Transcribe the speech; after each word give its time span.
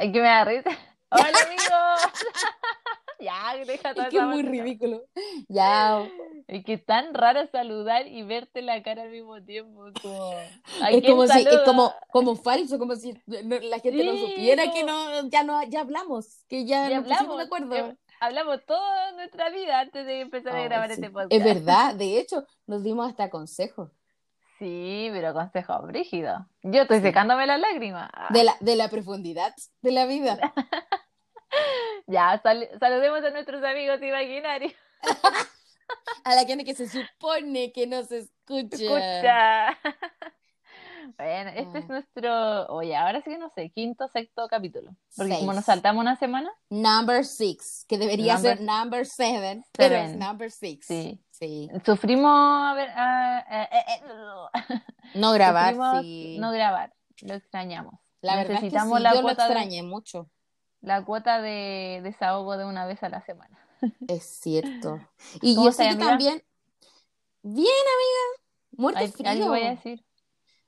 Ay, 0.00 0.12
que 0.12 0.20
me 0.20 0.28
da 0.28 0.44
risa. 0.46 0.70
Hola, 1.10 1.38
amigos. 1.46 2.12
ya, 3.20 3.54
deja 3.66 3.92
toda 3.92 4.06
Es 4.06 4.10
que 4.10 4.16
es 4.16 4.24
muy 4.24 4.42
ridículo. 4.42 5.02
Ya. 5.46 6.08
Es 6.48 6.64
que 6.64 6.72
es 6.72 6.86
tan 6.86 7.12
raro 7.12 7.46
saludar 7.48 8.06
y 8.06 8.22
verte 8.22 8.62
la 8.62 8.82
cara 8.82 9.02
al 9.02 9.10
mismo 9.10 9.42
tiempo. 9.44 9.84
Como, 10.00 10.32
¿a 10.80 10.90
Es 10.90 11.04
como 11.04 11.26
si, 11.26 11.40
es 11.40 11.58
como, 11.66 11.92
como 12.10 12.34
falso, 12.34 12.78
como 12.78 12.96
si 12.96 13.12
la 13.26 13.78
gente 13.80 14.04
no 14.04 14.16
supiera 14.16 14.62
como- 14.64 14.74
que 14.74 14.84
no, 14.84 15.28
ya 15.28 15.42
no, 15.42 15.62
ya 15.64 15.80
hablamos, 15.80 16.44
que 16.48 16.64
ya, 16.64 16.86
hablamos, 16.86 17.36
de 17.36 17.44
acuerdo. 17.44 17.76
eh, 17.76 17.96
hablamos 18.20 18.64
toda 18.64 19.12
nuestra 19.12 19.50
vida 19.50 19.80
antes 19.80 20.06
de 20.06 20.22
empezar 20.22 20.56
a 20.56 20.62
grabar 20.62 20.88
sí. 20.88 20.94
este 20.94 21.10
podcast. 21.10 21.32
Es 21.32 21.44
verdad, 21.44 21.94
de 21.94 22.18
hecho, 22.20 22.46
nos 22.66 22.82
dimos 22.82 23.06
hasta 23.06 23.28
consejos 23.28 23.90
Sí, 24.60 25.08
pero 25.12 25.32
consejo 25.34 25.80
brígido. 25.82 26.46
Yo 26.62 26.82
estoy 26.82 27.00
secándome 27.00 27.46
las 27.46 27.58
lágrimas. 27.58 28.08
Ah, 28.14 28.28
de 28.30 28.44
la, 28.44 28.54
de 28.60 28.76
la 28.76 28.88
profundidad 28.88 29.52
de 29.82 29.90
la 29.92 30.06
vida. 30.06 30.38
Ya, 32.06 32.40
sal- 32.44 32.68
saludemos 32.78 33.24
a 33.24 33.30
nuestros 33.30 33.62
amigos 33.64 34.00
imaginarios. 34.02 34.72
A 36.24 36.34
la 36.36 36.44
gente 36.44 36.64
que 36.64 36.74
se 36.74 36.88
supone 36.88 37.72
que 37.72 37.86
nos 37.88 38.10
escucha. 38.12 38.76
Escucha. 38.76 39.78
Bueno, 41.16 41.50
este 41.56 41.78
Ah. 41.78 41.80
es 41.80 41.88
nuestro, 41.88 42.66
oye, 42.68 42.94
ahora 42.94 43.20
sí 43.22 43.30
que 43.30 43.38
no 43.38 43.50
sé, 43.50 43.70
quinto, 43.70 44.06
sexto 44.08 44.46
capítulo. 44.48 44.92
Porque 45.16 45.34
como 45.38 45.52
nos 45.54 45.64
saltamos 45.64 46.00
una 46.00 46.14
semana, 46.16 46.50
Number 46.68 47.24
six, 47.24 47.84
que 47.88 47.98
debería 47.98 48.34
Number- 48.34 48.56
ser 48.58 48.60
number 48.64 49.06
seven, 49.06 49.64
pero 49.72 49.96
es 49.96 50.02
Seven. 50.12 50.18
number 50.20 50.50
six. 50.52 50.86
sí. 50.86 51.20
Sí. 51.40 51.70
Sufrimos 51.86 52.30
a 52.30 52.74
ver, 52.74 52.88
ah, 52.94 53.44
eh, 53.50 53.68
eh, 53.72 54.02
eh, 54.04 54.50
No 55.14 55.32
grabar, 55.32 55.74
sufrimos 55.74 56.02
sí. 56.02 56.36
no 56.38 56.52
grabar. 56.52 56.92
Lo 57.22 57.34
extrañamos. 57.34 57.94
La 58.20 58.36
verdad 58.36 58.52
es 58.52 58.58
que 58.60 58.64
necesitamos 58.66 58.98
sí, 58.98 59.02
la 59.02 59.10
yo 59.14 59.16
lo 59.16 59.22
cuota 59.22 59.46
de- 59.46 59.52
extrañé 59.54 59.82
mucho. 59.82 60.30
La 60.82 61.04
cuota 61.04 61.40
de 61.40 62.00
desahogo 62.02 62.56
de 62.56 62.64
una 62.66 62.86
vez 62.86 63.02
a 63.02 63.08
la 63.08 63.24
semana. 63.24 63.58
Es 64.08 64.24
cierto. 64.24 65.00
Y 65.40 65.54
¿Cómo 65.54 65.66
yo 65.68 65.72
sé 65.72 65.84
que 65.84 65.88
amiga? 65.90 66.06
también. 66.08 66.42
Bien, 67.42 67.56
amiga. 67.66 68.42
Muerte 68.76 69.00
Ay, 69.00 69.26
algo 69.26 69.48
voy 69.48 69.60
a 69.60 69.62
frío. 69.62 69.70
decir. 69.76 70.04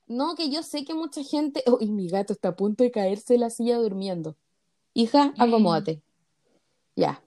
No, 0.06 0.34
que 0.34 0.50
yo 0.50 0.62
sé 0.62 0.84
que 0.84 0.94
mucha 0.94 1.22
gente. 1.22 1.62
Oh, 1.66 1.78
y 1.80 1.90
mi 1.90 2.08
gato 2.08 2.32
está 2.32 2.48
a 2.48 2.56
punto 2.56 2.82
de 2.82 2.90
caerse 2.90 3.34
de 3.34 3.38
la 3.38 3.50
silla 3.50 3.76
durmiendo. 3.76 4.36
Hija, 4.94 5.32
acomódate. 5.38 6.02
Ya. 6.96 7.22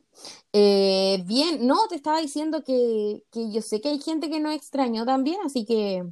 Eh, 0.53 1.21
bien, 1.25 1.65
no, 1.67 1.87
te 1.89 1.95
estaba 1.95 2.19
diciendo 2.21 2.63
que, 2.63 3.23
que 3.31 3.51
yo 3.51 3.61
sé 3.61 3.81
que 3.81 3.89
hay 3.89 3.99
gente 3.99 4.29
que 4.29 4.39
no 4.39 4.51
extrañó 4.51 5.05
también, 5.05 5.39
así 5.45 5.65
que 5.65 6.03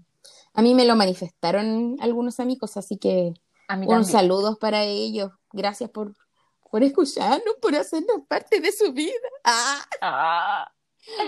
a 0.54 0.62
mí 0.62 0.74
me 0.76 0.86
lo 0.86 0.96
manifestaron 0.96 1.98
algunos 2.02 2.40
amigos, 2.40 2.76
así 2.78 2.98
que 2.98 3.34
A 3.68 3.76
mí 3.78 3.86
un 3.86 3.94
también. 3.94 4.12
saludos 4.12 4.58
para 4.60 4.84
ellos. 4.84 5.32
Gracias 5.52 5.90
por, 5.90 6.14
por 6.70 6.84
escucharnos, 6.84 7.56
por 7.62 7.76
hacernos 7.76 8.22
parte 8.28 8.60
de 8.60 8.72
su 8.72 8.92
vida. 8.94 9.14
Ah, 9.44 9.82
Ah. 10.02 10.72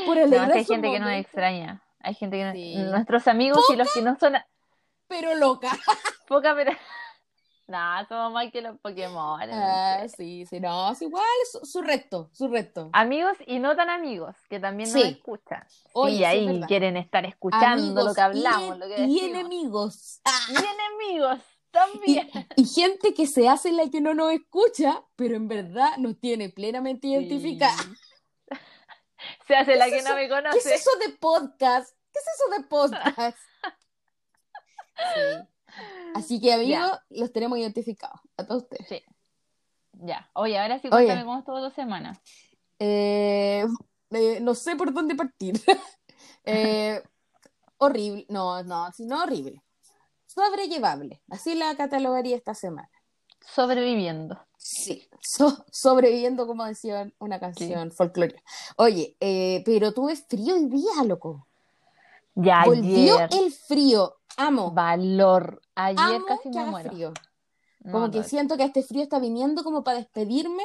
por 0.05 0.15
No, 0.17 0.21
es 0.21 0.27
alegrar 0.27 0.51
que 0.53 0.57
hay 0.59 0.65
gente 0.65 0.91
que 0.91 0.99
nos 0.99 1.11
extraña. 1.11 1.81
Hay 1.99 2.13
gente 2.15 2.37
que 2.37 2.75
no-. 2.77 2.91
Nuestros 2.91 3.27
amigos 3.27 3.63
y 3.71 3.75
los 3.75 3.91
que 3.93 4.01
no 4.01 4.17
son 4.19 4.33
Pero 5.07 5.35
loca. 5.35 5.71
poca, 6.27 6.53
pero. 6.55 6.71
No, 7.67 8.05
somos 8.08 8.31
más 8.33 8.52
que 8.52 8.61
los 8.61 8.80
Pokémon. 8.80 9.41
Ah, 9.52 10.05
sí, 10.16 10.45
sí, 10.45 10.59
no, 10.59 10.91
es 10.91 11.02
igual, 11.02 11.23
su, 11.52 11.66
su 11.66 11.81
recto, 11.81 12.30
su 12.31 12.47
recto. 12.47 12.91
Amigos 12.94 13.35
y 13.47 13.58
no 13.58 13.75
tan 13.75 13.89
amigos, 13.89 14.35
que 14.49 14.59
también 14.59 14.91
nos 14.94 15.02
Sí. 15.02 15.08
escuchan. 15.09 15.66
Oye, 15.93 16.17
sí, 16.17 16.23
es 16.23 16.30
ahí 16.30 16.61
quieren 16.67 16.95
estar 16.95 17.25
escuchando 17.25 18.03
lo 18.03 18.13
que 18.13 18.21
hablamos, 18.21 18.77
y, 18.77 18.80
lo 18.80 18.88
que 18.88 18.93
y 19.02 19.13
decimos. 19.13 19.23
enemigos. 19.23 20.21
Ah, 20.25 20.39
Y 20.49 20.55
enemigos 21.08 21.39
también. 21.71 22.30
y 22.55 22.66
gente 22.66 23.13
que 23.16 23.25
se 23.25 23.49
hace 23.49 23.71
la 23.71 23.89
que 23.89 23.99
no 23.99 24.13
nos 24.13 24.31
escucha, 24.31 25.03
pero 25.16 25.36
en 25.36 25.47
verdad 25.47 25.97
nos 25.97 26.19
tiene 26.19 26.49
plenamente 26.49 27.08
identificada. 27.08 27.76
Sí. 27.77 27.89
Se 29.47 29.55
hace 29.55 29.76
la 29.76 29.86
¿Qué 29.86 29.92
que 29.97 30.02
no 30.03 30.14
me 30.15 30.23
¿Qué 30.23 30.30
conoce. 30.30 30.58
es 30.59 30.82
eso 30.82 30.92
de 30.99 31.09
podcast? 31.17 31.95
¿Qué 32.14 32.20
es 32.20 32.26
eso 32.36 32.61
de 32.61 32.67
podcast? 32.67 33.37
Sí. 34.97 35.47
Así 36.15 36.39
que, 36.39 36.53
amigos, 36.53 36.92
los 37.09 37.31
tenemos 37.33 37.58
identificados 37.59 38.20
a 38.37 38.45
todos 38.45 38.64
ustedes. 38.64 39.03
Ya. 39.93 40.30
Oye, 40.33 40.58
ahora 40.58 40.80
sí, 40.80 40.87
Oye. 40.87 41.05
cuéntame 41.05 41.26
cómo 41.26 41.39
estuvo 41.39 41.70
tu 41.70 41.76
semana. 41.76 42.20
Eh, 42.80 43.65
eh, 44.11 44.39
no 44.42 44.55
sé 44.55 44.76
por 44.76 44.93
dónde 44.93 45.15
partir. 45.15 45.61
Eh, 46.48 47.02
horrible, 47.77 48.26
no, 48.30 48.61
no, 48.64 48.87
no 48.99 49.23
horrible. 49.23 49.64
Sobrellevable, 50.27 51.23
así 51.31 51.55
la 51.55 51.76
catalogaría 51.76 52.36
esta 52.36 52.53
semana. 52.53 52.92
Sobreviviendo. 53.42 54.39
Sí, 54.55 55.09
so- 55.21 55.65
sobreviviendo, 55.71 56.45
como 56.45 56.64
decía 56.65 57.11
una 57.17 57.39
canción 57.39 57.92
folclórica. 57.92 58.43
Oye, 58.77 59.17
eh, 59.20 59.64
pero 59.65 59.92
tuve 59.92 60.15
frío 60.15 60.53
hoy 60.53 60.65
día, 60.65 61.03
loco. 61.03 61.47
Ya 62.35 62.63
Volvió 62.65 63.17
ayer. 63.17 63.29
el 63.31 63.51
frío. 63.51 64.15
Amo. 64.37 64.71
Valor. 64.71 65.61
Ayer 65.75 65.99
Amo 66.17 66.25
casi 66.25 66.51
que 66.51 66.59
me 66.59 66.65
muero. 66.65 66.89
frío. 66.91 67.13
No, 67.79 67.91
Como 67.91 68.11
que 68.11 68.17
no. 68.19 68.23
siento 68.23 68.57
que 68.57 68.63
este 68.63 68.83
frío 68.83 69.03
está 69.03 69.19
viniendo 69.19 69.63
como 69.63 69.83
para 69.83 69.97
despedirme 69.99 70.63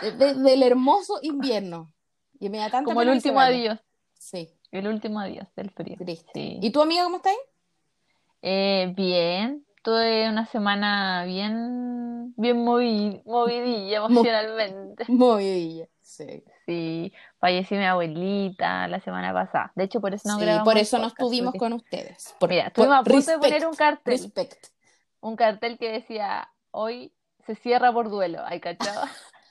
de- 0.00 0.12
de- 0.12 0.34
del 0.34 0.62
hermoso 0.62 1.18
invierno. 1.22 1.92
Y 2.38 2.48
me 2.50 2.58
da 2.58 2.70
tanta 2.70 2.84
Como 2.84 3.02
el 3.02 3.08
último 3.10 3.40
adiós. 3.40 3.78
Sí, 4.18 4.48
El 4.70 4.86
último 4.88 5.20
adiós 5.20 5.46
del 5.56 5.70
frío. 5.70 5.96
triste. 5.98 6.30
Sí. 6.34 6.58
¿Y 6.60 6.70
tu 6.72 6.82
amiga 6.82 7.04
cómo 7.04 7.16
está 7.16 7.30
ahí? 7.30 7.36
Eh, 8.42 8.92
bien. 8.96 9.64
Tuve 9.84 10.28
una 10.28 10.46
semana 10.46 11.24
bien, 11.24 12.34
bien 12.36 12.64
movi- 12.64 13.22
movidilla 13.24 13.98
emocionalmente. 14.06 15.04
Movidilla. 15.08 15.88
Sí. 16.00 16.44
Sí, 16.66 17.12
falleció 17.38 17.76
mi 17.78 17.84
abuelita 17.84 18.86
la 18.88 19.00
semana 19.00 19.32
pasada. 19.32 19.72
De 19.74 19.84
hecho, 19.84 20.00
por 20.00 20.14
eso 20.14 20.28
no 20.28 20.36
Sí, 20.38 20.42
grabamos 20.44 20.64
por 20.64 20.78
eso 20.78 20.96
no 20.98 21.04
podcast, 21.04 21.20
estuvimos 21.20 21.46
porque- 21.52 21.58
con 21.58 21.72
ustedes. 21.72 22.34
Por- 22.38 22.50
Mira, 22.50 22.66
estuvimos 22.68 22.94
a 22.96 23.02
punto 23.02 23.10
de 23.12 23.16
respect, 23.16 23.40
poner 23.42 23.66
un 23.66 23.74
cartel. 23.74 24.12
respect. 24.18 24.66
Un 25.20 25.36
cartel 25.36 25.78
que 25.78 25.90
decía, 25.92 26.48
hoy 26.70 27.12
se 27.46 27.54
cierra 27.56 27.92
por 27.92 28.10
duelo. 28.10 28.42
¿Hay 28.44 28.60
cachado? 28.60 29.02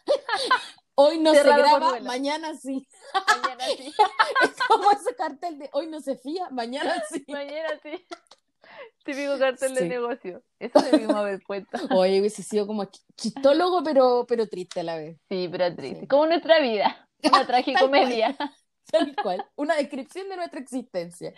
Hoy 0.95 1.19
no 1.19 1.33
se 1.33 1.43
graba, 1.43 1.99
mañana 2.01 2.53
sí. 2.55 2.87
Mañana 3.27 3.63
sí. 3.65 3.93
Es 4.43 4.55
como 4.67 4.91
ese 4.91 5.15
cartel 5.15 5.57
de 5.57 5.69
hoy 5.73 5.87
no 5.87 5.99
se 6.01 6.17
fía, 6.17 6.49
mañana 6.51 6.93
sí. 7.09 7.23
Mañana 7.27 7.69
sí. 7.81 8.05
Típico 9.05 9.37
cartel 9.39 9.73
de 9.73 9.87
negocio. 9.87 10.43
Eso 10.59 10.79
debimos 10.79 11.15
haber 11.15 11.41
puesto. 11.41 11.77
Oye, 11.95 12.19
hubiese 12.19 12.43
sido 12.43 12.67
como 12.67 12.83
ch- 12.83 13.01
chistólogo, 13.15 13.83
pero, 13.83 14.25
pero 14.27 14.47
triste 14.47 14.81
a 14.81 14.83
la 14.83 14.95
vez. 14.95 15.17
Sí, 15.29 15.49
pero 15.51 15.75
triste. 15.75 16.01
Sí. 16.01 16.07
Como 16.07 16.27
nuestra 16.27 16.59
vida. 16.59 17.07
Una 17.23 17.45
tragicomedia. 17.47 18.35
Tal 18.91 19.15
cual. 19.21 19.45
Una 19.55 19.75
descripción 19.75 20.29
de 20.29 20.35
nuestra 20.37 20.59
existencia. 20.59 21.33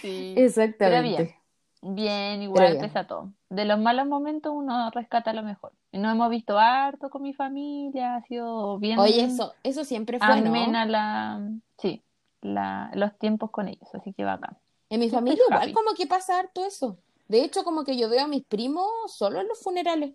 Sí. 0.00 0.34
Exactamente. 0.36 1.38
Bien, 1.84 2.42
igual 2.42 2.72
bien. 2.72 2.80
pesa 2.84 3.06
todo. 3.06 3.32
De 3.48 3.64
los 3.64 3.78
malos 3.78 4.06
momentos 4.06 4.52
uno 4.54 4.90
rescata 4.90 5.32
lo 5.32 5.42
mejor. 5.42 5.72
Y 5.90 5.98
nos 5.98 6.12
hemos 6.12 6.30
visto 6.30 6.56
harto 6.58 7.10
con 7.10 7.22
mi 7.22 7.34
familia, 7.34 8.16
ha 8.16 8.22
sido 8.22 8.78
bien 8.78 8.98
Oye, 9.00 9.24
eso, 9.24 9.52
eso 9.64 9.84
siempre 9.84 10.18
fue, 10.18 10.40
¿no? 10.40 10.50
amena 10.50 10.86
la, 10.86 11.40
sí, 11.78 12.04
la, 12.40 12.90
los 12.94 13.18
tiempos 13.18 13.50
con 13.50 13.66
ellos, 13.66 13.88
así 13.94 14.12
que 14.12 14.22
bacán. 14.24 14.56
En 14.92 15.00
mi 15.00 15.08
familia 15.08 15.42
igual 15.46 15.62
happy. 15.62 15.72
como 15.72 15.94
que 15.94 16.06
pasa 16.06 16.38
harto 16.38 16.64
eso. 16.66 16.98
De 17.28 17.42
hecho, 17.42 17.64
como 17.64 17.82
que 17.84 17.96
yo 17.96 18.10
veo 18.10 18.24
a 18.24 18.26
mis 18.28 18.44
primos 18.44 18.86
solo 19.06 19.40
en 19.40 19.48
los 19.48 19.58
funerales. 19.58 20.12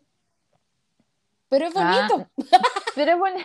Pero 1.49 1.65
es 1.67 1.73
Ah, 1.75 2.07
bonito. 2.09 2.29
Pero 2.95 3.11
es 3.13 3.17
bueno, 3.17 3.39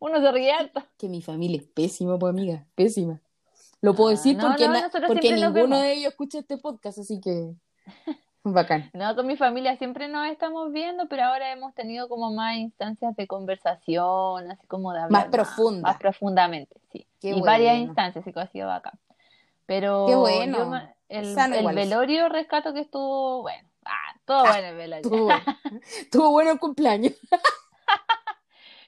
uno 0.00 0.20
se 0.20 0.32
ríe 0.32 0.52
harto. 0.52 0.82
Que 0.98 1.08
mi 1.08 1.22
familia 1.22 1.58
es 1.60 1.66
pésima, 1.66 2.18
pues 2.18 2.30
amiga, 2.30 2.66
pésima. 2.74 3.20
Lo 3.80 3.94
puedo 3.94 4.10
Ah, 4.10 4.12
decir 4.12 4.36
no, 4.36 4.48
porque, 4.48 4.68
no, 4.68 4.74
porque 5.06 5.32
ninguno 5.34 5.78
de 5.80 5.92
ellos 5.94 6.10
escucha 6.12 6.38
este 6.40 6.58
podcast, 6.58 6.98
así 6.98 7.18
que 7.20 7.54
bacán. 8.44 8.90
No, 8.92 9.16
con 9.16 9.26
mi 9.26 9.36
familia 9.36 9.76
siempre 9.78 10.06
nos 10.08 10.28
estamos 10.28 10.70
viendo, 10.70 11.08
pero 11.08 11.24
ahora 11.24 11.50
hemos 11.50 11.74
tenido 11.74 12.08
como 12.08 12.30
más 12.30 12.56
instancias 12.56 13.16
de 13.16 13.26
conversación, 13.26 14.50
así 14.50 14.66
como 14.66 14.92
de 14.92 15.00
hablar 15.00 15.30
profunda. 15.30 15.88
más 15.88 15.96
profundamente, 15.98 16.76
sí. 16.92 17.06
Qué 17.20 17.30
y 17.30 17.40
varias 17.40 17.78
instancias, 17.78 18.22
así 18.22 18.32
que 18.34 18.40
ha 18.40 18.46
sido 18.48 18.66
bacán. 18.68 18.98
Pero 19.66 20.06
Qué 20.08 20.14
bueno. 20.16 20.58
yo 20.58 20.74
el, 21.08 21.74
velorio 21.74 22.28
rescato 22.28 22.72
que 22.72 22.80
estuvo 22.80 23.42
bueno. 23.42 23.68
Ah, 23.84 24.14
todo 24.24 24.42
bueno 24.44 24.68
el 24.68 24.76
velorio. 24.76 25.10
Tuvo, 25.10 25.28
tuvo 26.12 26.30
bueno 26.30 26.52
el 26.52 26.58
cumpleaños. 26.58 27.12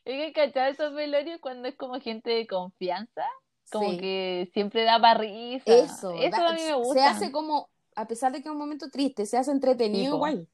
Es 0.05 0.21
que 0.21 0.33
cachado 0.35 0.71
esos 0.71 0.93
velorios 0.93 1.41
cuando 1.41 1.67
es 1.67 1.77
como 1.77 1.99
gente 1.99 2.29
de 2.31 2.47
confianza, 2.47 3.23
como 3.73 3.91
Sí. 3.93 3.97
que 3.99 4.51
siempre 4.53 4.85
da 4.85 5.01
para 5.01 5.19
risa. 5.21 5.65
Eso, 5.67 6.13
Eso 6.13 6.31
da- 6.43 6.49
a 6.51 6.53
mí 6.53 6.61
me 6.61 6.67
se 6.67 6.75
gusta. 6.75 7.11
hace 7.11 7.33
como, 7.33 7.71
a 7.97 8.07
pesar 8.07 8.31
de 8.33 8.43
que 8.43 8.49
es 8.49 8.53
un 8.53 8.59
momento 8.59 8.91
triste, 8.91 9.25
se 9.25 9.39
hace 9.39 9.51
entretenido 9.51 10.11
Sí, 10.11 10.15
igual. 10.17 10.49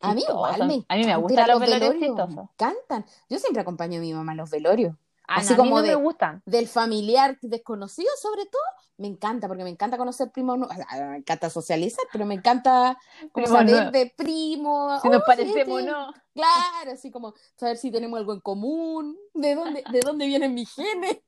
A 0.00 0.12
mí 0.12 0.22
igual 0.28 0.66
me 0.68 0.84
A 0.88 0.96
mí 0.96 1.04
me 1.04 1.16
gustan 1.16 1.46
los 1.48 1.58
los 1.58 1.60
velorios 1.60 1.94
velorios, 1.94 2.28
me 2.28 2.42
encantan. 2.42 3.06
Yo 3.30 3.38
siempre 3.38 3.62
acompaño 3.62 3.96
a 3.98 4.02
mi 4.02 4.12
mamá 4.12 4.32
a 4.32 4.34
los 4.34 4.50
velorios. 4.50 4.94
Así 5.28 5.54
no, 5.54 5.54
a 5.54 5.64
mí 5.64 5.70
como 5.70 5.76
no 5.76 5.82
de- 5.82 5.88
me 5.96 6.02
gustan. 6.02 6.42
del 6.46 6.68
familiar 6.68 7.36
desconocido, 7.42 8.10
sobre 8.20 8.46
todo, 8.46 8.62
me 8.98 9.08
encanta, 9.08 9.48
porque 9.48 9.64
me 9.64 9.70
encanta 9.70 9.96
conocer 9.98 10.30
primos, 10.30 10.58
nu- 10.58 10.66
o 10.66 10.72
sea, 10.74 10.86
me 11.10 11.16
encanta 11.18 11.50
socializar, 11.50 12.04
pero 12.12 12.24
me 12.26 12.34
encanta 12.34 12.96
como 13.32 13.46
saber 13.46 13.90
de 13.90 14.12
primos. 14.16 15.02
Si 15.02 15.08
nos 15.08 15.22
oh, 15.22 15.24
parecemos 15.26 15.68
o 15.68 15.78
este- 15.80 15.90
no. 15.90 16.12
Claro, 16.34 16.92
así 16.92 17.10
como 17.10 17.34
saber 17.56 17.76
si 17.76 17.90
tenemos 17.90 18.18
algo 18.18 18.32
en 18.34 18.40
común, 18.40 19.16
de 19.34 19.54
dónde, 19.54 19.84
de 19.90 20.00
dónde 20.00 20.26
vienen 20.26 20.54
mis 20.54 20.72
genes, 20.72 21.18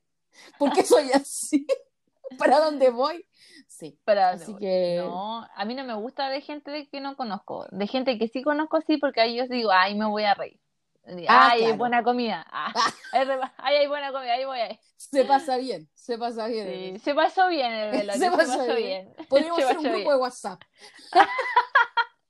por 0.57 0.71
qué 0.71 0.83
soy 0.85 1.11
así, 1.11 1.65
para 2.37 2.59
dónde 2.59 2.89
voy. 2.89 3.25
Sí, 3.67 3.99
Para, 4.03 4.31
así 4.31 4.55
que 4.55 4.97
No, 4.97 5.43
a 5.55 5.65
mí 5.65 5.75
no 5.75 5.83
me 5.83 5.93
gusta 5.93 6.29
de 6.29 6.41
gente 6.41 6.87
que 6.91 7.01
no 7.01 7.15
conozco. 7.15 7.65
De 7.71 7.85
gente 7.87 8.17
que 8.17 8.27
sí 8.27 8.41
conozco, 8.41 8.79
sí, 8.81 8.97
porque 8.97 9.21
ahí 9.21 9.35
yo 9.37 9.45
digo, 9.47 9.71
ay, 9.71 9.95
me 9.95 10.05
voy 10.07 10.23
a 10.23 10.33
reír. 10.33 10.59
Ay, 11.05 11.25
Ah, 11.27 11.53
claro. 11.57 11.75
buena 11.77 12.03
comida. 12.03 12.45
Ah, 12.51 12.73
ay, 13.13 13.27
ay, 13.57 13.75
hay 13.77 13.87
buena 13.87 14.11
comida, 14.11 14.33
ahí 14.33 14.45
voy. 14.45 14.59
Ahí. 14.59 14.79
se 14.97 15.25
pasa 15.25 15.57
bien, 15.57 15.89
se 15.95 16.17
pasa 16.17 16.47
bien. 16.47 16.95
Sí, 16.97 16.99
se 17.03 17.15
pasó 17.15 17.47
bien 17.47 17.71
el 17.73 17.91
velorio, 17.97 18.13
Se 18.13 18.19
se 18.19 18.31
pasó 18.37 18.57
pasó, 18.59 18.75
bien. 18.75 19.13
bien. 19.15 19.27
Podríamos 19.29 19.63
hacer 19.63 19.77
un 19.77 19.83
grupo 19.83 19.97
bien. 19.97 20.09
de 20.09 20.15
WhatsApp. 20.17 20.61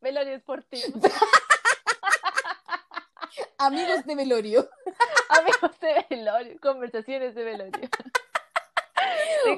Velorio 0.01 0.31
deportivo. 0.33 0.99
Amigos 3.57 4.05
de 4.05 4.15
velorio. 4.15 4.69
Amigos 5.29 5.79
de 5.81 6.05
velorio, 6.09 6.59
conversaciones 6.61 7.35
de 7.35 7.43
velorio. 7.43 7.89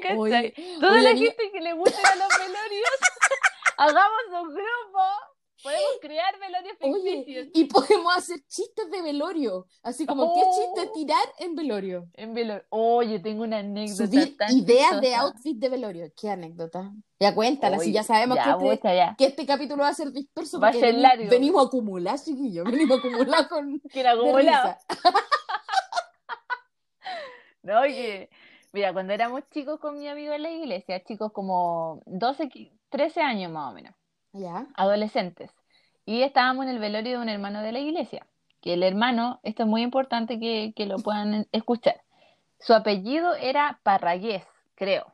¿Te? 0.00 0.14
Oye, 0.16 0.54
Toda 0.80 0.92
oye, 0.92 1.02
la 1.02 1.12
mí- 1.14 1.20
gente 1.20 1.50
que 1.52 1.60
le 1.60 1.72
gusten 1.74 2.04
a 2.06 2.14
los 2.16 2.28
velorios, 2.38 2.88
hagamos 3.76 4.22
un 4.42 4.54
grupo. 4.54 5.02
Podemos 5.62 5.90
crear 6.00 6.38
velorios 6.40 6.76
Oye, 6.80 7.16
ficticios. 7.18 7.48
y 7.54 7.64
podemos 7.66 8.16
hacer 8.16 8.40
chistes 8.48 8.90
de 8.90 9.00
velorio. 9.02 9.66
Así 9.82 10.06
como, 10.06 10.34
¿qué 10.34 10.40
Oh. 10.44 10.74
chiste 10.74 10.90
tirar 10.94 11.24
en 11.38 11.54
velorio? 11.54 12.08
En 12.14 12.34
velorio. 12.34 12.64
Oye, 12.70 13.20
tengo 13.20 13.44
una 13.44 13.58
anécdota 13.58 14.06
Subir 14.06 14.36
tan 14.36 14.56
ideas 14.56 15.00
de 15.00 15.14
outfit 15.14 15.56
de 15.56 15.68
velorio. 15.68 16.12
¿Qué 16.20 16.30
anécdota? 16.30 16.92
Ya 17.20 17.34
cuéntala, 17.34 17.78
si 17.78 17.84
Oye, 17.84 17.92
ya 17.92 18.02
sabemos 18.02 18.36
ya, 18.36 18.58
que, 18.58 18.72
este, 18.72 18.96
ya. 18.96 19.14
que 19.16 19.24
este 19.26 19.46
capítulo 19.46 19.82
va 19.84 19.88
a 19.90 19.94
ser 19.94 20.10
disperso. 20.10 20.58
Va 20.58 20.68
a 20.68 20.72
ser 20.72 20.94
largo. 20.94 21.30
Venimos 21.30 21.62
a 21.62 21.66
acumular, 21.68 22.18
chiquillos. 22.18 22.64
Venimos 22.64 22.96
a 22.96 23.00
acumular 23.08 23.48
con. 23.48 23.80
Que 23.92 24.06
acumulado. 24.06 24.76
No, 27.62 27.78
oye, 27.80 28.28
mira, 28.72 28.92
cuando 28.92 29.12
éramos 29.12 29.42
chicos 29.52 29.78
con 29.78 29.96
mi 29.96 30.08
amigo 30.08 30.32
en 30.32 30.42
la 30.42 30.50
iglesia, 30.50 31.02
chicos 31.04 31.30
como 31.32 32.02
12, 32.06 32.48
qui- 32.48 32.72
13 32.90 33.20
años 33.20 33.52
más 33.52 33.70
o 33.70 33.74
menos, 33.74 33.94
Ya. 34.32 34.66
adolescentes, 34.74 35.50
y 36.04 36.22
estábamos 36.22 36.64
en 36.66 36.70
el 36.72 36.78
velorio 36.78 37.12
de 37.12 37.22
un 37.22 37.28
hermano 37.28 37.62
de 37.62 37.72
la 37.72 37.78
iglesia, 37.80 38.26
que 38.60 38.74
el 38.74 38.82
hermano, 38.82 39.40
esto 39.42 39.64
es 39.64 39.68
muy 39.68 39.82
importante 39.82 40.38
que, 40.38 40.72
que 40.74 40.86
lo 40.86 40.98
puedan 40.98 41.46
escuchar, 41.52 42.00
su 42.58 42.74
apellido 42.74 43.34
era 43.34 43.80
Parragués, 43.82 44.44
creo. 44.74 45.12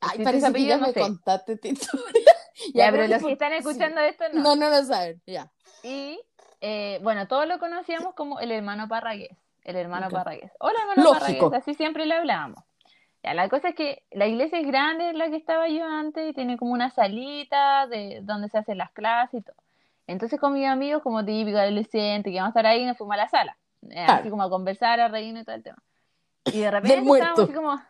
Ay, 0.00 0.10
Sí, 0.10 0.16
tus 0.18 0.24
parece 0.24 0.40
que 0.40 0.46
apellidos 0.50 0.68
ya 0.68 0.80
no 0.80 0.86
me 0.88 0.92
sé. 0.92 1.00
contaste 1.00 1.60
historia. 1.62 2.04
Ya, 2.72 2.90
pero 2.90 3.02
pero 3.02 3.08
los 3.08 3.22
que 3.22 3.32
están 3.32 3.50
sí. 3.50 3.56
escuchando 3.58 4.00
esto 4.00 4.24
no. 4.32 4.42
No, 4.42 4.56
no 4.56 4.68
lo 4.70 4.82
saben. 4.84 5.20
Ya. 5.26 5.50
Y 5.82 6.20
eh, 6.60 7.00
bueno, 7.02 7.26
todos 7.26 7.46
lo 7.48 7.58
conocíamos 7.58 8.14
como 8.14 8.38
el 8.40 8.52
hermano 8.52 8.88
Parragués. 8.88 9.36
El 9.64 9.76
hermano 9.76 10.06
Ok. 10.06 10.12
Parragués. 10.12 10.52
Hola, 10.60 10.78
hermano 10.82 11.02
Lógico. 11.02 11.50
Parragués. 11.50 11.62
Así 11.62 11.74
siempre 11.74 12.06
le 12.06 12.14
hablábamos. 12.14 12.62
Ya, 13.24 13.32
la 13.32 13.48
cosa 13.48 13.70
es 13.70 13.74
que 13.74 14.02
la 14.10 14.26
iglesia 14.26 14.60
es 14.60 14.66
grande, 14.66 15.08
en 15.08 15.16
la 15.18 15.30
que 15.30 15.36
estaba 15.36 15.66
yo 15.68 15.86
antes, 15.86 16.28
y 16.28 16.34
tiene 16.34 16.58
como 16.58 16.72
una 16.72 16.90
salita 16.90 17.86
de 17.86 18.20
donde 18.22 18.50
se 18.50 18.58
hacen 18.58 18.76
las 18.76 18.92
clases 18.92 19.40
y 19.40 19.42
todo. 19.42 19.56
Entonces 20.06 20.38
con 20.38 20.52
mis 20.52 20.68
amigos, 20.68 21.02
como 21.02 21.24
típico 21.24 21.56
adolescente, 21.56 22.30
que 22.30 22.36
vamos 22.36 22.54
a 22.54 22.60
estar 22.60 22.66
ahí, 22.66 22.84
nos 22.84 22.98
fuimos 22.98 23.14
a 23.14 23.16
la 23.16 23.28
sala. 23.28 23.56
Eh, 23.88 23.94
Claro. 24.04 24.12
Así 24.12 24.28
como 24.28 24.42
a 24.42 24.50
conversar, 24.50 25.00
a 25.00 25.08
reírnos 25.08 25.42
y 25.42 25.44
todo 25.46 25.56
el 25.56 25.62
tema. 25.62 25.82
Y 26.44 26.60
de 26.60 26.70
repente 26.70 26.98
estábamos 26.98 27.38
así 27.38 27.52
como 27.54 27.70
a 27.70 27.88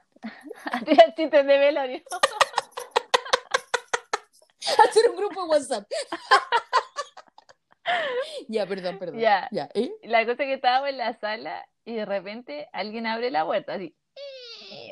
tirar 0.84 1.14
chistes 1.16 1.46
de 1.46 1.58
velorio. 1.58 2.00
Hacer 4.88 5.10
un 5.10 5.16
grupo 5.16 5.42
de 5.42 5.48
WhatsApp. 5.48 5.84
ya, 8.48 8.66
perdón, 8.66 8.98
perdón. 9.00 9.18
Ya. 9.18 9.48
Ya. 9.50 9.68
¿eh? 9.74 9.90
La 10.04 10.24
cosa 10.24 10.44
es 10.44 10.48
que 10.48 10.54
estábamos 10.54 10.90
en 10.90 10.98
la 10.98 11.12
sala 11.14 11.66
y 11.84 11.94
de 11.94 12.04
repente 12.04 12.68
alguien 12.72 13.06
abre 13.06 13.32
la 13.32 13.44
puerta 13.44 13.74
así. 13.74 13.96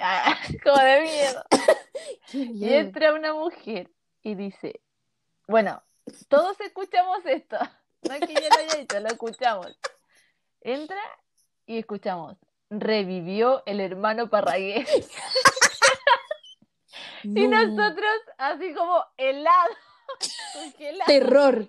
Como 0.64 0.78
de 0.78 1.00
miedo. 1.02 1.44
Y 2.32 2.72
entra 2.72 3.12
una 3.12 3.34
mujer 3.34 3.90
y 4.22 4.34
dice, 4.34 4.80
bueno, 5.46 5.82
todos 6.28 6.58
escuchamos 6.60 7.18
esto. 7.26 7.58
No 8.02 8.14
es 8.14 8.20
que 8.26 8.34
yo 8.34 8.40
lo 8.40 8.56
haya 8.58 8.74
dicho, 8.80 8.98
lo 8.98 9.06
escuchamos. 9.08 9.78
Entra 10.60 11.00
y 11.66 11.78
escuchamos. 11.78 12.36
Revivió 12.68 13.62
el 13.64 13.78
hermano 13.80 14.28
Parragués. 14.28 14.88
Y 17.22 17.28
No. 17.46 17.64
nosotros 17.64 18.10
así 18.38 18.74
como 18.74 19.04
helado. 19.16 19.70
congelado. 20.54 21.06
Terror. 21.06 21.68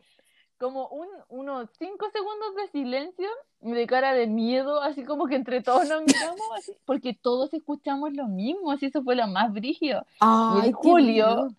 Como 0.63 0.87
un, 0.87 1.09
unos 1.27 1.69
cinco 1.77 2.09
segundos 2.11 2.55
de 2.55 2.67
silencio 2.69 3.27
y 3.61 3.73
de 3.73 3.85
cara 3.85 4.13
de 4.13 4.27
miedo, 4.27 4.81
así 4.81 5.03
como 5.03 5.27
que 5.27 5.35
entre 5.35 5.61
todos 5.61 5.89
nos 5.89 6.03
miramos, 6.03 6.39
así, 6.57 6.71
porque 6.85 7.13
todos 7.13 7.53
escuchamos 7.53 8.13
lo 8.13 8.27
mismo, 8.27 8.71
así 8.71 8.85
eso 8.85 9.03
fue 9.03 9.15
lo 9.15 9.27
más 9.27 9.51
brígido. 9.51 10.05
Ay, 10.21 10.59
el 10.59 10.65
qué 10.67 10.73
Julio. 10.73 11.49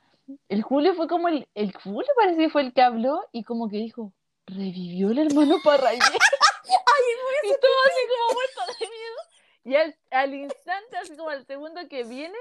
El 0.48 0.62
Julio 0.62 0.94
fue 0.94 1.06
como 1.06 1.28
el, 1.28 1.46
el 1.54 1.74
Julio 1.76 2.08
parece 2.16 2.38
que 2.38 2.48
fue 2.48 2.62
el 2.62 2.72
que 2.72 2.80
habló 2.80 3.20
y 3.30 3.44
como 3.44 3.68
que 3.68 3.76
dijo, 3.76 4.10
revivió 4.46 5.10
el 5.10 5.18
hermano 5.18 5.56
Parragués. 5.62 6.00
y 7.44 7.60
todo 7.60 7.72
así 7.86 8.00
como 8.08 8.32
muerto 8.32 8.78
de 8.80 8.86
miedo. 8.88 9.16
Y 9.64 9.74
al, 9.76 9.96
al 10.12 10.34
instante, 10.34 10.96
así 10.96 11.14
como 11.14 11.28
al 11.28 11.44
segundo 11.44 11.86
que 11.90 12.04
viene, 12.04 12.38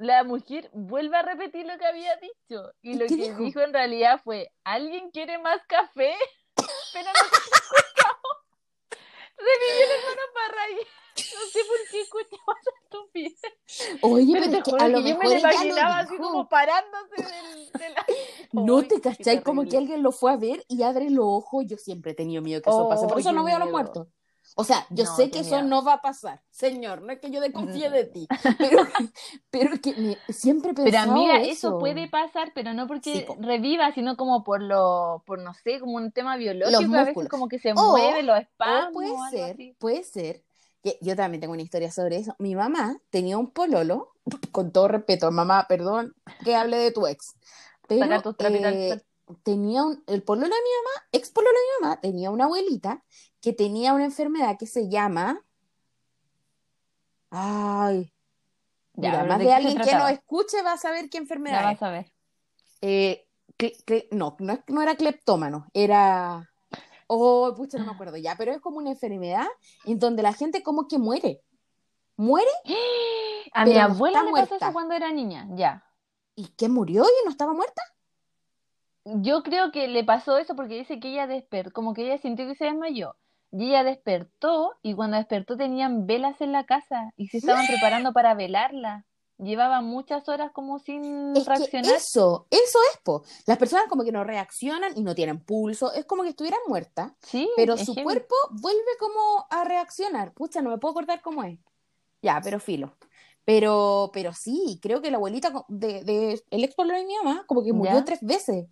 la 0.00 0.24
mujer 0.24 0.70
vuelve 0.72 1.16
a 1.16 1.22
repetir 1.22 1.66
lo 1.66 1.76
que 1.78 1.84
había 1.86 2.16
dicho. 2.16 2.72
Y 2.80 2.92
¿Y 2.92 2.94
lo 2.94 3.06
que 3.06 3.14
dijo? 3.16 3.42
dijo? 3.42 3.60
en 3.60 3.72
realidad 3.74 4.20
fue, 4.24 4.50
¿alguien 4.64 5.10
quiere 5.10 5.36
más 5.38 5.60
café? 5.66 6.14
Pero 6.92 7.04
no 7.04 7.20
escuchamos. 7.20 8.36
Revivió 9.36 9.84
el 9.84 9.90
hermano. 9.90 10.20
No 11.16 11.46
sé 11.52 11.60
por 11.64 11.76
qué 11.90 12.00
escuchamos 12.00 12.56
esa 12.60 12.70
estupidez. 12.82 14.00
Oye, 14.02 14.32
Pero 14.32 14.44
pero 14.46 14.56
es 14.58 14.64
que 14.64 14.70
juro 14.70 14.84
a 14.84 14.88
lo 14.88 15.02
que 15.02 15.08
yo 15.10 15.18
me 15.18 15.38
imaginaba 15.38 15.98
así 15.98 16.16
como 16.16 16.48
parándose 16.48 17.16
del, 17.16 17.72
de 17.72 17.90
la... 17.90 18.06
No 18.52 18.82
te 18.82 19.00
cachai 19.00 19.42
como 19.42 19.64
que 19.68 19.76
alguien 19.76 20.02
lo 20.02 20.12
fue 20.12 20.32
a 20.32 20.36
ver 20.36 20.64
y 20.68 20.82
abre 20.82 21.10
los 21.10 21.24
ojos. 21.26 21.64
Yo 21.66 21.76
siempre 21.76 22.12
he 22.12 22.14
tenido 22.14 22.42
miedo 22.42 22.62
que 22.62 22.70
eso 22.70 22.88
pase. 22.88 23.06
Por 23.06 23.16
Oh, 23.16 23.20
eso 23.20 23.32
no 23.32 23.44
veo 23.44 23.56
a 23.56 23.58
los 23.58 23.70
muertos. 23.70 24.08
O 24.56 24.64
sea, 24.64 24.86
yo 24.90 25.04
No, 25.04 25.16
sé 25.16 25.30
que 25.30 25.40
eso 25.40 25.56
miedo. 25.56 25.68
no 25.68 25.84
va 25.84 25.94
a 25.94 26.02
pasar. 26.02 26.42
Señor, 26.50 27.02
no 27.02 27.12
es 27.12 27.20
que 27.20 27.30
yo 27.30 27.40
desconfíe 27.40 27.88
de 27.90 28.04
ti. 28.04 28.26
Pero, 28.58 28.82
pero 29.50 29.80
que 29.80 29.94
me- 29.94 30.18
siempre 30.32 30.72
he 30.72 30.74
Pero 30.74 30.98
amiga, 30.98 31.40
eso. 31.40 31.52
eso 31.52 31.78
puede 31.78 32.08
pasar, 32.08 32.52
pero 32.54 32.74
no 32.74 32.86
porque 32.86 33.26
Sí, 33.26 33.34
reviva, 33.40 33.92
sino 33.92 34.16
como 34.16 34.42
por 34.44 34.62
lo, 34.62 35.22
por 35.26 35.38
no 35.38 35.54
sé, 35.54 35.80
como 35.80 35.96
un 35.96 36.12
tema 36.12 36.36
biológico, 36.36 36.82
a 36.94 37.04
veces 37.04 37.06
músculos. 37.06 37.30
como 37.30 37.48
que 37.48 37.58
se 37.58 37.72
O- 37.74 37.92
mueve 37.92 38.22
los 38.22 38.38
espasmos, 38.38 38.92
puede 38.92 39.30
ser, 39.30 39.52
así. 39.54 39.76
puede 39.78 40.02
ser. 40.04 40.42
que 40.82 40.98
yo 41.02 41.14
también 41.14 41.40
tengo 41.42 41.52
una 41.52 41.62
historia 41.62 41.90
sobre 41.92 42.16
eso. 42.16 42.34
Mi 42.38 42.54
mamá 42.54 42.98
tenía 43.10 43.36
un 43.38 43.50
pololo, 43.50 44.12
con 44.52 44.72
todo 44.72 44.88
respeto, 44.88 45.30
mamá, 45.30 45.66
perdón 45.68 46.14
que 46.44 46.54
hable 46.56 46.76
de 46.78 46.90
tu 46.90 47.06
ex. 47.06 47.34
Pero 47.86 48.24
eh, 48.38 49.00
tenía 49.42 49.84
un, 49.84 50.02
el 50.06 50.22
pololo 50.22 50.46
de 50.48 50.50
mi 50.62 50.70
mamá, 50.78 51.08
ex 51.12 51.30
pololo 51.30 51.52
de 51.52 51.64
mi 51.80 51.84
mamá, 51.84 52.00
tenía 52.00 52.30
una 52.30 52.44
abuelita 52.44 53.04
que 53.40 53.52
tenía 53.52 53.94
una 53.94 54.04
enfermedad 54.04 54.56
que 54.58 54.66
se 54.66 54.88
llama. 54.88 55.40
Ay, 57.30 58.12
Ya, 58.94 59.10
mira, 59.10 59.12
pero 59.12 59.28
más 59.28 59.38
¿de 59.38 59.44
qué 59.44 59.52
alguien 59.52 59.78
que 59.78 59.94
nos 59.94 60.10
escuche 60.10 60.62
va 60.62 60.72
a 60.72 60.78
saber 60.78 61.08
qué 61.08 61.18
enfermedad 61.18 61.60
Ya 61.60 61.66
vas 61.66 61.82
a 61.82 61.90
ver. 61.90 62.12
Eh, 62.82 63.26
no, 64.10 64.36
no, 64.38 64.58
no 64.66 64.82
era 64.82 64.96
cleptómano, 64.96 65.66
era. 65.74 66.48
Oh, 67.06 67.52
pucha, 67.56 67.78
no 67.78 67.86
me 67.86 67.92
acuerdo 67.92 68.16
ya, 68.16 68.36
pero 68.36 68.52
es 68.52 68.60
como 68.60 68.78
una 68.78 68.90
enfermedad 68.90 69.46
en 69.84 69.98
donde 69.98 70.22
la 70.22 70.32
gente 70.32 70.62
como 70.62 70.86
que 70.88 70.98
muere. 70.98 71.42
Muere 72.16 72.50
A 73.52 73.64
mi 73.64 73.76
abuela 73.78 74.22
le 74.22 74.30
pasó 74.30 74.54
eso 74.56 74.72
cuando 74.72 74.94
era 74.94 75.10
niña, 75.10 75.48
ya. 75.54 75.84
y 76.36 76.48
que 76.48 76.68
murió 76.68 77.02
y 77.04 77.24
no 77.24 77.30
estaba 77.30 77.52
muerta. 77.52 77.82
Yo 79.04 79.42
creo 79.42 79.72
que 79.72 79.88
le 79.88 80.04
pasó 80.04 80.38
eso 80.38 80.54
porque 80.54 80.76
dice 80.76 81.00
que 81.00 81.10
ella 81.10 81.26
despertó, 81.26 81.72
como 81.72 81.94
que 81.94 82.04
ella 82.04 82.18
sintió 82.18 82.46
que 82.46 82.54
se 82.54 82.66
desmayó. 82.66 83.16
Y 83.52 83.68
ella 83.70 83.82
despertó 83.84 84.76
y 84.82 84.94
cuando 84.94 85.16
despertó 85.16 85.56
tenían 85.56 86.06
velas 86.06 86.40
en 86.40 86.52
la 86.52 86.64
casa 86.64 87.12
y 87.16 87.28
se 87.28 87.38
estaban 87.38 87.66
preparando 87.66 88.12
para 88.12 88.34
velarla. 88.34 89.06
Llevaba 89.38 89.80
muchas 89.80 90.28
horas 90.28 90.52
como 90.52 90.78
sin 90.78 91.34
Es 91.34 91.44
que 91.44 91.48
reaccionar. 91.48 91.94
eso, 91.96 92.46
eso 92.50 92.78
es, 92.92 92.98
po. 93.02 93.22
Las 93.46 93.56
personas 93.56 93.86
como 93.88 94.04
que 94.04 94.12
no 94.12 94.22
reaccionan 94.22 94.92
y 94.96 95.02
no 95.02 95.14
tienen 95.14 95.40
pulso, 95.42 95.92
es 95.94 96.04
como 96.04 96.22
que 96.24 96.28
estuvieran 96.28 96.60
muertas, 96.68 97.12
Sí, 97.22 97.48
pero 97.56 97.76
su 97.78 97.94
heavy. 97.94 98.04
cuerpo 98.04 98.34
vuelve 98.50 98.98
como 98.98 99.46
a 99.48 99.64
reaccionar. 99.64 100.34
Pucha, 100.34 100.60
no 100.60 100.68
me 100.70 100.76
puedo 100.78 100.92
acordar 100.92 101.22
cómo 101.22 101.42
es. 101.42 101.58
Ya, 102.20 102.38
pero 102.44 102.60
filo. 102.60 102.94
Pero, 103.46 104.10
pero 104.12 104.34
sí, 104.34 104.78
creo 104.82 105.00
que 105.00 105.10
la 105.10 105.16
abuelita 105.16 105.50
de, 105.68 106.04
de 106.04 106.42
el 106.50 106.62
ex 106.62 106.76
de 106.76 107.04
mi 107.06 107.16
mamá 107.24 107.44
como 107.46 107.64
que 107.64 107.72
murió 107.72 107.94
¿Ya? 107.94 108.04
tres 108.04 108.20
veces. 108.20 108.66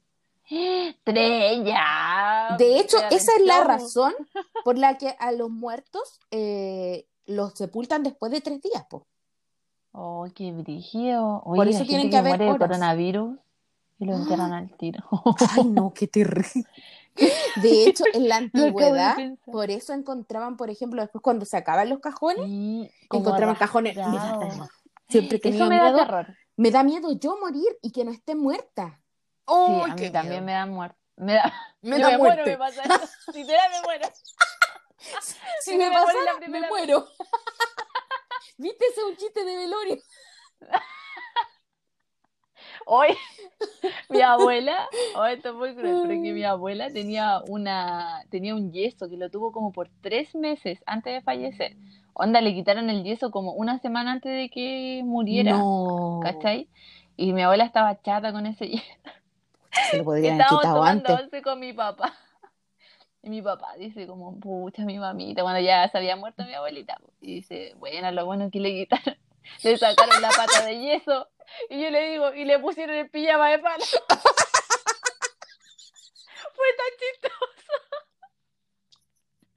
Tres, 1.05 1.65
ya. 1.65 2.57
De 2.59 2.79
hecho, 2.81 2.97
esa 3.11 3.33
es 3.39 3.45
la 3.45 3.65
razón 3.65 4.13
por 4.65 4.79
la 4.79 4.97
que 4.99 5.15
a 5.19 5.33
los 5.33 5.51
muertos 5.51 6.21
eh, 6.31 7.07
los 7.27 7.53
sepultan 7.55 8.03
después 8.03 8.33
de 8.33 8.41
tres 8.41 8.61
días, 8.63 8.85
po. 8.89 9.07
Oh, 9.93 10.27
qué 10.35 10.53
brígido. 10.53 11.43
Oye, 11.45 11.57
Por 11.57 11.69
eso 11.69 11.85
tienen 11.85 12.07
que 12.07 12.11
que 12.11 12.17
haber 12.19 12.31
muere 12.33 12.45
de 12.45 12.51
horas. 12.53 12.69
coronavirus 12.69 13.39
y 13.99 14.05
lo 14.07 14.15
enterran 14.15 14.53
al 14.53 14.71
tiro. 14.77 15.05
Ay, 15.57 15.65
no, 15.65 15.93
qué 15.93 16.07
terrible. 16.07 16.65
De 17.57 17.85
hecho, 17.87 18.05
en 18.13 18.29
la 18.29 18.37
antigüedad, 18.93 19.17
por 19.45 19.71
eso 19.71 19.93
encontraban, 19.93 20.57
por 20.57 20.71
ejemplo, 20.71 21.03
después 21.03 21.21
cuando 21.21 21.45
sacaban 21.47 21.89
los 21.89 21.99
cajones, 21.99 22.45
Sí, 22.47 22.89
encontraban 23.11 23.57
cajones. 23.57 23.97
Me 23.97 24.03
da 24.03 24.13
rasgados. 24.13 24.49
terror. 24.49 24.69
Siempre 25.09 25.39
tenía 25.39 25.59
Eso 25.59 25.69
me 25.69 25.77
da 25.77 25.83
miedo. 25.91 25.97
terror. 25.99 26.27
Me 26.57 26.71
da 26.71 26.83
miedo 26.85 27.13
yo 27.19 27.37
morir 27.41 27.67
y 27.83 27.91
que 27.93 28.05
no 28.05 28.13
esté 28.13 28.35
muerta. 28.37 29.01
Sí, 29.49 29.55
¡Oh, 29.55 29.85
a 29.85 29.95
mí 29.95 30.11
también 30.11 30.45
miedo! 30.45 30.47
me 30.47 30.53
da 30.53 30.67
muerte. 30.67 30.99
Me 31.17 31.33
da, 31.35 31.53
Me 31.83 31.99
da 31.99 32.11
me 32.11 32.19
muerte. 32.19 32.43
muero, 32.45 32.51
me 32.53 32.59
pasa 32.59 32.83
eso. 32.83 33.09
Literal 33.35 33.71
me 33.73 33.81
muero. 33.83 34.09
Si 34.99 35.35
Si 35.63 35.77
me 35.79 35.89
me 35.89 35.95
pasara, 35.95 36.23
la 36.25 36.33
me 36.35 36.39
primera- 36.41 36.69
muero. 36.69 37.07
¿Viste 38.59 38.85
ese 38.87 39.05
un 39.05 39.17
chiste 39.17 39.45
de 39.45 39.57
velorio? 39.57 39.97
Hoy, 42.87 43.09
mi 44.09 44.21
abuela, 44.23 44.89
oh, 45.17 45.25
esto 45.27 45.51
es 45.51 45.55
muy 45.55 45.75
cruel, 45.75 45.99
pero 46.03 46.23
que 46.23 46.33
mi 46.33 46.45
abuela 46.45 46.91
tenía 46.91 47.41
una, 47.49 48.23
tenía 48.31 48.55
un 48.55 48.73
yeso 48.73 49.09
que 49.09 49.17
lo 49.17 49.31
tuvo 49.31 49.53
como 49.53 49.73
por 49.73 49.91
tres 50.01 50.35
meses 50.35 50.83
antes 50.87 51.13
de 51.13 51.21
fallecer. 51.21 51.77
Onda, 52.15 52.41
le 52.41 52.55
quitaron 52.55 52.89
el 52.91 53.05
yeso 53.05 53.31
como 53.31 53.53
una 53.53 53.79
semana 53.79 54.13
antes 54.13 54.33
de 54.33 54.49
que 54.49 55.03
muriera, 55.05 55.53
No. 55.59 56.21
¿cachai? 56.23 56.69
Y 57.17 57.33
mi 57.33 57.43
abuela 57.43 57.65
estaba 57.65 58.01
chata 58.01 58.33
con 58.33 58.47
ese 58.47 58.69
yeso. 58.69 58.85
Se 59.91 59.99
lo 59.99 60.05
podrían 60.05 60.41
haber 60.41 60.47
quitado 60.47 60.83
antes. 60.83 61.43
con 61.43 61.61
mi 61.61 61.73
papá. 61.73 62.15
Y 63.21 63.31
mi 63.31 63.43
papá 63.43 63.75
dice 63.77 64.07
como, 64.07 64.39
pucha, 64.39 64.85
mi 64.85 64.97
mamita, 64.97 65.43
cuando 65.43 65.61
ya 65.61 65.89
se 65.89 65.99
había 65.99 66.15
muerto 66.15 66.45
mi 66.45 66.55
abuelita. 66.55 67.01
Y 67.21 67.35
dice, 67.35 67.75
bueno, 67.77 68.13
lo 68.13 68.25
bueno 68.25 68.49
que 68.49 68.61
le 68.61 68.71
quitaron, 68.71 69.19
le 69.65 69.77
sacaron 69.77 70.23
la 70.23 70.29
pata 70.31 70.65
de 70.65 70.79
yeso. 70.79 71.29
Y 71.69 71.83
yo 71.83 71.91
le 71.91 72.11
digo, 72.11 72.33
y 72.33 72.45
le 72.45 72.61
pusieron 72.61 72.95
el 72.95 73.11
pijama 73.11 73.51
de 73.51 73.59
palo. 73.59 73.85
Fue 76.55 76.67
tan 76.77 76.93
chistoso. 77.01 77.88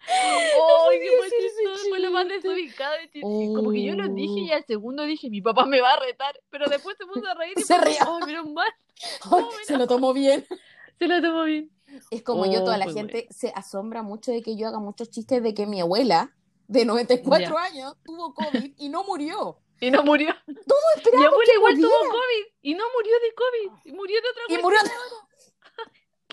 ¡Ay, 0.08 1.00
qué 1.00 1.10
fue 1.18 1.30
chistoso! 1.30 1.98
Lo 1.98 2.12
más 2.12 2.28
desubicado 2.28 2.94
de 2.96 3.04
chiste. 3.12 3.22
Como 3.56 3.72
que 3.72 3.84
yo 3.84 3.96
lo 3.96 4.08
dije 4.10 4.40
y 4.42 4.52
Oh. 4.52 4.56
al 4.56 4.66
segundo 4.66 5.04
dije, 5.04 5.30
mi 5.30 5.42
papá 5.42 5.66
me 5.66 5.82
va 5.82 5.94
a 5.94 6.00
retar. 6.00 6.40
Pero 6.50 6.68
después 6.70 6.98
se 6.98 7.06
puso 7.06 7.28
a 7.28 7.34
reír 7.36 7.54
y 7.58 7.62
Se 7.62 7.78
rió. 7.78 7.96
como, 8.06 8.18
¡ay, 8.18 8.26
menos 8.26 8.50
mal! 8.52 8.70
Ay, 9.32 9.44
se 9.66 9.78
lo 9.78 9.88
tomó 9.88 10.14
bien. 10.14 10.46
Se 11.00 11.08
lo 11.08 11.20
tomó 11.20 11.44
bien. 11.46 11.72
Es 12.12 12.22
como 12.22 12.46
yo, 12.46 12.62
Oh, 12.62 12.64
toda 12.66 12.78
la 12.78 12.86
fue 12.86 12.94
gente 12.94 13.28
se 13.32 13.52
asombra 13.56 14.04
mucho 14.04 14.32
de 14.32 14.44
que 14.44 14.56
yo 14.56 14.68
haga 14.68 14.78
muchos 14.80 15.10
chistes 15.10 15.42
de 15.42 15.56
que 15.56 15.66
mi 15.66 15.82
abuela, 15.82 16.32
de 16.68 16.86
94 16.86 17.58
años, 17.58 17.96
tuvo 18.06 18.36
COVID 18.36 18.74
y 18.78 18.90
no 18.90 19.04
murió. 19.04 19.58
Y 19.84 19.90
no 19.90 20.04
murió. 20.04 20.28
Mi 20.46 20.54
Esperábamos 20.96 21.32
abuela 21.34 21.54
igual 21.56 21.74
tuvo 21.74 21.90
muriera. 21.90 22.12
COVID 22.14 22.54
y 22.62 22.74
no 22.76 22.84
murió 22.96 23.14
de 23.20 23.34
COVID, 23.34 23.78
y 23.86 23.92
murió 23.94 24.22
de 24.22 24.30
otra 24.30 24.44
Y 24.48 24.54
cosa. 24.54 24.62
murió. 24.62 24.80
Qué 24.84 25.31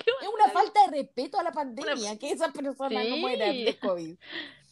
Es 0.00 0.28
una 0.32 0.50
falta 0.50 0.80
de 0.86 0.98
respeto 0.98 1.38
a 1.38 1.42
la 1.42 1.52
pandemia 1.52 2.18
que 2.18 2.30
esas 2.30 2.52
personas 2.52 3.06
no 3.08 3.16
mueran 3.18 3.52
de 3.52 3.78
COVID. 3.78 4.16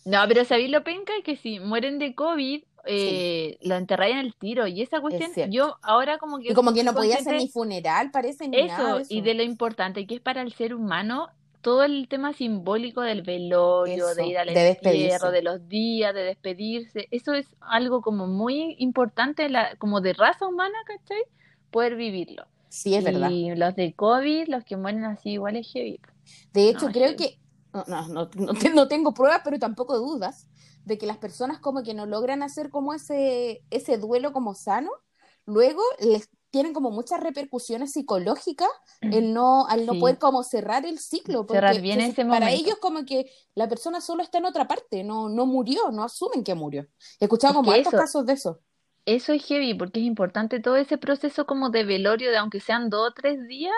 No, 0.04 0.24
pero 0.28 0.44
¿sabéis 0.44 0.70
lo 0.70 0.84
penca? 0.84 1.12
Que 1.24 1.36
si 1.36 1.58
mueren 1.58 1.98
de 1.98 2.14
COVID, 2.14 2.62
eh, 2.86 3.58
lo 3.62 3.74
enterráis 3.74 4.14
en 4.14 4.20
el 4.20 4.34
tiro. 4.34 4.66
Y 4.66 4.82
esa 4.82 5.00
cuestión, 5.00 5.50
yo 5.50 5.76
ahora 5.82 6.18
como 6.18 6.38
que... 6.38 6.50
Y 6.50 6.54
como 6.54 6.72
que 6.72 6.84
no 6.84 6.94
podía 6.94 7.16
hacer 7.16 7.34
ni 7.34 7.48
funeral, 7.48 8.10
parece, 8.10 8.48
ni 8.48 8.56
eso, 8.56 8.66
nada 8.68 9.00
eso. 9.00 9.12
y 9.12 9.20
de 9.20 9.34
lo 9.34 9.42
importante 9.42 10.06
que 10.06 10.14
es 10.14 10.20
para 10.20 10.42
el 10.42 10.52
ser 10.52 10.74
humano 10.74 11.28
todo 11.66 11.82
el 11.82 12.06
tema 12.06 12.32
simbólico 12.32 13.00
del 13.00 13.22
velorio, 13.22 14.08
Eso, 14.08 14.14
de 14.14 14.26
ir 14.28 14.38
al 14.38 14.54
de 14.54 14.68
entierro, 14.68 15.32
de 15.32 15.42
los 15.42 15.68
días, 15.68 16.14
de 16.14 16.22
despedirse, 16.22 17.08
eso 17.10 17.34
es 17.34 17.48
algo 17.58 18.02
como 18.02 18.28
muy 18.28 18.76
importante, 18.78 19.48
la, 19.48 19.74
como 19.74 20.00
de 20.00 20.12
raza 20.12 20.46
humana, 20.46 20.78
¿cachai? 20.86 21.24
Poder 21.72 21.96
vivirlo. 21.96 22.46
Sí, 22.68 22.94
es 22.94 23.04
verdad. 23.04 23.30
Y 23.30 23.54
los 23.54 23.74
de 23.76 23.94
COVID, 23.94 24.48
los 24.48 24.64
que 24.64 24.76
mueren 24.76 25.04
así, 25.04 25.30
igual 25.30 25.56
es 25.56 25.70
heavy. 25.72 26.00
De 26.52 26.68
hecho, 26.68 26.86
No, 26.86 26.92
creo 26.92 27.08
heavy. 27.10 27.16
que, 27.16 27.40
no, 27.72 27.84
no, 27.86 28.08
no, 28.08 28.30
no 28.34 28.54
te- 28.54 28.70
no 28.70 28.88
tengo 28.88 29.14
pruebas, 29.14 29.40
pero 29.44 29.58
tampoco 29.58 29.98
dudas, 29.98 30.48
de 30.84 30.98
que 30.98 31.06
las 31.06 31.18
personas 31.18 31.58
como 31.58 31.82
que 31.82 31.94
no 31.94 32.06
logran 32.06 32.42
hacer 32.42 32.70
como 32.70 32.94
ese, 32.94 33.62
ese 33.70 33.98
duelo 33.98 34.32
como 34.32 34.54
sano, 34.54 34.90
luego 35.44 35.82
les 36.00 36.28
tienen 36.50 36.72
como 36.72 36.90
muchas 36.90 37.20
repercusiones 37.20 37.92
psicológicas 37.92 38.68
el 39.02 39.34
no, 39.34 39.66
al 39.66 39.84
no 39.84 39.92
Sí. 39.94 40.00
poder 40.00 40.18
como 40.18 40.42
cerrar 40.42 40.86
el 40.86 40.98
ciclo, 40.98 41.40
porque 41.46 41.58
Cerrar 41.58 41.80
bien 41.82 42.00
se- 42.00 42.06
ese 42.06 42.24
para 42.24 42.46
momento. 42.46 42.64
ellos 42.64 42.78
como 42.80 43.04
que 43.04 43.30
la 43.54 43.68
persona 43.68 44.00
solo 44.00 44.22
está 44.22 44.38
en 44.38 44.46
otra 44.46 44.66
parte, 44.66 45.04
no, 45.04 45.28
no 45.28 45.44
murió, 45.44 45.90
no 45.92 46.02
asumen 46.04 46.42
que 46.44 46.54
murió. 46.54 46.86
He 47.20 47.24
escuchado 47.26 47.52
Es 47.52 47.56
como 47.56 47.72
eso- 47.74 47.90
casos 47.90 48.24
de 48.24 48.32
eso. 48.34 48.60
Eso 49.06 49.32
es 49.32 49.44
heavy 49.46 49.72
porque 49.74 50.00
es 50.00 50.06
importante 50.06 50.60
todo 50.60 50.76
ese 50.76 50.98
proceso 50.98 51.46
como 51.46 51.70
de 51.70 51.84
velorio, 51.84 52.30
de 52.30 52.36
aunque 52.36 52.60
sean 52.60 52.90
dos 52.90 53.10
o 53.10 53.12
tres 53.14 53.46
días, 53.48 53.72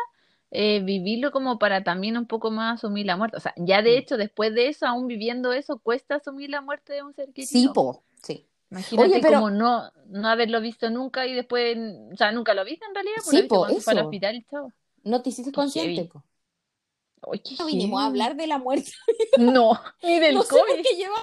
eh, 0.50 0.80
vivirlo 0.80 1.30
como 1.30 1.58
para 1.58 1.84
también 1.84 2.16
un 2.16 2.26
poco 2.26 2.50
más 2.50 2.78
asumir 2.78 3.04
la 3.06 3.16
muerte. 3.16 3.36
O 3.36 3.40
sea, 3.40 3.52
ya 3.56 3.82
de 3.82 3.98
hecho, 3.98 4.16
después 4.16 4.54
de 4.54 4.68
eso, 4.68 4.86
aún 4.86 5.06
viviendo 5.06 5.52
eso, 5.52 5.78
cuesta 5.78 6.16
asumir 6.16 6.48
la 6.50 6.62
muerte 6.62 6.94
de 6.94 7.02
un 7.02 7.12
ser 7.14 7.26
querido. 7.32 7.50
Sí, 7.50 7.68
po, 7.74 8.02
sí. 8.22 8.46
Imagínate 8.70 9.08
Oye, 9.10 9.20
pero- 9.22 9.34
como 9.40 9.50
no, 9.50 9.90
no 10.06 10.28
haberlo 10.28 10.60
visto 10.60 10.88
nunca 10.90 11.26
y 11.26 11.34
después, 11.34 11.76
o 12.12 12.16
sea, 12.16 12.32
nunca 12.32 12.54
lo 12.54 12.64
viste 12.64 12.84
en 12.86 12.94
realidad, 12.94 13.16
Sí, 13.18 13.24
porque 13.24 13.36
viste 13.42 13.48
po, 13.54 13.66
eso. 13.92 14.04
hospital 14.06 14.36
y. 14.36 14.46
No 15.04 15.22
te 15.22 15.28
hiciste 15.30 15.52
consciente, 15.52 16.04
po. 16.04 16.22
Qué 17.44 17.54
No 17.58 17.66
vinimos 17.66 18.00
a 18.02 18.06
hablar 18.06 18.36
de 18.36 18.46
la 18.46 18.58
muerte. 18.58 18.92
No, 19.38 19.78
ni 20.02 20.18
del 20.20 20.34
no 20.36 20.42
sé 20.42 20.56
por 20.56 20.66
COVID. 20.68 20.82
qué 20.82 20.96
lleva 20.96 21.22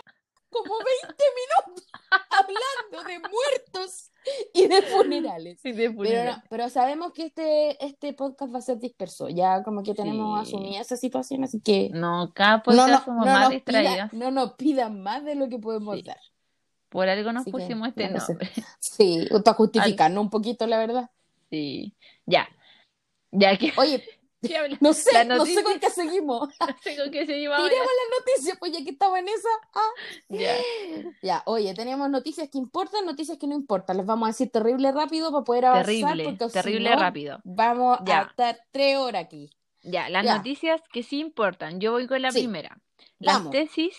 como 0.63 0.75
20 1.03 1.23
minutos 1.35 1.87
hablando 2.29 3.07
de 3.09 3.19
muertos 3.19 4.11
y 4.53 4.67
de 4.67 4.81
funerales. 4.81 5.59
Sí, 5.61 5.71
de 5.71 5.83
Pero, 5.89 5.93
funeral. 5.93 6.27
no, 6.37 6.43
pero 6.49 6.69
sabemos 6.69 7.11
que 7.13 7.25
este, 7.25 7.83
este 7.85 8.13
podcast 8.13 8.53
va 8.53 8.59
a 8.59 8.61
ser 8.61 8.77
disperso. 8.79 9.29
Ya 9.29 9.63
como 9.63 9.83
que 9.83 9.93
tenemos 9.93 10.47
Sí. 10.47 10.55
asumida 10.55 10.81
esa 10.81 10.97
situación, 10.97 11.43
así 11.43 11.59
que 11.61 11.89
No, 11.93 12.31
cada 12.33 12.63
podcast 12.63 12.89
no, 12.89 13.03
somos 13.05 13.25
no 13.25 13.31
más 13.31 13.41
nos 13.43 13.49
distraídas. 13.51 14.09
pida- 14.11 14.19
no 14.19 14.31
nos 14.31 14.53
pidan 14.53 15.01
más 15.03 15.23
de 15.23 15.35
lo 15.35 15.47
que 15.49 15.59
podemos 15.59 15.95
Sí. 15.97 16.03
dar. 16.03 16.19
Por 16.89 17.09
algo 17.09 17.31
nos 17.33 17.41
Así 17.41 17.51
que, 17.51 17.57
pusimos 17.57 17.89
este 17.89 18.07
sé. 18.19 18.33
nombre. 18.33 18.51
Sí, 18.79 19.27
para 19.43 19.53
justificarnos 19.57 20.23
un 20.23 20.29
poquito, 20.29 20.65
la 20.67 20.77
verdad. 20.77 21.09
Sí, 21.49 21.93
ya. 22.25 22.47
Ya 23.31 23.57
que 23.57 23.73
Oye. 23.77 24.03
No 24.79 24.93
sé, 24.93 25.25
no 25.25 25.45
sé 25.45 25.63
con 25.63 25.79
qué 25.79 25.89
seguimos. 25.89 26.49
No 26.59 26.75
sé 26.81 26.97
con 26.97 27.11
qué 27.11 27.25
seguimos 27.25 27.57
ahora. 27.57 27.69
Tiremos 27.69 27.91
las 27.91 28.19
noticias, 28.19 28.57
pues 28.59 28.71
ya 28.71 28.83
que 28.83 28.89
estamos 28.91 29.17
en 29.19 29.27
esa. 29.27 29.49
ah. 29.73 29.89
Ya. 30.29 30.55
Ya, 31.21 31.43
oye, 31.45 31.73
tenemos 31.73 32.09
noticias 32.09 32.49
que 32.49 32.57
importan, 32.57 33.05
noticias 33.05 33.37
que 33.37 33.47
no 33.47 33.55
importan. 33.55 33.97
Les 33.97 34.05
vamos 34.05 34.27
a 34.27 34.31
decir 34.31 34.51
terrible 34.51 34.91
rápido 34.91 35.31
para 35.31 35.43
poder 35.43 35.65
avanzar. 35.65 35.85
Terrible, 35.85 36.23
porque 36.25 36.45
si 36.47 36.53
terrible 36.53 36.89
no, 36.91 36.99
rápido. 37.01 37.39
Vamos 37.43 37.99
Ya. 38.05 38.21
a 38.21 38.23
estar 38.25 38.59
tres 38.71 38.97
horas 38.97 39.23
aquí. 39.25 39.49
Ya, 39.83 40.09
las 40.09 40.23
Ya. 40.25 40.37
noticias 40.37 40.81
que 40.91 41.03
sí 41.03 41.19
importan. 41.19 41.79
Yo 41.79 41.91
voy 41.91 42.07
con 42.07 42.21
la 42.21 42.31
Sí. 42.31 42.39
primera. 42.39 42.77
Las 43.19 43.37
Vamos. 43.37 43.51
tesis, 43.51 43.95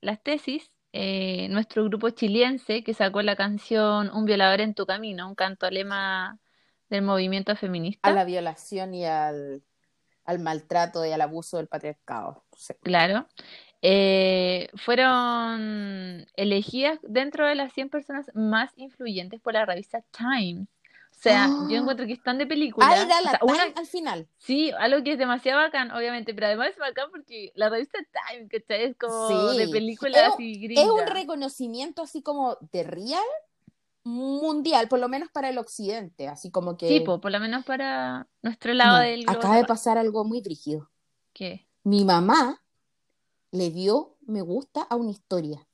las 0.00 0.22
tesis, 0.22 0.70
eh, 0.92 1.48
nuestro 1.50 1.84
grupo 1.84 2.10
chiliense 2.10 2.82
que 2.82 2.94
sacó 2.94 3.22
la 3.22 3.36
canción 3.36 4.10
Un 4.12 4.24
violador 4.24 4.60
en 4.60 4.74
tu 4.74 4.86
camino, 4.86 5.28
un 5.28 5.34
canto 5.36 5.70
lema 5.70 6.38
del 6.88 7.02
movimiento 7.02 7.54
feminista. 7.54 8.08
A 8.08 8.12
la 8.12 8.24
violación 8.24 8.92
y 8.94 9.04
al, 9.06 9.62
al 10.24 10.38
maltrato 10.38 11.04
y 11.04 11.12
al 11.12 11.20
abuso 11.20 11.56
del 11.56 11.66
patriarcado. 11.68 12.44
Sí. 12.56 12.74
Claro. 12.82 13.26
Eh, 13.82 14.68
fueron 14.76 16.26
elegidas 16.36 16.98
dentro 17.02 17.46
de 17.46 17.54
las 17.54 17.72
100 17.72 17.88
personas 17.88 18.30
más 18.34 18.70
influyentes 18.76 19.40
por 19.40 19.54
la 19.54 19.64
revista 19.64 20.02
Time. 20.10 20.66
O 21.10 21.22
sea, 21.22 21.44
Ah. 21.46 21.66
yo 21.68 21.76
encuentro 21.76 22.06
que 22.06 22.14
están 22.14 22.38
de 22.38 22.46
película. 22.46 22.86
Ah, 22.88 22.96
era 23.02 23.18
O 23.42 23.46
la 23.46 23.52
una- 23.52 23.64
Time 23.64 23.74
al 23.76 23.86
final. 23.86 24.28
Sí, 24.38 24.70
algo 24.78 25.02
que 25.02 25.12
es 25.12 25.18
demasiado 25.18 25.60
bacán, 25.60 25.90
obviamente, 25.92 26.32
pero 26.34 26.46
además 26.46 26.68
es 26.70 26.78
bacán 26.78 27.10
porque 27.10 27.52
la 27.54 27.68
revista 27.68 27.98
Time, 28.30 28.48
¿cachai? 28.48 28.84
Es 28.84 28.96
como 28.96 29.28
Sí. 29.52 29.58
de 29.58 29.68
películas 29.68 30.16
Es 30.16 30.28
un- 30.28 30.34
así 30.34 30.52
Es 30.52 30.60
gringas. 30.60 30.86
un 30.86 31.06
reconocimiento 31.06 32.02
así 32.02 32.22
como 32.22 32.56
de 32.72 32.84
real 32.84 33.20
mundial, 34.04 34.88
por 34.88 34.98
lo 34.98 35.08
menos 35.08 35.28
para 35.30 35.48
el 35.50 35.58
occidente, 35.58 36.28
así 36.28 36.50
como 36.50 36.76
que... 36.76 36.88
Sí, 36.88 37.00
po, 37.00 37.20
por 37.20 37.30
lo 37.32 37.40
menos 37.40 37.64
para 37.64 38.28
nuestro 38.42 38.72
lado 38.74 38.98
No, 38.98 39.02
del 39.04 39.24
acaba 39.28 39.56
de 39.56 39.64
pasar 39.64 39.98
algo 39.98 40.24
muy 40.24 40.40
brígido. 40.40 40.90
¿Qué? 41.32 41.68
Mi 41.84 42.04
mamá 42.04 42.62
le 43.52 43.70
dio 43.70 44.16
me 44.22 44.42
gusta 44.42 44.82
a 44.82 44.96
una 44.96 45.10
historia. 45.10 45.66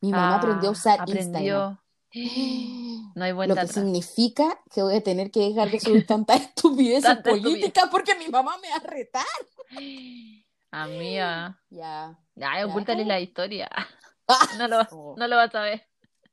Mi 0.00 0.10
mamá 0.10 0.34
Ah, 0.34 0.36
aprendió 0.38 0.68
a 0.68 0.72
usar 0.72 1.00
Instagram. 1.08 1.26
aprendió. 1.28 1.82
No 3.14 3.24
hay 3.24 3.32
vuelta 3.32 3.54
Lo 3.54 3.54
que 3.56 3.60
atrás. 3.62 3.74
significa 3.74 4.60
que 4.70 4.82
voy 4.82 4.94
a 4.96 5.02
tener 5.02 5.30
que 5.30 5.40
dejar 5.40 5.70
de 5.70 5.80
subir 5.80 6.06
tantas 6.06 6.40
estupideces 6.42 7.16
políticas 7.18 7.88
porque 7.90 8.14
mi 8.14 8.28
mamá 8.28 8.56
me 8.58 8.68
va 8.70 8.76
a 8.76 8.80
retar. 8.80 9.24
Amiga. 10.70 11.60
Ya. 11.70 12.08
Ay, 12.36 12.60
Ya, 12.60 12.66
ocúltale 12.66 13.04
la 13.04 13.20
historia. 13.20 13.68
Ah, 14.28 14.38
No 14.58 14.68
lo, 14.68 14.80
Oh. 14.90 15.14
no 15.18 15.26
lo 15.28 15.36
vas 15.36 15.54
a 15.54 15.62
ver. 15.62 15.82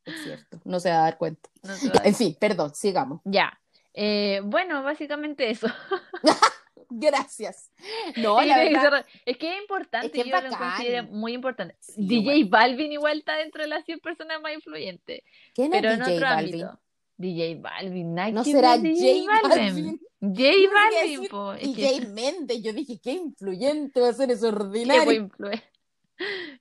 Es 0.05 0.23
cierto, 0.23 0.59
no 0.65 0.79
se 0.79 0.89
va 0.89 0.97
a 0.97 1.01
dar 1.03 1.17
cuenta. 1.17 1.49
No 1.63 1.73
se 1.75 1.89
va 1.89 2.01
a 2.03 2.07
En 2.07 2.15
fin, 2.15 2.35
perdón, 2.39 2.73
sigamos. 2.75 3.21
Ya. 3.25 3.59
Eh, 3.93 4.41
bueno, 4.43 4.81
básicamente 4.83 5.49
eso. 5.49 5.67
Gracias. 6.89 7.71
No, 8.17 8.39
la 8.41 8.57
verdad, 8.59 9.05
es 9.25 9.37
que 9.37 9.55
es 9.55 9.61
importante, 9.61 10.07
Es 10.07 10.13
que 10.13 10.19
es 10.21 10.25
yo 10.27 10.31
lo 10.41 10.51
bacán. 10.51 10.69
considero 10.75 11.03
muy 11.05 11.33
importante. 11.33 11.75
Sí, 11.79 12.05
DJ. 12.07 12.43
Balvin 12.45 12.91
igual 12.91 13.17
está 13.19 13.35
dentro 13.37 13.63
de 13.63 13.67
las 13.69 13.83
100 13.85 13.99
personas 13.99 14.41
más 14.41 14.53
influyentes, 14.53 15.21
¿quién 15.55 15.71
pero 15.71 15.89
es 15.89 15.93
en 15.95 15.99
DJ 16.03 16.15
otro 16.17 16.27
Balvin? 16.27 16.53
ámbito. 16.65 16.79
DJ 17.17 17.55
Balvin, 17.61 18.13
nada 18.15 18.31
¿No 18.31 18.43
será 18.43 18.75
ver 18.77 18.95
J 18.95 19.47
Balvin? 19.49 19.99
J 20.19 20.43
Balvin, 20.73 21.11
decir 21.13 21.29
po, 21.29 21.53
es 21.53 21.63
Y 21.63 21.73
Méndez, 22.07 22.61
yo 22.63 22.73
dije, 22.73 22.99
qué 23.01 23.11
influyente 23.13 23.99
va 24.01 24.09
a 24.09 24.13
ser 24.13 24.29
qué 24.39 24.45
ordinario. 24.47 25.05
buen 25.05 25.29
influen- 25.29 25.63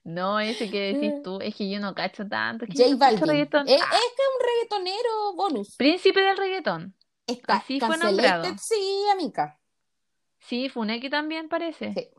No, 0.03 0.39
ese 0.39 0.69
que 0.69 0.93
decís 0.93 1.13
tú, 1.23 1.39
es 1.41 1.55
que 1.55 1.69
yo 1.69 1.79
no 1.79 1.93
cacho 1.95 2.27
tanto. 2.27 2.65
es 2.65 2.75
que 2.75 2.91
J 2.93 3.11
no 3.11 3.25
reggaetón. 3.25 3.67
Es, 3.67 3.81
Ah, 3.81 3.85
es 3.93 3.99
que 3.99 4.21
es 4.21 4.29
un 4.39 4.45
reggaetonero 4.47 5.33
bonus. 5.35 5.75
Príncipe 5.77 6.19
del 6.21 6.37
reggaetón. 6.37 6.95
Está 7.25 7.55
Así 7.57 7.79
fue 7.79 7.97
nombrado. 7.97 8.43
sí, 8.61 9.03
amiga. 9.11 9.57
Sí, 10.39 10.67
Funeki 10.69 11.09
también 11.09 11.47
parece. 11.47 11.93
Sí. 11.93 12.09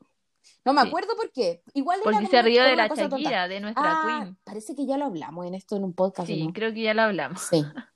No 0.64 0.72
me 0.72 0.82
Sí. 0.82 0.88
acuerdo 0.88 1.14
por 1.16 1.30
qué. 1.32 1.62
Igual 1.74 2.00
era 2.02 2.10
Porque 2.12 2.26
se 2.26 2.42
rió 2.42 2.62
de 2.64 2.76
la 2.76 2.88
tonta. 2.88 3.08
Shakira, 3.08 3.48
de 3.48 3.60
nuestra 3.60 3.82
Ah, 3.84 4.02
queen. 4.22 4.38
parece 4.44 4.74
que 4.74 4.86
ya 4.86 4.96
lo 4.96 5.06
hablamos 5.06 5.46
en 5.46 5.54
esto 5.54 5.76
en 5.76 5.84
un 5.84 5.94
podcast, 5.94 6.26
Sí, 6.28 6.46
¿no? 6.46 6.52
creo 6.52 6.72
que 6.72 6.82
ya 6.82 6.94
lo 6.94 7.02
hablamos. 7.02 7.40
Sí. 7.42 7.62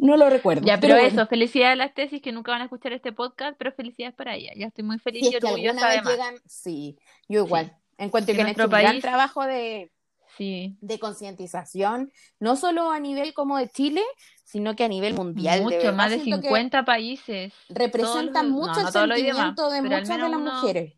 No 0.00 0.16
lo 0.16 0.30
recuerdo. 0.30 0.64
Ya, 0.66 0.80
pero, 0.80 0.96
eso, 0.96 1.26
felicidades 1.26 1.74
a 1.74 1.76
las 1.76 1.92
tesis 1.94 2.22
que 2.22 2.32
nunca 2.32 2.52
van 2.52 2.62
a 2.62 2.64
escuchar 2.64 2.92
este 2.94 3.12
podcast, 3.12 3.56
pero 3.58 3.72
felicidades 3.72 4.14
para 4.14 4.34
ella. 4.34 4.52
Ya 4.56 4.66
estoy 4.66 4.84
muy 4.84 4.98
feliz 4.98 5.26
si 5.26 5.32
y 5.32 5.36
orgullosa 5.36 5.86
además. 5.86 6.12
llegan, 6.12 6.34
sí, 6.46 6.98
yo 7.28 7.44
igual. 7.44 7.76
Encuentro 7.98 8.32
Que 8.34 8.40
hecho 8.40 8.44
nuestro 8.46 8.64
un 8.64 8.70
gran 8.70 8.84
país- 8.92 9.02
trabajo 9.02 9.44
de, 9.44 9.92
Sí, 10.36 10.76
de 10.80 10.98
concientización, 11.00 12.12
no 12.38 12.54
solo 12.56 12.90
a 12.92 13.00
nivel 13.00 13.34
como 13.34 13.58
de 13.58 13.68
Chile, 13.68 14.02
sino 14.44 14.76
que 14.76 14.84
a 14.84 14.88
nivel 14.88 15.14
mundial. 15.14 15.58
de 15.58 15.64
mucho, 15.64 15.76
verdad 15.78 15.94
más 15.94 16.10
de 16.10 16.20
siento 16.20 16.40
que 16.42 16.48
50 16.48 16.84
países. 16.84 17.52
Los- 17.68 18.50
mucho 18.50 18.72
no, 18.72 18.78
el 18.78 18.84
no 18.84 19.16
sentimiento 19.16 19.70
de 19.70 19.82
pero 19.82 19.96
al 19.96 20.02
muchas 20.02 20.16
de 20.16 20.28
las 20.28 20.40
uno- 20.40 20.54
mujeres. 20.54 20.94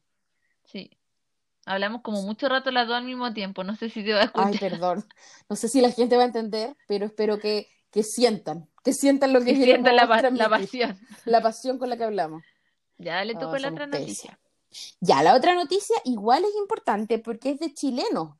Sí. 0.67 0.91
Hablamos 1.67 2.03
como 2.03 2.23
mucho 2.23 2.49
rato 2.49 2.71
las 2.71 2.87
dos 2.87 2.97
al 2.97 3.05
mismo 3.05 3.33
tiempo, 3.33 3.65
no 3.65 3.77
sé 3.77 3.89
si 3.91 4.03
te 4.05 4.13
va 4.13 4.21
a 4.21 4.25
escuchar. 4.25 4.51
Ay, 4.53 4.59
perdón. 4.59 5.05
No 5.49 5.57
sé 5.57 5.69
si 5.69 5.81
la 5.81 5.91
gente 5.91 6.17
va 6.17 6.23
a 6.23 6.27
entender, 6.27 6.77
pero 6.87 7.07
espero 7.07 7.39
que, 7.39 7.69
que 7.91 8.03
sientan, 8.03 8.69
que 8.85 8.93
sientan 8.93 9.33
lo 9.33 9.41
que 9.41 9.55
Que 9.55 9.65
sientan 9.65 9.97
la, 9.97 10.07
pasión. 10.07 10.99
la 11.25 11.41
pasión 11.41 11.79
con 11.79 11.89
la 11.89 11.97
que 11.97 12.05
hablamos. 12.05 12.43
Ya, 12.99 13.23
tú 13.35 13.47
Oh, 13.47 13.51
con 13.51 13.63
la 13.63 13.69
otra 13.69 13.87
noticia. 13.87 14.39
Ya, 15.01 15.23
la 15.23 15.35
otra 15.35 15.55
noticia 15.55 15.97
igual 16.05 16.45
es 16.45 16.55
importante 16.57 17.19
porque 17.19 17.51
es 17.51 17.59
de 17.61 17.75
chilenos. 17.75 18.37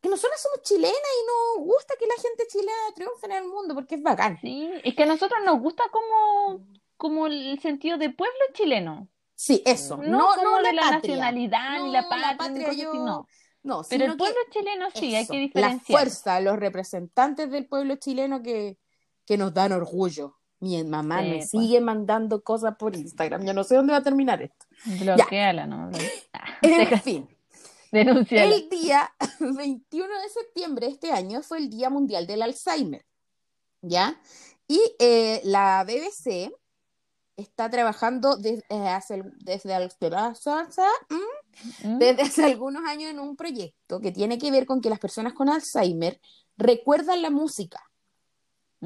Que 0.00 0.08
nosotros 0.08 0.40
somos 0.40 0.62
chilenas 0.62 0.92
y 0.96 1.58
nos 1.60 1.66
gusta 1.66 1.94
que 1.98 2.06
la 2.06 2.14
gente 2.20 2.46
chilena 2.48 2.72
triunfe 2.94 3.26
en 3.26 3.32
el 3.32 3.44
mundo 3.48 3.74
porque 3.74 3.94
es 3.96 4.02
bacán. 4.02 4.38
Sí, 4.40 4.68
es 4.82 4.94
que 4.94 5.02
a 5.04 5.06
nosotros 5.06 5.38
nos 5.44 5.60
gusta 5.60 5.84
como, 5.92 6.66
como 6.96 7.26
el 7.28 7.60
sentido 7.60 7.98
de 7.98 8.10
pueblo 8.10 8.38
chileno. 8.52 9.08
Sí, 9.34 9.62
eso. 9.64 9.96
No, 9.96 10.04
No, 10.18 10.28
como 10.36 10.50
no 10.58 10.62
de 10.62 10.72
la 10.72 10.82
la 10.86 10.90
nacionalidad 10.92 11.78
No, 11.78 11.84
ni 11.86 11.92
la 11.92 12.02
la 12.02 12.08
patria, 12.08 12.32
ni 12.32 12.36
patria 12.38 12.72
yo- 12.82 12.90
así, 12.90 12.98
no. 12.98 13.26
No, 13.64 13.82
Pero 13.88 14.06
el 14.06 14.16
pueblo 14.16 14.38
chileno 14.50 14.88
sí, 14.92 15.14
hay 15.14 15.22
eso, 15.22 15.32
que 15.32 15.38
la 15.38 15.42
diferenciar. 15.46 15.98
fuerza, 16.00 16.40
los 16.40 16.58
representantes 16.58 17.48
del 17.48 17.68
pueblo 17.68 17.94
chileno 17.94 18.42
que, 18.42 18.76
que 19.24 19.36
nos 19.38 19.54
dan 19.54 19.70
orgullo. 19.70 20.36
Mi 20.58 20.82
mamá 20.82 21.22
Sí, 21.22 21.28
me 21.28 21.36
pues. 21.36 21.50
sigue 21.50 21.80
mandando 21.80 22.42
cosas 22.42 22.74
por 22.76 22.96
Instagram. 22.96 23.44
Yo 23.44 23.54
no 23.54 23.62
sé 23.62 23.76
dónde 23.76 23.92
va 23.92 23.98
a 23.98 24.02
terminar 24.02 24.42
esto. 24.42 24.66
Bloqueala, 24.84 25.66
¿no? 25.66 25.90
Ah, 26.32 26.58
En 26.62 27.00
fin, 27.00 27.28
Denúnciala. 27.90 28.54
el 28.54 28.68
día 28.68 29.14
21 29.40 30.06
de 30.20 30.28
septiembre 30.28 30.86
de 30.86 30.92
este 30.92 31.12
año 31.12 31.42
fue 31.42 31.58
el 31.58 31.68
Día 31.70 31.90
Mundial 31.90 32.26
del 32.26 32.42
Alzheimer. 32.42 33.04
¿Ya? 33.82 34.20
Y 34.68 34.80
eh, 34.98 35.40
la 35.44 35.84
BBC 35.84 36.50
está 37.36 37.68
trabajando 37.68 38.36
desde, 38.36 38.64
hace, 38.88 39.22
desde, 39.38 39.74
al- 39.74 39.92
¿Mm? 41.82 41.98
desde 41.98 42.22
hace 42.22 42.44
algunos 42.44 42.84
años 42.86 43.10
en 43.10 43.18
un 43.18 43.36
proyecto 43.36 44.00
que 44.00 44.12
tiene 44.12 44.38
que 44.38 44.50
ver 44.50 44.64
con 44.66 44.80
que 44.80 44.88
las 44.90 44.98
personas 45.00 45.32
con 45.32 45.48
Alzheimer 45.48 46.20
recuerdan 46.56 47.20
la 47.22 47.30
música. 47.30 47.82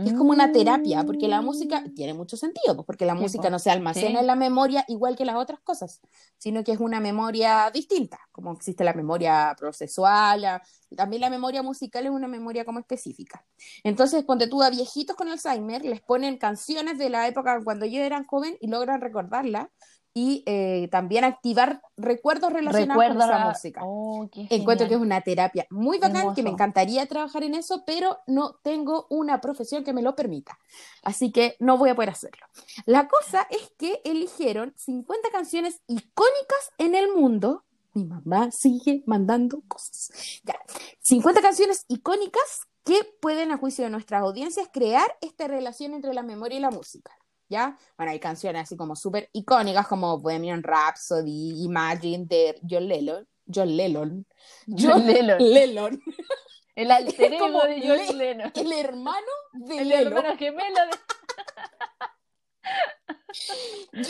Es 0.04 0.12
como 0.12 0.30
una 0.30 0.52
terapia, 0.52 1.04
porque 1.04 1.26
la 1.26 1.40
música 1.40 1.82
tiene 1.94 2.12
mucho 2.12 2.36
sentido, 2.36 2.74
pues, 2.76 2.86
porque 2.86 3.06
la 3.06 3.14
Mm. 3.14 3.18
Sí, 3.18 3.22
música 3.22 3.48
no 3.50 3.58
se 3.58 3.70
almacena 3.70 4.10
sí. 4.10 4.16
en 4.18 4.26
la 4.26 4.36
memoria 4.36 4.84
igual 4.88 5.16
que 5.16 5.24
las 5.24 5.36
otras 5.36 5.60
cosas, 5.60 6.00
sino 6.38 6.62
que 6.64 6.72
es 6.72 6.80
una 6.80 7.00
memoria 7.00 7.70
distinta, 7.72 8.18
como 8.30 8.52
existe 8.52 8.84
la 8.84 8.92
memoria 8.92 9.54
procesual, 9.58 10.42
la- 10.42 10.62
también 10.94 11.20
la 11.22 11.30
memoria 11.30 11.62
musical 11.62 12.04
es 12.04 12.10
una 12.12 12.28
memoria 12.28 12.64
como 12.64 12.78
específica. 12.78 13.44
Entonces, 13.84 14.24
cuando 14.24 14.48
tú 14.48 14.62
a 14.62 14.70
viejitos 14.70 15.16
con 15.16 15.28
Alzheimer 15.28 15.84
les 15.84 16.00
ponen 16.02 16.36
canciones 16.38 16.98
de 16.98 17.08
la 17.10 17.26
época 17.26 17.60
cuando 17.64 17.86
ellos 17.86 18.02
eran 18.04 18.24
joven 18.26 18.56
y 18.60 18.68
logran 18.68 19.00
recordarla 19.00 19.70
y 20.18 20.42
eh, 20.46 20.88
también 20.90 21.24
activar 21.24 21.82
recuerdos 21.98 22.50
relacionados 22.50 23.04
con 23.06 23.16
esa 23.18 23.26
la- 23.38 23.48
música. 23.50 23.80
Oh, 23.84 24.26
Encuentro 24.48 24.88
que 24.88 24.94
es 24.94 25.00
una 25.00 25.20
terapia 25.20 25.66
muy 25.68 25.98
bacán, 25.98 26.16
Hermoso. 26.16 26.34
que 26.36 26.42
me 26.42 26.48
encantaría 26.48 27.04
trabajar 27.04 27.42
en 27.44 27.54
eso, 27.54 27.84
pero 27.86 28.16
no 28.26 28.54
tengo 28.62 29.06
una 29.10 29.42
profesión 29.42 29.84
que 29.84 29.92
me 29.92 30.00
lo 30.00 30.16
permita. 30.16 30.58
Así 31.02 31.30
que 31.32 31.56
no 31.60 31.76
voy 31.76 31.90
a 31.90 31.94
poder 31.94 32.08
hacerlo. 32.08 32.46
La 32.86 33.08
cosa 33.08 33.46
es 33.50 33.70
que 33.76 34.00
eligieron 34.06 34.72
50 34.78 35.28
canciones 35.30 35.82
icónicas 35.86 36.70
en 36.78 36.94
el 36.94 37.12
mundo. 37.14 37.64
Mi 37.92 38.04
mamá 38.06 38.50
sigue 38.52 39.02
mandando 39.04 39.60
cosas. 39.68 40.10
Ya. 40.44 40.56
50 41.00 41.42
canciones 41.42 41.84
icónicas 41.88 42.62
que 42.84 43.04
pueden, 43.20 43.52
a 43.52 43.58
juicio 43.58 43.84
de 43.84 43.90
nuestras 43.90 44.22
audiencias, 44.22 44.70
crear 44.72 45.14
esta 45.20 45.46
relación 45.46 45.92
entre 45.92 46.14
la 46.14 46.22
memoria 46.22 46.56
y 46.56 46.60
la 46.62 46.70
música. 46.70 47.12
¿Ya? 47.48 47.78
Bueno, 47.96 48.12
hay 48.12 48.20
canciones 48.20 48.62
así 48.62 48.76
como 48.76 48.96
súper 48.96 49.28
icónicas 49.32 49.86
como 49.86 50.18
Bohemian 50.18 50.62
Rhapsody, 50.62 51.62
Imagine 51.64 52.24
de 52.26 52.60
John 52.68 52.88
Lennon. 52.88 53.26
John 53.52 53.76
Lennon. 53.76 54.26
John 54.66 55.06
Lennon. 55.06 55.38
Lennon. 55.38 56.02
El 56.74 56.90
alter 56.90 57.32
ego 57.32 57.46
como 57.46 57.62
de 57.62 57.80
John 57.80 57.98
Le- 57.98 58.12
Lennon. 58.34 58.52
El 58.54 58.72
hermano 58.72 59.26
de 59.52 59.78
El 59.78 59.88
Lennon. 59.88 60.06
hermano 60.18 60.36
gemelo 60.36 60.80
de... 60.90 60.96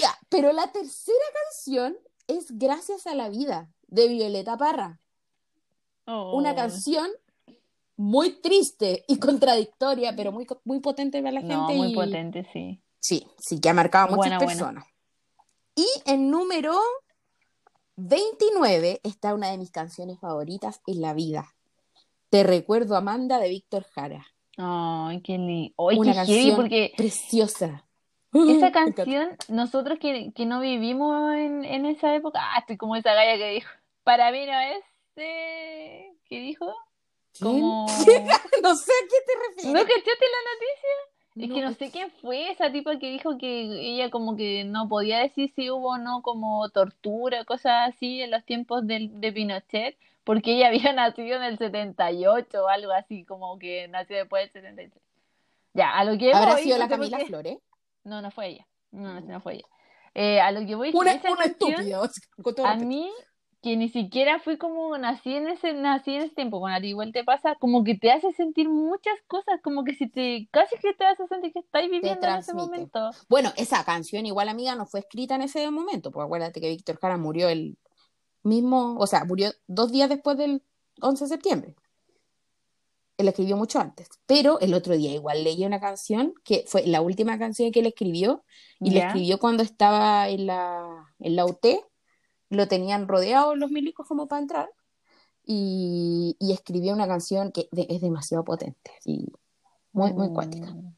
Ya, 0.00 0.16
pero 0.28 0.52
la 0.52 0.70
tercera 0.72 1.18
canción 1.44 1.96
es 2.26 2.46
Gracias 2.58 3.06
a 3.06 3.14
la 3.14 3.28
vida 3.28 3.70
de 3.88 4.08
Violeta 4.08 4.56
Parra. 4.56 5.00
Una 6.06 6.52
Oh. 6.52 6.56
canción 6.56 7.08
muy 7.96 8.30
triste 8.40 9.04
y 9.08 9.18
contradictoria, 9.18 10.14
pero 10.16 10.32
muy, 10.32 10.46
muy 10.64 10.80
potente 10.80 11.20
para 11.20 11.32
la 11.32 11.40
gente. 11.40 11.54
No, 11.56 11.68
muy 11.72 11.92
y- 11.92 11.94
potente, 11.94 12.46
sí. 12.52 12.80
Sí, 13.06 13.24
sí, 13.38 13.60
que 13.60 13.68
ha 13.68 13.72
marcado 13.72 14.06
a 14.06 14.16
muchas 14.16 14.30
Buena, 14.32 14.38
buena. 14.38 14.52
personas. 14.52 14.84
Y 15.76 15.86
en 16.06 16.28
número 16.28 16.76
29 17.94 19.00
está 19.04 19.32
una 19.32 19.52
de 19.52 19.58
mis 19.58 19.70
canciones 19.70 20.18
favoritas 20.18 20.80
en 20.88 21.00
la 21.02 21.14
vida. 21.14 21.54
Te 22.30 22.42
recuerdo, 22.42 22.96
Amanda, 22.96 23.38
de 23.38 23.48
Víctor 23.48 23.84
Jara. 23.94 24.26
Ay, 24.56 25.22
qué 25.22 25.38
lindo. 25.38 25.72
Ay, 25.88 25.98
Una 25.98 26.10
qué 26.10 26.16
canción 26.16 26.56
porque 26.56 26.92
Preciosa. 26.96 27.86
esa 28.32 28.72
canción, 28.96 29.36
nosotros 29.50 30.00
que, 30.00 30.32
que 30.34 30.44
no 30.44 30.58
vivimos 30.58 31.32
en, 31.36 31.64
en 31.64 31.86
esa 31.86 32.12
época, 32.12 32.40
ah, 32.42 32.58
estoy 32.58 32.76
como 32.76 32.96
esa 32.96 33.14
galla 33.14 33.36
que 33.38 33.50
dijo, 33.50 33.70
para 34.02 34.32
mí 34.32 34.46
no 34.46 34.58
es, 34.58 34.82
eh, 35.14 36.12
¿qué 36.28 36.40
dijo? 36.40 36.74
Como... 37.40 37.86
No 38.62 38.74
sé 38.74 38.90
a 38.90 39.06
qué 39.08 39.18
te 39.26 39.48
refieres. 39.48 39.72
¿No 39.72 39.80
cachaste 39.80 40.10
la 40.10 40.42
noticia? 40.50 41.15
Es 41.36 41.50
que 41.50 41.60
No, 41.60 41.68
no 41.68 41.74
sé 41.74 41.90
quién 41.90 42.10
fue 42.22 42.50
esa 42.50 42.72
tipa 42.72 42.98
que 42.98 43.10
dijo 43.10 43.36
que 43.36 43.60
ella 43.62 44.10
como 44.10 44.36
que 44.36 44.64
no 44.64 44.88
podía 44.88 45.18
decir 45.18 45.52
si 45.54 45.70
hubo 45.70 45.90
o 45.90 45.98
no 45.98 46.22
como 46.22 46.68
tortura, 46.70 47.44
cosas 47.44 47.90
así 47.94 48.22
en 48.22 48.30
los 48.30 48.42
tiempos 48.44 48.86
del, 48.86 49.20
de 49.20 49.32
Pinochet, 49.32 49.96
porque 50.24 50.54
ella 50.54 50.68
había 50.68 50.92
nacido 50.94 51.36
en 51.36 51.42
el 51.42 51.58
78 51.58 52.64
o 52.64 52.68
algo 52.68 52.92
así, 52.92 53.24
como 53.24 53.58
que 53.58 53.86
nació 53.88 54.16
después 54.16 54.44
del 54.52 54.62
73. 54.62 55.02
Ya, 55.74 55.90
a 55.90 56.04
lo 56.04 56.16
que 56.16 56.32
¿Habrá 56.32 56.54
voy, 56.54 56.62
sido 56.62 56.78
no 56.78 56.84
la 56.84 56.88
Camila 56.88 57.18
qué- 57.18 57.24
Flores? 57.26 57.58
No, 58.04 58.22
no 58.22 58.30
fue 58.30 58.46
ella. 58.48 58.66
No, 58.92 59.20
no, 59.20 59.20
no 59.20 59.40
fue 59.40 59.56
ella. 59.56 59.66
Eh, 60.14 60.40
a 60.40 60.50
lo 60.52 60.64
que 60.66 60.74
voy 60.74 60.90
que 60.90 60.96
Una, 60.96 61.12
una 61.12 61.20
canción, 61.36 61.70
estúpida. 61.72 62.00
con 62.42 62.54
todo 62.54 62.66
a 62.66 62.76
mí, 62.76 63.10
que 63.62 63.76
ni 63.76 63.88
siquiera 63.88 64.38
fui 64.38 64.58
como 64.58 64.96
nací 64.96 65.34
en 65.34 65.48
ese, 65.48 65.72
nací 65.72 66.14
en 66.14 66.22
ese 66.22 66.34
tiempo, 66.34 66.60
con 66.60 66.70
a 66.70 66.80
ti 66.80 66.88
igual 66.88 67.12
te 67.12 67.24
pasa, 67.24 67.56
como 67.56 67.82
que 67.84 67.96
te 67.96 68.12
hace 68.12 68.32
sentir 68.32 68.68
muchas 68.68 69.14
cosas, 69.26 69.60
como 69.62 69.82
que 69.84 69.94
si 69.94 70.08
te, 70.08 70.48
casi 70.52 70.76
que 70.78 70.92
te 70.94 71.04
hace 71.04 71.26
sentir 71.26 71.52
que 71.52 71.60
estás 71.60 71.82
viviendo 71.82 72.26
en 72.26 72.36
ese 72.36 72.54
momento. 72.54 73.10
Bueno, 73.28 73.52
esa 73.56 73.84
canción 73.84 74.26
igual, 74.26 74.48
amiga, 74.48 74.74
no 74.74 74.86
fue 74.86 75.00
escrita 75.00 75.34
en 75.34 75.42
ese 75.42 75.68
momento, 75.70 76.10
porque 76.10 76.26
acuérdate 76.26 76.60
que 76.60 76.68
Víctor 76.68 76.98
Jara 77.00 77.16
murió 77.16 77.48
el 77.48 77.76
mismo, 78.42 78.96
o 78.98 79.06
sea, 79.06 79.24
murió 79.24 79.50
dos 79.66 79.90
días 79.90 80.08
después 80.08 80.36
del 80.36 80.62
11 81.00 81.24
de 81.24 81.28
septiembre. 81.28 81.74
Él 83.18 83.28
escribió 83.28 83.56
mucho 83.56 83.80
antes, 83.80 84.08
pero 84.26 84.60
el 84.60 84.74
otro 84.74 84.94
día 84.94 85.10
igual 85.10 85.42
leí 85.42 85.64
una 85.64 85.80
canción 85.80 86.34
que 86.44 86.64
fue 86.66 86.86
la 86.86 87.00
última 87.00 87.38
canción 87.38 87.72
que 87.72 87.80
él 87.80 87.86
escribió 87.86 88.44
y 88.78 88.90
la 88.90 89.00
¿Ya? 89.00 89.06
escribió 89.06 89.38
cuando 89.38 89.62
estaba 89.62 90.28
en 90.28 90.46
la, 90.46 91.14
en 91.18 91.34
la 91.34 91.46
UT, 91.46 91.64
lo 92.50 92.68
tenían 92.68 93.08
rodeado 93.08 93.56
los 93.56 93.70
milicos 93.70 94.06
como 94.06 94.28
para 94.28 94.42
entrar 94.42 94.70
y, 95.44 96.36
y 96.38 96.52
escribió 96.52 96.92
una 96.92 97.06
canción 97.06 97.52
que 97.52 97.68
de- 97.72 97.86
es 97.88 98.00
demasiado 98.00 98.44
potente 98.44 98.92
y 99.04 99.26
muy, 99.92 100.12
muy. 100.12 100.28
Mm. 100.28 100.94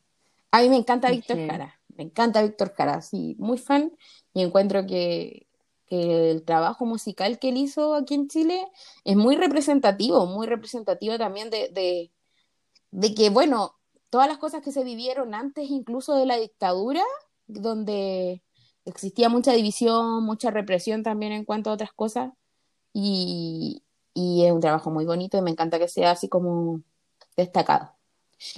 A 0.50 0.62
mí 0.62 0.68
me 0.68 0.76
encanta 0.76 1.10
Víctor. 1.10 1.38
Jara. 1.46 1.80
Me 1.96 2.04
encanta 2.04 2.42
Víctor 2.42 2.72
Jara, 2.74 3.02
sí, 3.02 3.36
muy 3.38 3.58
fan. 3.58 3.92
Y 4.32 4.42
encuentro 4.42 4.86
que, 4.86 5.46
que 5.86 6.30
el 6.30 6.44
trabajo 6.44 6.84
musical 6.86 7.38
que 7.38 7.50
él 7.50 7.56
hizo 7.56 7.94
aquí 7.94 8.14
en 8.14 8.28
Chile 8.28 8.66
es 9.04 9.16
muy 9.16 9.36
representativo, 9.36 10.26
muy 10.26 10.46
representativo 10.46 11.18
también 11.18 11.50
de, 11.50 11.68
de, 11.68 12.12
de 12.90 13.14
que, 13.14 13.30
bueno, 13.30 13.74
todas 14.10 14.28
las 14.28 14.38
cosas 14.38 14.62
que 14.62 14.72
se 14.72 14.84
vivieron 14.84 15.34
antes 15.34 15.70
incluso 15.70 16.14
de 16.14 16.26
la 16.26 16.36
dictadura, 16.36 17.02
donde 17.46 18.42
existía 18.90 19.28
mucha 19.28 19.52
división, 19.52 20.24
mucha 20.24 20.50
represión 20.50 21.02
también 21.02 21.32
en 21.32 21.44
cuanto 21.44 21.70
a 21.70 21.74
otras 21.74 21.92
cosas, 21.92 22.32
y, 22.92 23.82
y 24.14 24.44
es 24.44 24.52
un 24.52 24.60
trabajo 24.60 24.90
muy 24.90 25.04
bonito 25.04 25.38
y 25.38 25.42
me 25.42 25.50
encanta 25.50 25.78
que 25.78 25.88
sea 25.88 26.12
así 26.12 26.28
como 26.28 26.80
destacado. 27.36 27.94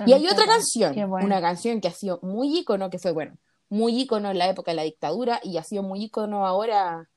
Y 0.07 0.13
hay 0.13 0.27
otra 0.27 0.47
canción, 0.47 0.95
bueno. 1.09 1.27
una 1.27 1.41
canción 1.41 1.81
que 1.81 1.89
ha 1.89 1.93
sido 1.93 2.19
muy 2.23 2.59
ícono, 2.59 2.91
que 2.91 2.99
fue, 2.99 3.13
bueno, 3.13 3.37
muy 3.69 3.99
ícono 3.99 4.31
en 4.31 4.39
la 4.39 4.49
época 4.49 4.73
de 4.73 4.77
la 4.77 4.83
dictadura 4.83 5.41
y 5.43 5.57
ha 5.57 5.65
sido 5.65 5.83
muy 5.83 6.05
ícono 6.05 6.47
ahora 6.47 7.09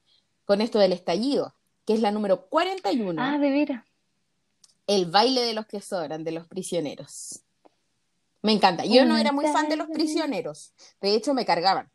con 0.45 0.61
esto 0.61 0.79
del 0.79 0.93
estallido, 0.93 1.55
que 1.85 1.93
es 1.93 2.01
la 2.01 2.11
número 2.11 2.47
41, 2.47 3.21
Ah, 3.21 3.37
de 3.37 3.49
veras. 3.49 3.85
El 4.87 5.09
baile 5.09 5.41
de 5.41 5.53
los 5.53 5.65
que 5.65 5.81
sobran, 5.81 6.23
de 6.23 6.31
los 6.31 6.47
prisioneros. 6.47 7.41
Me 8.41 8.51
encanta. 8.51 8.85
Yo 8.85 9.05
no 9.05 9.17
era 9.17 9.31
muy 9.31 9.45
fan 9.47 9.69
de 9.69 9.77
los 9.77 9.87
prisioneros, 9.87 10.73
de 11.01 11.15
hecho 11.15 11.33
me 11.33 11.45
cargaban. 11.45 11.89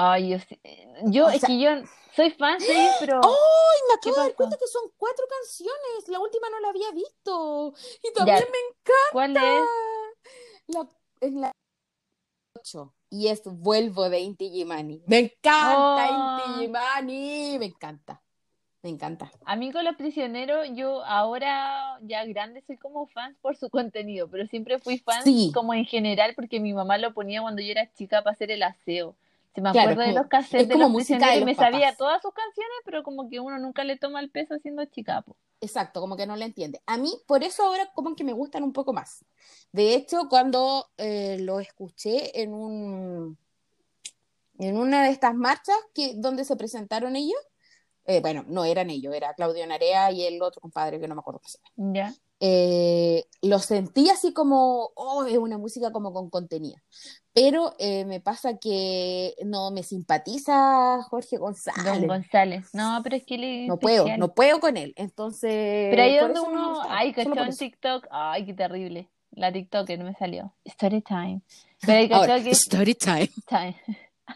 Ay, 0.00 0.28
yo, 0.30 0.38
sí- 0.38 0.60
yo 1.06 1.26
O 1.26 1.28
es 1.30 1.44
que 1.44 1.58
yo 1.58 1.70
soy 2.14 2.30
fan, 2.30 2.60
sí, 2.60 2.72
pero 3.00 3.16
¡Ay! 3.16 3.78
Me 3.88 3.94
¿Qué 4.00 4.10
acabo 4.10 4.22
de 4.22 4.28
dar 4.28 4.36
cuenta 4.36 4.56
que 4.56 4.66
son 4.68 4.82
cuatro 4.96 5.24
canciones. 5.28 6.08
La 6.08 6.20
última 6.20 6.48
no 6.50 6.60
la 6.60 6.68
había 6.68 6.90
visto. 6.92 7.74
Y 8.04 8.12
también 8.12 8.38
Ya. 8.38 8.44
me 8.44 8.92
¿cuál 9.12 9.36
es? 9.36 9.42
encanta. 9.42 9.66
La, 10.68 10.88
es 11.20 11.32
la 11.32 11.52
8. 12.56 12.94
Y 13.10 13.28
es 13.28 13.42
Vuelvo 13.44 14.08
de 14.08 14.20
Inti 14.20 14.50
Gimani. 14.50 15.02
Me 15.06 15.18
encanta 15.18 16.08
Oh. 16.10 16.46
Inti 16.46 16.60
Gimani. 16.60 17.58
Me 17.58 17.64
encanta. 17.66 18.22
Me 18.82 18.90
encanta. 18.90 19.32
A 19.44 19.56
mí 19.56 19.72
con 19.72 19.84
los 19.84 19.96
prisioneros, 19.96 20.68
yo 20.74 21.04
ahora 21.04 21.98
ya 22.02 22.24
grande 22.26 22.62
soy 22.66 22.76
como 22.76 23.06
fan 23.08 23.36
por 23.40 23.56
su 23.56 23.68
contenido, 23.70 24.28
pero 24.28 24.46
siempre 24.46 24.78
fui 24.78 24.98
fan 24.98 25.24
Sí. 25.24 25.50
como 25.52 25.74
en 25.74 25.84
general 25.84 26.34
porque 26.36 26.60
mi 26.60 26.72
mamá 26.72 26.98
lo 26.98 27.12
ponía 27.12 27.40
cuando 27.42 27.60
yo 27.62 27.72
era 27.72 27.92
chica 27.94 28.22
para 28.22 28.34
hacer 28.34 28.52
el 28.52 28.62
aseo. 28.62 29.16
Se 29.54 29.60
me 29.60 29.72
Claro, 29.72 29.90
acuerdo 29.90 30.08
de 30.08 30.18
los 30.18 30.28
cassettes 30.28 30.62
es 30.62 30.68
de 30.68 30.76
los 30.76 30.90
música 30.90 31.30
de 31.30 31.36
los 31.40 31.46
me 31.46 31.54
sabía 31.54 31.96
todas 31.96 32.22
sus 32.22 32.32
canciones, 32.32 32.76
pero 32.84 33.02
como 33.02 33.28
que 33.28 33.40
uno 33.40 33.58
nunca 33.58 33.84
le 33.84 33.96
toma 33.96 34.20
el 34.20 34.30
peso 34.30 34.56
siendo 34.58 34.84
chica, 34.84 35.22
po. 35.22 35.36
Exacto, 35.60 36.00
como 36.00 36.16
que 36.16 36.26
no 36.26 36.36
le 36.36 36.44
entiende. 36.44 36.80
A 36.86 36.96
mí, 36.98 37.12
por 37.26 37.42
eso 37.42 37.64
ahora 37.64 37.90
como 37.94 38.14
que 38.14 38.22
me 38.22 38.32
gustan 38.32 38.62
un 38.62 38.72
poco 38.72 38.92
más. 38.92 39.24
De 39.72 39.94
hecho, 39.94 40.28
cuando 40.28 40.86
eh, 40.96 41.38
lo 41.40 41.58
escuché 41.58 42.40
en 42.42 42.54
un 42.54 43.38
en 44.58 44.76
una 44.76 45.04
de 45.04 45.10
estas 45.10 45.34
marchas 45.34 45.76
que, 45.94 46.14
donde 46.16 46.44
se 46.44 46.56
presentaron 46.56 47.16
ellos, 47.16 47.38
eh, 48.06 48.20
bueno, 48.20 48.44
no 48.48 48.64
eran 48.64 48.90
ellos, 48.90 49.14
era 49.14 49.34
Claudio 49.34 49.66
Narea 49.66 50.10
y 50.10 50.24
el 50.24 50.42
otro 50.42 50.60
compadre 50.60 50.98
que 50.98 51.06
no 51.06 51.14
me 51.14 51.20
acuerdo 51.20 51.40
cómo 51.40 51.48
se 51.48 51.58
llama. 51.58 51.92
Ya. 51.94 52.14
Eh, 52.40 53.24
lo 53.42 53.58
sentí 53.58 54.10
así 54.10 54.32
como, 54.32 54.90
oh, 54.94 55.24
es 55.24 55.36
una 55.38 55.58
música 55.58 55.90
como 55.90 56.12
con 56.12 56.30
contenido. 56.30 56.76
Pero 57.32 57.74
eh, 57.78 58.04
me 58.04 58.20
pasa 58.20 58.58
que 58.58 59.34
no 59.44 59.70
me 59.70 59.82
simpatiza 59.82 61.02
Jorge 61.10 61.36
Don 61.38 61.46
González. 61.52 62.06
González. 62.08 62.68
No, 62.74 63.00
pero 63.02 63.16
es 63.16 63.24
que 63.24 63.34
él 63.36 63.44
es 63.44 63.68
No 63.68 63.78
puedo, 63.78 63.96
especial. 63.98 64.20
no 64.20 64.34
puedo 64.34 64.60
con 64.60 64.76
él. 64.76 64.92
Entonces, 64.96 65.88
Pero 65.90 66.02
ahí 66.02 66.16
donde 66.16 66.34
no 66.34 66.44
uno, 66.48 66.82
ay, 66.88 67.12
cachó 67.12 67.32
en. 67.44 67.54
TikTok, 67.56 68.06
ay, 68.10 68.46
qué 68.46 68.54
terrible. 68.54 69.08
La 69.32 69.52
TikToker 69.52 69.98
no 69.98 70.04
me 70.04 70.14
salió. 70.14 70.54
Story 70.64 71.02
time. 71.02 71.42
Pero 71.80 71.98
ahí 71.98 72.08
Ahora, 72.12 72.34
cachó 72.34 72.44
que 72.44 72.50
story 72.50 72.94
time. 72.94 73.30
time. 73.48 73.76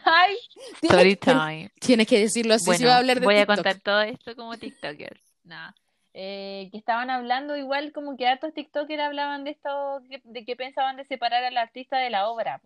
Ay, 0.04 0.36
tien- 0.80 1.18
time. 1.18 1.70
tienes 1.80 2.06
que 2.06 2.18
decirlo 2.20 2.54
así 2.54 2.64
si 2.64 2.70
Bueno, 2.70 2.86
va 2.88 2.94
a 2.94 2.98
hablar 2.98 3.20
de 3.20 3.26
voy 3.26 3.34
a 3.36 3.38
TikTok. 3.46 3.56
contar 3.56 3.80
todo 3.80 4.00
esto 4.02 4.36
como 4.36 4.56
TikToker. 4.56 5.20
nada. 5.44 5.74
Eh, 6.14 6.68
que 6.70 6.76
estaban 6.78 7.08
hablando 7.08 7.56
igual 7.56 7.92
como 7.92 8.16
que 8.18 8.26
hartos 8.26 8.52
TikTokers 8.52 9.02
hablaban 9.02 9.44
de 9.44 9.52
esto, 9.52 10.00
de 10.24 10.44
que 10.44 10.56
pensaban 10.56 10.96
de 10.96 11.04
separar 11.06 11.42
al 11.44 11.56
artista 11.56 11.96
de 11.98 12.10
la 12.10 12.28
obra. 12.28 12.60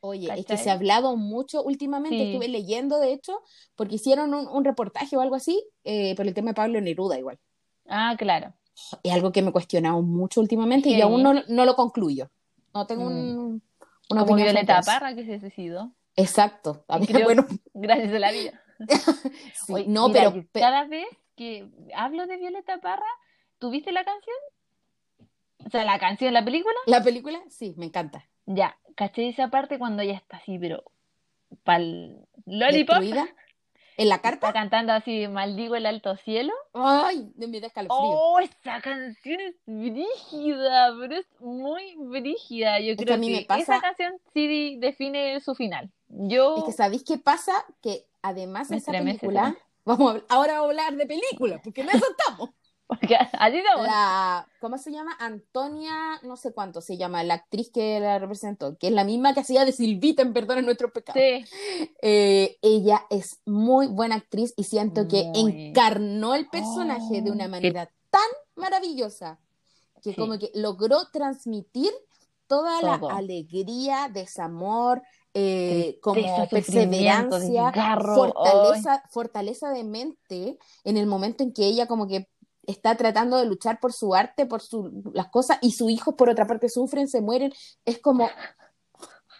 Oye, 0.00 0.26
es 0.28 0.34
que 0.34 0.42
¿Cachai? 0.42 0.58
se 0.58 0.70
ha 0.70 0.74
hablado 0.74 1.16
mucho 1.16 1.62
últimamente, 1.62 2.18
Sí. 2.18 2.32
estuve 2.32 2.48
leyendo 2.48 2.98
de 2.98 3.12
hecho, 3.12 3.40
porque 3.76 3.94
hicieron 3.94 4.34
un, 4.34 4.46
un 4.48 4.64
reportaje 4.64 5.16
o 5.16 5.20
algo 5.20 5.36
así 5.36 5.64
eh, 5.84 6.14
por 6.16 6.26
el 6.26 6.34
tema 6.34 6.50
de 6.50 6.54
Pablo 6.54 6.80
Neruda 6.80 7.18
igual. 7.18 7.38
Ah, 7.88 8.14
claro. 8.18 8.52
Es 9.02 9.12
algo 9.12 9.32
que 9.32 9.42
me 9.42 9.50
he 9.50 9.52
cuestionado 9.52 10.02
mucho 10.02 10.40
últimamente 10.40 10.88
y 10.88 11.00
aún 11.00 11.22
no, 11.22 11.34
no 11.48 11.64
lo 11.64 11.76
concluyo. 11.76 12.30
No 12.74 12.86
tengo 12.86 13.06
un, 13.06 13.62
una 14.10 14.24
Como 14.24 14.34
Violeta. 14.36 14.80
Parra 14.84 15.14
que 15.14 15.24
se 15.24 15.38
suicidó. 15.40 15.92
Exacto. 16.16 16.84
A 16.88 16.98
mí, 16.98 17.06
Creo- 17.06 17.24
bueno, 17.24 17.46
Gracias 17.74 18.12
a 18.12 18.18
la 18.18 18.32
vida. 18.32 18.60
sí, 19.54 19.72
Oye, 19.72 19.84
no, 19.86 20.08
mira, 20.08 20.30
pero, 20.32 20.46
cada 20.52 20.84
vez 20.86 21.06
que 21.36 21.68
hablo 21.94 22.26
de 22.26 22.36
Violeta 22.36 22.78
Parra, 22.80 23.06
¿tuviste 23.58 23.92
la 23.92 24.04
canción? 24.04 24.36
O 25.64 25.70
sea, 25.70 25.84
la 25.84 25.98
canción, 25.98 26.34
la 26.34 26.44
película. 26.44 26.74
la 26.86 27.02
película, 27.02 27.40
sí, 27.48 27.74
me 27.76 27.86
encanta. 27.86 28.26
Ya, 28.46 28.76
caché 28.96 29.28
esa 29.28 29.48
parte 29.48 29.78
cuando 29.78 30.02
ella 30.02 30.14
está 30.14 30.38
así, 30.38 30.58
pero 30.58 30.82
pal 31.64 32.26
lollipop. 32.46 32.96
Destruida. 32.98 33.28
En 33.98 34.08
la 34.08 34.16
Está 34.16 34.30
carpa, 34.30 34.52
cantando 34.54 34.92
así, 34.94 35.28
maldigo 35.28 35.76
el 35.76 35.84
alto 35.84 36.16
cielo. 36.16 36.52
ay, 36.72 37.30
me 37.36 37.60
da 37.60 37.66
escalofrío. 37.66 37.98
Oh, 38.00 38.38
esa 38.40 38.80
canción 38.80 39.38
es 39.38 39.54
brígida, 39.66 40.94
pero 40.98 41.14
es 41.16 41.26
muy 41.40 41.94
brígida. 41.98 42.80
Yo 42.80 42.96
que 42.96 43.04
creo 43.04 43.16
a 43.16 43.18
mí 43.18 43.28
que 43.28 43.40
me 43.40 43.44
pasa- 43.44 43.62
esa 43.76 43.80
canción 43.80 44.14
sí 44.32 44.76
define 44.78 45.38
su 45.40 45.54
final. 45.54 45.90
Yo 46.08 46.56
Es 46.58 46.64
que 46.64 46.72
¿sabéis 46.72 47.04
qué 47.04 47.18
pasa? 47.18 47.52
Que 47.82 48.06
además 48.22 48.68
de 48.70 48.76
Me 48.76 48.78
esa 48.78 48.92
película. 48.92 49.56
Vamos 49.84 50.16
a, 50.16 50.34
ahora 50.34 50.54
vamos 50.54 50.66
a 50.66 50.70
hablar 50.70 50.96
de 50.96 51.06
películas, 51.06 51.60
porque 51.62 51.82
en 51.82 51.88
eso 51.90 52.04
estamos. 52.18 52.50
porque 52.86 53.16
así 53.16 53.58
estamos. 53.58 53.86
La, 53.86 54.46
¿cómo 54.60 54.76
se 54.78 54.92
llama? 54.92 55.16
Antonia, 55.18 56.20
no 56.24 56.36
sé 56.36 56.52
cuánto 56.52 56.80
se 56.80 56.96
llama, 56.98 57.24
la 57.24 57.34
actriz 57.34 57.70
que 57.72 57.98
la 58.00 58.18
representó, 58.18 58.76
que 58.76 58.88
es 58.88 58.92
la 58.92 59.04
misma 59.04 59.32
que 59.34 59.40
hacía 59.40 59.64
de 59.64 59.72
Silvita 59.72 60.22
en 60.22 60.32
Perdona 60.32 60.62
Nuestros 60.62 60.92
Pecados. 60.92 61.20
Sí, 61.22 61.44
Eh, 62.02 62.58
ella 62.62 63.02
es 63.10 63.40
muy 63.46 63.86
buena 63.86 64.16
actriz 64.16 64.52
y 64.56 64.64
siento 64.64 65.08
que 65.08 65.24
Muy. 65.34 65.68
encarnó 65.68 66.34
el 66.34 66.48
personaje 66.48 67.22
de 67.22 67.30
una 67.30 67.46
Oh, 67.46 67.48
manera 67.48 67.90
tan 68.10 68.20
maravillosa 68.56 69.38
que 70.02 70.10
Sí. 70.10 70.16
como 70.16 70.38
que 70.38 70.50
logró 70.54 71.08
transmitir 71.12 71.92
toda 72.46 72.80
Todo. 72.80 73.08
la 73.08 73.16
alegría, 73.16 74.10
desamor, 74.12 75.00
eh, 75.34 75.98
como 76.02 76.46
perseverancia, 76.50 77.72
fortaleza, 78.14 79.02
fortaleza 79.10 79.70
de 79.70 79.84
mente 79.84 80.58
en 80.84 80.96
el 80.96 81.06
momento 81.06 81.42
en 81.42 81.52
que 81.52 81.64
ella 81.66 81.86
como 81.86 82.06
que 82.06 82.28
está 82.66 82.96
tratando 82.96 83.38
de 83.38 83.46
luchar 83.46 83.80
por 83.80 83.92
su 83.92 84.14
arte, 84.14 84.46
por 84.46 84.60
su, 84.62 85.02
las 85.14 85.28
cosas, 85.28 85.58
y 85.62 85.72
sus 85.72 85.90
hijos 85.90 86.14
por 86.14 86.28
otra 86.28 86.46
parte 86.46 86.68
sufren, 86.68 87.08
se 87.08 87.20
mueren, 87.20 87.52
es 87.84 87.98
como, 87.98 88.28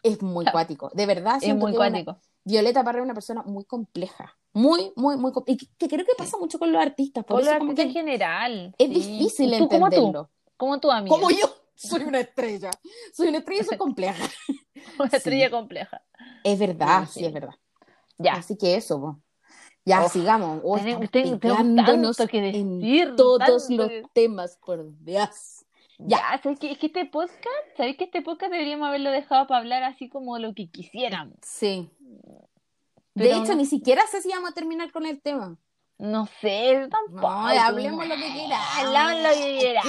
es 0.02 0.20
muy 0.22 0.44
cuático, 0.46 0.90
de 0.94 1.07
verdad. 1.07 1.38
es 1.40 1.55
muy 1.55 1.70
una- 1.72 1.76
cuático. 1.76 2.16
Violeta 2.44 2.83
Parra 2.83 2.98
es 2.98 3.05
una 3.05 3.14
persona 3.14 3.42
muy 3.44 3.64
compleja, 3.64 4.37
muy, 4.52 4.92
muy, 4.96 5.16
muy 5.16 5.31
compleja, 5.31 5.55
y 5.62 5.66
que, 5.66 5.72
que 5.78 5.88
creo 5.88 6.05
que 6.05 6.14
pasa 6.18 6.37
mucho 6.38 6.59
con 6.59 6.72
los 6.72 6.83
artistas, 6.83 7.24
por 7.24 7.37
Con 7.37 7.44
los 7.44 7.55
artistas 7.55 7.87
en 7.87 7.92
general. 7.92 8.74
es 8.78 8.88
sí. 8.88 8.94
difícil 9.18 9.57
Tú, 9.59 9.68
como 9.68 9.88
tú, 9.88 9.94
entenderlo. 9.94 10.31
como 10.57 10.81
tú, 10.81 10.90
amiga. 10.90 11.14
Como 11.14 11.31
yo, 11.31 11.46
soy 11.75 12.03
una 12.05 12.21
estrella, 12.21 12.71
soy 13.13 13.29
una 13.29 13.39
estrella 13.39 13.63
y 13.63 13.65
soy 13.65 13.79
compleja. 13.79 14.25
Una 14.99 15.11
Sí. 15.11 15.17
estrella 15.17 15.51
compleja. 15.51 16.03
Es 16.45 16.59
verdad, 16.59 17.07
Sí, 17.09 17.25
es 17.25 17.33
verdad. 17.33 17.55
Ya. 18.19 18.35
Así 18.35 18.57
que 18.57 18.75
eso, 18.77 19.21
ya 19.85 20.09
sigamos. 20.09 20.61
Oh, 20.65 20.77
tengo- 20.79 21.07
tengo 21.09 21.39
tanto 21.39 22.27
que 22.27 22.39
en 22.51 22.81
decir, 22.81 23.15
todos 23.17 23.39
tanto 23.39 23.77
los 23.77 23.89
que- 23.89 24.03
temas, 24.13 24.59
por 24.65 24.85
Dios. 25.05 25.65
Ya, 25.99 26.19
¿sabes 26.43 26.59
qué? 26.59 26.73
Es 26.73 26.79
que 26.79 26.87
este 26.87 27.07
podcast, 27.07 27.47
¿sabes 27.77 27.97
que 27.97 28.05
este 28.05 28.23
podcast 28.23 28.51
deberíamos 28.53 28.89
haberlo 28.89 29.11
dejado 29.13 29.47
para 29.47 29.61
hablar 29.61 29.85
así 29.85 30.09
como 30.09 30.37
lo 30.39 30.53
que 30.53 30.69
quisiéramos? 30.69 31.37
Sí. 31.43 31.89
De 33.15 33.31
hecho, 33.33 33.55
ni 33.55 33.67
siquiera 33.67 34.03
sé 34.11 34.21
si 34.21 34.31
vamos 34.31 34.51
a 34.51 34.55
terminar 34.55 34.91
con 34.91 35.07
el 35.07 35.21
tema. 35.23 35.57
No 36.03 36.27
sé, 36.41 36.88
tampoco. 36.91 37.21
No, 37.31 37.49
hablemos 37.49 38.05
lo 38.09 38.17
que 38.17 38.33
quieras. 38.33 38.61
Hablamos 38.77 39.23
lo 39.23 39.29
que 39.31 39.59
quieras. 39.61 39.85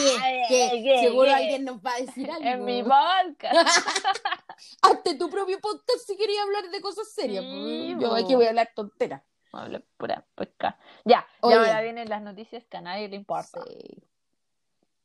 Seguro 1.02 1.26
¿Qué? 1.30 1.34
alguien 1.34 1.66
nos 1.66 1.78
va 1.78 1.96
a 1.96 2.02
decir 2.02 2.30
algo. 2.30 2.48
En 2.48 2.66
mi 2.66 2.84
podcast. 2.84 3.56
Hazte 4.84 5.16
tu 5.16 5.28
propio 5.32 5.60
podcast 5.60 6.06
si 6.06 6.16
querías 6.16 6.44
hablar 6.44 6.70
de 6.70 6.82
cosas 6.82 7.12
serias. 7.12 7.44
Sí. 7.44 7.96
Yo 8.00 8.14
aquí 8.14 8.36
voy 8.36 8.46
a 8.46 8.50
hablar 8.50 8.70
tonteras. 8.76 9.24
Habla 9.52 9.82
pura 9.98 10.24
pesca. 10.36 10.78
Ya, 11.04 11.26
Oye. 11.42 11.56
ya 11.56 11.62
ahora 11.62 11.82
vienen 11.82 12.08
las 12.08 12.22
noticias 12.22 12.64
que 12.70 12.78
a 12.78 12.82
nadie 12.82 13.08
le 13.10 13.16
importa. 13.16 13.64
Sí. 13.68 14.04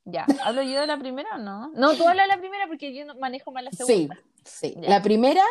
Ya, 0.05 0.27
¿hablo 0.45 0.61
yo 0.61 0.79
de 0.81 0.87
la 0.87 0.99
primera 0.99 1.37
o 1.37 1.39
no? 1.39 1.71
No, 1.75 1.95
tú 1.95 2.07
hablas 2.07 2.27
de 2.29 2.35
la 2.35 2.39
primera 2.39 2.67
porque 2.67 2.95
yo 2.95 3.07
manejo 3.15 3.51
más 3.51 3.65
la 3.65 3.71
Sí, 3.71 3.85
segunda. 3.85 4.19
sí. 4.45 4.75
Ya. 4.77 4.91
La 4.91 5.03
primera 5.03 5.43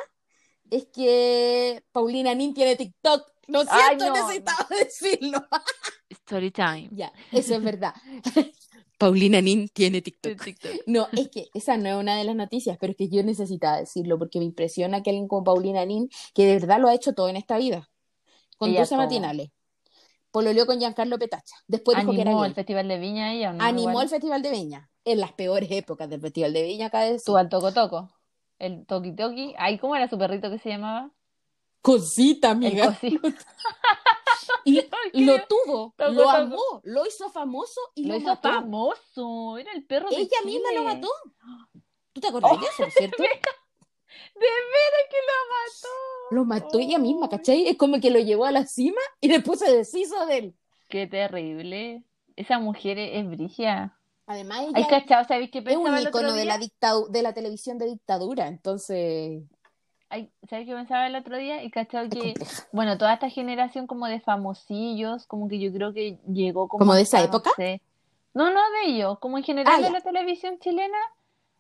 es 0.70 0.86
que 0.94 1.84
Paulina 1.92 2.36
Nin 2.36 2.54
tiene 2.54 2.76
TikTok. 2.76 3.28
Lo 3.48 3.60
Ay, 3.70 3.98
siento, 3.98 4.06
no. 4.08 4.14
necesitaba 4.14 4.68
decirlo. 4.70 5.48
Story 6.10 6.52
time. 6.52 6.90
Ya, 6.92 7.12
eso 7.32 7.56
es 7.56 7.64
verdad. 7.64 7.94
Paulina 8.98 9.42
Nin 9.42 9.70
tiene 9.70 10.02
TikTok. 10.02 10.42
TikTok. 10.44 10.72
No, 10.88 11.08
es 11.16 11.30
que 11.30 11.50
esa 11.54 11.78
no 11.78 11.88
es 11.88 11.96
una 11.96 12.18
de 12.18 12.24
las 12.24 12.36
noticias, 12.36 12.78
pero 12.80 12.92
es 12.92 12.98
que 12.98 13.10
yo 13.10 13.24
necesitaba 13.24 13.78
decirlo 13.78 14.18
porque 14.18 14.40
me 14.40 14.46
impresiona 14.46 15.04
que 15.04 15.12
alguien 15.12 15.28
como 15.28 15.44
Paulina 15.44 15.86
Nin, 15.86 16.10
que 16.34 16.46
de 16.46 16.56
verdad 16.56 16.80
lo 16.80 16.88
ha 16.88 16.96
hecho 16.96 17.14
todo 17.14 17.30
en 17.30 17.36
esta 17.36 17.58
vida, 17.58 17.90
conduce 18.58 18.96
todo. 18.96 18.98
matinales, 18.98 19.52
pololeó 20.32 20.66
con 20.66 20.80
Giancarlo 20.80 21.20
Petacha, 21.20 21.56
después 21.68 21.98
dijo 21.98 22.14
que 22.14 22.22
era 22.22 22.32
Animó 22.32 22.46
el 22.46 22.54
Festival 22.56 22.88
de 22.88 22.98
Viña 23.00 23.34
ella, 23.34 23.52
¿o 23.52 23.54
no? 23.54 23.64
Animó 23.64 23.90
Igual. 23.92 24.06
el 24.06 24.10
Festival 24.10 24.42
de 24.42 24.52
Viña, 24.52 24.90
en 25.06 25.20
las 25.20 25.34
peores 25.34 25.70
épocas 25.72 26.10
del 26.10 26.22
Festival 26.22 26.54
de 26.54 26.64
Viña, 26.64 26.88
acá 26.88 27.02
de 27.02 27.14
decir. 27.14 27.26
Tú 27.26 27.38
al 27.38 27.50
Toco 27.50 27.72
Toco. 27.74 28.12
El 28.60 28.86
Toki 28.88 29.16
Toki. 29.16 29.54
Ay, 29.60 29.78
¿cómo 29.78 29.96
era 29.96 30.08
su 30.10 30.18
perrito 30.18 30.50
que 30.50 30.58
se 30.58 30.70
llamaba? 30.70 31.12
Cosita, 31.88 32.52
amiga. 32.52 33.00
Y 35.14 35.24
lo 35.24 35.36
tuvo, 35.48 35.94
Toco, 35.98 36.12
lo 36.12 36.24
toco. 36.24 36.30
amó, 36.32 36.82
lo 36.84 37.06
hizo 37.06 37.30
famoso 37.30 37.80
y 37.96 38.04
Lo 38.04 38.16
lo, 38.16 38.20
hizo 38.20 38.28
mató. 38.28 38.50
famoso. 38.50 39.58
Era 39.58 39.72
el 39.72 39.86
perro 39.86 40.10
de 40.10 40.18
Ella 40.18 40.38
misma 40.44 40.74
lo 40.74 40.84
mató. 40.84 41.08
¿Tú 42.12 42.20
te 42.20 42.28
acordás 42.28 42.52
Oh, 42.54 42.58
de 42.60 42.66
eso, 42.66 42.84
cierto? 42.98 43.24
De 43.24 43.30
veras 43.30 45.06
que 45.10 45.18
lo 45.26 45.34
mató. 45.56 45.96
Lo 46.32 46.46
mató 46.46 46.80
ella 46.80 46.98
misma, 47.00 47.30
Ay, 47.32 47.38
¿cachai? 47.38 47.68
Es 47.70 47.78
como 47.78 48.02
que 48.02 48.10
lo 48.10 48.20
llevó 48.20 48.44
a 48.46 48.52
la 48.52 48.66
cima 48.66 49.00
y 49.22 49.30
después 49.30 49.60
se 49.60 49.72
deshizo 49.72 50.26
de 50.26 50.38
él. 50.38 50.56
Qué 50.90 51.08
terrible. 51.08 52.04
Esa 52.36 52.60
mujer 52.60 53.00
es, 53.00 53.26
brígida. 53.30 53.98
Además, 54.26 54.60
Ay, 54.60 54.74
ella 54.76 54.88
cachado, 54.88 55.26
¿sabéis 55.26 55.52
qué 55.52 55.64
es 55.66 55.78
un 55.78 55.98
icono 55.98 56.34
de 56.34 56.44
la, 56.44 56.60
de 56.60 57.22
la 57.22 57.34
televisión 57.34 57.78
de 57.78 57.86
dictadura, 57.86 58.48
entonces 58.48 59.44
Ay, 60.10 60.30
¿sabéis 60.50 60.68
qué 60.70 60.76
pensaba 60.76 61.08
el 61.08 61.16
otro 61.16 61.38
día? 61.38 61.64
Y 61.64 61.70
cachado 61.72 62.06
es 62.06 62.14
que, 62.14 62.34
bueno, 62.72 62.98
toda 62.98 63.14
esta 63.14 63.30
generación 63.30 63.88
como 63.88 64.08
de 64.08 64.22
famosillos, 64.22 65.26
como 65.28 65.50
que 65.50 65.60
yo 65.60 65.72
creo 65.74 65.94
que 65.94 66.18
llegó 66.32 66.68
como 66.68 66.80
¿Como 66.80 66.94
de 66.94 67.02
esa 67.02 67.18
hasta, 67.18 67.28
no 67.32 67.38
época? 67.38 67.52
sé. 67.56 67.82
No, 68.34 68.46
no 68.52 68.60
de 68.72 68.92
ellos, 68.92 69.20
como 69.20 69.38
en 69.38 69.44
general 69.44 69.74
Ah, 69.74 69.78
de 69.82 69.84
ya. 69.88 69.92
la 69.92 70.02
televisión 70.02 70.60
chilena, 70.60 70.98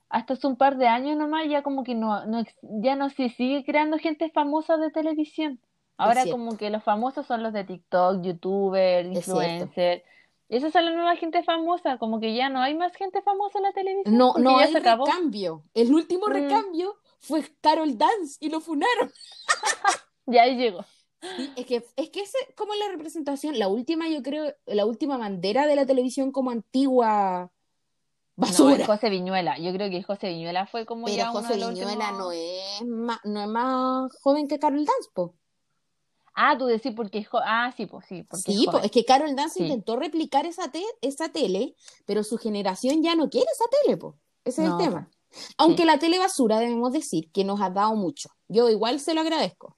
hasta 0.09 0.33
hace 0.33 0.47
un 0.47 0.55
par 0.55 0.77
de 0.77 0.87
años 0.87 1.17
nomás 1.17 1.47
ya 1.49 1.61
como 1.63 1.83
que 1.83 1.95
no, 1.95 2.25
no 2.25 2.43
ya 2.61 2.95
no 2.95 3.09
se 3.09 3.29
sigue 3.29 3.65
creando 3.65 3.97
gente 3.97 4.29
famosa 4.29 4.77
de 4.77 4.91
televisión. 4.91 5.59
Ahora 5.97 6.23
como 6.29 6.55
que 6.57 6.69
los 6.69 6.83
famosos 6.83 7.25
son 7.25 7.41
los 7.43 7.51
de 7.53 7.63
TikTok, 7.63 8.21
youtuber, 8.21 9.05
Es 9.07 9.15
influencer. 9.27 10.03
Esas 10.47 10.71
son 10.71 10.85
las 10.85 10.93
nuevas 10.95 11.19
gente 11.19 11.43
famosa, 11.43 11.97
como 11.97 12.21
que 12.21 12.33
ya 12.33 12.47
no 12.49 12.61
hay 12.61 12.73
más 12.75 12.95
gente 12.95 13.21
famosa 13.23 13.57
en 13.57 13.63
la 13.63 13.73
televisión, 13.73 14.15
No, 14.17 14.33
no 14.37 14.59
ya 14.59 14.65
hay 14.65 14.71
se 14.71 14.77
acabó. 14.77 15.05
recambio. 15.05 15.63
El 15.73 15.93
último 15.93 16.27
Mm. 16.27 16.31
recambio 16.31 16.95
fue 17.19 17.43
Carol 17.61 17.97
Dance 17.97 18.37
y 18.39 18.49
lo 18.49 18.59
funaron. 18.61 19.11
Ya 20.29 20.41
ahí 20.43 20.57
llegó. 20.57 20.83
Sí, 21.21 21.51
es 21.55 21.65
que 21.65 21.85
es 21.95 22.09
que 22.09 22.19
esa 22.21 22.37
es 22.47 22.53
como 22.55 22.73
la 22.75 22.89
representación, 22.89 23.57
la 23.57 23.69
última, 23.69 24.09
yo 24.09 24.21
creo, 24.21 24.53
la 24.65 24.85
última 24.85 25.17
bandera 25.17 25.65
de 25.65 25.75
la 25.77 25.85
televisión 25.85 26.33
como 26.33 26.51
antigua 26.51 27.49
No, 28.35 28.45
basura. 28.47 28.75
es 28.75 28.85
José 28.85 29.09
Viñuela. 29.09 29.57
Yo 29.57 29.71
creo 29.71 29.89
que 29.89 30.03
José 30.03 30.27
Viñuela 30.27 30.67
fue 30.67 30.85
como 30.85 31.05
Pero 31.05 31.17
ya 31.17 31.31
uno 31.31 31.39
José 31.39 31.53
de 31.53 31.59
los 31.61 31.69
Viñuela 31.69 32.09
últimos- 32.11 32.17
no 32.19 32.31
es 32.33 32.85
más, 32.85 33.19
no 33.23 33.41
es 33.41 33.47
más 33.47 34.11
joven 34.21 34.47
que 34.49 34.59
Carol 34.59 34.83
Dance, 34.85 35.09
po. 35.13 35.33
Ah, 36.35 36.55
tú 36.57 36.65
decís 36.65 36.91
porque 36.93 37.19
es 37.19 37.27
Ah, 37.33 37.73
sí, 37.75 37.85
pues 37.85 38.05
sí, 38.05 38.23
porque 38.23 38.51
Sí, 38.51 38.65
es 38.65 38.71
po, 38.71 38.79
es 38.79 38.91
que 38.91 39.05
Carol 39.05 39.33
Dance 39.35 39.59
Sí. 39.59 39.63
intentó 39.63 39.95
replicar 39.95 40.45
esa, 40.45 40.69
te- 40.69 40.83
esa 41.01 41.29
tele, 41.29 41.73
pero 42.05 42.23
su 42.25 42.37
generación 42.37 43.01
ya 43.01 43.15
no 43.15 43.29
quiere 43.29 43.47
esa 43.51 43.65
tele, 43.81 43.95
po. 43.97 44.17
Ese 44.43 44.63
es 44.65 44.69
el 44.71 44.77
tema. 44.77 45.09
Aunque 45.57 45.83
Sí. 45.83 45.87
la 45.87 45.99
tele 45.99 46.19
basura, 46.19 46.59
debemos 46.59 46.91
decir, 46.93 47.29
que 47.31 47.43
nos 47.43 47.61
ha 47.61 47.69
dado 47.69 47.95
mucho. 47.95 48.29
Yo 48.47 48.69
igual 48.69 48.99
se 48.99 49.13
lo 49.13 49.21
agradezco, 49.21 49.77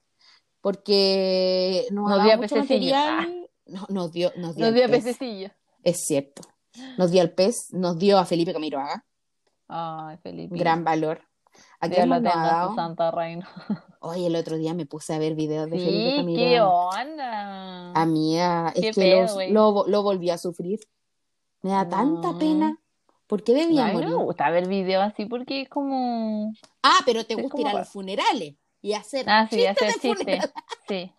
porque 0.62 1.88
nos, 1.92 2.10
Nos 2.10 2.20
ha 2.20 2.24
dio 2.24 2.30
dado 2.32 2.42
mucho 2.44 2.56
pececillo. 2.56 2.96
material. 2.96 3.50
No, 3.66 3.86
nos 3.90 4.12
dio, 4.12 4.32
nos 4.38 4.56
dio 4.56 4.66
Nos 4.66 4.74
dio 4.76 4.84
pez, 4.90 5.04
pececillo. 5.04 5.52
es 5.84 5.98
cierto. 6.06 6.42
Nos 6.98 7.12
dio 7.12 7.22
al 7.22 7.32
pez, 7.34 7.68
nos 7.72 7.98
dio 7.98 8.18
a 8.18 8.26
Felipe 8.26 8.54
Camiroaga, 8.54 9.06
Ay, 9.68 10.18
Felipe. 10.24 10.58
gran 10.58 10.84
valor. 10.84 11.22
¿A 11.82 11.88
Dios 11.88 12.02
lo 12.02 12.08
más 12.08 12.22
nos 12.22 12.34
ha 12.36 12.42
tenga 12.62 12.76
santa 12.76 13.12
reina. 13.12 13.50
Oye, 14.02 14.28
el 14.28 14.36
otro 14.36 14.58
día 14.58 14.74
me 14.74 14.86
puse 14.86 15.14
a 15.14 15.20
ver 15.20 15.36
videos 15.36 15.70
de 15.70 15.78
Felipe 15.78 16.10
Sí, 16.10 16.10
qué 16.12 16.16
Camiroaga. 16.18 16.70
onda. 17.04 17.92
Amiga, 17.94 18.70
es 18.76 18.82
Qué 18.82 18.92
que 18.92 19.02
pedo, 19.02 19.34
güey. 19.34 19.52
lo, 19.52 19.86
lo 19.88 20.04
volví 20.04 20.30
a 20.30 20.38
sufrir. 20.38 20.80
Me 21.62 21.72
da 21.72 21.88
tanta 21.90 22.32
No. 22.32 22.38
pena. 22.40 22.80
¿Por 23.30 23.44
qué 23.44 23.54
debía 23.54 23.86
a 23.86 23.94
mí 23.94 24.02
no 24.02 24.08
me 24.10 24.24
gusta 24.24 24.50
ver 24.50 24.68
videos 24.68 25.04
así 25.04 25.26
porque 25.26 25.62
es 25.62 25.70
como. 25.70 26.52
Ah, 26.82 26.98
pero 27.06 27.24
te 27.26 27.36
Es 27.36 27.42
gusta 27.44 27.62
ir 27.62 27.68
a 27.68 27.74
los 27.74 27.88
funerales 27.90 28.56
y 28.82 28.94
hacer 28.94 29.24
Ah, 29.30 29.48
sí, 29.48 29.58
chistes 29.58 29.70
hacer 29.70 30.02
chistes. 30.02 30.52
Sí, 30.88 31.14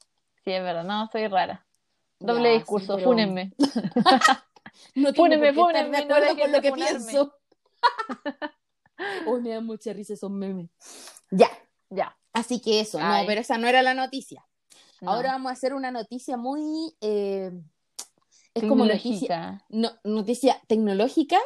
sí, 0.45 0.51
es 0.53 0.63
verdad. 0.63 0.83
No, 0.83 1.09
soy 1.13 1.29
rara. 1.29 1.65
Doble 2.19 2.49
Ya, 2.49 2.51
sí, 2.51 2.59
discurso, 2.59 2.97
pero 2.97 3.09
fúnenme. 3.09 3.53
No 4.95 5.13
Fúnenme, 5.15 5.53
fúnenme, 5.53 5.99
de 5.99 6.07
no 6.07 6.15
acuerdo 6.17 6.39
con 6.39 6.53
lo 6.53 6.61
que 6.61 6.71
funarme. 6.71 6.99
pienso. 6.99 7.35
Hoy 9.27 9.41
me 9.43 9.51
dan 9.51 9.65
mucha 9.67 9.93
risa 9.93 10.15
esos 10.15 10.31
memes. 10.31 10.69
Ya, 11.31 11.49
Ya. 11.91 12.17
así 12.33 12.61
que 12.61 12.81
eso. 12.81 12.99
No, 12.99 13.23
pero 13.27 13.41
esa 13.41 13.57
no 13.59 13.67
era 13.69 13.83
la 13.83 13.95
noticia. 13.95 14.45
no. 15.01 15.11
Ahora 15.13 15.33
vamos 15.33 15.51
a 15.51 15.53
hacer 15.53 15.75
una 15.75 15.91
noticia 15.91 16.37
muy... 16.37 16.95
eh, 17.01 17.51
es 18.55 18.65
como 18.65 18.85
noticia, 18.85 19.65
no, 19.69 19.91
noticia 20.05 20.61
tecnológica, 20.67 21.39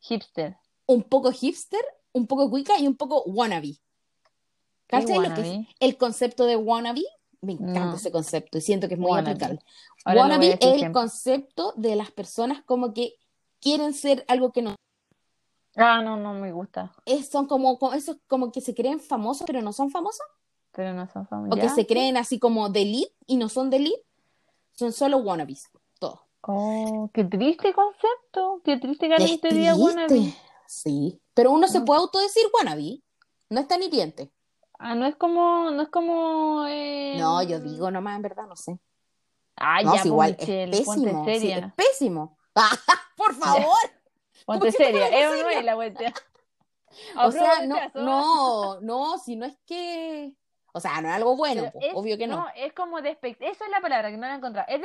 Hipster. 0.00 0.56
un 0.86 1.02
poco 1.02 1.32
hipster, 1.32 1.80
un 2.12 2.26
poco 2.26 2.48
cuica 2.48 2.78
y 2.78 2.86
un 2.86 2.96
poco 2.96 3.22
wannabe. 3.24 3.68
¿Qué 4.86 4.98
¿Cachai 5.00 5.18
lo 5.18 5.34
que 5.34 5.40
es 5.40 5.66
el 5.80 5.96
concepto 5.96 6.44
de 6.46 6.56
wannabe? 6.56 7.02
Me 7.40 7.52
encanta 7.54 7.84
No. 7.86 7.94
ese 7.96 8.10
concepto 8.12 8.58
y 8.58 8.60
siento 8.60 8.88
que 8.88 8.94
es 8.94 9.00
muy 9.00 9.10
Wannabe. 9.10 9.30
aplicable. 9.32 9.60
Ahora 10.04 10.20
wannabe 10.22 10.52
es 10.60 10.82
el 10.82 10.92
concepto 10.92 11.72
de 11.76 11.96
las 11.96 12.10
personas 12.12 12.62
como 12.64 12.94
que 12.94 13.14
quieren 13.60 13.92
ser 13.94 14.24
algo 14.28 14.52
que 14.52 14.62
no 14.62 14.74
Ah, 15.76 16.00
no, 16.02 16.16
no 16.16 16.32
me 16.34 16.52
gusta. 16.52 16.94
es, 17.04 17.28
son 17.28 17.46
como, 17.46 17.78
como 17.78 17.92
esos 17.92 18.16
como 18.28 18.50
que 18.52 18.60
se 18.62 18.74
creen 18.74 18.98
famosos 19.00 19.46
pero 19.46 19.60
no 19.60 19.72
son 19.74 19.90
famosos 19.90 20.24
Pero 20.72 20.94
no 20.94 21.06
son 21.10 21.22
o 21.22 21.26
familiares. 21.26 21.72
que 21.72 21.74
se 21.82 21.86
creen 21.86 22.16
así 22.16 22.38
como 22.38 22.68
de 22.70 22.82
elite 22.82 23.12
y 23.26 23.36
no 23.36 23.48
son 23.50 23.68
de 23.70 23.76
elite 23.78 24.02
son 24.72 24.92
solo 24.92 25.18
wannabes 25.18 25.68
Oh, 26.48 27.10
qué 27.12 27.24
triste 27.24 27.72
concepto. 27.74 28.60
Qué 28.64 28.76
triste 28.78 29.08
que 29.08 29.14
alguien 29.14 29.34
es 29.34 29.40
te 29.40 29.48
diga 29.52 29.74
wannabe. 29.74 30.34
sí 30.66 31.20
pero 31.34 31.50
uno 31.50 31.66
se 31.68 31.80
No. 31.80 31.84
puede 31.84 32.00
autodecir 32.00 32.44
wannabe 32.54 33.02
no 33.50 33.60
está 33.60 33.76
ni 33.78 33.88
piente 33.88 34.32
Ah, 34.78 34.94
no 34.94 35.06
es 35.06 35.16
como, 35.16 35.70
no 35.70 35.82
es 35.82 35.88
como. 35.88 36.66
eh, 36.68 37.16
no 37.18 37.42
yo 37.42 37.60
digo 37.60 37.90
nomás 37.90 38.16
en 38.16 38.22
verdad 38.22 38.46
no 38.46 38.56
sé 38.56 38.78
Ah, 39.56 39.82
no 39.82 39.94
ya, 39.94 40.02
si 40.02 40.08
po, 40.08 40.14
igual 40.14 40.36
Michelle, 40.38 40.76
es 40.78 40.84
ponte 40.84 41.10
pésimo 41.10 41.24
sí, 41.40 41.50
es 41.52 41.72
pésimo 41.74 42.38
por 43.16 43.34
favor 43.40 43.76
Ponte 44.44 44.66
¿Por 44.66 44.76
qué 44.76 44.78
me 44.78 44.84
seria. 44.84 45.06
Es 45.08 45.56
es 45.58 45.64
la 45.64 45.74
cuestión. 45.74 46.12
o 47.18 47.32
sea 47.32 47.66
no 47.66 47.74
rechazo. 47.76 47.98
no 48.00 48.80
no 48.80 49.18
si 49.18 49.36
no 49.36 49.46
es 49.46 49.56
que 49.66 50.34
o 50.76 50.80
sea 50.80 51.00
no 51.00 51.08
es 51.08 51.14
algo 51.14 51.36
bueno 51.36 51.62
Pero 51.62 51.72
po, 51.72 51.80
es- 51.80 51.92
obvio 51.94 52.18
que 52.18 52.26
no, 52.26 52.46
es 52.54 52.72
como 52.72 53.00
despectivo. 53.02 53.50
Eso 53.50 53.64
es 53.64 53.70
la 53.70 53.80
palabra 53.80 54.10
que 54.10 54.16
no 54.16 54.26
la 54.26 54.34
he 54.34 54.36
encontrado. 54.36 54.66
Es 54.68 54.76
sí 54.76 54.82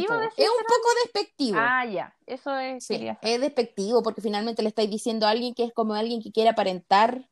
despectivo 0.00 0.16
decir. 0.16 0.44
es 0.44 0.50
un 0.50 0.64
poco 0.66 0.88
despectivo 1.04 1.58
Ah, 1.60 1.84
ya. 1.86 2.16
Eso 2.26 2.56
es. 2.58 2.84
Sí, 2.84 3.06
es 3.22 3.40
despectivo 3.40 4.02
porque 4.02 4.20
finalmente 4.20 4.62
le 4.62 4.68
estáis 4.68 4.90
diciendo 4.90 5.26
a 5.26 5.30
alguien 5.30 5.54
que 5.54 5.64
es 5.64 5.72
como 5.72 5.94
alguien 5.94 6.22
que 6.22 6.32
quiere 6.32 6.50
aparentar 6.50 7.28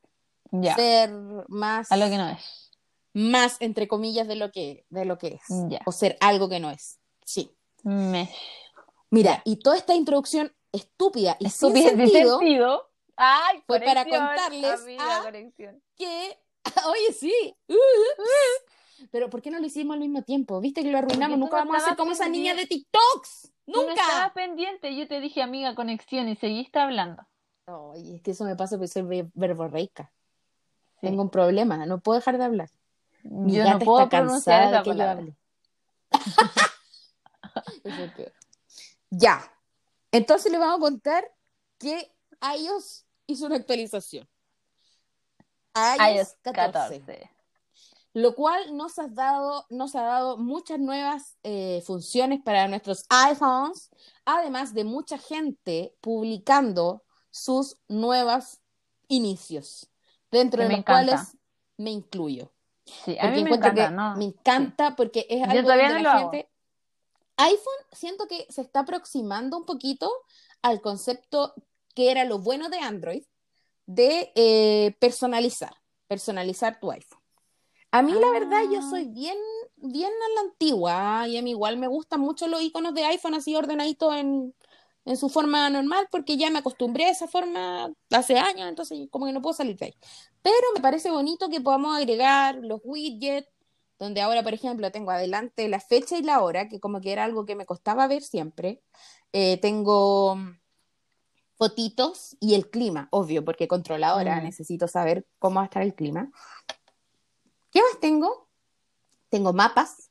Ya. 0.50 0.74
ser 0.74 1.10
más, 1.48 1.90
A 1.90 1.96
lo 1.96 2.10
que 2.10 2.18
no 2.18 2.28
es. 2.28 2.70
más 3.14 3.56
entre 3.60 3.88
comillas 3.88 4.28
de 4.28 4.36
lo 4.36 4.50
que, 4.52 4.84
de 4.90 5.04
lo 5.06 5.16
que 5.18 5.28
es, 5.28 5.42
Ya. 5.68 5.80
o 5.86 5.92
ser 5.92 6.16
algo 6.20 6.48
que 6.48 6.60
no 6.60 6.70
es. 6.70 6.98
Sí. 7.24 7.56
Me. 7.82 8.28
Mira, 9.10 9.36
Ya. 9.36 9.42
y 9.44 9.56
toda 9.56 9.76
esta 9.76 9.94
introducción 9.94 10.54
estúpida 10.72 11.36
y 11.40 11.46
Estúpido 11.46 11.88
sin 11.90 11.98
sentido, 11.98 12.38
sentido. 12.38 12.88
Ay, 13.16 13.62
Fue 13.66 13.80
para 13.80 14.04
contarles 14.04 14.80
amiga, 14.80 15.18
a- 15.18 15.22
conexión. 15.22 15.82
que, 15.96 16.38
oye, 16.86 17.12
sí, 17.12 17.56
pero 19.10 19.28
¿por 19.30 19.42
qué 19.42 19.50
no 19.50 19.58
lo 19.58 19.66
hicimos 19.66 19.94
al 19.94 20.00
mismo 20.00 20.22
tiempo? 20.22 20.60
¿Viste 20.60 20.82
que 20.82 20.90
lo 20.90 20.98
arruinamos? 20.98 21.38
Nunca 21.38 21.56
vamos 21.56 21.76
a 21.76 21.80
ser 21.80 21.96
como 21.96 22.12
esa 22.12 22.28
niña 22.28 22.54
de. 22.54 22.66
TikToks. 22.66 23.52
No 23.66 23.82
Nunca. 23.82 24.32
pendiente. 24.34 24.94
Yo 24.96 25.06
te 25.08 25.20
dije, 25.20 25.42
amiga, 25.42 25.74
conexión 25.74 26.28
y 26.28 26.36
seguiste 26.36 26.78
hablando. 26.78 27.22
Oye, 27.66 28.16
es 28.16 28.22
que 28.22 28.32
eso 28.32 28.44
me 28.44 28.56
pasa 28.56 28.76
porque 28.76 28.88
soy 28.88 29.02
ver- 29.02 29.30
verborreica. 29.34 30.12
Sí. 31.00 31.06
Tengo 31.08 31.22
un 31.22 31.30
problema, 31.30 31.84
no 31.86 32.00
puedo 32.00 32.18
dejar 32.18 32.38
de 32.38 32.44
hablar. 32.44 32.70
Mi 33.24 33.54
Yo 33.54 33.64
no 33.64 33.78
puedo 33.78 34.08
pronunciar 34.08 34.62
cansada 34.62 34.70
de 34.70 34.74
esa 34.76 34.82
que 34.82 34.90
yo 34.90 34.96
palabra. 34.96 35.12
hable. 35.22 35.36
Es 37.84 38.12
peor. 38.12 38.32
ya. 39.10 39.52
Entonces 40.10 40.50
le 40.52 40.58
vamos 40.58 40.76
a 40.76 40.80
contar 40.80 41.24
que 41.78 42.12
iOS 42.58 43.06
hizo 43.26 43.46
una 43.46 43.56
actualización. 43.56 44.28
IOS 45.74 46.14
iOS 46.16 46.36
14, 46.42 47.00
14. 47.00 47.30
Lo 48.14 48.34
cual 48.34 48.76
nos 48.76 48.98
ha 48.98 49.08
dado, 49.08 49.66
nos 49.70 49.94
ha 49.94 50.02
dado 50.02 50.36
muchas 50.36 50.78
nuevas 50.78 51.38
eh, 51.42 51.82
funciones 51.86 52.42
para 52.42 52.68
nuestros 52.68 53.06
iPhones, 53.08 53.90
además 54.26 54.74
de 54.74 54.84
mucha 54.84 55.16
gente 55.16 55.94
publicando 56.00 57.04
sus 57.30 57.78
nuevos 57.88 58.58
inicios, 59.08 59.90
dentro 60.30 60.58
Que 60.58 60.64
de 60.64 60.68
los 60.70 60.78
encanta. 60.80 61.12
cuales 61.12 61.36
me 61.78 61.90
incluyo. 61.90 62.52
Sí, 62.84 63.16
a 63.18 63.28
mí 63.30 63.42
me 63.44 63.50
encanta, 63.50 63.88
que 63.88 63.94
¿no? 63.94 64.16
me 64.16 64.24
encanta 64.24 64.96
porque 64.96 65.26
es 65.30 65.42
algo 65.48 65.68
no 65.68 65.76
la 65.76 66.18
gente 66.18 66.50
iPhone 67.36 67.86
siento 67.92 68.26
que 68.26 68.46
se 68.50 68.60
está 68.60 68.80
aproximando 68.80 69.56
un 69.56 69.64
poquito 69.64 70.10
al 70.60 70.80
concepto 70.80 71.54
que 71.94 72.10
era 72.10 72.24
lo 72.24 72.38
bueno 72.38 72.68
de 72.68 72.78
Android, 72.78 73.24
de 73.94 74.32
eh, 74.34 74.96
personalizar, 75.00 75.74
personalizar 76.08 76.78
tu 76.80 76.90
iPhone. 76.90 77.20
A 77.90 78.02
mí, 78.02 78.12
la 78.12 78.30
verdad, 78.30 78.62
yo 78.72 78.78
Ah. 78.80 78.90
soy 78.90 79.04
bien, 79.06 79.36
bien 79.76 80.10
a 80.10 80.34
la 80.34 80.40
antigua, 80.50 81.20
¿ah? 81.22 81.28
y 81.28 81.36
a 81.36 81.42
mí 81.42 81.50
igual 81.50 81.76
me 81.76 81.88
gustan 81.88 82.20
mucho 82.20 82.46
los 82.48 82.62
iconos 82.62 82.94
de 82.94 83.04
iPhone 83.04 83.34
así 83.34 83.54
ordenaditos 83.54 84.14
en, 84.14 84.54
en 85.04 85.16
su 85.16 85.28
forma 85.28 85.68
normal, 85.68 86.08
porque 86.10 86.36
ya 86.38 86.48
me 86.50 86.60
acostumbré 86.60 87.04
a 87.06 87.10
esa 87.10 87.28
forma 87.28 87.92
hace 88.10 88.38
años, 88.38 88.68
entonces 88.68 88.98
como 89.10 89.26
que 89.26 89.32
no 89.32 89.42
puedo 89.42 89.52
salir 89.54 89.76
de 89.76 89.86
ahí. 89.86 89.94
Pero 90.42 90.54
me 90.74 90.80
parece 90.80 91.10
bonito 91.10 91.48
que 91.50 91.60
podamos 91.60 91.96
agregar 91.96 92.56
los 92.62 92.80
widgets, 92.84 93.48
donde 93.98 94.20
ahora, 94.22 94.42
por 94.42 94.54
ejemplo, 94.54 94.90
tengo 94.90 95.10
adelante 95.10 95.68
la 95.68 95.78
fecha 95.78 96.16
y 96.16 96.22
la 96.22 96.42
hora, 96.42 96.68
que 96.68 96.80
como 96.80 97.00
que 97.00 97.12
era 97.12 97.24
algo 97.24 97.44
que 97.44 97.54
me 97.56 97.66
costaba 97.66 98.08
ver 98.08 98.22
siempre. 98.22 98.82
Eh, 99.32 99.58
tengo 99.60 100.36
fotitos 101.68 102.36
y 102.40 102.54
el 102.54 102.68
clima, 102.70 103.06
obvio, 103.10 103.44
porque 103.44 103.68
controladora 103.68 104.40
Mm. 104.40 104.44
necesito 104.44 104.88
saber 104.88 105.26
cómo 105.38 105.56
va 105.56 105.62
a 105.62 105.64
estar 105.66 105.82
el 105.82 105.94
clima. 105.94 106.28
¿Qué 107.70 107.80
más 107.80 108.00
tengo? 108.00 108.48
Tengo 109.28 109.52
mapas 109.52 110.10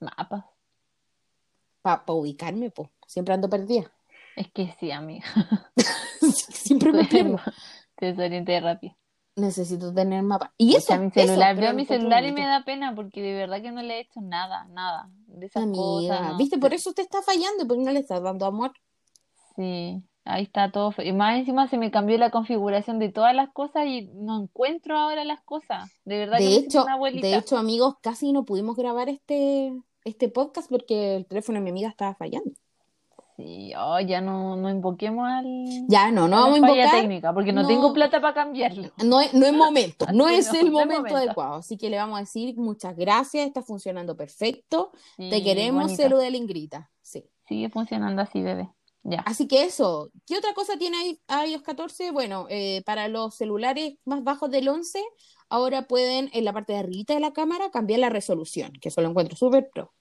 Mapas. 0.00 0.44
para 1.82 2.02
ubicarme, 2.08 2.70
pues. 2.70 2.88
Siempre 3.06 3.34
ando 3.34 3.48
perdida. 3.48 3.90
Es 4.36 4.50
que 4.52 4.74
sí, 4.80 4.90
amiga. 4.90 5.26
Siempre 6.20 6.92
me 6.92 7.04
pierdo. 7.04 7.38
Te 7.96 8.06
desorienté 8.06 8.58
rápido. 8.60 8.96
Necesito 9.36 9.92
tener 9.92 10.22
mapas. 10.22 10.50
Y 10.56 10.74
eso, 10.76 10.86
Pucha, 10.88 10.98
mi 10.98 11.06
eso, 11.08 11.20
celular, 11.20 11.54
pero 11.54 11.66
veo 11.68 11.74
mi 11.76 11.84
celular 11.84 12.24
y 12.24 12.32
me 12.32 12.46
da 12.46 12.64
pena 12.64 12.94
porque 12.94 13.20
de 13.22 13.34
verdad 13.34 13.60
que 13.62 13.70
no 13.72 13.82
le 13.82 13.96
he 13.96 14.00
hecho 14.00 14.20
nada, 14.20 14.64
nada 14.66 15.08
de 15.26 15.46
esas 15.46 15.62
Amiga, 15.64 16.16
cosas. 16.18 16.32
no. 16.32 16.36
¿viste? 16.38 16.58
Por 16.58 16.72
eso 16.74 16.92
te 16.92 17.02
está 17.02 17.20
fallando, 17.22 17.66
porque 17.68 17.82
no 17.82 17.90
le 17.92 18.00
estás 18.00 18.22
dando 18.22 18.46
amor. 18.46 18.72
Sí, 19.60 20.02
ahí 20.24 20.44
está 20.44 20.72
todo. 20.72 20.90
fe- 20.90 21.06
Y 21.06 21.12
más 21.12 21.38
encima 21.38 21.68
se 21.68 21.76
me 21.76 21.90
cambió 21.90 22.16
la 22.16 22.30
configuración 22.30 22.98
de 22.98 23.10
todas 23.10 23.34
las 23.34 23.50
cosas 23.50 23.84
y 23.86 24.08
no 24.14 24.40
encuentro 24.42 24.96
ahora 24.98 25.22
las 25.24 25.42
cosas. 25.42 25.90
De 26.06 26.16
verdad 26.18 26.38
que 26.38 26.44
De 26.44 26.48
me 26.50 26.54
siento 26.56 26.78
hecho, 26.78 26.84
una 26.84 26.94
abuelita. 26.94 27.26
de 27.26 27.36
hecho, 27.36 27.58
amigos, 27.58 27.94
casi 28.00 28.32
no 28.32 28.44
pudimos 28.44 28.76
grabar 28.76 29.08
este, 29.10 29.72
este 30.04 30.28
podcast 30.30 30.70
porque 30.70 31.16
el 31.16 31.26
teléfono 31.26 31.58
de 31.58 31.64
mi 31.64 31.70
amiga 31.70 31.88
estaba 31.90 32.14
fallando. 32.14 32.52
Sí, 33.36 33.72
oh, 33.78 33.98
ya 34.00 34.20
no, 34.20 34.54
no 34.56 34.68
invoquemos 34.68 35.26
al, 35.26 35.46
Ya, 35.88 36.10
no, 36.10 36.28
no 36.28 36.36
a 36.36 36.40
la 36.40 36.44
vamos 36.46 36.58
a 36.58 36.60
falla 36.60 36.74
invocar. 36.82 37.00
técnica 37.00 37.32
porque 37.34 37.52
no, 37.54 37.62
no. 37.62 37.68
tengo 37.68 37.92
plata 37.94 38.20
para 38.20 38.34
cambiarlo. 38.34 38.90
No 39.02 39.18
es, 39.20 39.32
no 39.32 39.46
es 39.46 39.52
momento, 39.54 40.04
no 40.14 40.26
Así 40.26 40.34
es 40.36 40.52
no, 40.52 40.58
el 40.60 40.60
no 40.60 40.66
es 40.66 40.72
momento 40.86 41.02
momento. 41.02 41.16
adecuado. 41.16 41.54
Así 41.54 41.78
que 41.78 41.88
le 41.88 41.96
vamos 41.96 42.18
a 42.18 42.20
decir 42.20 42.54
muchas 42.58 42.94
gracias, 42.96 43.46
está 43.46 43.62
funcionando 43.62 44.14
perfecto. 44.16 44.90
Te 45.16 45.30
Sí, 45.36 45.42
queremos, 45.42 45.84
bonito. 45.84 46.02
celu 46.02 46.18
de 46.18 46.30
la 46.30 46.36
Ingrita. 46.36 46.90
Sí. 47.00 47.24
Sigue 47.48 47.70
funcionando 47.70 48.20
así, 48.20 48.42
bebé. 48.42 48.68
Ya. 49.02 49.20
Así 49.20 49.48
que 49.48 49.64
eso, 49.64 50.10
¿qué 50.26 50.36
otra 50.36 50.52
cosa 50.52 50.76
tiene 50.76 51.18
iOS 51.46 51.62
14? 51.62 52.10
Bueno, 52.10 52.46
eh, 52.50 52.82
para 52.84 53.08
los 53.08 53.34
celulares 53.34 53.94
más 54.04 54.22
bajos 54.22 54.50
del 54.50 54.68
11, 54.68 55.02
ahora 55.48 55.86
pueden 55.88 56.28
en 56.34 56.44
la 56.44 56.52
parte 56.52 56.74
de 56.74 56.80
arriba 56.80 57.14
de 57.14 57.20
la 57.20 57.32
cámara 57.32 57.70
cambiar 57.70 58.00
la 58.00 58.10
resolución, 58.10 58.72
que 58.80 58.90
eso 58.90 59.00
lo 59.00 59.08
encuentro 59.08 59.36
súper 59.36 59.70
pro. 59.72 59.92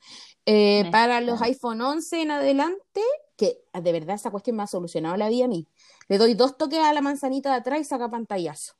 Eh, 0.45 0.89
para 0.91 1.21
los 1.21 1.41
iPhone 1.41 1.81
11 1.81 2.21
en 2.21 2.31
adelante, 2.31 3.01
que 3.37 3.59
de 3.73 3.91
verdad 3.91 4.15
esa 4.15 4.31
cuestión 4.31 4.57
me 4.57 4.63
ha 4.63 4.67
solucionado 4.67 5.15
la 5.15 5.29
vida 5.29 5.45
a 5.45 5.47
mí, 5.47 5.65
le 6.09 6.17
doy 6.17 6.33
dos 6.33 6.57
toques 6.57 6.79
a 6.79 6.91
la 6.93 7.01
manzanita 7.01 7.51
de 7.51 7.55
atrás 7.57 7.79
y 7.79 7.83
saca 7.85 8.09
pantallazo. 8.09 8.73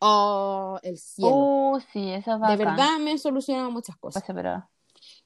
Oh, 0.00 0.80
el 0.82 0.98
cielo. 0.98 1.30
Oh, 1.32 1.80
sí, 1.92 2.10
eso 2.10 2.34
es 2.34 2.40
de 2.40 2.56
verdad 2.56 2.98
me 2.98 3.12
ha 3.12 3.18
solucionado 3.18 3.70
muchas 3.70 3.96
cosas. 3.96 4.22
Pase, 4.22 4.34
pero- 4.34 4.68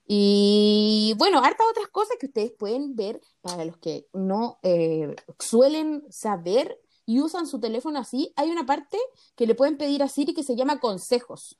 Y 0.06 1.14
bueno, 1.18 1.40
hartas 1.40 1.66
otras 1.70 1.88
cosas 1.88 2.16
que 2.20 2.26
ustedes 2.26 2.52
pueden 2.52 2.94
ver 2.94 3.20
para 3.40 3.64
los 3.64 3.76
que 3.78 4.06
no 4.12 4.58
eh, 4.62 5.16
suelen 5.38 6.04
saber 6.10 6.80
y 7.04 7.20
usan 7.20 7.46
su 7.46 7.58
teléfono 7.58 7.98
así. 7.98 8.32
Hay 8.36 8.50
una 8.50 8.66
parte 8.66 8.98
que 9.34 9.46
le 9.46 9.54
pueden 9.54 9.78
pedir 9.78 10.02
a 10.02 10.08
Siri 10.08 10.32
que 10.32 10.44
se 10.44 10.54
llama 10.54 10.78
consejos. 10.78 11.58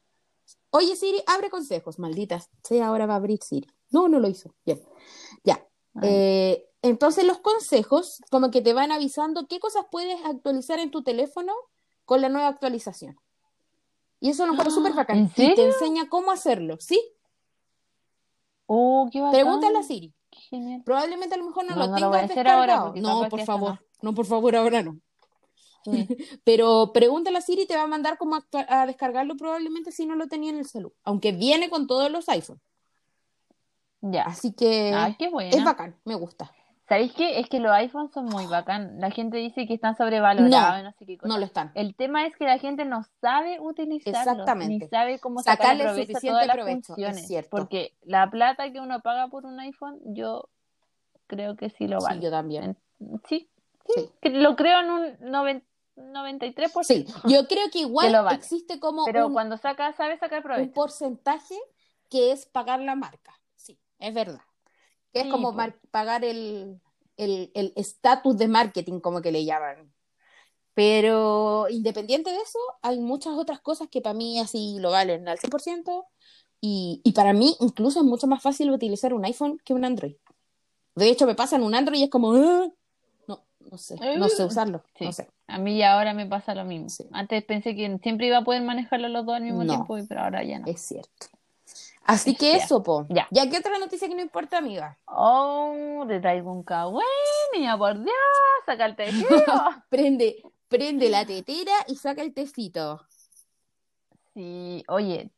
Oye 0.70 0.94
Siri, 0.94 1.22
abre 1.26 1.50
consejos, 1.50 1.98
malditas. 1.98 2.50
Sí, 2.62 2.78
ahora 2.80 3.06
va 3.06 3.14
a 3.14 3.16
abrir 3.16 3.40
Siri. 3.42 3.68
No, 3.90 4.08
no 4.08 4.20
lo 4.20 4.28
hizo. 4.28 4.54
Bien. 4.64 4.80
Ya. 5.42 5.66
Ay. 5.94 6.08
Eh, 6.08 6.68
entonces 6.82 7.24
los 7.24 7.38
consejos 7.38 8.20
como 8.30 8.50
que 8.52 8.60
te 8.60 8.72
van 8.72 8.92
avisando 8.92 9.48
qué 9.48 9.58
cosas 9.58 9.86
puedes 9.90 10.24
actualizar 10.24 10.78
en 10.78 10.92
tu 10.92 11.02
teléfono 11.02 11.52
con 12.04 12.20
la 12.20 12.28
nueva 12.28 12.48
actualización. 12.48 13.18
Y 14.20 14.30
eso 14.30 14.46
lo 14.46 14.52
encuentro 14.52 14.74
súper 14.74 14.94
bacán. 14.94 15.18
¿En 15.18 15.26
Y 15.36 15.54
te 15.54 15.64
enseña 15.64 16.08
cómo 16.08 16.30
hacerlo, 16.30 16.76
¿sí? 16.80 17.00
Oh, 18.66 19.08
qué 19.12 19.20
bacán. 19.20 19.40
Pregúntale 19.40 19.78
a 19.78 19.82
Siri. 19.82 20.12
Qué 20.30 20.38
genial. 20.40 20.82
Probablemente 20.84 21.34
a 21.34 21.38
lo 21.38 21.44
mejor 21.44 21.64
no, 21.64 21.70
No, 21.74 21.76
lo 21.76 21.86
no 21.86 21.90
lo 21.92 21.96
tengas 21.96 22.10
voy 22.10 22.18
a 22.18 22.24
hacer 22.24 22.48
ahora, 22.48 22.60
descargado. 22.66 22.86
porque 22.86 23.00
No, 23.00 23.08
capaz 23.18 23.28
por 23.30 23.38
que 23.40 23.46
favor. 23.46 23.70
no. 23.70 23.78
No, 24.02 24.14
por 24.14 24.26
favor, 24.26 24.56
ahora 24.56 24.82
no. 24.82 24.98
Sí. 25.84 26.08
Pero 26.44 26.90
pregúntale 26.92 27.38
a 27.38 27.40
Siri 27.40 27.62
y 27.62 27.66
te 27.66 27.76
va 27.76 27.82
a 27.82 27.86
mandar 27.86 28.18
cómo 28.18 28.34
actua- 28.36 28.66
a 28.68 28.86
descargarlo 28.86 29.36
probablemente 29.36 29.92
si 29.92 30.04
no 30.06 30.16
lo 30.16 30.26
tenía 30.26 30.50
en 30.50 30.58
el 30.58 30.66
celular. 30.66 30.96
Aunque 31.04 31.32
viene 31.32 31.70
con 31.70 31.86
todos 31.86 32.10
los 32.10 32.28
iPhones. 32.28 32.62
Ya. 34.00 34.24
Así 34.24 34.52
que 34.52 34.92
Ah, 34.94 35.14
qué 35.18 35.30
es 35.50 35.64
bacán, 35.64 35.98
me 36.04 36.14
gusta. 36.14 36.52
¿Sabéis 36.88 37.12
qué? 37.14 37.40
Es 37.40 37.48
que 37.48 37.58
los 37.58 37.72
iPhones 37.72 38.12
son 38.12 38.26
muy 38.26 38.46
bacán. 38.46 39.00
La 39.00 39.10
gente 39.10 39.38
dice 39.38 39.66
que 39.66 39.74
están 39.74 39.96
sobrevalorados, 39.96 40.50
No, 40.50 40.82
no, 40.84 40.92
sé 40.92 41.04
qué 41.04 41.18
cosa. 41.18 41.28
No 41.32 41.38
lo 41.38 41.44
están. 41.44 41.72
El 41.74 41.96
tema 41.96 42.26
es 42.26 42.36
que 42.36 42.44
la 42.44 42.58
gente 42.58 42.84
no 42.84 43.02
sabe 43.20 43.58
utilizarlos, 43.58 44.26
Exactamente. 44.34 44.84
ni 44.84 44.88
sabe 44.90 45.18
cómo 45.18 45.40
Sacarle 45.40 45.82
sacarle 45.82 45.82
provecho 45.84 46.02
a 46.02 46.06
suficiente 46.06 46.28
todas 46.32 46.46
las 46.46 46.56
provecho, 46.56 46.78
es 46.78 46.86
funciones. 46.86 47.26
cierto. 47.26 47.50
Porque 47.50 47.96
la 48.02 48.30
plata 48.30 48.70
que 48.72 48.78
uno 48.80 49.00
paga 49.00 49.26
por 49.28 49.46
un 49.46 49.58
iPhone, 49.58 49.98
yo 50.04 50.48
creo 51.26 51.56
que 51.56 51.70
sí 51.70 51.88
lo 51.88 52.00
Sí, 52.00 52.06
vale. 52.08 52.20
yo 52.22 52.30
también. 52.30 52.76
Sí, 53.28 53.50
Sí. 53.94 54.10
lo 54.30 54.54
creo 54.54 54.80
en 54.80 54.90
un 54.90 55.16
noven- 55.32 55.64
93%. 55.96 56.84
Sí, 56.84 57.06
yo 57.28 57.46
creo 57.48 57.68
que 57.72 57.80
igual 57.80 58.06
Que 58.08 58.12
lo 58.12 58.22
vale. 58.22 58.36
existe 58.36 58.78
como 58.78 59.04
Pero 59.06 59.26
un, 59.26 59.32
cuando 59.32 59.56
saca, 59.56 59.92
sabe 59.94 60.18
sacar 60.18 60.38
un 60.38 60.44
provecho. 60.44 60.72
porcentaje 60.72 61.54
que 62.10 62.32
es 62.32 62.46
pagar 62.46 62.80
la 62.80 62.94
marca. 62.94 63.32
Sí, 63.56 63.78
es 63.98 64.14
verdad. 64.14 64.40
Que 65.22 65.26
es 65.28 65.32
como 65.32 65.52
mar- 65.52 65.78
pagar 65.90 66.24
el 66.24 66.80
el 67.16 67.50
el 67.54 67.72
estatus 67.76 68.36
de 68.36 68.48
marketing, 68.48 69.00
como 69.00 69.20
que 69.22 69.32
le 69.32 69.44
llaman. 69.44 69.92
Pero 70.74 71.68
independiente 71.70 72.30
de 72.30 72.36
eso, 72.36 72.58
hay 72.82 72.98
muchas 73.00 73.32
otras 73.34 73.60
cosas 73.60 73.88
que 73.90 74.02
para 74.02 74.12
mí 74.14 74.38
así 74.38 74.76
lo 74.78 74.90
valen 74.90 75.26
al 75.28 75.38
100%. 75.38 76.04
Y, 76.60 77.00
y 77.04 77.12
para 77.12 77.32
mí 77.32 77.56
incluso 77.60 78.00
es 78.00 78.04
mucho 78.06 78.26
más 78.26 78.42
fácil 78.42 78.70
utilizar 78.70 79.14
un 79.14 79.24
iPhone 79.24 79.58
que 79.64 79.72
un 79.74 79.84
Android. 79.84 80.16
De 80.94 81.08
hecho, 81.08 81.26
me 81.26 81.34
pasan 81.34 81.62
un 81.62 81.74
Android 81.74 81.98
y 82.00 82.04
es 82.04 82.10
como, 82.10 82.32
"Ah". 82.32 82.68
no, 83.28 83.42
no 83.70 83.78
sé, 83.78 83.96
no 84.18 84.28
sé 84.28 84.44
usarlo, 84.44 84.82
Sí. 84.98 85.04
no 85.04 85.12
sé. 85.12 85.28
A 85.46 85.58
mí 85.58 85.78
ya 85.78 85.94
ahora 85.94 86.12
me 86.14 86.26
pasa 86.26 86.54
lo 86.54 86.64
mismo. 86.64 86.88
Sí. 86.88 87.06
Antes 87.12 87.44
pensé 87.44 87.74
que 87.76 87.98
siempre 88.02 88.26
iba 88.26 88.38
a 88.38 88.44
poder 88.44 88.62
manejarlo 88.62 89.08
los 89.08 89.24
dos 89.26 89.36
al 89.36 89.42
mismo 89.44 89.64
No. 89.64 89.72
tiempo, 89.74 89.96
pero 90.08 90.22
ahora 90.22 90.42
ya 90.44 90.58
no. 90.58 90.66
Es 90.66 90.80
cierto. 90.80 91.26
Así 92.06 92.30
Es 92.30 92.38
que 92.38 92.56
eso, 92.56 92.82
po. 92.82 93.06
Ya. 93.08 93.26
Ya, 93.30 93.48
¿qué 93.50 93.58
otra 93.58 93.78
noticia 93.78 94.08
que 94.08 94.14
no 94.14 94.22
importa, 94.22 94.58
amiga? 94.58 94.96
Oh, 95.06 96.04
te 96.06 96.20
traigo 96.20 96.52
un 96.52 96.62
cagüey, 96.62 97.06
niña, 97.54 97.76
por 97.76 97.94
Dios, 97.94 98.14
saca 98.64 98.86
el 98.86 98.96
tejero. 98.96 99.28
Prende, 99.90 100.42
prende 100.68 101.08
la 101.08 101.24
tetera 101.24 101.72
y 101.88 101.96
saca 101.96 102.22
el 102.22 102.32
tecito. 102.32 103.00
Sí, 104.34 104.84
oye, 104.88 105.30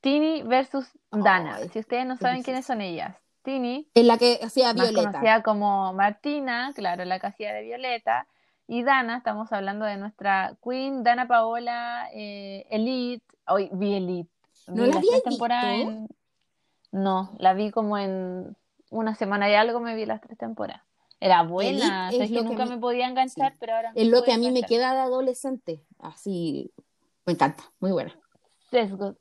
Tini 0.00 0.42
versus 0.42 0.86
Dana. 1.10 1.56
Ay, 1.56 1.68
Si 1.70 1.78
ustedes 1.80 2.06
no 2.06 2.14
es 2.14 2.20
saben 2.20 2.42
quiénes 2.42 2.64
son 2.66 2.80
ellas, 2.80 3.16
Tini, 3.42 3.88
En 3.94 4.06
la 4.06 4.16
que 4.16 4.38
hacía 4.42 4.72
Violeta. 4.72 5.10
conocida 5.10 5.42
como 5.42 5.92
Martina, 5.92 6.72
claro, 6.74 7.04
la 7.04 7.18
casilla 7.18 7.52
de 7.52 7.62
Violeta, 7.62 8.26
y 8.66 8.82
Dana, 8.82 9.18
estamos 9.18 9.52
hablando 9.52 9.84
de 9.84 9.96
nuestra 9.96 10.56
Queen, 10.62 11.02
Dana 11.02 11.26
Paola, 11.26 12.08
eh, 12.14 12.64
Elite, 12.70 13.24
hoy 13.46 13.68
vi 13.72 13.94
Elite. 13.96 14.33
¿No 14.66 14.86
la 14.86 15.00
visto? 15.00 15.46
en- 15.50 16.08
No, 16.92 17.30
la 17.38 17.54
vi 17.54 17.70
como 17.70 17.98
en 17.98 18.56
una 18.90 19.14
semana 19.14 19.50
y 19.50 19.54
algo 19.54 19.80
me 19.80 19.94
vi 19.96 20.06
las 20.06 20.20
tres 20.20 20.38
temporadas. 20.38 20.82
Era 21.20 21.42
buena, 21.42 22.10
es 22.10 22.28
que 22.28 22.34
lo 22.34 22.42
que 22.42 22.48
nunca 22.48 22.62
a 22.64 22.66
mí- 22.66 22.72
me 22.72 22.78
podía 22.78 23.08
enganchar, 23.08 23.52
Sí. 23.52 23.56
pero 23.60 23.74
ahora 23.74 23.92
Es 23.94 24.08
lo 24.08 24.22
que 24.24 24.32
a 24.32 24.38
mí 24.38 24.50
me 24.50 24.62
queda 24.62 24.92
de 24.92 25.00
adolescente. 25.00 25.80
Así, 25.98 26.70
me 27.24 27.32
encanta, 27.32 27.64
muy 27.80 27.92
buena. 27.92 28.14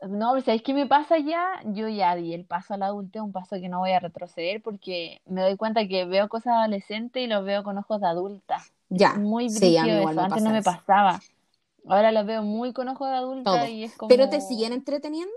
No, 0.09 0.31
pero 0.31 0.41
¿sabéis 0.43 0.63
qué 0.63 0.73
me 0.73 0.87
pasa 0.87 1.19
ya? 1.19 1.45
Yo 1.65 1.87
ya 1.87 2.15
di 2.15 2.33
el 2.33 2.43
paso 2.43 2.73
al 2.73 2.81
adulto, 2.81 3.23
un 3.23 3.31
paso 3.31 3.55
que 3.57 3.69
no 3.69 3.79
voy 3.79 3.91
a 3.91 3.99
retroceder 3.99 4.61
porque 4.63 5.21
me 5.25 5.41
doy 5.43 5.57
cuenta 5.57 5.87
que 5.87 6.05
veo 6.05 6.27
cosas 6.27 6.53
adolescentes 6.55 7.23
y 7.23 7.27
los 7.27 7.45
veo 7.45 7.63
con 7.63 7.77
ojos 7.77 8.01
de 8.01 8.07
adulta. 8.07 8.57
Ya, 8.89 9.13
Muy 9.13 9.49
sí, 9.51 9.77
a 9.77 9.85
eso. 10.01 10.21
Antes 10.21 10.41
no 10.43 10.49
me 10.49 10.63
pasaba. 10.63 11.19
Ahora 11.87 12.11
los 12.11 12.25
veo 12.25 12.43
muy 12.43 12.73
con 12.73 12.87
ojos 12.87 13.09
de 13.09 13.15
adulta 13.15 13.69
y 13.69 13.83
es 13.83 13.95
como... 13.95 14.09
¿Pero 14.09 14.29
te 14.29 14.41
siguen 14.41 14.73
entreteniendo? 14.73 15.33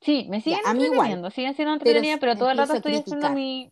Sí, 0.00 0.26
me 0.28 0.40
siguen 0.40 0.60
a 0.64 0.74
mí 0.74 0.84
igual. 0.84 0.90
entreteniendo, 0.92 1.30
siguen 1.30 1.54
siendo 1.54 1.74
entretenidas, 1.74 2.18
pero, 2.20 2.36
todo 2.36 2.50
el 2.50 2.58
rato 2.58 2.74
estoy 2.74 2.96
haciendo 2.96 3.30
mi... 3.30 3.70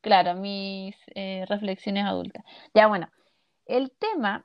Claro, 0.00 0.34
mis 0.34 0.94
eh, 1.14 1.46
reflexiones 1.48 2.04
adultas. 2.04 2.44
Ya, 2.74 2.88
bueno, 2.88 3.08
el 3.64 3.90
tema 3.90 4.44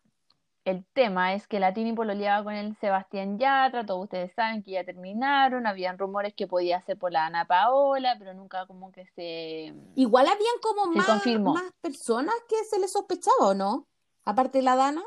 el 0.70 0.86
tema 0.94 1.34
es 1.34 1.48
que 1.48 1.60
la 1.60 1.74
Tini 1.74 1.94
pololeaba 1.94 2.44
con 2.44 2.54
el 2.54 2.76
Sebastián 2.78 3.40
Yatra, 3.40 3.86
todos 3.86 4.04
ustedes 4.04 4.34
saben 4.34 4.62
que 4.62 4.72
ya 4.72 4.84
terminaron, 4.84 5.66
habían 5.66 5.98
rumores 5.98 6.34
que 6.36 6.48
podía 6.48 6.82
ser 6.82 6.98
por 6.98 7.12
la 7.12 7.26
Ana 7.26 7.46
Paola, 7.46 8.16
pero 8.20 8.34
nunca 8.34 8.68
como 8.68 8.92
que 8.92 9.06
se... 9.16 9.74
Igual 9.96 10.28
habían 10.28 10.60
como 10.62 10.92
más, 10.94 11.08
más 11.40 11.72
personas 11.82 12.36
que 12.48 12.64
se 12.66 12.80
les 12.80 12.92
sospechaba, 12.92 13.48
¿o 13.48 13.54
no? 13.54 13.88
Aparte 14.26 14.60
de 14.60 14.64
la 14.64 14.76
Dana. 14.76 15.02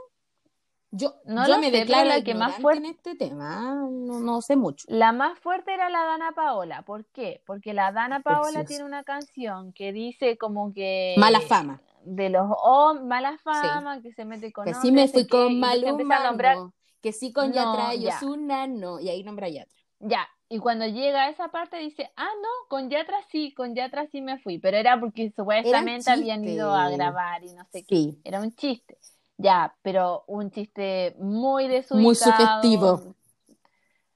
Yo, 0.95 1.15
No 1.25 1.47
yo 1.47 1.55
lo 1.55 1.59
me 1.59 1.71
sé, 1.71 1.79
declaro 1.79 2.09
la 2.09 2.23
que 2.23 2.35
más 2.35 2.57
fuerte- 2.57 2.85
en 2.85 2.91
este 2.95 3.15
tema, 3.17 3.75
no, 3.91 4.21
no 4.21 4.43
sé 4.43 4.57
mucho. 4.57 4.85
La 4.89 5.13
más 5.13 5.39
fuerte 5.39 5.73
era 5.73 5.89
la 5.89 6.05
Dana 6.05 6.33
Paola, 6.33 6.83
¿por 6.83 7.07
qué? 7.07 7.43
Porque 7.47 7.73
la 7.73 7.93
Dana 7.93 8.21
Paola 8.21 8.43
Preciosa. 8.43 8.67
tiene 8.67 8.85
una 8.85 9.03
canción 9.03 9.73
que 9.73 9.91
dice 9.93 10.37
como 10.37 10.75
que... 10.75 11.15
Mala 11.17 11.41
fama. 11.41 11.81
De 12.05 12.29
los 12.29 12.47
hombres, 12.63 13.07
mala 13.07 13.39
fama, 13.39 14.03
que 14.03 14.13
se 14.13 14.25
mete 14.27 14.53
con 14.53 14.67
Que 14.67 14.75
sí 14.75 14.93
me 14.93 15.09
fui 15.09 15.23
qué, 15.23 15.29
con 15.31 15.53
y 15.53 15.57
a 15.57 15.61
Maluma, 15.67 16.19
nombrar- 16.31 16.57
no. 16.59 16.75
Que 17.01 17.13
sí 17.13 17.33
con 17.33 17.53
Yatra, 17.53 17.95
ya. 17.95 18.11
Yosuna, 18.21 18.67
no. 18.67 19.01
Y 19.01 19.09
ahí 19.09 19.25
nombra 19.25 19.49
Yatra. 19.49 19.73
Ya, 19.99 20.29
y 20.49 20.59
cuando 20.59 20.85
llega 20.87 21.23
a 21.25 21.29
esa 21.31 21.49
parte 21.49 21.79
dice, 21.79 22.11
ah, 22.17 22.29
no, 22.43 22.69
con 22.69 22.91
Yatra 22.91 23.17
sí, 23.31 23.55
con 23.55 23.75
Yatra 23.75 24.07
sí 24.09 24.21
me 24.21 24.39
fui, 24.41 24.59
pero 24.59 24.77
era 24.77 25.01
porque 25.01 25.33
supuestamente 25.35 26.11
habían 26.11 26.45
ido 26.45 26.73
a 26.75 26.91
grabar 26.91 27.43
y 27.45 27.55
no 27.55 27.65
sé 27.73 27.83
qué, 27.85 27.95
Sí. 27.97 28.21
era 28.25 28.41
un 28.41 28.53
chiste. 28.55 28.99
Ya, 29.43 29.75
pero 29.83 30.25
un 30.29 30.51
chiste 30.51 31.17
muy 31.19 31.67
desubicado. 31.67 32.03
Muy 32.03 32.15
sugestivo. 32.15 33.15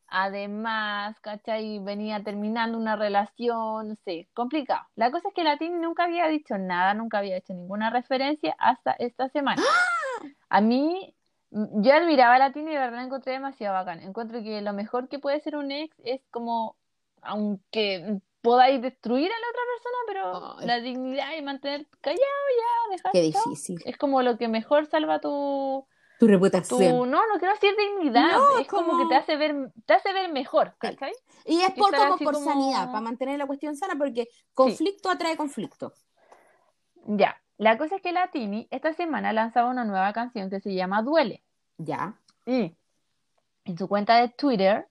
Además, 0.08 1.18
¿cachai? 1.20 1.80
Venía 1.80 2.22
terminando 2.22 2.78
una 2.78 2.94
relación, 2.94 3.88
no 3.88 3.96
sé, 4.04 4.28
complicado. 4.34 4.82
La 4.94 5.10
cosa 5.10 5.28
es 5.28 5.34
que 5.34 5.42
la 5.42 5.58
Tini 5.58 5.78
nunca 5.78 6.04
había 6.04 6.28
dicho 6.28 6.56
nada, 6.58 6.94
nunca 6.94 7.18
había 7.18 7.36
hecho 7.36 7.54
ninguna 7.54 7.90
referencia 7.90 8.54
hasta 8.58 8.92
esta 8.92 9.28
semana. 9.30 9.62
A 10.48 10.60
mí, 10.60 11.14
yo 11.50 11.92
admiraba 11.92 12.36
a 12.36 12.38
la 12.38 12.52
Tini 12.52 12.70
y 12.70 12.74
de 12.74 12.80
verdad 12.80 12.98
la 12.98 13.04
encontré 13.04 13.32
demasiado 13.32 13.74
bacán. 13.74 14.00
Encuentro 14.00 14.42
que 14.42 14.62
lo 14.62 14.72
mejor 14.72 15.08
que 15.08 15.18
puede 15.18 15.40
ser 15.40 15.56
un 15.56 15.70
ex 15.72 15.94
es 16.04 16.20
como, 16.30 16.76
aunque 17.20 18.20
podáis 18.46 18.80
destruir 18.80 19.30
a 19.30 19.34
la 19.38 19.46
otra 19.50 19.62
persona, 19.74 19.98
pero 20.06 20.58
Ay. 20.60 20.66
la 20.66 20.80
dignidad 20.80 21.36
y 21.36 21.42
mantener 21.42 21.86
callado 22.00 22.20
ya, 22.20 22.96
dejar 22.96 23.12
Qué 23.12 23.20
difícil. 23.22 23.82
Es 23.84 23.96
como 23.98 24.22
lo 24.22 24.38
que 24.38 24.48
mejor 24.48 24.86
salva 24.86 25.20
tu, 25.20 25.86
Tu 26.18 26.26
tu, 26.26 26.32
reputación. 26.32 27.10
no, 27.10 27.26
no 27.26 27.38
quiero 27.38 27.52
decir 27.54 27.74
dignidad, 27.76 28.32
No, 28.32 28.58
es 28.58 28.66
como 28.68 28.86
como- 28.92 29.02
que 29.02 29.08
te 29.08 29.16
hace 29.16 29.36
ver, 29.36 29.54
te 29.84 29.92
hace 29.94 30.12
ver 30.12 30.32
mejor, 30.32 30.74
¿cachai? 30.78 31.12
Y 31.44 31.60
es 31.60 31.72
por 31.72 31.94
como 31.94 32.16
por 32.18 32.34
como- 32.34 32.46
sanidad, 32.50 32.86
para 32.86 33.00
mantener 33.02 33.38
la 33.38 33.46
cuestión 33.46 33.76
sana, 33.76 33.94
porque 33.98 34.28
conflicto 34.54 35.10
atrae 35.10 35.36
conflicto. 35.36 35.92
Ya, 37.06 37.36
la 37.58 37.76
cosa 37.78 37.96
es 37.96 38.02
que 38.02 38.12
la 38.12 38.28
Tini 38.30 38.66
esta 38.70 38.92
semana 38.94 39.32
lanzaba 39.32 39.70
una 39.70 39.84
nueva 39.84 40.12
canción 40.12 40.50
que 40.50 40.60
se 40.60 40.74
llama 40.74 41.02
Duele. 41.02 41.42
Ya. 41.78 42.14
Y 42.46 42.74
en 43.64 43.78
su 43.78 43.86
cuenta 43.88 44.16
de 44.16 44.28
Twitter, 44.28 44.86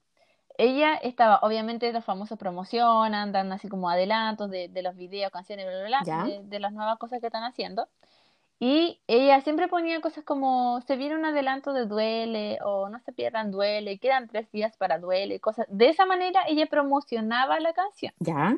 ella 0.57 0.95
estaba, 0.95 1.39
obviamente 1.41 1.91
los 1.93 2.03
famosos 2.05 2.37
promocionan, 2.37 3.31
dan 3.31 3.51
así 3.51 3.67
como 3.67 3.89
adelantos 3.89 4.49
de, 4.49 4.67
de 4.69 4.81
los 4.81 4.95
videos, 4.95 5.31
canciones, 5.31 5.65
bla, 5.65 5.87
bla, 5.87 6.01
bla, 6.03 6.23
de, 6.25 6.41
de 6.43 6.59
las 6.59 6.73
nuevas 6.73 6.97
cosas 6.97 7.19
que 7.19 7.27
están 7.27 7.43
haciendo. 7.43 7.87
Y 8.57 9.01
ella 9.07 9.41
siempre 9.41 9.67
ponía 9.67 9.99
cosas 9.99 10.23
como, 10.23 10.79
se 10.87 10.95
viene 10.95 11.15
un 11.15 11.25
adelanto 11.25 11.73
de 11.73 11.85
Duele, 11.85 12.57
o 12.63 12.87
no 12.87 12.99
se 12.99 13.11
pierdan 13.11 13.51
Duele, 13.51 13.99
quedan 13.99 14.27
tres 14.29 14.49
días 14.51 14.77
para 14.77 14.97
Duele, 14.97 15.39
cosas. 15.41 15.65
De 15.69 15.89
esa 15.89 16.05
manera 16.05 16.41
ella 16.47 16.65
promocionaba 16.67 17.59
la 17.59 17.73
canción. 17.73 18.13
Ya. 18.19 18.57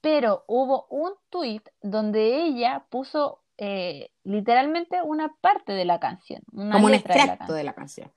Pero 0.00 0.44
hubo 0.46 0.86
un 0.88 1.14
tweet 1.30 1.62
donde 1.82 2.44
ella 2.44 2.84
puso 2.90 3.40
eh, 3.58 4.10
literalmente 4.22 5.02
una 5.02 5.34
parte 5.40 5.72
de 5.72 5.84
la 5.84 5.98
canción, 5.98 6.42
una 6.52 6.74
Como 6.74 6.86
un 6.86 6.92
letra 6.92 7.14
de 7.14 7.18
la 7.18 7.24
extracto 7.24 7.38
canción. 7.38 7.56
de 7.56 7.64
la 7.64 7.72
canción. 7.72 8.12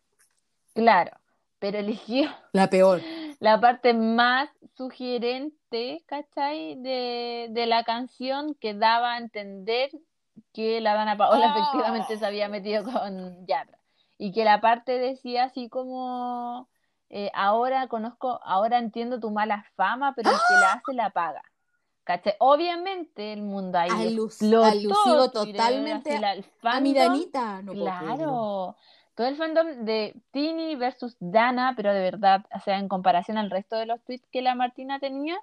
Claro, 0.73 1.11
pero 1.59 1.79
eligió 1.79 2.29
La 2.53 2.69
peor. 2.69 3.01
la 3.39 3.59
parte 3.59 3.93
más 3.93 4.49
sugerente, 4.75 6.03
¿cachai? 6.07 6.75
De, 6.75 7.47
de 7.51 7.65
la 7.65 7.83
canción 7.83 8.55
que 8.55 8.73
daba 8.73 9.13
a 9.13 9.17
entender 9.17 9.89
que 10.53 10.81
la 10.81 10.93
Dana 10.93 11.17
Paola 11.17 11.53
Oh. 11.55 11.59
efectivamente 11.59 12.17
se 12.17 12.25
había 12.25 12.47
metido 12.49 12.83
con 12.83 13.45
Yatra. 13.47 13.77
Y 14.19 14.31
que 14.31 14.43
la 14.43 14.61
parte 14.61 14.97
decía 14.97 15.43
así 15.45 15.69
como, 15.69 16.67
eh, 17.09 17.29
ahora 17.35 17.87
conozco, 17.87 18.39
ahora 18.43 18.79
entiendo 18.79 19.19
tu 19.19 19.29
mala 19.31 19.65
fama, 19.75 20.13
pero 20.15 20.31
el 20.31 20.35
que 20.35 20.53
la 20.55 20.73
hace 20.73 20.93
la 20.93 21.09
paga. 21.11 21.43
¿Cachai? 22.03 22.35
Obviamente 22.39 23.33
el 23.33 23.41
mundo 23.43 23.77
ahí 23.77 23.89
Alus- 23.91 24.27
explotó, 24.41 24.63
alusivo 24.63 25.29
totalmente 25.31 26.17
la- 26.19 26.35
A 26.63 26.79
mi. 26.79 26.93
Danita. 26.93 27.61
No 27.61 27.73
puedo 27.73 27.85
creerlo. 27.85 28.05
Claro, 28.15 28.75
todo 29.17 29.27
el 29.27 29.35
fandom 29.35 29.83
de 29.83 30.13
Tini 30.29 30.75
versus 30.75 31.17
Dana, 31.19 31.73
pero 31.75 31.91
de 31.91 32.01
verdad, 32.01 32.45
o 32.55 32.59
sea, 32.59 32.77
en 32.77 32.87
comparación 32.87 33.39
al 33.39 33.49
resto 33.49 33.75
de 33.75 33.87
los 33.87 33.99
tweets 34.03 34.29
que 34.31 34.43
la 34.43 34.53
Martina 34.53 34.99
tenía, 34.99 35.35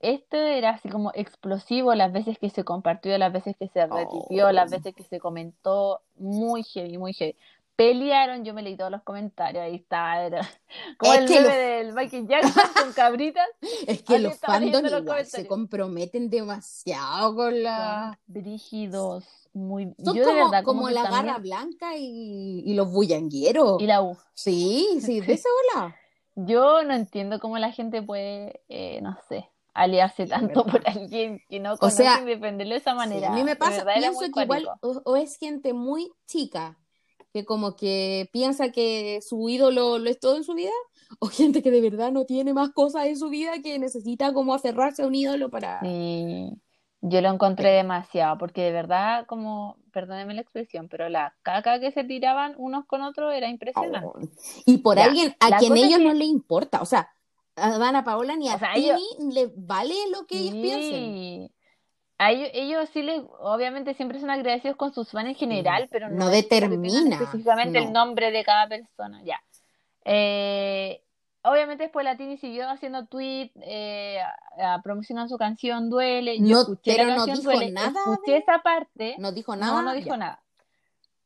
este 0.00 0.58
era 0.58 0.70
así 0.72 0.90
como 0.90 1.12
explosivo 1.14 1.94
las 1.94 2.12
veces 2.12 2.38
que 2.38 2.50
se 2.50 2.62
compartió, 2.62 3.16
las 3.16 3.32
veces 3.32 3.56
que 3.56 3.68
se 3.68 3.86
repitió, 3.86 4.48
Oh. 4.48 4.52
las 4.52 4.70
veces 4.70 4.94
que 4.94 5.02
se 5.02 5.18
comentó, 5.18 6.02
muy 6.16 6.62
heavy, 6.62 6.98
muy 6.98 7.14
heavy. 7.14 7.34
Pelearon, 7.76 8.42
yo 8.44 8.54
me 8.54 8.62
leí 8.62 8.74
todos 8.76 8.90
los 8.90 9.02
comentarios, 9.02 9.62
ahí 9.62 9.74
estaba, 9.76 10.22
era 10.22 10.40
como 10.98 11.12
Es 11.12 11.18
el 11.20 11.28
meme 11.28 11.42
los- 11.42 11.52
del 11.54 11.92
Michael 11.92 12.26
Jackson 12.26 12.62
con 12.74 12.92
cabritas, 12.94 13.46
Es 13.86 14.02
que 14.02 14.18
los 14.18 14.38
fandoms 14.38 14.90
igual 14.92 15.26
se 15.26 15.46
comprometen 15.46 16.30
demasiado 16.30 17.34
con 17.34 17.62
la... 17.62 18.18
son 18.26 18.34
brígidos, 18.42 19.24
muy, 19.52 19.94
Son 20.02 20.14
yo 20.16 20.22
de 20.24 20.24
como, 20.32 20.44
verdad, 20.50 20.64
como 20.64 20.88
la 20.90 21.02
también- 21.02 21.26
garra 21.26 21.38
blanca 21.38 21.96
y, 21.96 22.62
y 22.64 22.74
los 22.74 22.90
bullangueros. 22.90 23.80
y 23.82 23.86
la 23.86 24.00
U. 24.02 24.16
Sí, 24.34 24.98
sí, 25.02 25.20
de 25.20 25.34
esa 25.34 25.48
bola. 25.74 25.94
Yo 26.38 26.82
no 26.84 26.92
entiendo 26.92 27.40
cómo 27.40 27.56
la 27.56 27.72
gente 27.72 28.02
puede, 28.02 28.60
eh, 28.68 29.00
no 29.00 29.16
sé, 29.26 29.48
aliarse 29.72 30.24
Sí, 30.24 30.28
tanto 30.28 30.64
verdad. 30.64 30.82
por 30.82 30.88
alguien 30.90 31.40
que 31.48 31.60
no 31.60 31.72
O 31.72 31.78
conoce 31.78 31.96
sea, 32.02 32.20
y 32.20 32.24
defenderlo 32.26 32.74
de 32.74 32.78
esa 32.80 32.90
Sí, 32.90 32.96
manera. 32.98 33.28
a 33.28 33.32
mí 33.32 33.42
me 33.42 33.56
pasa, 33.56 33.86
pienso 33.94 34.20
que 34.34 34.42
igual 34.42 34.68
o, 34.82 35.00
o 35.04 35.16
es 35.16 35.38
gente 35.38 35.72
muy 35.72 36.10
chica 36.26 36.76
que 37.36 37.44
como 37.44 37.76
que 37.76 38.30
piensa 38.32 38.70
que 38.72 39.20
su 39.20 39.46
ídolo 39.48 39.98
lo 39.98 40.08
es 40.08 40.18
todo 40.18 40.36
en 40.36 40.44
su 40.44 40.54
vida, 40.54 40.70
o 41.20 41.26
gente 41.26 41.62
que 41.62 41.70
de 41.70 41.82
verdad 41.82 42.10
no 42.12 42.24
tiene 42.24 42.54
más 42.54 42.70
cosas 42.70 43.06
en 43.06 43.18
su 43.18 43.28
vida 43.28 43.60
que 43.62 43.78
necesita 43.78 44.32
como 44.32 44.54
aferrarse 44.54 45.02
a 45.02 45.06
un 45.06 45.14
ídolo 45.14 45.50
para... 45.50 45.80
Sí, 45.80 46.50
yo 47.02 47.20
lo 47.20 47.28
encontré 47.28 47.68
demasiado, 47.70 48.38
porque 48.38 48.62
de 48.62 48.72
verdad, 48.72 49.26
como, 49.26 49.76
perdónenme 49.92 50.32
la 50.34 50.40
expresión, 50.40 50.88
pero 50.88 51.08
la 51.10 51.36
caca 51.42 51.78
que 51.78 51.92
se 51.92 52.04
tiraban 52.04 52.54
unos 52.56 52.86
con 52.86 53.02
otros 53.02 53.34
era 53.34 53.48
impresionante. 53.48 54.08
Oh. 54.08 54.18
Y 54.64 54.78
por 54.78 54.96
Ya, 54.96 55.04
alguien 55.04 55.36
a 55.38 55.58
quien 55.58 55.76
ellos 55.76 55.98
que- 55.98 56.04
no 56.04 56.14
le 56.14 56.24
importa, 56.24 56.80
o 56.80 56.86
sea, 56.86 57.10
a 57.54 57.78
Dana 57.78 58.02
Paola 58.02 58.34
ni 58.36 58.48
a 58.48 58.56
O 58.56 58.58
sea, 58.58 58.72
Tini 58.74 58.86
ellos- 58.86 59.34
le 59.34 59.52
vale 59.56 59.94
lo 60.10 60.26
que 60.26 60.38
ellos 60.38 60.54
piensen. 60.54 61.50
A 62.18 62.32
ellos, 62.32 62.50
ellos 62.54 62.88
sí 62.94 63.02
les, 63.02 63.22
obviamente 63.40 63.92
siempre 63.94 64.18
son 64.20 64.30
agradecidos 64.30 64.76
con 64.76 64.92
sus 64.94 65.10
fans 65.10 65.28
en 65.28 65.34
general, 65.34 65.88
pero 65.90 66.08
No 66.08 66.28
determina, 66.30 67.16
específicamente 67.16 67.78
no. 67.80 67.86
el 67.86 67.92
nombre 67.92 68.30
de 68.30 68.42
cada 68.42 68.66
persona, 68.68 69.20
ya. 69.22 69.42
Eh, 70.04 71.02
obviamente 71.42 71.84
después 71.84 72.04
la 72.04 72.16
Tini 72.16 72.38
siguió 72.38 72.68
haciendo 72.70 73.06
tweet, 73.06 73.50
eh, 73.62 74.18
promocionando 74.82 75.28
su 75.28 75.36
canción 75.36 75.90
Duele. 75.90 76.38
Yo 76.38 76.46
No, 76.46 76.60
escuché 76.60 76.92
pero 76.96 77.04
la 77.08 77.10
no 77.10 77.26
canción 77.26 77.38
dijo 77.38 77.50
Duele, 77.52 77.72
nada 77.72 77.88
escuché 77.90 78.32
de- 78.32 78.38
esa 78.38 78.58
parte, 78.60 79.16
No 79.18 79.32
dijo 79.32 79.54
no, 79.54 79.60
nada. 79.66 79.82
no 79.82 79.92
dijo 79.92 80.08
ya. 80.10 80.16
nada, 80.16 80.40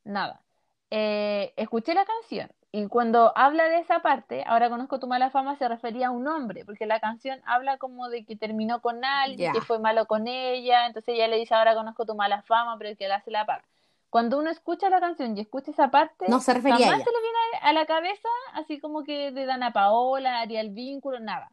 nada. 0.03 0.41
Eh, 0.89 1.53
escuché 1.55 1.93
la 1.93 2.03
canción 2.05 2.49
y 2.73 2.87
cuando 2.87 3.33
habla 3.35 3.65
de 3.65 3.79
esa 3.79 4.01
parte, 4.01 4.43
ahora 4.47 4.69
conozco 4.69 4.97
tu 4.99 5.07
mala 5.07 5.29
fama, 5.29 5.57
se 5.57 5.67
refería 5.67 6.07
a 6.07 6.11
un 6.11 6.25
hombre, 6.27 6.63
porque 6.63 6.85
la 6.85 7.01
canción 7.01 7.41
habla 7.45 7.77
como 7.77 8.07
de 8.07 8.23
que 8.25 8.37
terminó 8.37 8.81
con 8.81 9.03
alguien, 9.03 9.51
que 9.51 9.59
fue 9.61 9.79
malo 9.79 10.05
con 10.05 10.27
ella, 10.27 10.85
entonces 10.85 11.15
ella 11.15 11.27
le 11.27 11.37
dice, 11.37 11.53
ahora 11.53 11.75
conozco 11.75 12.05
tu 12.05 12.15
mala 12.15 12.41
fama, 12.43 12.77
pero 12.77 12.95
que 12.95 13.09
la 13.09 13.15
hace 13.15 13.29
la 13.29 13.45
paga. 13.45 13.65
Cuando 14.09 14.37
uno 14.37 14.49
escucha 14.49 14.89
la 14.89 14.99
canción 15.01 15.37
y 15.37 15.41
escucha 15.41 15.71
esa 15.71 15.89
parte, 15.89 16.25
No 16.29 16.39
se 16.39 16.53
refería 16.53 16.75
a 16.75 16.79
jamás 16.79 16.95
ella. 16.95 17.05
se 17.05 17.11
le 17.11 17.21
viene 17.21 17.37
a 17.61 17.73
la 17.73 17.85
cabeza 17.85 18.29
así 18.53 18.79
como 18.79 19.03
que 19.03 19.31
de 19.31 19.45
Dana 19.45 19.71
Paola, 19.73 20.39
Ariel 20.39 20.69
Vínculo, 20.69 21.19
nada. 21.19 21.51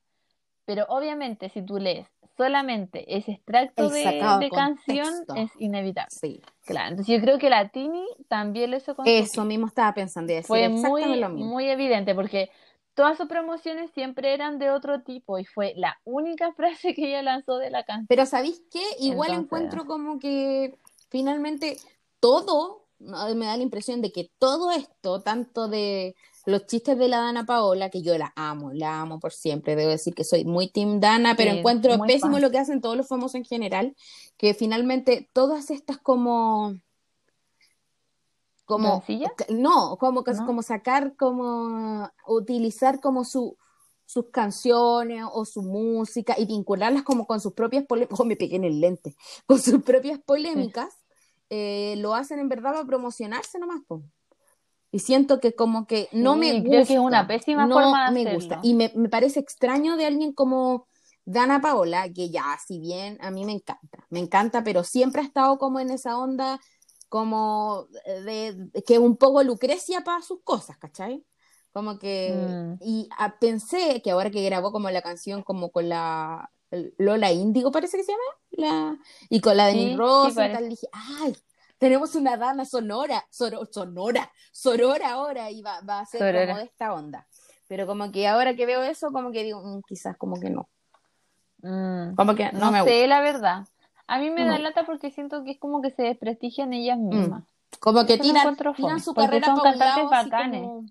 Pero 0.64 0.84
obviamente 0.88 1.48
si 1.48 1.62
tú 1.62 1.78
lees 1.78 2.08
solamente 2.38 3.04
ese 3.14 3.32
extracto 3.32 3.90
de, 3.90 4.48
canción, 4.50 5.12
es 5.36 5.50
inevitable. 5.58 6.08
Sí. 6.10 6.40
Claro, 6.64 6.90
entonces 6.90 7.14
yo 7.16 7.20
creo 7.20 7.38
que 7.38 7.50
la 7.50 7.68
Tini 7.68 8.06
también 8.28 8.70
lo 8.70 8.76
hizo 8.76 8.94
con 8.94 9.06
Eso 9.06 9.44
mismo 9.44 9.66
estaba 9.66 9.92
pensando, 9.92 10.32
decir 10.32 10.46
fue 10.46 10.68
muy, 10.68 11.16
lo 11.18 11.28
mismo. 11.28 11.50
muy 11.50 11.68
evidente 11.68 12.14
porque 12.14 12.50
todas 12.94 13.16
sus 13.16 13.26
promociones 13.26 13.90
siempre 13.90 14.32
eran 14.32 14.58
de 14.58 14.70
otro 14.70 15.02
tipo 15.02 15.38
y 15.38 15.44
fue 15.44 15.74
la 15.76 15.98
única 16.04 16.52
frase 16.56 16.94
que 16.94 17.08
ella 17.08 17.22
lanzó 17.22 17.58
de 17.58 17.70
la 17.70 17.82
canción. 17.82 18.06
Pero 18.08 18.24
¿sabéis 18.24 18.62
qué? 18.70 18.82
Igual 19.00 19.30
Entonces- 19.30 19.44
encuentro 19.44 19.84
como 19.86 20.18
que 20.18 20.74
finalmente 21.08 21.76
todo, 22.20 22.84
me 23.00 23.46
da 23.46 23.56
la 23.56 23.62
impresión 23.62 24.00
de 24.00 24.12
que 24.12 24.30
todo 24.38 24.70
esto, 24.70 25.22
tanto 25.22 25.68
de 25.68 26.14
los 26.48 26.66
chistes 26.66 26.96
de 26.98 27.08
la 27.08 27.18
Dana 27.20 27.44
Paola, 27.44 27.90
que 27.90 28.00
yo 28.02 28.16
la 28.16 28.32
amo, 28.34 28.72
la 28.72 29.00
amo 29.00 29.20
por 29.20 29.32
siempre, 29.32 29.76
debo 29.76 29.90
decir 29.90 30.14
que 30.14 30.24
soy 30.24 30.44
muy 30.44 30.68
team 30.68 30.98
Dana, 30.98 31.36
pero 31.36 31.52
Sí, 31.52 31.58
encuentro 31.58 31.92
pésimo 32.06 32.32
fan. 32.32 32.42
lo 32.42 32.50
que 32.50 32.58
hacen 32.58 32.80
todos 32.80 32.96
los 32.96 33.06
famosos 33.06 33.34
en 33.34 33.44
general, 33.44 33.94
que 34.38 34.54
finalmente 34.54 35.28
todas 35.34 35.70
estas 35.70 35.98
como 35.98 36.74
como 38.64 39.02
no, 39.50 39.96
como 39.98 40.22
¿No? 40.22 40.46
como 40.46 40.62
sacar 40.62 41.16
como 41.16 42.10
utilizar 42.26 43.00
como 43.00 43.24
su 43.24 43.56
sus 44.06 44.30
canciones 44.30 45.24
o 45.30 45.44
su 45.44 45.60
música 45.62 46.34
y 46.38 46.46
vincularlas 46.46 47.02
como 47.02 47.26
con 47.26 47.40
sus 47.42 47.52
propias 47.52 47.84
polémicas, 47.84 48.18
oh, 48.20 48.24
me 48.24 48.36
pegué 48.36 48.56
en 48.56 48.64
el 48.64 48.80
lente, 48.80 49.14
con 49.44 49.60
sus 49.60 49.82
propias 49.82 50.18
polémicas, 50.18 50.94
eh, 51.50 51.96
lo 51.98 52.14
hacen 52.14 52.38
en 52.38 52.48
verdad 52.48 52.72
para 52.72 52.86
promocionarse 52.86 53.58
nomás, 53.58 53.82
po. 53.86 54.02
Y 54.90 55.00
siento 55.00 55.40
que 55.40 55.54
como 55.54 55.86
que 55.86 56.08
no 56.12 56.36
Sí, 56.36 56.38
me 56.38 56.62
creo 56.64 56.86
gusta. 56.86 56.86
que 56.86 56.94
es 56.94 57.00
una 57.00 57.26
pésima 57.26 57.68
no 57.68 57.70
forma 57.70 58.02
de 58.02 58.06
me 58.06 58.24
hacerlo. 58.24 58.26
gusta. 58.26 58.58
Y 58.62 58.74
me, 58.74 58.92
me 58.96 59.08
parece 59.08 59.40
extraño 59.40 59.96
de 59.96 60.06
alguien 60.06 60.32
como 60.32 60.88
Dana 61.24 61.60
Paola, 61.60 62.08
que 62.12 62.30
ya, 62.30 62.58
si 62.66 62.78
bien 62.80 63.18
a 63.20 63.30
mí 63.30 63.44
me 63.44 63.52
encanta, 63.52 64.06
me 64.10 64.20
encanta, 64.20 64.64
pero 64.64 64.84
siempre 64.84 65.20
ha 65.22 65.24
estado 65.24 65.58
como 65.58 65.80
en 65.80 65.90
esa 65.90 66.18
onda 66.18 66.60
como 67.08 67.86
de, 68.24 68.54
de- 68.54 68.82
que 68.84 68.98
un 68.98 69.16
poco 69.16 69.42
Lucrecia 69.42 70.02
para 70.04 70.22
sus 70.22 70.42
cosas, 70.42 70.78
¿cachai? 70.78 71.24
Como 71.72 71.98
que, 71.98 72.58
Mm. 72.58 72.78
y 72.80 73.08
ah, 73.18 73.38
pensé 73.40 74.00
que 74.02 74.10
ahora 74.10 74.30
que 74.30 74.44
grabó 74.44 74.72
como 74.72 74.90
la 74.90 75.02
canción 75.02 75.42
como 75.42 75.70
con 75.70 75.88
la 75.88 76.50
Lola 76.98 77.32
Índigo, 77.32 77.70
parece 77.70 77.96
que 77.98 78.04
se 78.04 78.12
llama, 78.12 78.22
la, 78.50 78.98
y 79.30 79.40
con 79.40 79.56
la 79.56 79.66
de 79.68 79.74
Sí, 79.74 79.94
Rosa 79.94 80.44
y 80.46 80.50
tal, 80.50 80.68
dije, 80.68 80.86
ay, 80.92 81.34
tenemos 81.78 82.14
una 82.14 82.36
dana 82.36 82.64
sonora, 82.64 83.24
soro- 83.30 83.66
sonora, 83.72 84.30
sorora 84.52 85.10
ahora, 85.12 85.50
y 85.50 85.62
va, 85.62 85.80
va 85.80 86.00
a 86.00 86.06
ser 86.06 86.20
Sorora. 86.20 86.46
como 86.46 86.58
de 86.58 86.64
esta 86.64 86.92
onda. 86.92 87.26
Pero 87.68 87.86
como 87.86 88.10
que 88.10 88.26
ahora 88.26 88.54
que 88.56 88.66
veo 88.66 88.82
eso, 88.82 89.10
como 89.12 89.30
que 89.30 89.44
digo, 89.44 89.62
mm, 89.62 89.82
quizás 89.86 90.16
como 90.16 90.40
que 90.40 90.50
no. 90.50 90.68
Mm, 91.62 92.14
Como 92.14 92.34
que 92.34 92.50
no, 92.52 92.58
no 92.60 92.70
me 92.72 92.84
sé, 92.84 93.06
la 93.06 93.20
verdad. 93.20 93.66
A 94.06 94.18
mí 94.18 94.30
me 94.30 94.44
da 94.46 94.58
lata 94.58 94.84
porque 94.86 95.10
siento 95.10 95.44
que 95.44 95.50
es 95.52 95.58
como 95.58 95.82
que 95.82 95.90
se 95.90 96.02
desprestigian 96.02 96.72
ellas 96.72 96.98
mismas. 96.98 97.44
Como 97.80 98.06
que 98.06 98.16
tiran, 98.16 98.56
tiran 98.74 99.00
su 99.00 99.12
porque 99.12 99.26
carrera 99.28 99.46
son 99.48 99.56
para 99.58 99.70
cantantes 99.72 99.96
lado, 99.96 100.08
bacanes. 100.10 100.60
como- 100.62 100.86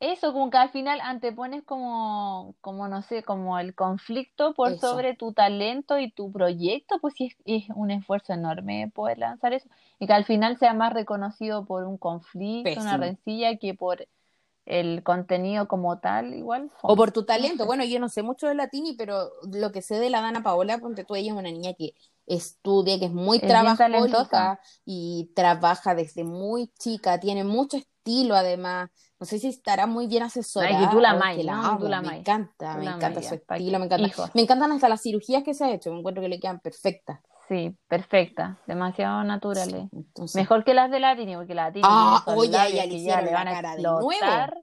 Eso, 0.00 0.32
como 0.32 0.50
que 0.50 0.56
al 0.56 0.70
final 0.70 0.98
antepones 1.02 1.62
como, 1.62 2.56
como 2.62 2.88
no 2.88 3.02
sé, 3.02 3.22
como 3.22 3.58
el 3.58 3.74
conflicto 3.74 4.54
por 4.54 4.72
Eso. 4.72 4.88
sobre 4.92 5.14
tu 5.14 5.34
talento 5.34 5.98
y 5.98 6.10
tu 6.10 6.32
proyecto, 6.32 6.98
pues 7.00 7.14
sí 7.14 7.26
es, 7.26 7.36
es 7.44 7.70
un 7.76 7.90
esfuerzo 7.90 8.32
enorme 8.32 8.90
poder 8.94 9.18
lanzar 9.18 9.52
eso. 9.52 9.68
Y 9.98 10.06
que 10.06 10.14
al 10.14 10.24
final 10.24 10.56
sea 10.56 10.72
más 10.72 10.94
reconocido 10.94 11.66
por 11.66 11.84
un 11.84 11.98
conflicto, 11.98 12.80
una 12.80 12.96
rencilla, 12.96 13.58
que 13.58 13.74
por 13.74 14.06
el 14.64 15.02
contenido 15.02 15.68
como 15.68 15.98
tal, 15.98 16.32
igual. 16.34 16.70
O 16.82 16.96
por 16.96 17.12
tu 17.12 17.24
talento. 17.24 17.66
Bueno, 17.66 17.84
yo 17.84 18.00
no 18.00 18.08
sé 18.08 18.22
mucho 18.22 18.46
de 18.46 18.54
latini, 18.54 18.94
pero 18.94 19.30
lo 19.52 19.70
que 19.72 19.82
sé 19.82 19.98
de 19.98 20.10
la 20.10 20.22
Dana 20.22 20.42
Paola, 20.42 20.78
ponte 20.78 21.04
tú, 21.04 21.14
ella 21.14 21.32
es 21.32 21.38
una 21.38 21.50
niña 21.50 21.74
que 21.74 21.92
estudia, 22.26 22.98
que 22.98 23.06
es 23.06 23.12
muy 23.12 23.38
Es 23.38 23.48
trabajólica 23.48 24.60
y 24.86 25.30
trabaja 25.34 25.94
desde 25.94 26.24
muy 26.24 26.68
chica, 26.78 27.18
tiene 27.20 27.44
mucho 27.44 27.76
estilo 27.76 28.34
además. 28.34 28.90
No 29.20 29.26
sé 29.26 29.38
si 29.38 29.48
estará 29.48 29.86
muy 29.86 30.06
bien 30.06 30.22
asesorada. 30.22 30.78
Ay, 30.78 30.86
tú 30.90 30.98
la 30.98 31.12
que 31.36 31.44
la 31.44 31.54
¿no? 31.56 31.62
Que 31.62 31.68
tú 31.68 31.74
amo, 31.74 31.88
la 31.88 32.00
me 32.00 32.08
amáis. 32.08 32.20
encanta, 32.20 32.72
Tú 32.72 32.78
me 32.78 32.84
la 32.86 32.96
encanta 32.96 33.22
su 33.22 33.34
estilo, 33.34 33.78
me 33.78 33.84
encanta. 33.84 34.06
hijos. 34.06 34.30
Me 34.34 34.40
encantan 34.42 34.72
hasta 34.72 34.88
las 34.88 35.02
cirugías 35.02 35.42
que 35.44 35.52
se 35.52 35.64
ha 35.64 35.70
hecho, 35.72 35.92
me 35.92 35.98
encuentro 35.98 36.22
que 36.22 36.28
le 36.30 36.40
quedan 36.40 36.60
perfectas. 36.60 37.20
Sí, 37.46 37.76
perfecta, 37.86 38.58
demasiado 38.66 39.22
naturales. 39.24 39.88
Entonces, 39.92 40.36
Mejor 40.36 40.64
que 40.64 40.72
las 40.72 40.90
de 40.90 41.00
Latini, 41.00 41.34
porque 41.36 41.54
las 41.54 41.72
de 41.74 41.80
Latini 41.80 41.88
Ah, 41.92 42.22
oye, 42.28 42.48
ella 42.48 42.64
le 42.64 42.88
que 42.88 42.88
ya 42.90 42.96
hicieron 42.96 43.24
le 43.26 43.30
la 43.32 43.36
van 43.38 43.48
a 43.48 43.52
cara 43.52 43.76
de 43.76 43.82
nuevo. 43.82 44.10
explotar. 44.12 44.58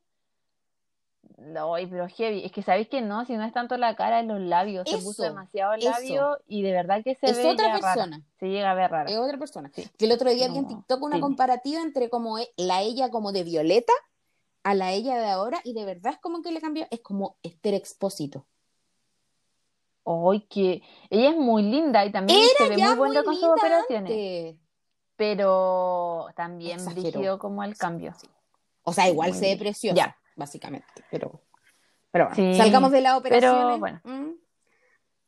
No, 1.37 1.75
Ay, 1.75 1.85
pero 1.85 2.07
heavy, 2.07 2.43
es 2.45 2.51
que 2.51 2.63
sabéis 2.63 2.87
que 2.89 3.01
no, 3.01 3.23
si 3.25 3.37
no 3.37 3.43
es 3.43 3.53
tanto 3.53 3.77
la 3.77 3.95
cara, 3.95 4.21
es 4.21 4.25
los 4.25 4.39
labios, 4.39 4.89
se 4.89 4.97
puso 4.97 5.21
demasiado 5.21 5.77
labio 5.77 6.39
y 6.47 6.63
de 6.63 6.71
verdad 6.71 7.03
que 7.03 7.13
se 7.15 7.27
es 7.29 7.37
ve 7.37 7.45
otra 7.45 7.67
ya 7.67 7.73
rara, 7.77 7.93
persona. 7.93 8.21
se 8.39 8.47
llega 8.47 8.71
a 8.71 8.73
ver 8.73 8.89
rara. 8.89 9.11
Es 9.11 9.17
otra 9.17 9.37
persona. 9.37 9.69
Sí. 9.75 9.87
Que 9.99 10.05
el 10.05 10.13
otro 10.13 10.31
día 10.31 10.47
vi 10.47 10.55
en 10.57 10.63
No, 10.63 10.67
TikTok 10.69 11.03
una 11.03 11.17
sí. 11.17 11.21
comparativa 11.21 11.81
entre 11.83 12.09
como 12.09 12.39
e- 12.39 12.49
la 12.57 12.81
ella 12.81 13.11
como 13.11 13.31
de 13.31 13.43
Violeta 13.43 13.93
a 14.67 14.73
la 14.73 14.91
ella 14.91 15.17
de 15.17 15.27
ahora 15.29 15.61
y 15.63 15.71
de 15.73 15.85
verdad 15.85 16.11
es 16.11 16.19
como 16.19 16.41
que 16.41 16.51
le 16.51 16.59
cambió, 16.59 16.85
es 16.91 16.99
como 16.99 17.37
Esther 17.41 17.73
Expósito. 17.73 18.45
Ay, 20.03 20.41
que 20.49 20.81
ella 21.09 21.29
es 21.29 21.37
muy 21.37 21.63
linda 21.63 22.05
y 22.05 22.11
también 22.11 22.37
se 22.57 22.67
ve 22.67 22.77
muy 22.77 22.95
buena 22.97 23.23
con 23.23 23.33
sus 23.35 23.45
operaciones, 23.45 24.11
antes. 24.11 24.55
pero 25.15 26.27
también 26.35 26.83
brígido 26.85 27.39
como 27.39 27.63
el 27.63 27.77
cambio. 27.77 28.13
O 28.83 28.91
sea, 28.91 29.07
igual 29.07 29.31
Muy 29.31 29.39
se 29.39 29.45
ve 29.51 29.57
preciosa, 29.57 29.95
Ya. 29.95 30.17
básicamente, 30.35 30.85
pero, 31.09 31.41
pero 32.11 32.25
bueno, 32.27 32.35
Sí, 32.35 32.57
salgamos 32.57 32.91
de 32.91 32.99
las 33.01 33.21
pero 33.21 33.37
operaciones. 33.37 33.79
bueno. 33.79 34.01
¿m? 34.03 34.35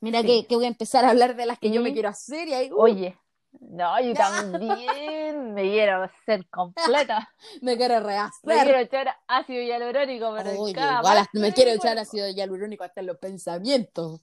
Mira 0.01 0.19
Sí. 0.21 0.27
que, 0.27 0.47
que 0.47 0.55
voy 0.55 0.65
a 0.65 0.69
empezar 0.69 1.05
a 1.05 1.11
hablar 1.11 1.37
de 1.37 1.45
las 1.45 1.59
que 1.59 1.71
yo 1.71 1.81
me 1.81 1.93
quiero 1.93 2.09
hacer 2.09 2.49
y 2.49 2.53
ahí 2.53 2.71
uh, 2.73 2.77
Oye, 2.77 3.17
no, 3.51 3.99
yo 4.01 4.13
también 4.13 5.53
me 5.53 5.63
quiero 5.63 6.09
ser 6.25 6.47
completa. 6.49 7.29
me 7.61 7.77
quiero 7.77 7.95
Me 7.95 7.99
rehacer. 8.01 8.63
quiero 8.63 8.79
echar 8.79 9.15
ácido 9.27 9.63
hialurónico, 9.63 10.33
pero 10.37 10.61
Oye, 10.61 10.73
cada 10.73 10.99
igual 10.99 11.27
me 11.33 11.53
quiero 11.53 11.71
echar 11.71 11.97
ácido 11.97 12.29
hialurónico 12.29 12.83
hasta 12.83 13.01
en 13.01 13.07
los 13.07 13.17
pensamientos, 13.17 14.21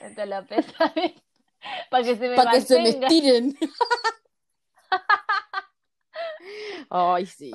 Hasta 0.00 0.26
la 0.26 0.42
pesa 0.42 0.92
para 1.90 2.04
que 2.04 2.16
se 2.16 2.28
me 2.28 2.36
para 2.36 2.50
que 2.52 2.60
se 2.60 2.80
me 2.80 2.88
estiren. 2.88 3.56
Ay, 6.90 7.26
sí. 7.26 7.52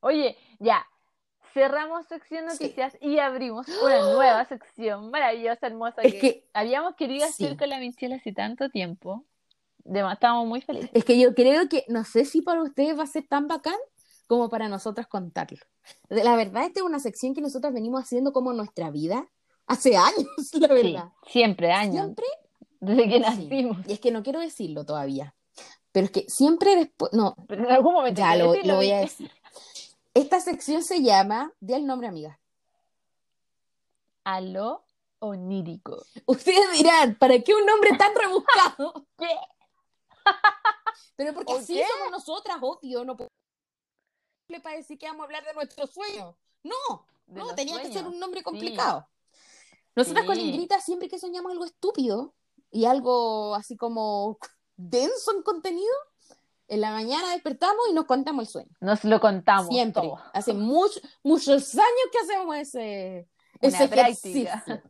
Oye, 0.00 0.36
ya. 0.58 0.86
Cerramos 1.52 2.06
sección 2.06 2.46
noticias 2.46 2.96
y 2.98 3.18
abrimos 3.18 3.68
una 3.68 3.98
nueva 4.14 4.46
sección 4.46 5.10
maravillosa, 5.10 5.66
hermosa 5.66 6.00
Es 6.00 6.14
que, 6.14 6.20
que, 6.20 6.48
habíamos 6.54 6.96
querido 6.96 7.28
sí. 7.28 7.44
hacer 7.44 7.58
con 7.58 7.68
la 7.68 7.78
Michelle 7.78 8.14
hace 8.14 8.32
tanto 8.32 8.70
tiempo. 8.70 9.26
Estábamos 9.84 10.46
muy 10.46 10.60
felices. 10.60 10.90
es 10.92 11.04
que 11.04 11.18
yo 11.18 11.34
creo 11.34 11.68
que, 11.68 11.84
no 11.88 12.04
sé 12.04 12.24
si 12.24 12.42
para 12.42 12.62
ustedes 12.62 12.98
va 12.98 13.02
a 13.04 13.06
ser 13.06 13.26
tan 13.26 13.48
bacán 13.48 13.76
como 14.26 14.48
para 14.48 14.68
nosotras 14.68 15.06
contarlo. 15.06 15.58
La 16.08 16.36
verdad, 16.36 16.64
esta 16.64 16.80
es 16.80 16.86
una 16.86 16.98
sección 17.00 17.34
que 17.34 17.40
nosotras 17.40 17.72
venimos 17.72 18.02
haciendo 18.02 18.32
como 18.32 18.52
nuestra 18.52 18.90
vida 18.90 19.26
hace 19.66 19.96
años, 19.96 20.26
la 20.54 20.68
Sí, 20.68 20.74
verdad. 20.74 21.08
siempre, 21.26 21.72
años, 21.72 21.94
Siempre 22.04 22.26
desde 22.80 23.08
que 23.08 23.14
Sí. 23.14 23.20
nacimos. 23.20 23.76
Y 23.88 23.92
es 23.92 24.00
que 24.00 24.10
no 24.10 24.22
quiero 24.22 24.40
decirlo 24.40 24.84
todavía. 24.84 25.34
Pero 25.92 26.06
es 26.06 26.10
que 26.12 26.24
siempre 26.28 26.74
después. 26.76 27.12
No, 27.12 27.36
Pero 27.48 27.64
en 27.64 27.70
algún 27.70 27.92
momento 27.94 28.18
ya 28.20 28.34
lo, 28.36 28.46
voy 28.48 28.90
a 28.90 29.00
decir. 29.00 29.30
Esta 30.14 30.40
sección 30.40 30.82
se 30.82 31.02
llama. 31.02 31.52
Di 31.60 31.74
el 31.74 31.86
nombre, 31.86 32.08
amiga. 32.08 32.38
Aló 34.24 34.84
onírico. 35.18 36.04
Ustedes 36.26 36.72
dirán, 36.78 37.16
¿para 37.16 37.38
qué 37.40 37.54
un 37.54 37.66
nombre 37.66 37.90
tan 37.96 38.12
rebuscado? 38.14 39.06
¿Qué? 39.18 39.26
Pero 41.16 41.34
porque 41.34 41.52
¿O 41.52 41.58
así 41.58 41.74
qué? 41.74 41.84
somos 41.90 42.10
nosotras, 42.10 42.56
obvio. 42.60 43.04
No 43.04 43.16
para 44.62 44.76
decir 44.76 44.98
que 44.98 45.06
vamos 45.06 45.22
a 45.22 45.24
hablar 45.24 45.44
de 45.44 45.54
nuestros 45.54 45.90
sueños. 45.90 46.34
No, 46.62 47.06
De 47.26 47.40
no, 47.40 47.54
tenía 47.54 47.80
que 47.80 47.92
ser 47.92 48.06
un 48.06 48.18
nombre 48.18 48.40
Sí. 48.40 48.44
complicado. 48.44 49.08
Nosotras 49.94 50.24
con 50.26 50.36
Sí. 50.36 50.42
Ingrita 50.42 50.80
siempre 50.80 51.08
que 51.08 51.18
soñamos 51.18 51.52
algo 51.52 51.64
estúpido 51.64 52.34
y 52.70 52.84
algo 52.84 53.54
así 53.54 53.76
como 53.76 54.38
denso 54.76 55.32
en 55.34 55.42
contenido, 55.42 55.94
en 56.68 56.80
la 56.80 56.90
mañana 56.90 57.30
despertamos 57.32 57.88
y 57.90 57.92
nos 57.94 58.06
contamos 58.06 58.44
el 58.46 58.48
sueño. 58.52 58.70
Nos 58.80 59.04
lo 59.04 59.20
contamos 59.20 59.68
Siempre. 59.68 60.02
todo. 60.02 60.18
Hace 60.32 60.54
mucho- 60.54 61.00
muchos 61.22 61.74
años 61.74 62.08
que 62.10 62.18
hacemos 62.18 62.56
ese, 62.56 63.28
Una 63.60 63.68
ese 63.78 63.88
práctica. 63.88 64.64
ejercicio. 64.66 64.82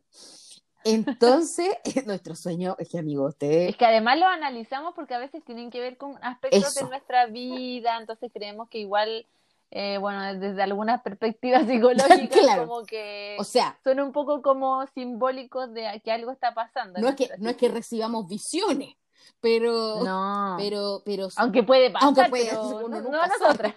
Entonces, 0.85 1.68
nuestro 2.07 2.35
sueño 2.35 2.76
es 2.78 2.89
que, 2.89 2.99
amigo, 2.99 3.26
usted 3.26 3.68
Es 3.68 3.76
que 3.76 3.87
además 3.87 4.18
lo 4.18 4.26
analizamos 4.26 4.95
porque 4.95 5.14
a 5.14 5.18
veces 5.18 5.43
tienen 5.45 5.70
que 5.70 5.80
ver 5.80 5.97
con 5.97 6.16
aspectos 6.22 6.74
de 6.74 6.85
nuestra 6.85 7.26
vida, 7.26 7.99
entonces 7.99 8.30
creemos 8.33 8.68
que 8.68 8.78
igual, 8.78 9.26
eh, 9.70 9.99
bueno, 9.99 10.22
desde 10.39 10.62
algunas 10.62 11.03
perspectivas 11.03 11.66
psicológicas, 11.68 12.39
Claro. 12.41 12.66
como 12.66 12.85
que 12.85 13.37
o 13.39 13.45
sea, 13.45 13.78
son 13.85 14.01
un 14.01 14.12
poco 14.12 14.43
como 14.43 14.87
simbólicos 14.95 15.72
de 15.72 16.01
que 16.05 16.12
algo 16.12 16.30
está 16.30 16.55
pasando. 16.55 17.01
no 17.01 17.09
es 17.09 17.16
que, 17.16 17.30
no 17.39 17.51
es 17.51 17.57
que 17.57 17.68
recibamos 17.68 18.26
visiones, 18.28 18.95
pero, 19.41 20.03
No. 20.05 20.57
pero, 20.59 21.03
pero, 21.05 21.28
Aunque 21.37 21.62
puede 21.62 21.91
pasar, 21.91 22.07
Aunque 22.07 22.24
puede, 22.28 22.47
pero 22.51 22.89
no, 22.89 23.01
no 23.03 23.26
nosotras. 23.26 23.74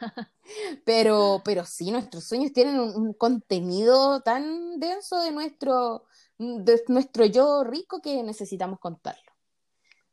pero, 0.83 1.41
pero 1.43 1.65
sí, 1.65 1.91
nuestros 1.91 2.23
sueños 2.25 2.51
tienen 2.51 2.79
un, 2.79 2.95
un 2.95 3.13
contenido 3.13 4.21
tan 4.21 4.79
denso 4.79 5.19
de 5.21 5.31
nuestro, 5.31 6.05
de 6.37 6.81
nuestro 6.87 7.25
yo 7.25 7.63
rico 7.63 8.01
que 8.01 8.21
necesitamos 8.23 8.79
contarlo. 8.79 9.31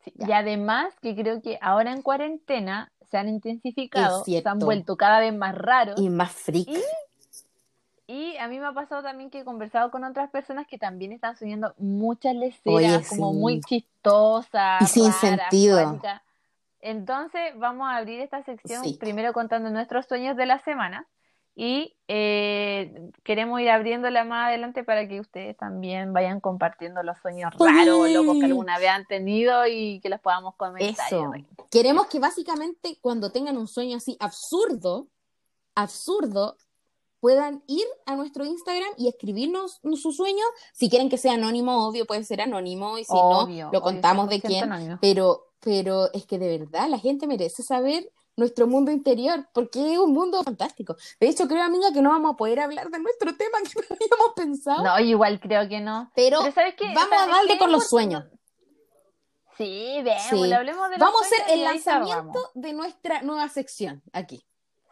Sí. 0.04 0.12
Y 0.16 0.32
además 0.32 0.94
que 1.00 1.14
creo 1.14 1.40
que 1.42 1.58
ahora 1.60 1.92
en 1.92 2.02
cuarentena 2.02 2.90
se 3.10 3.18
han 3.18 3.28
intensificado, 3.28 4.24
se 4.24 4.42
han 4.44 4.58
vuelto 4.58 4.96
cada 4.96 5.20
vez 5.20 5.34
más 5.34 5.54
raros. 5.56 6.00
Y 6.00 6.08
más 6.10 6.32
freak. 6.32 6.68
Y- 6.68 6.82
Y 8.08 8.36
a 8.38 8.48
mí 8.48 8.58
me 8.58 8.66
ha 8.66 8.72
pasado 8.72 9.02
también 9.02 9.30
que 9.30 9.40
he 9.40 9.44
conversado 9.44 9.90
con 9.90 10.04
otras 10.04 10.28
personas 10.30 10.66
que 10.66 10.76
también 10.76 11.12
están 11.12 11.36
soñando 11.36 11.72
muchas 11.78 12.34
leceras, 12.34 12.64
Oye, 12.66 13.02
como 13.08 13.32
sí. 13.32 13.38
muy 13.38 13.60
chistosas, 13.60 14.82
Y 14.82 14.86
sin 14.86 15.04
raras, 15.06 15.20
sentido. 15.20 16.00
Entonces 16.80 17.56
vamos 17.56 17.88
a 17.88 17.96
abrir 17.96 18.20
esta 18.20 18.42
sección 18.42 18.82
Sí. 18.84 18.96
primero 18.98 19.32
contando 19.32 19.70
nuestros 19.70 20.06
sueños 20.06 20.36
de 20.36 20.46
la 20.46 20.58
semana 20.58 21.06
y 21.54 21.96
eh, 22.08 23.10
queremos 23.24 23.60
ir 23.60 23.68
abriéndola 23.68 24.24
más 24.24 24.48
adelante 24.48 24.84
para 24.84 25.06
que 25.06 25.20
ustedes 25.20 25.56
también 25.56 26.12
vayan 26.12 26.40
compartiendo 26.40 27.02
los 27.02 27.18
sueños 27.20 27.52
Oye. 27.58 27.72
raros 27.72 27.98
o 27.98 28.06
locos 28.08 28.38
que 28.38 28.46
alguna 28.46 28.78
vez 28.78 28.88
han 28.88 29.06
tenido 29.06 29.66
y 29.66 30.00
que 30.00 30.08
los 30.08 30.20
podamos 30.20 30.54
comentar. 30.56 31.06
Eso. 31.06 31.30
Queremos 31.70 32.06
que 32.06 32.18
básicamente 32.20 32.98
cuando 33.02 33.30
tengan 33.30 33.58
un 33.58 33.68
sueño 33.68 33.98
así 33.98 34.16
absurdo, 34.18 35.08
absurdo, 35.74 36.56
puedan 37.20 37.62
ir 37.66 37.84
a 38.06 38.16
nuestro 38.16 38.44
Instagram 38.44 38.90
y 38.96 39.08
escribirnos 39.08 39.80
su 39.94 40.12
sueño. 40.12 40.44
Si 40.72 40.88
quieren 40.88 41.08
que 41.08 41.18
sea 41.18 41.34
anónimo, 41.34 41.86
obvio 41.86 42.06
puede 42.06 42.24
ser 42.24 42.40
anónimo 42.40 42.98
y 42.98 43.04
si 43.04 43.12
Obvio, 43.12 43.66
no, 43.66 43.72
lo 43.72 43.78
obvio, 43.78 43.80
contamos 43.82 44.28
de 44.28 44.40
100% 44.40 44.46
quién. 44.46 44.64
anónimo. 44.64 44.98
Pero, 45.00 45.52
pero 45.60 46.12
es 46.12 46.26
que 46.26 46.38
de 46.38 46.58
verdad 46.58 46.88
la 46.88 46.98
gente 46.98 47.26
merece 47.26 47.62
saber 47.62 48.10
nuestro 48.36 48.66
mundo 48.66 48.90
interior, 48.90 49.46
porque 49.52 49.92
es 49.92 49.98
un 49.98 50.12
mundo 50.12 50.42
fantástico. 50.42 50.96
De 51.20 51.28
hecho, 51.28 51.46
creo, 51.48 51.62
amiga, 51.62 51.92
que 51.92 52.00
no 52.02 52.10
vamos 52.10 52.32
a 52.32 52.36
poder 52.36 52.60
hablar 52.60 52.88
de 52.90 52.98
nuestro 52.98 53.36
tema 53.36 53.58
que 53.62 53.80
no 53.90 53.96
habíamos 53.96 54.34
pensado, 54.34 54.82
No, 54.84 55.00
igual 55.00 55.38
creo 55.40 55.68
que 55.68 55.80
no. 55.80 56.10
pero, 56.14 56.38
Pero 56.40 56.52
¿sabes 56.54 56.74
qué? 56.76 56.86
vamos 56.94 57.12
a 57.12 57.16
¿Sabes 57.18 57.34
darle 57.36 57.52
qué? 57.52 57.58
con 57.58 57.72
los 57.72 57.86
sueños. 57.88 58.24
Sí, 59.58 60.00
veamos, 60.02 60.46
Sí. 60.46 60.52
hablemos 60.52 60.88
de 60.90 60.96
los 60.96 60.98
Vamos 60.98 61.22
a 61.22 61.26
hacer 61.26 61.54
el 61.54 61.64
lanzamiento 61.64 62.50
de 62.54 62.72
nuestra 62.72 63.22
nueva 63.22 63.48
sección 63.48 64.02
aquí. 64.12 64.44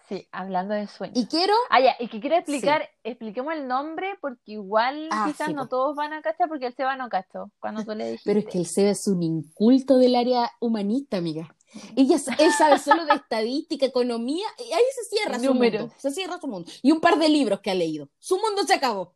Sí, 0.08 0.28
hablando 0.32 0.74
de 0.74 0.86
sueños. 0.88 1.16
Y 1.16 1.26
quiero, 1.26 1.54
Ah, 1.70 1.80
ya, 1.80 1.94
y 2.00 2.08
que 2.08 2.20
quiero 2.20 2.34
explicar, 2.36 2.88
expliquemos 3.04 3.54
el 3.54 3.68
nombre 3.68 4.18
porque 4.20 4.40
igual 4.52 5.08
Ah, 5.12 5.24
quizás 5.28 5.46
sí, 5.46 5.54
no 5.54 5.68
todos 5.68 5.94
van 5.94 6.12
a 6.12 6.20
cachar 6.20 6.48
porque 6.48 6.66
el 6.66 6.74
Seba 6.74 6.96
no 6.96 7.08
cachó 7.08 7.50
cuando 7.60 7.84
tú 7.84 7.92
le 7.94 8.10
dijiste. 8.10 8.24
pero 8.30 8.40
es 8.40 8.46
que 8.52 8.58
el 8.58 8.66
Seba 8.66 8.90
es 8.90 9.06
un 9.06 9.22
inculto 9.22 9.96
del 9.98 10.16
área 10.16 10.50
humanista, 10.60 11.16
amiga. 11.16 11.54
Ella, 11.96 12.16
él 12.38 12.52
sabe 12.52 12.78
solo 12.78 13.04
de 13.04 13.14
estadística, 13.14 13.86
economía, 13.86 14.46
y 14.58 14.72
ahí 14.72 14.82
se 14.94 15.04
cierra 15.16 15.38
su 15.38 15.54
mundo. 15.54 15.90
Se 15.98 16.10
cierra 16.10 16.40
su 16.40 16.46
mundo. 16.48 16.70
Y 16.82 16.90
un 16.92 17.00
par 17.00 17.18
de 17.18 17.28
libros 17.28 17.60
que 17.60 17.70
ha 17.70 17.74
leído. 17.74 18.08
Su 18.18 18.36
mundo 18.38 18.64
se 18.64 18.74
acabó. 18.74 19.14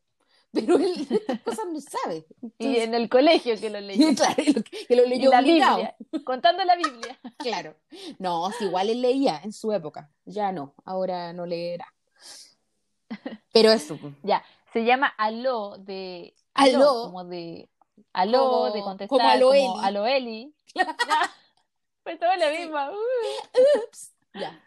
Pero 0.53 0.77
él 0.79 1.07
estas 1.11 1.41
cosas 1.41 1.65
no 1.73 1.81
sabe. 1.81 2.27
Y 2.59 2.77
en 2.77 2.95
el 2.95 3.09
colegio 3.09 3.59
que 3.59 3.71
lo 3.71 3.81
leí. 3.81 3.99
Claro, 4.15 4.35
y 4.39 4.55
que 4.87 4.95
lo 4.97 5.05
leyó 5.05 5.31
la 5.31 5.41
obligado. 5.41 5.77
Biblia, 5.79 5.97
contando 6.25 6.65
la 6.65 6.77
Biblia. 6.77 7.19
Claro. 7.39 7.77
No, 8.21 8.51
si 8.57 8.67
igual 8.67 8.89
él 8.89 9.03
leía 9.03 9.41
en 9.43 9.53
su 9.53 9.73
época. 9.73 10.11
Ya 10.25 10.53
no, 10.53 10.75
ahora 10.85 11.33
no 11.33 11.45
leerá. 11.47 11.93
Pero 13.53 13.73
eso. 13.73 13.97
pues. 13.97 14.15
Ya, 14.23 14.45
se 14.73 14.85
llama 14.85 15.09
aló 15.19 15.77
de 15.79 16.35
Aló. 16.55 17.03
como 17.07 17.25
de 17.25 17.69
aló 18.13 18.39
Como- 18.51 18.71
de 18.71 18.83
contestar 18.83 19.09
como 19.09 19.29
aló 19.29 19.49
como 19.51 20.07
Eli. 20.07 20.55
Pues 22.05 22.19
todo 22.21 22.37
lo 22.37 22.51
mismo. 22.51 22.79
Uh. 22.79 24.39
Ya. 24.39 24.61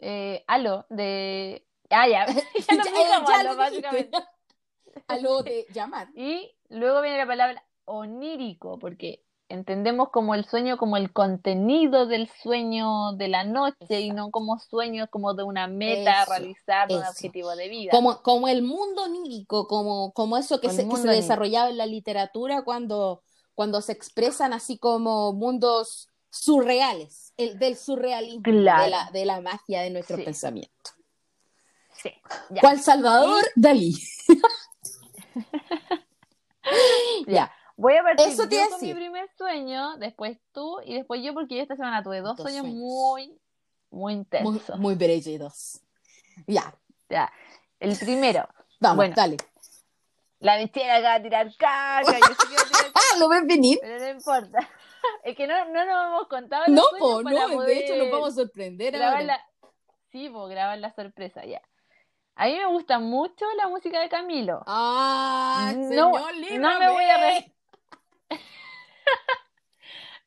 Eh, 0.00 0.44
aló 0.46 0.86
de 0.90 1.66
ah 1.90 2.08
ya, 2.08 2.26
ya 2.26 2.74
lo 2.74 3.26
ya 3.26 3.40
aló, 3.40 3.56
básicamente. 3.56 4.18
Aló 5.06 5.42
de 5.42 5.64
llamar. 5.72 6.08
Y 6.14 6.56
luego 6.68 7.00
viene 7.00 7.18
la 7.18 7.26
palabra 7.26 7.64
onírico, 7.84 8.78
porque 8.78 9.24
entendemos 9.48 10.10
como 10.10 10.34
el 10.34 10.44
sueño 10.44 10.76
como 10.76 10.96
el 10.96 11.12
contenido 11.12 12.06
del 12.06 12.28
sueño 12.28 13.12
de 13.12 13.28
la 13.28 13.44
noche 13.44 14.00
y 14.00 14.10
no 14.10 14.30
como 14.30 14.58
sueño 14.58 15.08
como 15.08 15.34
de 15.34 15.44
una 15.44 15.68
meta 15.68 16.20
a 16.20 16.22
Eso, 16.24 16.32
realizar, 16.32 16.88
de 16.88 16.96
un 16.96 17.02
eso. 17.02 17.10
objetivo 17.10 17.54
de 17.56 17.68
vida. 17.68 17.90
Como, 17.92 18.22
como 18.22 18.48
el 18.48 18.62
mundo 18.62 19.04
onírico, 19.04 19.66
como, 19.68 20.12
como 20.12 20.36
eso 20.36 20.60
que 20.60 20.70
se, 20.70 20.86
que 20.86 20.96
desarrollaba 20.96 21.70
en 21.70 21.78
la 21.78 21.86
literatura 21.86 22.62
cuando, 22.62 23.22
cuando 23.58 23.82
se 23.82 23.90
expresan 23.90 24.52
así 24.52 24.78
como 24.78 25.32
mundos 25.32 26.08
surreales, 26.30 27.32
el, 27.36 27.58
del 27.58 27.76
surrealismo, 27.76 28.42
Claro. 28.44 28.84
de, 28.84 28.90
la, 28.90 29.10
de 29.10 29.24
la 29.24 29.40
magia 29.40 29.80
de 29.80 29.90
nuestro 29.90 30.16
Sí. 30.16 30.22
pensamiento. 30.22 30.90
Sí, 32.00 32.12
ya. 32.50 32.60
¿Cuál 32.60 32.80
Salvador 32.80 33.42
Dalí? 33.56 33.96
ya. 37.26 37.50
Voy 37.76 37.96
a 37.96 38.04
partir 38.04 38.28
Eso 38.28 38.48
te 38.48 38.54
yo 38.54 38.70
con 38.70 38.80
mi 38.80 38.94
primer 38.94 39.28
sueño, 39.36 39.96
después 39.98 40.38
tú 40.52 40.76
y 40.84 40.94
después 40.94 41.20
yo, 41.24 41.34
porque 41.34 41.56
yo 41.56 41.62
esta 41.62 41.74
semana 41.74 42.00
tuve 42.04 42.20
dos, 42.20 42.36
Dos 42.36 42.44
sueños, 42.44 42.60
sueños. 42.62 42.80
muy, 42.80 43.26
muy 43.90 43.92
Muy, 44.00 44.12
intensos. 44.14 44.78
muy 44.78 44.94
brillitos. 44.94 45.80
Ya, 46.46 46.72
Ya. 47.08 47.32
El 47.80 47.98
primero, 47.98 48.48
vamos, 48.78 48.98
Bueno. 48.98 49.14
dale. 49.16 49.36
La 50.40 50.56
bichera 50.58 50.96
acaba 50.96 51.18
de 51.18 51.24
tirar 51.24 51.48
caca, 51.56 52.04
yo 52.12 52.18
que 52.20 52.56
Ah, 52.94 53.00
¿lo 53.18 53.28
ves 53.28 53.46
venir? 53.46 53.78
pero 53.80 53.98
no 53.98 54.08
importa. 54.08 54.58
Es 55.24 55.36
que 55.36 55.46
no, 55.46 55.64
no 55.66 55.84
nos 55.84 56.06
hemos 56.06 56.28
contado 56.28 56.64
No, 56.68 56.82
po, 56.98 57.22
no, 57.22 57.48
poder 57.52 57.68
de 57.68 57.78
hecho 57.84 57.96
nos 57.96 58.10
vamos 58.10 58.32
a 58.32 58.42
sorprender 58.42 59.00
ahora. 59.00 59.22
la... 59.22 59.40
Sí, 60.10 60.28
pues 60.28 60.48
grabar 60.50 60.76
la 60.78 60.92
sorpresa, 60.92 61.44
ya. 61.44 61.62
A 62.34 62.46
mí 62.46 62.56
me 62.56 62.66
gusta 62.66 62.98
mucho 62.98 63.44
la 63.56 63.68
música 63.68 64.00
de 64.00 64.08
Camilo. 64.08 64.60
Ah, 64.66 65.72
No, 65.76 65.88
señor, 65.88 66.60
no 66.60 66.78
me 66.78 66.90
voy 66.90 67.04
a 67.04 67.16
re- 67.16 67.52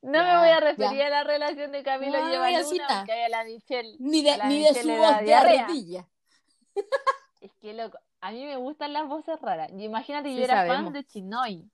No 0.01 0.13
Ya, 0.13 0.23
me 0.23 0.37
voy 0.39 0.47
a 0.49 0.51
ya. 0.51 0.59
referir 0.61 1.01
a 1.03 1.09
la 1.09 1.23
relación 1.23 1.71
de 1.71 1.83
Camilo 1.83 2.17
No, 2.19 2.29
y 2.29 2.33
Eva 2.33 2.49
ya, 2.49 2.57
Luna, 2.59 2.69
cita. 2.69 2.87
porque 2.97 3.11
hay 3.11 3.23
a 3.23 3.29
la 3.29 3.43
Michelle. 3.43 3.95
Ni 3.99 4.23
de, 4.23 4.37
la 4.37 4.45
ni 4.47 4.63
de 4.63 4.69
Michelle 4.69 4.95
su 4.95 5.01
voz 5.01 5.17
de. 5.19 6.05
Es 7.41 7.51
que 7.61 7.73
loco, 7.73 7.97
a 8.21 8.31
mí 8.31 8.45
me 8.45 8.55
gustan 8.57 8.93
las 8.93 9.07
voces 9.07 9.39
raras. 9.41 9.69
Y 9.75 9.83
imagínate, 9.83 10.29
Sí, 10.29 10.37
yo 10.37 10.43
era 10.43 10.55
sabemos. 10.57 10.83
fan 10.85 10.93
de 10.93 11.03
Chinoy. 11.05 11.69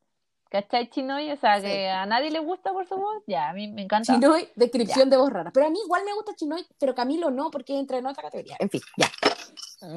¿Cachai 0.49 0.89
Chinoy? 0.89 1.29
O 1.31 1.37
sea, 1.37 1.57
Sí. 1.59 1.67
que 1.67 1.89
a 1.89 2.05
nadie 2.05 2.31
le 2.31 2.39
gusta 2.39 2.71
por 2.71 2.87
su 2.87 2.95
voz. 2.95 3.21
Ya, 3.27 3.49
a 3.49 3.53
mí 3.53 3.67
me 3.69 3.81
encanta. 3.83 4.13
Chinoy, 4.13 4.47
descripción 4.55 5.09
de 5.09 5.17
voz 5.17 5.29
rara. 5.31 5.51
Pero 5.53 5.67
a 5.67 5.69
mí 5.69 5.77
igual 5.83 6.03
me 6.05 6.13
gusta 6.13 6.33
Chinoy, 6.35 6.65
pero 6.79 6.95
Camilo 6.95 7.29
no, 7.29 7.51
porque 7.51 7.77
entra 7.77 7.97
en 7.97 8.05
otra 8.05 8.23
categoría. 8.23 8.55
En 8.59 8.69
fin, 8.69 8.81
ya. 8.95 9.07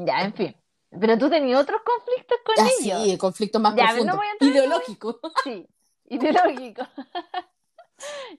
Ya, 0.05 0.23
en 0.23 0.35
fin. 0.35 0.57
Pero 1.01 1.17
tú 1.17 1.31
tenías 1.31 1.61
otros 1.61 1.81
conflictos 1.83 2.39
con 2.45 2.55
Ah, 2.59 2.69
ellos. 2.81 3.03
sí, 3.05 3.11
el 3.13 3.19
conflicto 3.19 3.61
más 3.61 3.77
Ya, 3.77 3.91
pero 3.93 4.05
profundo. 4.07 4.23
no 4.41 4.47
Ideológico. 4.49 5.21
Sí, 5.45 5.67
ideológico. 6.07 6.83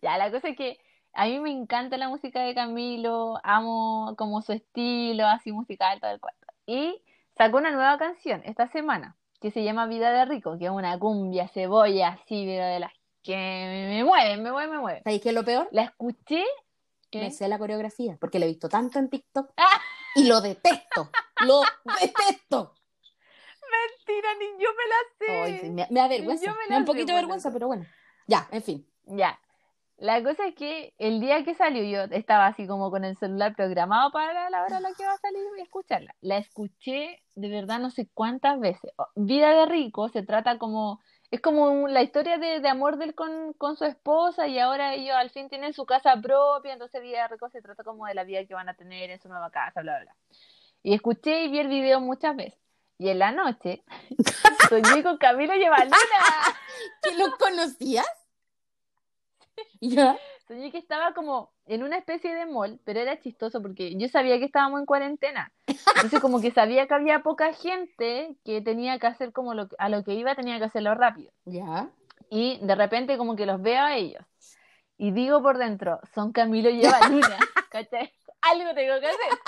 ya, 0.02 0.18
la 0.18 0.30
cosa 0.32 0.50
es 0.50 0.58
que 0.58 0.80
a 1.14 1.26
mí 1.26 1.40
me 1.40 1.52
encanta 1.52 1.98
la 1.98 2.10
música 2.10 2.42
de 2.42 2.54
Camilo, 2.56 3.40
amo 3.44 4.16
como 4.18 4.42
su 4.42 4.52
estilo, 4.54 5.26
así 5.28 5.52
musical, 5.52 6.00
todo 6.00 6.12
el 6.12 6.20
cuento. 6.20 6.48
Y 6.66 7.02
sacó 7.42 7.58
una 7.58 7.72
nueva 7.72 7.98
canción 7.98 8.44
esta 8.46 8.68
semana 8.68 9.18
que 9.40 9.50
se 9.50 9.64
llama 9.64 9.88
Vida 9.88 10.12
de 10.12 10.26
Rico, 10.26 10.60
que 10.60 10.66
es 10.66 10.72
una 10.72 11.00
cumbia, 11.00 11.48
cebolla, 11.48 12.10
así, 12.10 12.46
pero 12.46 12.64
de 12.66 12.80
las 12.80 12.92
que 13.24 13.36
me, 13.36 14.04
mueven, 14.04 14.44
me 14.44 14.52
mueven, 14.52 14.72
me 14.72 14.78
mueven. 14.78 15.04
¿Sabéis 15.04 15.22
qué 15.24 15.30
es 15.30 15.36
lo 15.36 15.44
peor? 15.44 15.68
La 15.72 15.82
escuché. 15.82 16.44
¿qué? 17.10 17.20
Me 17.22 17.32
sé 17.32 17.48
la 17.48 17.58
coreografía, 17.58 18.16
porque 18.22 18.38
la 18.38 18.46
he 18.46 18.50
visto 18.50 18.70
tanto 18.70 19.00
en 19.00 19.10
TikTok 19.10 19.54
Ah. 19.58 19.82
y 20.16 20.28
lo 20.28 20.40
detesto. 20.42 21.10
lo 21.48 21.62
detesto. 22.00 22.76
Mentira, 23.72 24.30
ni 24.38 24.64
yo 24.64 24.70
me 24.78 24.88
la 24.88 24.98
sé. 25.18 25.64
Ay, 25.64 25.70
me, 25.72 25.88
me 25.90 26.00
da 26.00 26.08
vergüenza. 26.08 26.52
Me 26.52 26.58
Me, 26.70 26.76
da 26.76 26.78
un 26.78 26.86
poquito 26.86 27.08
de 27.08 27.14
vergüenza, 27.14 27.52
pero 27.52 27.66
bueno. 27.66 27.86
Ya, 28.28 28.48
en 28.52 28.62
fin. 28.62 28.88
Ya. 29.08 29.40
La 30.02 30.24
cosa 30.24 30.48
es 30.48 30.56
que 30.56 30.96
el 30.98 31.20
día 31.20 31.46
que 31.46 31.54
salió 31.54 31.84
yo 31.84 32.12
estaba 32.16 32.48
así 32.48 32.66
como 32.66 32.90
con 32.90 33.06
el 33.06 33.16
celular 33.18 33.56
programado 33.56 34.12
para 34.12 34.50
la 34.50 34.64
hora 34.64 34.78
a 34.78 34.82
la 34.82 34.94
que 34.94 35.06
va 35.06 35.14
a 35.14 35.18
salir 35.18 35.44
y 35.56 35.62
escucharla. 35.62 36.16
La 36.22 36.38
escuché 36.38 37.22
de 37.36 37.50
verdad 37.50 37.78
no 37.78 37.92
sé 37.92 38.10
cuántas 38.12 38.60
veces. 38.60 38.92
Oh, 38.96 39.06
Vida 39.14 39.52
de 39.52 39.68
Rico 39.68 40.10
se 40.10 40.24
trata 40.24 40.58
como, 40.58 41.00
es 41.30 41.40
como 41.40 41.88
la 41.88 42.02
historia 42.02 42.40
de, 42.40 42.62
de 42.62 42.68
amor 42.68 42.98
de 42.98 43.06
él 43.06 43.14
con, 43.14 43.54
con 43.54 43.78
su 43.78 43.86
esposa 43.86 44.48
y 44.48 44.58
ahora 44.58 44.96
ellos 44.96 45.16
al 45.16 45.30
fin 45.30 45.50
tienen 45.50 45.72
su 45.74 45.86
casa 45.86 46.20
propia, 46.20 46.74
entonces 46.74 47.00
Vida 47.04 47.22
de 47.22 47.28
Rico 47.28 47.52
se 47.52 47.62
trata 47.62 47.84
como 47.84 48.08
de 48.08 48.16
la 48.16 48.24
vida 48.24 48.44
que 48.46 48.56
van 48.56 48.70
a 48.70 48.74
tener 48.74 49.12
en 49.12 49.22
su 49.22 49.30
nueva 49.30 49.52
casa, 49.52 49.82
bla, 49.82 49.98
bla, 49.98 50.06
bla. 50.06 50.16
Y 50.82 50.96
escuché 50.96 51.44
y 51.44 51.50
vi 51.50 51.60
el 51.60 51.68
video 51.68 52.02
muchas 52.02 52.36
veces. 52.36 52.60
Y 52.98 53.10
en 53.10 53.20
la 53.20 53.32
noche 53.32 53.84
soñé 54.68 55.04
con 55.04 55.20
Camilo 55.20 55.56
y 55.56 55.64
Evaluna. 55.64 55.96
¿Que 57.04 57.16
lo 57.16 57.38
conocías? 57.38 58.21
Ya. 59.82 60.18
Soñé 60.48 60.72
que 60.72 60.78
estaba 60.78 61.14
como 61.14 61.52
en 61.66 61.84
una 61.84 61.98
especie 61.98 62.34
de 62.36 62.46
mall, 62.46 62.80
pero 62.84 63.00
era 63.00 63.20
chistoso 63.20 63.62
porque 63.62 63.96
yo 63.98 64.08
sabía 64.10 64.38
que 64.38 64.46
estábamos 64.46 64.80
en 64.80 64.86
cuarentena. 64.86 65.52
Entonces 65.68 66.20
como 66.20 66.42
que 66.42 66.52
sabía 66.52 66.88
que 66.88 66.94
había 66.94 67.24
poca 67.24 67.54
gente 67.54 68.36
que 68.44 68.62
tenía 68.62 69.00
que 69.00 69.08
hacer 69.08 69.32
como 69.32 69.54
lo 69.54 69.70
a 69.78 69.90
lo 69.90 70.04
que 70.04 70.14
iba 70.14 70.36
tenía 70.36 70.58
que 70.60 70.66
hacerlo 70.66 70.94
rápido. 70.96 71.32
Ya. 71.46 71.90
Y 72.30 72.60
de 72.62 72.76
repente 72.76 73.18
como 73.18 73.36
que 73.36 73.46
los 73.46 73.62
veo 73.62 73.82
a 73.82 73.96
ellos. 73.96 74.26
Y 74.98 75.12
digo 75.12 75.42
por 75.42 75.58
dentro, 75.58 76.00
son 76.14 76.32
Camilo 76.32 76.70
y 76.70 76.86
Eva 76.86 77.00
Luna. 77.10 77.38
¿Cachai? 77.70 78.12
Algo 78.42 78.74
tengo 78.76 79.00
que 79.00 79.08
hacer. 79.08 79.40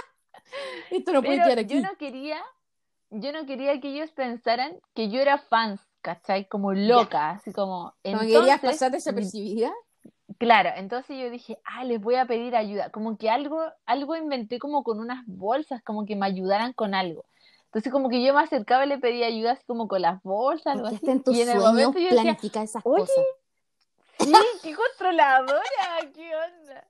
Esto 0.92 1.14
no 1.14 1.22
puede 1.22 1.38
Pero 1.38 1.44
quedar 1.50 1.60
aquí. 1.60 1.74
yo 1.76 1.82
no 1.82 1.98
quería, 1.98 2.44
yo 3.10 3.32
no 3.34 3.46
quería 3.46 3.80
que 3.82 3.90
ellos 3.90 4.12
pensaran 4.12 4.80
que 4.94 5.10
yo 5.10 5.20
era 5.20 5.38
fans, 5.38 5.82
¿cachai? 6.02 6.48
Como 6.48 6.74
loca, 6.74 7.32
así 7.32 7.52
como. 7.52 7.94
¿No 8.04 8.20
querías 8.20 8.24
Entonces, 8.24 8.62
pasar 8.62 8.92
desapercibida? 8.92 9.72
Claro, 10.44 10.72
entonces 10.76 11.18
yo 11.18 11.30
dije, 11.30 11.58
ah, 11.64 11.86
les 11.86 12.02
voy 12.02 12.16
a 12.16 12.26
pedir 12.26 12.54
ayuda. 12.54 12.90
Como 12.90 13.18
que 13.18 13.30
algo, 13.30 13.64
algo 13.86 14.18
inventé 14.18 14.60
como 14.60 14.84
con 14.84 15.00
unas 15.00 15.24
bolsas, 15.26 15.82
como 15.84 16.06
que 16.06 16.18
me 16.18 16.26
ayudaran 16.26 16.74
con 16.74 16.94
algo. 16.94 17.24
Entonces 17.66 17.92
como 17.94 18.10
que 18.10 18.22
yo 18.22 18.34
me 18.34 18.42
acercaba 18.42 18.86
y 18.86 18.90
le 18.90 18.98
pedía 18.98 19.28
ayuda 19.28 19.54
así 19.54 19.64
como 19.66 19.88
con 19.88 20.02
las 20.02 20.22
bolsas, 20.22 20.74
algo 20.76 20.88
así. 20.88 21.00
en 21.10 21.24
tus 21.24 21.34
Y 21.38 21.42
en 21.44 21.50
el 21.50 21.60
momento 21.60 21.98
yo 21.98 22.10
decía, 22.10 22.38
esas 22.62 22.86
"Oye, 22.86 23.06
cosas. 23.06 23.26
sí, 24.20 24.34
qué 24.64 24.76
controladora, 24.76 26.12
qué 26.14 26.36
onda. 26.36 26.88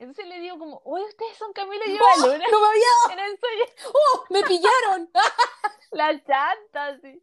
Entonces 0.00 0.26
le 0.26 0.40
digo 0.40 0.58
como, 0.58 0.82
oye, 0.84 1.04
ustedes 1.04 1.36
son 1.38 1.52
Camilo 1.52 1.82
y 1.86 1.92
Eva 1.96 2.06
¡Oh! 2.16 2.20
¡No 2.20 2.26
me 2.26 2.34
había 2.34 2.42
En 3.12 3.18
el 3.20 3.38
sueño, 3.38 3.64
¡Oh! 3.94 4.24
¡Me 4.30 4.42
pillaron! 4.42 5.10
la 5.92 6.08
chanta, 6.24 6.86
así. 6.88 7.22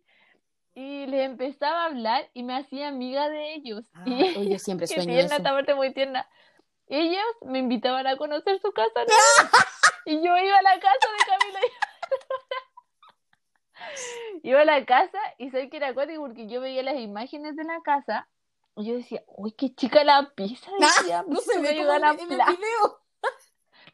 Y 0.76 1.05
les 1.05 1.21
empezaba 1.26 1.84
a 1.84 1.86
hablar 1.86 2.30
y 2.34 2.43
me 2.43 2.55
hacía 2.57 2.88
amiga 2.88 3.30
de 3.30 3.53
ellos. 3.53 3.86
Ah, 3.95 4.03
y 4.05 4.49
yo 4.49 4.59
siempre 4.59 4.88
sueño 4.88 5.03
tierna, 5.05 5.26
eso. 5.26 5.36
esta 5.36 5.51
parte 5.51 5.76
muy 5.76 5.93
tierna. 5.93 6.28
ellos 6.88 7.24
me 7.45 7.59
invitaban 7.59 8.07
a 8.07 8.17
conocer 8.17 8.59
su 8.59 8.71
casa 8.71 9.03
¿no? 9.07 9.13
y 10.05 10.15
yo 10.17 10.38
iba 10.38 10.57
a 10.57 10.61
la 10.61 10.80
casa 10.80 11.07
de 11.17 11.26
Camila 11.26 11.59
y 14.41 14.49
iba 14.49 14.61
a 14.61 14.65
la 14.65 14.86
casa 14.86 15.19
y 15.38 15.49
sé 15.51 15.69
que 15.69 15.78
era 15.78 15.89
acuático 15.89 16.21
porque 16.21 16.47
yo 16.47 16.59
veía 16.61 16.84
las 16.84 16.97
imágenes 16.97 17.55
de 17.55 17.63
la 17.63 17.82
casa 17.82 18.28
y 18.76 18.86
yo 18.86 18.95
decía, 18.95 19.21
uy, 19.28 19.51
qué 19.51 19.74
chica 19.76 20.03
la 20.03 20.32
pieza, 20.36 20.71
decía, 20.80 21.24
no 21.28 21.39
se 21.39 21.59
ve 21.59 21.76
la 21.84 21.95
en 21.97 22.19
el 22.19 22.28
plaza". 22.28 22.51
video. 22.51 22.99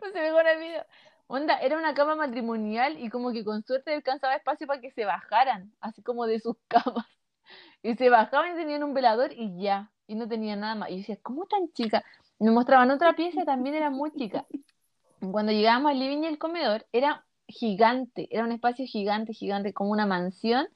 No 0.01 0.07
se 0.11 0.21
ve 0.21 0.31
con 0.31 0.47
el 0.47 0.57
video. 0.59 0.85
Onda, 1.31 1.59
era 1.59 1.77
una 1.77 1.93
cama 1.93 2.15
matrimonial 2.15 2.97
y 2.99 3.11
como 3.11 3.31
que 3.31 3.43
con 3.43 3.61
suerte 3.63 3.93
alcanzaba 3.93 4.33
espacio 4.33 4.65
para 4.65 4.81
que 4.81 4.89
se 4.89 5.05
bajaran, 5.05 5.71
así 5.79 6.01
como 6.01 6.25
de 6.25 6.39
sus 6.39 6.55
camas. 6.67 7.05
Y 7.83 7.93
se 7.95 8.09
bajaban 8.09 8.53
y 8.53 8.55
tenían 8.55 8.81
un 8.81 8.95
velador 8.95 9.31
y 9.33 9.61
ya, 9.61 9.91
y 10.07 10.15
no 10.15 10.27
tenían 10.27 10.61
nada 10.61 10.73
más. 10.73 10.89
Y 10.89 10.93
yo 10.93 10.97
decía, 10.97 11.19
¿cómo 11.21 11.45
tan 11.45 11.71
chica? 11.71 12.03
Me 12.39 12.49
mostraban 12.49 12.89
otra 12.89 13.13
pieza 13.13 13.43
y 13.43 13.45
también 13.45 13.75
era 13.75 13.91
muy 13.91 14.11
chica. 14.13 14.47
Cuando 15.31 15.51
llegábamos 15.51 15.91
al 15.91 15.99
living 15.99 16.23
y 16.23 16.25
el 16.25 16.39
comedor, 16.39 16.87
era 16.91 17.23
gigante, 17.47 18.27
era 18.31 18.43
un 18.43 18.51
espacio 18.51 18.87
gigante, 18.87 19.33
gigante, 19.33 19.71
como 19.71 19.91
una 19.91 20.07
mansión. 20.07 20.67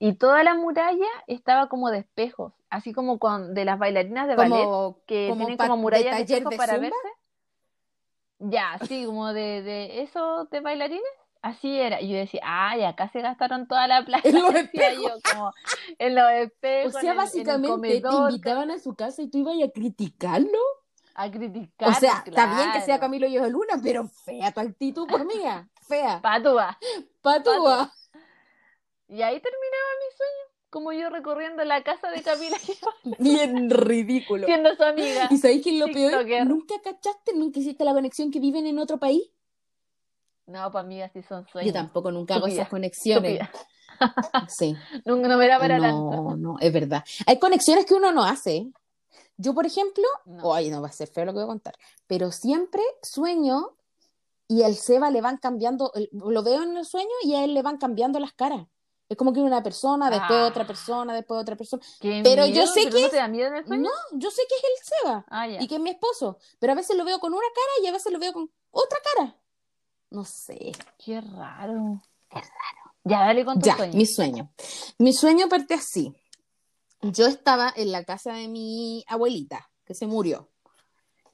Y 0.00 0.14
toda 0.14 0.42
la 0.42 0.54
muralla 0.54 1.06
estaba 1.28 1.68
como 1.68 1.88
de 1.90 1.98
espejos, 1.98 2.52
así 2.68 2.92
como 2.92 3.20
con 3.20 3.54
de 3.54 3.64
las 3.64 3.78
bailarinas 3.78 4.26
de 4.26 4.34
ballet 4.34 4.64
Como, 4.64 4.98
que 5.06 5.28
como 5.28 5.46
tienen 5.46 5.56
como 5.56 5.76
murallas 5.76 6.16
de 6.16 6.22
espejos 6.22 6.50
de 6.50 6.56
para 6.56 6.78
verse. 6.78 6.96
Ya, 8.50 8.78
sí, 8.86 9.04
como 9.04 9.32
de, 9.32 9.62
de 9.62 10.02
eso 10.02 10.46
de 10.50 10.60
bailarines. 10.60 11.02
Así 11.42 11.80
era. 11.80 12.00
Y 12.02 12.10
yo 12.10 12.16
decía, 12.18 12.40
ay, 12.44 12.84
acá 12.84 13.08
se 13.08 13.22
gastaron 13.22 13.66
toda 13.66 13.86
la 13.86 14.04
plata. 14.04 14.28
En 14.28 14.42
los 14.42 14.52
yo, 14.52 15.18
como 15.32 15.52
en 15.98 16.14
los 16.14 16.24
O 16.24 16.28
espejos, 16.28 16.92
sea, 16.92 17.00
en 17.00 17.06
en 17.06 17.10
el 17.12 17.16
básicamente 17.16 18.00
te 18.02 18.16
invitaban 18.16 18.70
a 18.70 18.78
su 18.78 18.94
casa 18.94 19.22
y 19.22 19.30
tú 19.30 19.38
ibas 19.38 19.54
a 19.66 19.72
criticarlo. 19.72 20.58
a 21.14 21.30
criticar. 21.30 21.88
O 21.88 21.94
sea, 21.94 22.22
está 22.26 22.54
bien 22.54 22.72
que 22.72 22.80
sea. 22.82 23.00
Camilo 23.00 23.26
y 23.26 23.38
Luna, 23.38 23.80
pero 23.82 24.06
fea 24.06 24.52
tu 24.52 24.60
actitud 24.60 25.06
por 25.08 25.24
mía. 25.24 25.68
Fea. 25.88 26.20
Patúa. 26.22 26.78
Patúa. 27.22 27.90
Y 29.08 29.22
ahí 29.22 29.40
terminaba 29.40 29.90
mi 29.98 30.16
sueño. 30.16 30.49
Como 30.70 30.92
yo 30.92 31.10
recorriendo 31.10 31.64
la 31.64 31.82
casa 31.82 32.10
de 32.10 32.22
Camila 32.22 32.56
Bien 33.18 33.68
ridículo. 33.70 34.46
siendo 34.46 34.74
su 34.76 34.82
amiga. 34.84 35.26
¿Y 35.30 35.36
sabéis 35.38 35.64
que 35.64 35.72
lo 35.72 35.86
peor? 35.86 36.10
TikToker. 36.12 36.46
¿Nunca 36.46 36.74
cachaste, 36.82 37.34
nunca 37.34 37.58
hiciste 37.60 37.84
la 37.84 37.92
conexión 37.92 38.30
que 38.30 38.38
viven 38.40 38.66
en 38.66 38.78
otro 38.78 38.98
país? 38.98 39.22
No, 40.46 40.70
para 40.70 40.84
amigas 40.84 41.10
sí 41.12 41.22
son 41.22 41.46
sueños. 41.48 41.72
Yo 41.72 41.72
tampoco 41.72 42.10
nunca 42.10 42.36
hago 42.36 42.46
esas 42.46 42.68
conexiones. 42.68 43.40
Sí. 44.48 44.74
Nunca 45.04 45.28
no 45.28 45.36
me 45.36 45.46
da 45.46 45.58
para 45.58 45.78
tanto. 45.78 46.10
No, 46.10 46.34
no, 46.34 46.56
es 46.58 46.72
verdad. 46.72 47.04
Hay 47.26 47.38
conexiones 47.38 47.84
que 47.84 47.92
uno 47.92 48.12
no 48.12 48.24
hace. 48.24 48.72
Yo, 49.36 49.52
por 49.52 49.66
ejemplo, 49.66 50.04
No. 50.24 50.54
ay, 50.54 50.70
no 50.70 50.80
va 50.80 50.88
a 50.88 50.92
ser 50.92 51.08
feo 51.08 51.26
lo 51.26 51.32
que 51.32 51.36
voy 51.36 51.44
a 51.44 51.48
contar, 51.48 51.74
pero 52.06 52.32
siempre 52.32 52.80
sueño 53.02 53.76
y 54.48 54.62
al 54.62 54.74
Seba 54.76 55.10
le 55.10 55.20
van 55.20 55.36
cambiando, 55.36 55.92
lo 56.12 56.42
veo 56.42 56.62
en 56.62 56.78
el 56.78 56.86
sueño 56.86 57.10
y 57.24 57.34
a 57.34 57.44
él 57.44 57.52
le 57.52 57.60
van 57.60 57.76
cambiando 57.76 58.18
las 58.20 58.32
caras. 58.32 58.66
Es 59.10 59.16
como 59.16 59.32
que 59.32 59.40
una 59.40 59.60
persona, 59.62 60.08
después 60.08 60.38
Ah. 60.38 60.46
otra 60.46 60.64
persona, 60.64 61.12
después 61.12 61.42
otra 61.42 61.56
persona. 61.56 61.82
Qué 62.00 62.20
Pero 62.22 62.46
yo 62.46 62.52
miedo, 62.52 62.66
sé 62.68 62.80
¿pero 62.84 62.96
que- 62.96 63.02
¿No 63.02 63.08
te 63.10 63.16
da 63.16 63.26
miedo 63.28 63.48
en 63.48 63.56
el 63.56 63.66
sueño? 63.66 63.82
No, 63.82 64.18
yo 64.18 64.30
sé 64.30 64.42
que 64.48 64.54
es 64.54 64.62
el 64.62 64.86
Seba 64.86 65.24
Ah, 65.28 65.48
y 65.48 65.66
que 65.66 65.74
es 65.74 65.80
mi 65.80 65.90
esposo, 65.90 66.38
pero 66.60 66.72
a 66.72 66.76
veces 66.76 66.96
lo 66.96 67.04
veo 67.04 67.18
con 67.18 67.32
una 67.34 67.42
cara 67.52 67.84
y 67.84 67.88
a 67.88 67.92
veces 67.92 68.12
lo 68.12 68.20
veo 68.20 68.32
con 68.32 68.48
otra 68.70 68.98
cara. 69.16 69.36
No 70.10 70.24
sé. 70.24 70.72
Qué 70.96 71.20
raro. 71.20 72.00
Qué 72.30 72.36
raro. 72.38 72.94
Ya, 73.02 73.18
dale 73.26 73.44
con 73.44 73.58
tu 73.58 73.66
Ya, 73.66 73.76
sueño. 73.76 73.94
mi 73.96 74.06
sueño. 74.06 74.52
Mi 74.98 75.12
sueño 75.12 75.48
parte 75.48 75.74
así. 75.74 76.14
Yo 77.02 77.26
estaba 77.26 77.72
en 77.74 77.90
la 77.90 78.04
casa 78.04 78.32
de 78.34 78.46
mi 78.46 79.04
abuelita, 79.08 79.70
que 79.84 79.94
se 79.94 80.06
murió, 80.06 80.50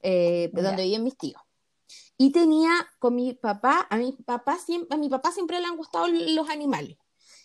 eh, 0.01 0.49
donde 0.55 0.83
vivían 0.83 1.05
mis 1.05 1.19
tíos. 1.19 1.43
Y 2.17 2.33
tenía 2.33 2.71
con 2.99 3.15
mi 3.15 3.35
papá, 3.35 3.87
a 3.91 3.97
mi 3.99 4.13
papá 4.13 4.57
siempre, 4.59 4.95
a 4.95 4.99
mi 4.99 5.11
papá 5.11 5.31
siempre 5.33 5.61
le 5.61 5.67
han 5.67 5.77
gustado 5.77 6.07
los 6.09 6.49
animales. 6.49 6.97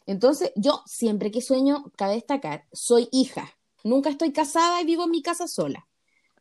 Entonces, 0.05 0.51
yo 0.55 0.81
siempre 0.85 1.31
que 1.31 1.41
sueño, 1.41 1.85
cabe 1.95 2.13
destacar, 2.15 2.65
soy 2.73 3.07
hija. 3.11 3.49
Nunca 3.83 4.09
estoy 4.09 4.31
casada 4.31 4.81
y 4.81 4.85
vivo 4.85 5.05
en 5.05 5.11
mi 5.11 5.21
casa 5.21 5.47
sola. 5.47 5.87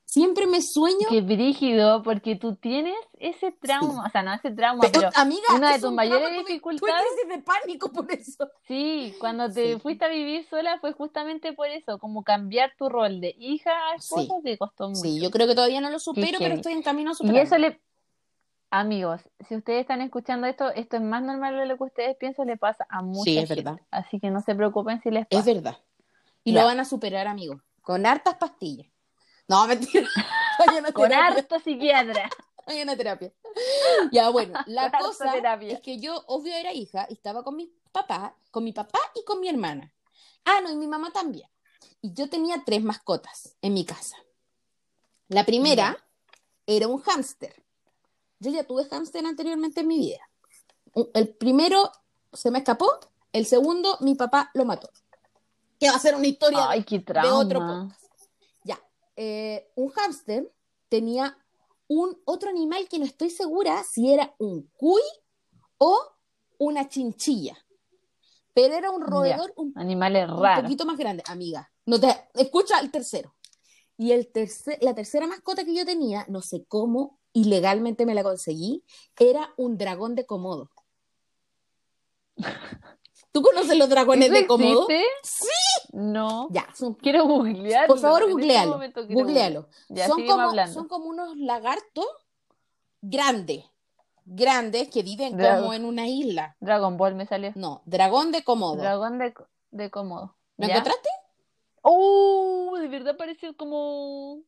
Siempre 0.05 0.49
me 0.49 0.61
sueño. 0.61 1.07
Qué 1.09 1.21
brígido, 1.21 2.03
porque 2.03 2.35
tú 2.35 2.57
tienes 2.57 2.97
ese 3.21 3.53
trauma, 3.53 4.07
o 4.07 4.11
sea, 4.11 4.23
no 4.25 4.35
ese 4.35 4.51
trauma, 4.51 4.81
Pero, 4.83 4.99
pero 4.99 5.11
amiga, 5.15 5.43
una 5.55 5.73
de 5.73 5.79
tus 5.79 5.91
un 5.91 5.95
mayores 5.95 6.31
tuve- 6.31 6.39
dificultades- 6.39 7.29
de 7.29 7.39
pánico 7.39 7.93
por 7.93 8.11
eso. 8.11 8.49
sí, 8.67 9.15
cuando 9.21 9.49
te 9.53 9.75
Sí. 9.75 9.81
fuiste 9.81 10.05
a 10.07 10.09
vivir 10.09 10.45
sola 10.51 10.81
fue 10.81 10.93
justamente 10.95 11.53
por 11.53 11.69
eso, 11.69 11.99
como 11.99 12.25
cambiar 12.25 12.73
tu 12.77 12.89
rol 12.89 13.21
de 13.21 13.37
hija 13.39 13.71
a 13.71 13.95
esposa 13.95 14.35
te 14.43 14.59
costó 14.59 14.89
mucho. 14.89 15.01
Sí, 15.03 15.21
yo 15.21 15.31
creo 15.31 15.47
que 15.47 15.55
todavía 15.55 15.81
no 15.81 15.91
lo 15.91 16.01
supero, 16.01 16.39
pero 16.41 16.57
estoy 16.57 16.73
en 16.73 16.83
camino 16.83 17.11
a 17.11 17.13
Y 17.13 17.17
superarlo. 17.17 17.43
eso 17.43 17.59
le... 17.59 17.81
Amigos, 18.71 19.21
si 19.49 19.57
ustedes 19.57 19.81
están 19.81 20.01
escuchando 20.01 20.47
esto, 20.47 20.68
esto 20.71 20.97
es 20.97 21.03
más 21.03 21.23
normal 21.23 21.57
de 21.59 21.66
lo 21.66 21.77
que 21.77 21.85
ustedes 21.85 22.16
piensan, 22.16 22.47
le 22.47 22.57
pasa 22.57 22.87
a 22.89 23.03
mucha 23.03 23.25
Sí, 23.25 23.39
es 23.39 23.49
gente. 23.49 23.62
verdad. 23.64 23.81
Así 23.91 24.21
que 24.21 24.31
no 24.31 24.41
se 24.43 24.55
preocupen 24.55 25.03
si 25.03 25.11
les 25.11 25.27
Es 25.29 25.39
pasa. 25.41 25.53
verdad. 25.53 25.79
Y 26.45 26.53
Ya. 26.53 26.61
lo 26.61 26.66
van 26.66 26.79
a 26.79 26.85
superar, 26.85 27.27
amigos. 27.27 27.61
Con 27.83 28.07
hartas 28.07 28.37
pastillas. 28.37 28.87
No, 29.49 29.66
mentira. 29.66 30.09
Con 30.95 31.12
harto 31.12 31.59
psiquiatra. 31.59 32.31
Vayan 32.66 32.91
a 32.91 32.97
terapia. 32.97 33.33
Ya, 34.12 34.29
bueno, 34.29 34.55
la 34.66 34.91
Con 34.93 35.01
cosa 35.01 35.33
terapia. 35.33 35.73
es 35.73 35.81
que 35.81 35.99
yo, 35.99 36.23
obvio, 36.29 36.55
era 36.55 36.73
hija 36.73 37.07
y 37.11 37.14
estaba 37.14 37.43
con 37.43 37.57
mi 37.57 37.73
papá, 37.91 38.37
con 38.53 38.62
mi 38.62 38.73
papá 38.73 39.01
y 39.16 39.25
con 39.25 39.41
mi 39.41 39.49
hermana. 39.49 39.93
Ah, 40.45 40.61
no, 40.62 40.71
y 40.71 40.77
mi 40.77 40.87
mamá 40.87 41.11
también. 41.11 41.49
Y 42.01 42.12
yo 42.12 42.31
tenía 42.31 42.62
tres 42.64 42.83
mascotas 42.85 43.57
en 43.62 43.75
mi 43.75 43.85
casa. 43.85 44.16
La 45.27 45.45
primera 45.45 45.97
era 46.66 46.87
un 46.87 47.01
hámster. 47.01 47.61
Yo 48.41 48.51
ya 48.51 48.64
tuve 48.64 48.84
hámster 48.86 49.24
anteriormente 49.24 49.80
en 49.82 49.86
mi 49.86 49.99
vida. 49.99 50.18
El 51.14 51.28
primero 51.36 51.93
se 52.32 52.51
me 52.51 52.59
escapó, 52.59 52.88
el 53.32 53.47
segundo 53.47 53.97
mi 54.01 54.14
papá 54.14 54.51
lo 54.55 54.64
mató. 54.64 54.91
Que 55.78 55.88
va 55.88 55.97
a 55.97 56.01
ser 56.01 56.14
una 56.14 56.26
historia 56.26 56.68
Ay, 56.68 56.84
qué 56.84 56.99
de 56.99 57.30
otro 57.30 57.61
podcast. 57.61 58.03
Ya, 58.64 58.80
eh, 59.16 59.70
un 59.76 59.91
hámster 59.91 60.53
tenía 60.88 61.36
un 61.86 62.18
otro 62.24 62.51
animal 62.51 62.88
que 62.88 62.99
no 62.99 63.05
estoy 63.05 63.30
segura 63.30 63.82
si 63.84 64.12
era 64.12 64.34
un 64.38 64.68
cuy 64.76 65.03
o 65.78 65.99
una 66.59 66.88
chinchilla. 66.88 67.57
Pero 68.55 68.74
era 68.74 68.91
un 68.91 69.01
Ya. 69.03 69.07
roedor 69.07 69.53
un, 69.57 69.72
Animales 69.76 70.28
un 70.28 70.43
raros. 70.43 70.64
poquito 70.64 70.84
más 70.84 70.97
grande, 70.99 71.22
amiga. 71.26 71.70
No 71.86 72.01
te, 72.01 72.28
escucha 72.34 72.80
el 72.80 72.91
tercero. 72.91 73.34
Y 73.97 74.12
el 74.12 74.32
tercer, 74.32 74.78
la 74.80 74.95
tercera 74.95 75.26
mascota 75.26 75.64
que 75.64 75.74
yo 75.74 75.84
tenía, 75.84 76.24
no 76.28 76.43
sé 76.43 76.64
cómo, 76.66 77.20
ilegalmente 77.33 78.07
me 78.07 78.14
la 78.14 78.22
conseguí, 78.22 78.85
era 79.18 79.53
un 79.57 79.78
dragón 79.78 80.14
de 80.14 80.26
Komodo. 80.26 80.70
¿Tú 83.33 83.43
conoces 83.43 83.78
los 83.78 83.89
dragones 83.89 84.28
¿Eso 84.31 84.35
de 84.35 84.47
Komodo? 84.47 84.87
Sí. 85.22 85.47
No. 85.93 86.49
Ya, 86.51 86.66
son 86.74 86.95
Quiero 86.95 87.26
googlearlo. 87.26 87.87
Por 87.87 87.99
favor, 87.99 88.22
en 88.22 88.28
este 88.28 88.35
googlealo. 88.35 88.81
Googlealo. 89.09 89.68
Ya, 89.89 90.09
son, 90.09 90.26
como, 90.26 90.66
son 90.66 90.89
como 90.89 91.05
unos 91.07 91.37
lagartos 91.37 92.07
grandes, 93.01 93.64
grandes 94.24 94.89
que 94.89 95.03
viven 95.03 95.39
como 95.39 95.72
en 95.72 95.85
una 95.85 96.09
isla. 96.09 96.57
Dragon 96.61 96.97
Ball 96.97 97.14
me 97.14 97.26
salió. 97.26 97.53
No, 97.55 97.83
dragón 97.87 98.33
de 98.33 98.43
Komodo. 98.43 98.76
Dragón 98.76 99.18
de, 99.18 99.35
de 99.70 99.91
cómodo. 99.91 100.37
¿Lo 100.57 100.66
encontraste? 100.66 101.09
¡Oh! 101.83 102.76
De 102.78 102.89
verdad 102.89 103.16
parece 103.16 103.55
como, 103.55 104.43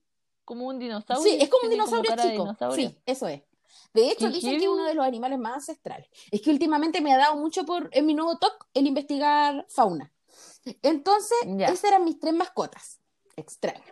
como 0.45 0.67
un 0.67 0.79
dinosaurio. 0.79 1.23
Sí, 1.23 1.39
es 1.41 1.49
como 1.49 1.65
un 1.65 1.71
dinosaurio 1.71 2.11
de 2.11 2.23
chico. 2.23 2.43
dinosaurio. 2.45 2.89
Sí, 2.89 2.99
eso 3.07 3.29
es. 3.29 3.43
De 3.95 4.11
hecho, 4.11 4.29
Qué 4.29 4.35
dicen 4.35 4.59
que 4.59 4.65
es 4.65 4.69
uno 4.71 4.85
de 4.85 4.95
los 4.95 5.05
animales 5.05 5.39
más 5.39 5.55
ancestrales. 5.55 6.09
Es 6.31 6.41
que 6.43 6.51
últimamente 6.51 7.01
me 7.01 7.13
ha 7.13 7.19
dado 7.19 7.37
mucho 7.37 7.65
por, 7.65 7.89
en 7.93 8.07
mi 8.07 8.15
nuevo 8.15 8.39
talk, 8.39 8.67
el 8.75 8.87
investigar 8.87 9.67
fauna. 9.69 10.13
Entonces, 10.83 11.37
Ya. 11.47 11.67
esas 11.67 11.85
eran 11.85 12.05
mis 12.05 12.19
tres 12.19 12.35
mascotas. 12.35 13.01
Extraño. 13.37 13.83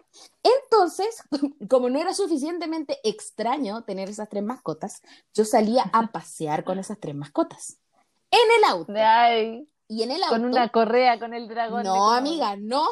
Entonces, 0.42 1.22
como 1.70 1.88
no 1.90 1.98
era 2.00 2.14
suficientemente 2.14 2.98
extraño 3.04 3.82
tener 3.84 4.08
esas 4.10 4.28
tres 4.28 4.42
mascotas, 4.42 5.02
yo 5.34 5.44
salía 5.44 5.84
a 5.92 6.06
pasear 6.12 6.64
con 6.64 6.78
esas 6.78 6.98
tres 7.00 7.14
mascotas. 7.14 7.78
En 8.30 8.38
el 8.58 8.64
auto. 8.70 8.92
Ay, 8.96 9.68
Y 9.88 10.02
en 10.02 10.12
el 10.12 10.22
auto. 10.22 10.34
con 10.36 10.44
una 10.44 10.68
correa 10.68 11.18
con 11.18 11.34
el 11.34 11.48
dragón. 11.48 11.82
No, 11.84 12.12
amiga, 12.12 12.56
no, 12.56 12.86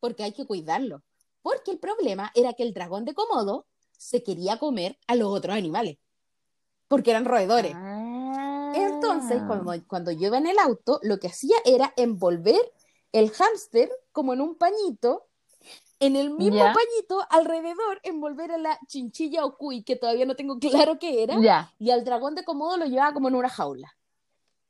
porque 0.00 0.22
hay 0.24 0.32
que 0.32 0.46
cuidarlo. 0.46 1.02
Porque 1.42 1.70
el 1.70 1.78
problema 1.78 2.30
era 2.34 2.52
que 2.54 2.62
el 2.62 2.74
dragón 2.74 3.04
de 3.04 3.14
Komodo 3.14 3.66
se 3.96 4.22
quería 4.22 4.58
comer 4.58 4.98
a 5.06 5.14
los 5.14 5.28
otros 5.28 5.56
animales, 5.56 5.98
porque 6.88 7.10
eran 7.10 7.24
roedores. 7.24 7.72
Ah. 7.74 8.72
Entonces, 8.74 9.42
cuando, 9.46 9.72
cuando 9.86 10.10
yo 10.12 10.28
iba 10.28 10.38
en 10.38 10.46
el 10.46 10.58
auto, 10.58 11.00
lo 11.02 11.18
que 11.18 11.28
hacía 11.28 11.56
era 11.64 11.92
envolver 11.96 12.60
el 13.12 13.30
hámster 13.30 13.90
como 14.12 14.34
en 14.34 14.40
un 14.40 14.56
pañito, 14.56 15.26
en 16.00 16.14
el 16.14 16.30
mismo 16.30 16.58
Ya. 16.58 16.72
pañito, 16.72 17.26
alrededor, 17.30 17.98
envolver 18.04 18.52
a 18.52 18.58
la 18.58 18.78
chinchilla 18.86 19.44
o 19.44 19.56
cuy, 19.56 19.82
que 19.82 19.96
todavía 19.96 20.26
no 20.26 20.36
tengo 20.36 20.58
claro 20.86 20.98
qué 20.98 21.22
era, 21.22 21.40
Ya. 21.40 21.72
y 21.78 21.90
al 21.90 22.04
dragón 22.04 22.34
de 22.34 22.44
Komodo 22.44 22.76
lo 22.76 22.86
llevaba 22.86 23.12
como 23.14 23.28
en 23.28 23.34
una 23.34 23.48
jaula. 23.48 23.96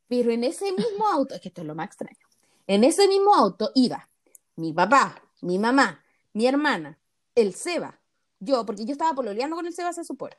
Pero 0.07 0.31
en 0.31 0.43
ese 0.45 0.73
mismo 0.73 1.07
auto, 1.07 1.35
es 1.35 1.41
que 1.43 1.49
esto 1.49 1.61
es 1.61 1.67
lo 1.67 1.75
más 1.75 1.87
extraño, 1.89 2.25
en 2.67 2.85
ese 2.85 3.07
mismo 3.09 3.35
auto 3.35 3.71
iba 3.75 4.09
mi 4.57 4.73
papá, 4.73 5.23
mi 5.43 5.59
mamá, 5.59 6.03
mi 6.33 6.47
hermana, 6.47 7.01
el 7.35 7.55
Seba, 7.55 8.01
yo, 8.41 8.65
porque 8.67 8.85
yo 8.85 8.93
estaba 8.93 9.15
pololeando 9.15 9.57
con 9.57 9.67
el 9.67 9.75
Seba, 9.75 9.93
se 9.93 10.05
supone. 10.05 10.37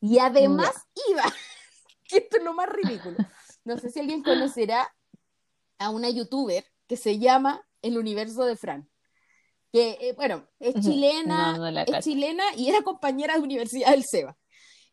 Y 0.00 0.18
además 0.18 0.72
iba, 1.10 1.22
que 2.08 2.18
esto 2.18 2.38
es 2.38 2.42
lo 2.44 2.54
más 2.54 2.68
ridículo. 2.68 3.16
No 3.64 3.78
sé 3.78 3.90
si 3.90 4.00
alguien 4.00 4.22
conocerá 4.22 4.94
a 5.78 5.90
una 5.90 6.10
youtuber 6.10 6.64
que 6.86 6.96
se 6.96 7.18
llama 7.18 7.66
El 7.82 7.98
Universo 7.98 8.44
de 8.44 8.56
Fran. 8.56 8.88
Que, 9.72 9.96
eh, 10.00 10.12
bueno, 10.14 10.46
es 10.58 10.74
chilena, 10.80 11.52
No, 11.52 11.58
no 11.64 11.70
la 11.70 11.82
es 11.84 12.04
chilena 12.04 12.44
y 12.56 12.68
era 12.68 12.82
compañera 12.82 13.34
de 13.34 13.40
universidad 13.40 13.90
del 13.90 14.04
Seba. 14.04 14.36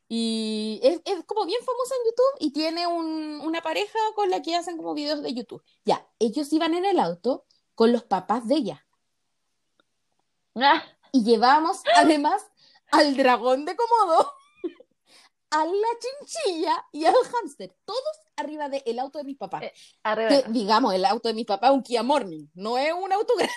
Y 0.08 0.80
es, 0.82 1.02
es 1.06 1.24
como 1.26 1.46
bien 1.46 1.60
famosa 1.64 1.96
en 1.96 2.06
YouTube 2.10 2.38
y 2.40 2.52
tiene 2.54 2.88
un- 2.88 3.42
una 3.42 3.62
pareja 3.62 4.00
con 4.16 4.30
la 4.30 4.42
que 4.42 4.56
hacen 4.56 4.78
como 4.78 4.94
videos 4.94 5.22
de 5.22 5.34
YouTube. 5.34 5.62
Ya, 5.86 6.08
ellos 6.18 6.52
iban 6.54 6.74
en 6.74 6.86
el 6.86 7.00
auto 7.00 7.46
con 7.76 7.92
los 7.92 8.04
papás 8.04 8.48
de 8.48 8.56
ella. 8.56 8.86
Ah, 10.62 10.84
Y 11.12 11.24
llevábamos 11.24 11.82
además 11.96 12.46
al 12.92 13.18
dragón 13.18 13.66
de 13.66 13.76
Komodo, 13.76 14.32
a 15.52 15.66
la 15.66 15.88
chinchilla 16.00 16.86
y 16.92 17.06
al 17.06 17.16
hámster, 17.16 17.76
todos 17.84 18.02
arriba 18.36 18.70
del 18.70 19.00
auto 19.00 19.18
de 19.18 19.24
mis 19.24 19.38
papás. 19.38 19.64
Eh. 19.64 19.74
Que, 20.04 20.44
digamos, 20.50 20.94
el 20.94 21.06
auto 21.06 21.28
de 21.30 21.34
mis 21.34 21.46
papás 21.48 21.72
un 21.72 21.82
Kia 21.82 22.04
Morning, 22.04 22.46
no 22.54 22.78
es 22.78 22.94
un 22.94 23.12
auto 23.12 23.34
grande. 23.36 23.54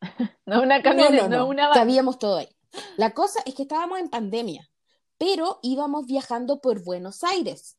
No 0.46 0.56
es 0.56 0.62
una 0.62 0.82
camioneta, 0.82 1.22
no, 1.24 1.28
no, 1.28 1.36
no, 1.36 1.44
es 1.44 1.50
una 1.50 1.70
cabíamos 1.70 2.18
todo 2.18 2.38
ahí. 2.38 2.48
La 2.96 3.14
cosa 3.14 3.40
es 3.46 3.54
que 3.54 3.62
estábamos 3.62 4.00
en 4.00 4.08
pandemia, 4.10 4.68
pero 5.16 5.60
íbamos 5.62 6.06
viajando 6.06 6.60
por 6.60 6.82
Buenos 6.82 7.22
Aires. 7.22 7.76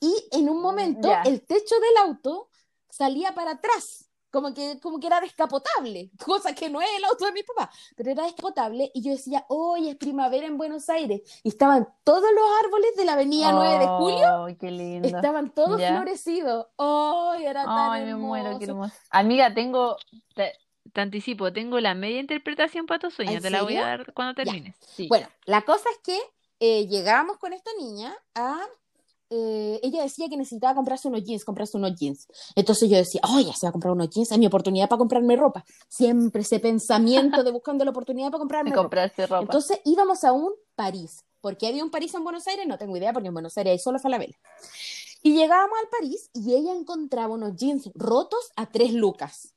Y 0.00 0.12
en 0.32 0.50
un 0.50 0.60
momento 0.60 1.08
Ya. 1.08 1.22
el 1.22 1.46
techo 1.46 1.74
del 1.76 1.96
auto 2.08 2.50
salía 2.90 3.34
para 3.34 3.52
atrás, 3.52 4.05
como 4.40 4.52
que, 4.54 4.78
como 4.80 5.00
que 5.00 5.06
era 5.06 5.20
descapotable, 5.20 6.10
cosa 6.24 6.54
que 6.54 6.68
no 6.70 6.80
es 6.80 6.88
el 6.98 7.04
auto 7.04 7.24
de 7.26 7.32
mi 7.32 7.42
papá, 7.42 7.70
pero 7.96 8.10
era 8.10 8.24
descapotable. 8.24 8.90
Y 8.94 9.02
yo 9.02 9.12
decía, 9.12 9.44
hoy 9.48 9.88
es 9.88 9.96
primavera 9.96 10.46
en 10.46 10.58
Buenos 10.58 10.88
Aires. 10.88 11.22
Y 11.42 11.48
estaban 11.48 11.88
todos 12.04 12.22
los 12.34 12.44
árboles 12.64 12.90
de 12.96 13.04
la 13.04 13.14
avenida 13.14 13.52
9 13.52 13.78
de 13.78 13.86
julio, 13.86 14.44
Ay, 14.44 14.56
qué 14.56 14.70
lindo. 14.70 15.08
estaban 15.08 15.50
todos 15.54 15.80
Ya. 15.80 15.96
florecidos. 15.96 16.66
¡Ay, 16.78 17.46
era 17.46 17.64
tan 17.64 17.90
Ay, 17.92 18.04
me 18.04 18.14
muero, 18.16 18.58
qué 18.58 18.64
hermoso! 18.66 18.92
hermoso. 18.92 19.00
Amiga, 19.10 19.54
tengo, 19.54 19.96
te, 20.34 20.52
te 20.92 21.00
anticipo, 21.00 21.52
tengo 21.52 21.80
la 21.80 21.94
media 21.94 22.20
interpretación 22.20 22.86
para 22.86 23.00
tu 23.00 23.10
sueño. 23.10 23.32
¿En 23.32 23.42
Te 23.42 23.50
la 23.50 23.62
voy 23.62 23.76
a 23.76 23.86
dar 23.86 24.12
cuando 24.14 24.34
termines. 24.34 24.76
Sí. 24.80 25.08
Bueno, 25.08 25.28
la 25.46 25.62
cosa 25.62 25.88
es 25.90 25.98
que 26.04 26.18
eh, 26.60 26.86
llegamos 26.86 27.38
con 27.38 27.52
esta 27.52 27.70
niña 27.78 28.16
a... 28.34 28.60
eh, 29.30 29.80
ella 29.82 30.02
decía 30.02 30.28
que 30.28 30.36
necesitaba 30.36 30.74
comprarse 30.74 31.08
unos 31.08 31.24
jeans, 31.24 31.44
comprarse 31.44 31.76
unos 31.76 31.94
jeans. 31.94 32.26
Entonces 32.54 32.88
yo 32.88 32.96
decía, 32.96 33.20
oh, 33.24 33.40
ya 33.40 33.52
se 33.52 33.66
va 33.66 33.70
a 33.70 33.72
comprar 33.72 33.92
unos 33.92 34.10
jeans, 34.10 34.30
es 34.30 34.38
mi 34.38 34.46
oportunidad 34.46 34.88
para 34.88 34.98
comprarme 34.98 35.36
ropa. 35.36 35.64
Siempre 35.88 36.42
ese 36.42 36.60
pensamiento 36.60 37.42
de 37.42 37.50
buscando 37.50 37.84
la 37.84 37.90
oportunidad 37.90 38.30
para 38.30 38.38
comprarme 38.38 38.70
ropa. 38.72 38.82
comprarse 38.82 39.26
ropa. 39.26 39.42
Entonces 39.42 39.80
íbamos 39.84 40.24
a 40.24 40.32
un 40.32 40.52
París. 40.74 41.24
¿Por 41.40 41.56
qué 41.56 41.68
había 41.68 41.84
un 41.84 41.90
París 41.90 42.14
en 42.14 42.24
Buenos 42.24 42.46
Aires? 42.48 42.66
No 42.66 42.76
tengo 42.78 42.96
idea, 42.96 43.12
porque 43.12 43.28
en 43.28 43.34
Buenos 43.34 43.56
Aires 43.56 43.72
hay 43.72 43.78
solo 43.78 43.98
Falabella. 43.98 44.36
Y 45.22 45.34
llegábamos 45.34 45.78
al 45.82 45.88
París 45.88 46.30
y 46.32 46.54
ella 46.54 46.72
encontraba 46.72 47.34
unos 47.34 47.56
jeans 47.56 47.90
rotos 47.94 48.52
a 48.56 48.66
tres 48.66 48.92
lucas. 48.92 49.55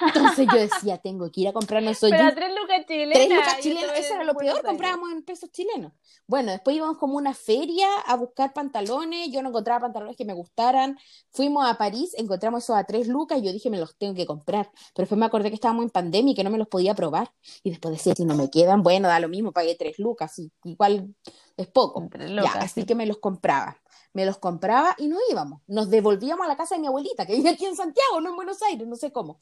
Entonces 0.00 0.46
yo 0.52 0.58
decía, 0.58 0.98
tengo 0.98 1.30
que 1.30 1.42
ir 1.42 1.48
a 1.48 1.52
comprarnos 1.52 1.92
esos 1.92 2.10
Pero 2.10 2.24
a 2.24 2.34
tres 2.34 2.50
lucas 2.50 2.86
chilenas. 2.86 3.14
Tres 3.14 3.28
lucas 3.30 3.58
chilenas, 3.60 3.90
eso 3.92 3.98
es 3.98 4.10
era 4.10 4.24
lo 4.24 4.34
peor, 4.34 4.62
comprábamos 4.62 5.12
en 5.12 5.22
pesos 5.22 5.50
chilenos. 5.50 5.92
Bueno, 6.26 6.52
después 6.52 6.76
íbamos 6.76 6.98
como 6.98 7.14
a 7.14 7.20
una 7.20 7.34
feria 7.34 7.86
a 8.06 8.16
buscar 8.16 8.52
pantalones, 8.52 9.30
yo 9.30 9.42
no 9.42 9.50
encontraba 9.50 9.80
pantalones 9.80 10.16
que 10.16 10.24
me 10.24 10.32
gustaran, 10.32 10.98
fuimos 11.30 11.68
a 11.68 11.78
París, 11.78 12.14
encontramos 12.16 12.64
esos 12.64 12.76
a 12.76 12.84
tres 12.84 13.08
lucas 13.08 13.38
y 13.38 13.42
yo 13.42 13.52
dije, 13.52 13.70
me 13.70 13.78
los 13.78 13.96
tengo 13.96 14.14
que 14.14 14.26
comprar, 14.26 14.70
pero 14.94 15.04
después 15.04 15.18
me 15.18 15.26
acordé 15.26 15.50
que 15.50 15.54
estábamos 15.54 15.84
en 15.84 15.90
pandemia 15.90 16.32
y 16.32 16.34
que 16.34 16.44
no 16.44 16.50
me 16.50 16.58
los 16.58 16.68
podía 16.68 16.94
probar, 16.94 17.32
y 17.62 17.70
después 17.70 17.92
decía, 17.92 18.14
si 18.14 18.24
no 18.24 18.34
me 18.34 18.50
quedan, 18.50 18.82
bueno, 18.82 19.08
da 19.08 19.20
lo 19.20 19.28
mismo, 19.28 19.52
pagué 19.52 19.74
tres 19.76 19.98
lucas, 19.98 20.38
y 20.38 20.50
igual 20.64 21.14
es 21.56 21.66
poco. 21.68 22.08
Ya, 22.18 22.50
así 22.60 22.80
sí. 22.80 22.86
que 22.86 22.94
me 22.94 23.06
los 23.06 23.18
compraba. 23.18 23.80
Me 24.16 24.24
los 24.24 24.38
compraba 24.38 24.94
y 24.96 25.08
nos 25.08 25.20
íbamos. 25.30 25.60
Nos 25.66 25.90
devolvíamos 25.90 26.42
a 26.42 26.48
la 26.48 26.56
casa 26.56 26.74
de 26.74 26.80
mi 26.80 26.86
abuelita, 26.86 27.26
que 27.26 27.34
vive 27.34 27.50
aquí 27.50 27.66
en 27.66 27.76
Santiago, 27.76 28.18
no 28.22 28.30
en 28.30 28.36
Buenos 28.36 28.62
Aires, 28.62 28.88
no 28.88 28.96
sé 28.96 29.12
cómo. 29.12 29.40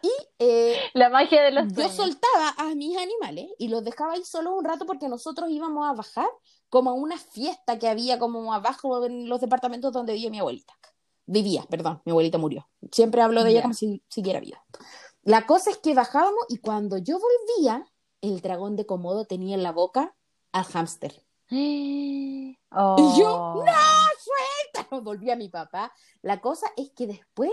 Y 0.00 0.10
eh, 0.38 0.78
La 0.94 1.10
magia 1.10 1.42
de 1.42 1.50
los 1.50 1.70
yo 1.74 1.90
soltaba 1.90 2.54
a 2.56 2.74
mis 2.74 2.96
animales 2.96 3.50
y 3.58 3.68
los 3.68 3.84
dejaba 3.84 4.14
ahí 4.14 4.24
solo 4.24 4.54
un 4.54 4.64
rato 4.64 4.86
porque 4.86 5.10
nosotros 5.10 5.50
íbamos 5.50 5.86
a 5.86 5.92
bajar 5.92 6.26
como 6.70 6.88
a 6.88 6.94
una 6.94 7.18
fiesta 7.18 7.78
que 7.78 7.86
había 7.86 8.18
como 8.18 8.54
abajo 8.54 9.04
en 9.04 9.28
los 9.28 9.42
departamentos 9.42 9.92
donde 9.92 10.14
vivía 10.14 10.30
mi 10.30 10.38
abuelita. 10.38 10.72
Vivía, 11.26 11.66
perdón, 11.68 12.00
mi 12.06 12.12
abuelita 12.12 12.38
murió. 12.38 12.66
Siempre 12.92 13.20
hablo 13.20 13.44
de 13.44 13.50
ella 13.50 13.60
como 13.60 13.74
si 13.74 14.02
siguiera 14.08 14.40
viva. 14.40 14.64
La 15.20 15.44
cosa 15.44 15.68
es 15.70 15.76
que 15.76 15.92
bajábamos 15.92 16.46
y 16.48 16.56
cuando 16.56 16.96
yo 16.96 17.18
volvía, 17.18 17.86
el 18.22 18.40
dragón 18.40 18.74
de 18.76 18.86
Komodo 18.86 19.26
tenía 19.26 19.54
en 19.54 19.62
la 19.62 19.72
boca 19.72 20.16
al 20.50 20.64
hámster. 20.64 21.22
Oh. 21.50 22.96
Y 22.98 23.20
yo, 23.20 23.62
Volví 25.02 25.30
a 25.30 25.36
mi 25.36 25.48
papá. 25.48 25.92
La 26.22 26.40
cosa 26.40 26.66
es 26.76 26.90
que 26.92 27.06
después, 27.06 27.50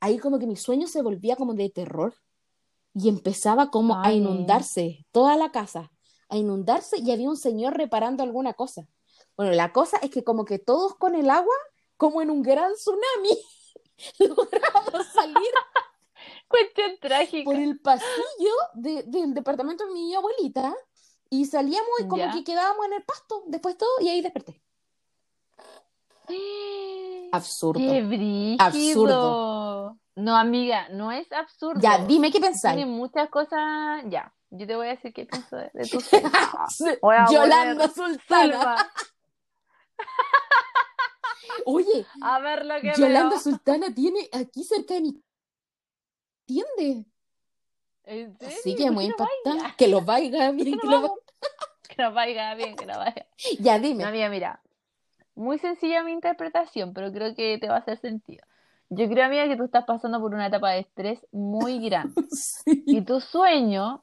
ahí 0.00 0.18
como 0.18 0.38
que 0.38 0.46
mi 0.46 0.56
sueño 0.56 0.86
se 0.86 1.02
volvía 1.02 1.36
como 1.36 1.54
de 1.54 1.68
terror 1.70 2.14
y 2.94 3.08
empezaba 3.08 3.70
como 3.70 3.98
a 3.98 4.12
inundarse 4.12 5.06
toda 5.12 5.36
la 5.36 5.50
casa, 5.52 5.90
a 6.28 6.36
inundarse 6.36 6.98
y 6.98 7.10
había 7.10 7.28
un 7.28 7.36
señor 7.36 7.76
reparando 7.76 8.22
alguna 8.22 8.54
cosa. 8.54 8.88
Bueno, 9.36 9.52
la 9.52 9.72
cosa 9.72 9.98
es 9.98 10.10
que 10.10 10.24
como 10.24 10.44
que 10.44 10.58
todos 10.58 10.94
con 10.96 11.14
el 11.14 11.28
agua, 11.30 11.54
como 11.98 12.22
en 12.22 12.30
un 12.30 12.42
gran 12.42 12.72
tsunami, 12.74 13.38
logramos 14.18 15.06
salir 15.12 15.36
Cuestión 16.48 16.92
trágica. 17.00 17.44
por 17.44 17.56
el 17.56 17.78
pasillo 17.80 18.52
de- 18.74 19.02
del 19.04 19.34
departamento 19.34 19.84
de 19.86 19.92
mi 19.92 20.14
abuelita 20.14 20.74
y 21.28 21.44
salíamos 21.46 21.88
y 22.00 22.08
como 22.08 22.22
Ya. 22.24 22.30
que 22.32 22.44
quedábamos 22.44 22.86
en 22.86 22.92
el 22.94 23.02
pasto, 23.04 23.42
después 23.48 23.76
todo, 23.76 23.90
y 24.00 24.08
ahí 24.08 24.20
desperté. 24.22 24.62
Absurdo. 27.32 27.80
¡Qué! 27.80 28.56
Absurdo. 28.58 29.98
No, 30.14 30.34
amiga, 30.34 30.88
no 30.90 31.12
es 31.12 31.30
absurdo. 31.30 31.80
Ya, 31.80 31.98
dime 31.98 32.32
qué 32.32 32.40
pensáis. 32.40 32.76
Tiene 32.76 32.90
muchas 32.90 33.28
cosas. 33.28 34.02
Ya, 34.06 34.32
yo 34.48 34.66
te 34.66 34.74
voy 34.74 34.86
a 34.86 34.90
decir 34.90 35.12
qué 35.12 35.26
pienso 35.26 35.56
de, 35.56 35.70
de 35.74 35.86
tu 35.86 36.00
sueño. 36.00 36.30
Voy 37.02 37.16
a 37.16 37.26
Yolanda 37.30 37.88
Sultana. 37.88 38.90
Oye, 41.66 42.06
a 42.22 42.38
ver 42.40 42.64
lo 42.64 42.80
que 42.80 42.92
Yolanda 42.96 43.30
veo. 43.30 43.40
Sultana 43.40 43.94
tiene 43.94 44.28
aquí 44.32 44.64
cerca 44.64 44.94
de 44.94 45.00
mi. 45.02 45.22
¿Entiendes? 46.48 47.06
¿En 48.04 48.38
serio? 48.38 48.56
Así 48.58 48.74
que 48.74 48.84
¿Por 48.84 48.92
muy 48.92 49.04
impactante. 49.06 49.74
Que 49.76 49.88
los 49.88 50.04
vaya 50.04 50.50
bien, 50.52 50.78
¿Por 50.78 51.20
que 51.88 51.96
no 52.02 52.12
vaya 52.12 52.54
bien, 52.54 52.76
que 52.76 52.86
no 52.86 52.96
vaya. 52.96 53.26
Ya, 53.58 53.78
dime. 53.78 54.02
No, 54.02 54.08
amiga, 54.08 54.28
mira. 54.28 54.62
Muy 55.36 55.58
sencilla 55.58 56.02
mi 56.02 56.12
interpretación, 56.12 56.92
pero 56.94 57.12
creo 57.12 57.34
que 57.34 57.58
te 57.58 57.68
va 57.68 57.76
a 57.76 57.78
hacer 57.78 57.98
sentido. 57.98 58.44
Yo 58.88 59.08
creo, 59.08 59.26
amiga, 59.26 59.46
que 59.48 59.56
tú 59.56 59.64
estás 59.64 59.84
pasando 59.84 60.20
por 60.20 60.32
una 60.34 60.46
etapa 60.46 60.70
de 60.72 60.80
estrés 60.80 61.24
muy 61.32 61.78
grande. 61.88 62.14
Sí. 62.30 62.82
Y 62.86 63.02
tu 63.02 63.20
sueño, 63.20 64.02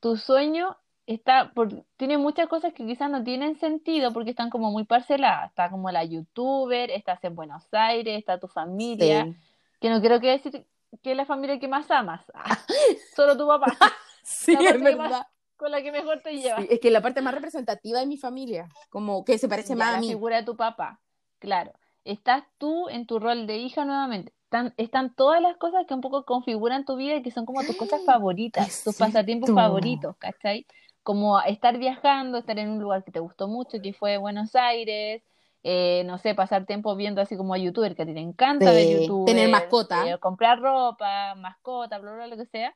tu 0.00 0.16
sueño 0.16 0.76
está 1.06 1.50
por, 1.52 1.84
tiene 1.96 2.16
muchas 2.16 2.46
cosas 2.48 2.72
que 2.74 2.86
quizás 2.86 3.10
no 3.10 3.24
tienen 3.24 3.58
sentido 3.58 4.12
porque 4.12 4.30
están 4.30 4.50
como 4.50 4.70
muy 4.70 4.84
parceladas. 4.84 5.50
Está 5.50 5.68
como 5.70 5.90
la 5.90 6.04
youtuber, 6.04 6.90
estás 6.90 7.22
en 7.24 7.34
Buenos 7.34 7.64
Aires, 7.72 8.18
está 8.18 8.38
tu 8.38 8.48
familia, 8.48 9.24
Sí. 9.24 9.36
que 9.80 9.90
no 9.90 10.00
quiero 10.00 10.20
que 10.20 10.30
decir 10.30 10.66
que 11.02 11.10
es 11.12 11.16
la 11.16 11.24
familia 11.26 11.58
que 11.58 11.68
más 11.68 11.90
amas. 11.90 12.22
Ah, 12.34 12.56
solo 13.16 13.36
tu 13.36 13.46
papá, 13.48 13.76
Sí, 14.22 14.52
es 14.52 14.58
que 14.72 14.78
más 14.78 14.82
verdad. 14.98 15.26
Con 15.62 15.70
la 15.72 15.82
que 15.82 15.92
mejor 15.92 16.20
te 16.22 16.32
llevas. 16.36 16.64
Sí, 16.64 16.68
es 16.70 16.80
que 16.80 16.90
la 16.90 17.00
parte 17.02 17.22
más 17.22 17.34
representativa 17.34 18.00
de 18.00 18.06
mi 18.06 18.16
familia, 18.16 18.68
como 18.90 19.24
que 19.24 19.38
se 19.38 19.48
parece 19.48 19.74
Ya, 19.74 19.78
más 19.78 19.94
a 19.94 19.96
la 19.96 20.00
mí. 20.00 20.06
figura 20.06 20.36
de 20.36 20.42
tu 20.44 20.56
papá, 20.56 21.00
claro. 21.38 21.72
Estás 22.04 22.44
tú 22.58 22.88
en 22.88 23.06
tu 23.06 23.18
rol 23.20 23.46
de 23.46 23.56
hija 23.58 23.84
nuevamente. 23.84 24.32
Están, 24.44 24.74
están 24.76 25.14
todas 25.14 25.40
las 25.40 25.56
cosas 25.56 25.84
que 25.86 25.94
un 25.94 26.00
poco 26.00 26.24
configuran 26.24 26.84
tu 26.84 26.96
vida 26.96 27.14
y 27.16 27.22
que 27.22 27.30
son 27.30 27.46
como 27.46 27.64
tus 27.64 27.76
cosas 27.76 28.02
favoritas, 28.04 28.68
Es 28.68 28.82
tus 28.82 28.96
pasatiempos 28.96 29.52
favoritos, 29.52 30.16
¿cachai? 30.18 30.66
Como 31.02 31.40
estar 31.40 31.78
viajando, 31.78 32.38
estar 32.38 32.58
en 32.58 32.70
un 32.70 32.80
lugar 32.82 33.04
que 33.04 33.12
te 33.12 33.20
gustó 33.20 33.48
mucho, 33.48 33.80
que 33.80 33.92
fue 33.92 34.18
Buenos 34.18 34.54
Aires, 34.56 35.22
eh, 35.62 36.02
no 36.06 36.18
sé, 36.18 36.34
pasar 36.34 36.66
tiempo 36.66 36.94
viendo 36.96 37.20
así 37.22 37.36
como 37.36 37.54
a 37.54 37.58
youtuber, 37.58 37.94
que 37.94 38.02
a 38.02 38.06
ti 38.06 38.14
te 38.14 38.20
encanta 38.20 38.70
Sí, 38.70 38.74
ver 38.74 38.88
youtuber, 38.88 39.34
tener 39.34 39.48
mascota. 39.50 40.04
eh, 40.06 40.18
comprar 40.20 40.60
ropa, 40.60 41.34
mascota, 41.36 41.98
bla, 41.98 42.12
bla, 42.14 42.26
lo 42.26 42.36
que 42.36 42.46
sea. 42.46 42.74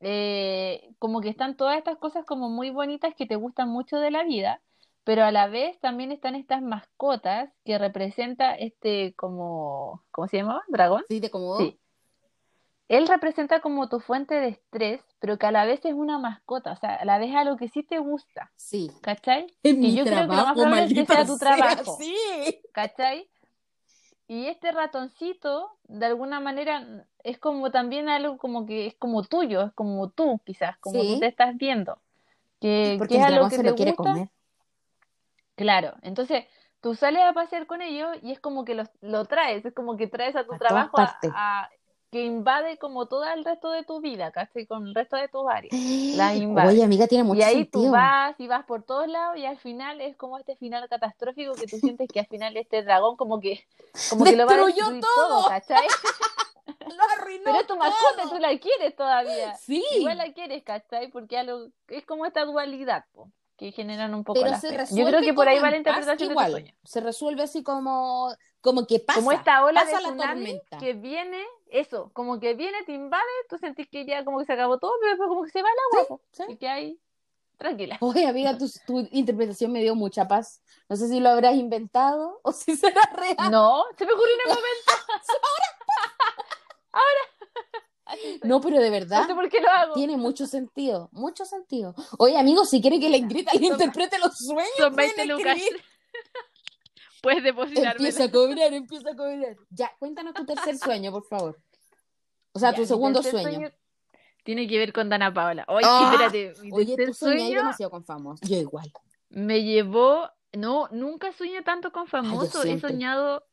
Eh, 0.00 0.90
como 0.98 1.20
que 1.20 1.28
están 1.28 1.56
todas 1.56 1.76
estas 1.76 1.98
cosas 1.98 2.24
como 2.24 2.48
muy 2.48 2.70
bonitas 2.70 3.14
que 3.14 3.26
te 3.26 3.36
gustan 3.36 3.68
mucho 3.68 3.98
de 3.98 4.10
la 4.10 4.22
vida, 4.22 4.60
pero 5.04 5.24
a 5.24 5.32
la 5.32 5.48
vez 5.48 5.78
también 5.80 6.12
están 6.12 6.34
estas 6.36 6.62
mascotas 6.62 7.50
que 7.64 7.78
representa 7.78 8.54
este 8.54 9.14
como, 9.16 10.04
¿cómo 10.10 10.28
se 10.28 10.36
llamaba? 10.38 10.62
¿Dragón? 10.68 11.02
Sí, 11.08 11.18
de 11.20 11.30
como. 11.30 11.56
Sí. 11.58 11.78
Él 12.88 13.06
representa 13.06 13.60
como 13.60 13.88
tu 13.90 14.00
fuente 14.00 14.34
de 14.34 14.48
estrés, 14.48 15.02
pero 15.18 15.36
que 15.38 15.44
a 15.46 15.52
la 15.52 15.66
vez 15.66 15.84
es 15.84 15.92
una 15.92 16.18
mascota, 16.18 16.72
o 16.72 16.76
sea, 16.76 16.94
a 16.94 17.04
la 17.04 17.18
vez 17.18 17.34
algo 17.34 17.56
que 17.56 17.68
sí 17.68 17.82
te 17.82 17.98
gusta, 17.98 18.50
Sí. 18.56 18.90
¿cachai? 19.02 19.42
En 19.62 19.74
Que 19.74 19.80
mi 19.80 19.94
yo 19.94 20.04
creo 20.04 20.20
que 20.20 20.26
lo 20.26 20.32
más 20.32 20.52
probable 20.54 20.84
es 20.84 20.94
que 20.94 21.04
sea 21.06 21.26
tu 21.26 21.36
sea, 21.36 21.56
trabajo. 21.56 21.96
Sí. 22.00 22.16
¿cachai? 22.72 23.28
Y 24.28 24.46
este 24.46 24.70
ratoncito, 24.70 25.76
de 25.84 26.06
alguna 26.06 26.38
manera, 26.38 26.86
es 27.24 27.38
como 27.38 27.70
también 27.70 28.08
algo 28.08 28.38
como 28.38 28.66
que 28.66 28.86
es 28.86 28.94
como 28.94 29.22
tuyo, 29.24 29.62
es 29.62 29.72
como 29.72 30.10
tú, 30.10 30.40
quizás, 30.44 30.76
como 30.78 31.00
Sí. 31.00 31.14
tú 31.14 31.20
te 31.20 31.26
estás 31.26 31.56
viendo. 31.56 31.98
Que, 32.60 32.96
Porque 32.98 33.14
que 33.14 33.20
es 33.20 33.26
el 33.26 33.34
algo 33.34 33.48
que 33.48 33.56
se 33.56 33.62
te 33.62 33.70
lo 33.70 33.74
quiere 33.76 33.92
gusta. 33.92 34.10
comer. 34.12 34.28
Claro, 35.56 35.94
entonces 36.02 36.44
tú 36.80 36.94
sales 36.94 37.22
a 37.22 37.32
pasear 37.32 37.66
con 37.66 37.82
ellos 37.82 38.16
y 38.22 38.30
es 38.32 38.38
como 38.40 38.64
que 38.64 38.74
los- 38.74 38.90
lo, 39.00 39.24
traes, 39.24 39.64
es 39.64 39.74
como 39.74 39.96
que 39.96 40.06
traes 40.06 40.36
a 40.36 40.44
tu 40.44 40.54
A 40.54 40.58
trabajo 40.58 40.98
a- 40.98 41.68
que 42.10 42.24
invade 42.24 42.78
como 42.78 43.06
todo 43.06 43.24
el 43.24 43.44
resto 43.44 43.70
de 43.70 43.84
tu 43.84 44.00
vida, 44.00 44.32
¿cachai? 44.32 44.66
Con 44.66 44.86
el 44.86 44.94
resto 44.94 45.16
de 45.16 45.28
tus 45.28 45.42
áreas. 45.48 45.74
Las 46.14 46.34
invade. 46.36 46.68
Oye, 46.68 46.82
amiga, 46.84 47.06
tiene 47.06 47.24
mucho 47.24 47.40
Y 47.40 47.42
ahí 47.42 47.54
sentido. 47.56 47.84
tú 47.84 47.90
vas 47.90 48.34
y 48.38 48.46
vas 48.48 48.64
por 48.64 48.82
todos 48.82 49.08
lados 49.08 49.36
y 49.36 49.44
al 49.46 49.58
final 49.58 50.00
es 50.00 50.16
como 50.16 50.38
este 50.38 50.56
final 50.56 50.88
catastrófico 50.88 51.54
que 51.54 51.66
tú 51.66 51.78
sientes 51.78 52.08
que 52.12 52.20
al 52.20 52.26
final 52.26 52.56
este 52.56 52.82
dragón 52.82 53.16
como 53.16 53.40
que 53.40 53.66
como 54.10 54.24
que 54.24 54.36
lo 54.36 54.46
va 54.46 54.52
a 54.52 54.56
Destruyó 54.56 54.90
destruir 54.90 55.00
todo. 55.00 55.40
todo, 55.40 55.48
¿cachai? 55.48 55.86
Lo 56.66 57.02
arruinó 57.20 57.44
Pero 57.44 57.66
tu 57.66 57.76
mascota, 57.76 58.28
tú 58.28 58.38
la 58.38 58.56
quieres 58.58 58.94
todavía. 58.96 59.54
Sí. 59.56 59.84
Igual 59.90 60.18
la 60.18 60.32
quieres, 60.32 60.62
¿cachai? 60.64 61.10
Porque 61.10 61.36
algo, 61.38 61.68
es 61.88 62.04
como 62.06 62.24
esta 62.26 62.44
dualidad, 62.44 63.04
po, 63.12 63.30
que 63.56 63.72
generan 63.72 64.14
un 64.14 64.24
poco 64.24 64.40
Pero 64.40 64.52
las 64.52 64.60
se 64.60 64.70
resuelve 64.70 65.02
Yo 65.04 65.06
creo 65.06 65.20
que 65.22 65.34
por 65.34 65.48
ahí 65.48 65.58
va 65.60 65.70
la 65.70 65.76
interpretación 65.78 66.30
igual. 66.30 66.52
de 66.54 66.60
tu 66.60 66.66
sueño. 66.66 66.78
Se 66.84 67.00
resuelve 67.00 67.42
así 67.42 67.62
como, 67.62 68.34
como 68.60 68.86
que 68.86 69.00
pasa. 69.00 69.18
como 69.20 69.32
esta 69.32 69.64
ola 69.64 69.80
pasa 69.80 69.96
de 69.98 70.02
la 70.02 70.08
tsunami 70.08 70.60
tormenta. 70.60 70.78
que 70.78 70.92
viene, 70.94 71.42
eso, 71.70 72.10
como 72.12 72.38
que 72.40 72.54
viene, 72.54 72.82
te 72.84 72.92
invade, 72.92 73.22
tú 73.48 73.58
sentís 73.58 73.88
que 73.88 74.04
ya 74.06 74.24
como 74.24 74.38
que 74.38 74.44
se 74.46 74.52
acabó 74.52 74.78
todo, 74.78 74.92
pero 75.00 75.10
después 75.12 75.28
como 75.28 75.44
que 75.44 75.50
se 75.50 75.62
va 75.62 75.68
el 75.68 75.98
agua, 76.02 76.20
Sí. 76.32 76.42
y 76.48 76.56
que 76.56 76.68
ahí, 76.68 77.00
tranquila. 77.56 77.98
Oye, 78.02 78.26
amiga, 78.26 78.56
tu, 78.56 78.66
tu 78.86 79.00
interpretación 79.12 79.72
me 79.72 79.80
dio 79.80 79.94
mucha 79.94 80.26
paz. 80.28 80.62
No 80.88 80.96
sé 80.96 81.08
si 81.08 81.20
lo 81.20 81.28
habrás 81.30 81.54
inventado 81.56 82.40
o 82.42 82.52
si 82.52 82.76
será 82.76 83.02
real. 83.14 83.50
No, 83.50 83.84
se 83.96 84.06
me 84.06 84.12
ocurrió 84.12 84.34
en 84.34 84.40
el 84.50 84.56
momento. 84.56 84.92
Así 88.04 88.38
soy. 88.40 88.48
No, 88.48 88.60
pero 88.62 88.78
de 88.80 88.86
No 88.86 88.92
verdad 88.92 89.26
sé 89.26 89.34
por 89.34 89.48
qué 89.50 89.60
lo 89.60 89.68
hago. 89.70 89.92
tiene 89.94 90.16
mucho 90.16 90.46
sentido, 90.46 91.10
mucho 91.12 91.44
sentido. 91.44 91.94
Oye, 92.18 92.38
amigo, 92.38 92.64
si 92.64 92.80
quiere 92.80 92.98
que 92.98 93.10
la 93.10 93.18
Ingrid 93.18 93.46
le 93.60 93.66
interprete 93.66 94.18
los 94.18 94.34
sueños, 94.38 94.66
Son 94.78 94.94
pueden 94.94 95.14
20 95.14 95.26
lucas. 95.26 95.56
escribir. 95.58 95.84
Puedes. 97.22 97.44
Empieza 97.46 98.24
a 98.24 98.30
cobrar, 98.30 98.72
empieza 98.72 99.10
a 99.10 99.16
cobrar. 99.16 99.56
Ya, 99.70 99.92
cuéntanos 99.98 100.34
tu 100.34 100.44
tercer 100.46 100.76
sueño, 100.78 101.10
por 101.12 101.24
favor. 101.26 101.58
O 102.52 102.58
sea, 102.58 102.70
Ya, 102.70 102.76
tu 102.76 102.86
segundo 102.86 103.22
sueño. 103.22 103.70
Tiene 104.44 104.66
que 104.66 104.78
ver 104.78 104.92
con 104.92 105.08
Dana 105.08 105.32
Paola. 105.32 105.64
Oye, 105.68 105.84
Ah, 105.86 106.10
espérate, 106.12 106.54
mi 106.62 106.72
Oye, 106.72 106.96
tú 107.06 107.12
sueño 107.12 107.58
demasiado 107.58 107.90
con 107.90 108.04
famosos. 108.04 108.48
Yo 108.48 108.56
igual. 108.56 108.90
me 109.28 109.62
llevó. 109.62 110.30
No, 110.54 110.88
nunca 110.90 111.32
sueño 111.32 111.62
tanto 111.62 111.92
con 111.92 112.06
famosos. 112.06 112.64
He 112.64 112.80
soñado 112.80 113.44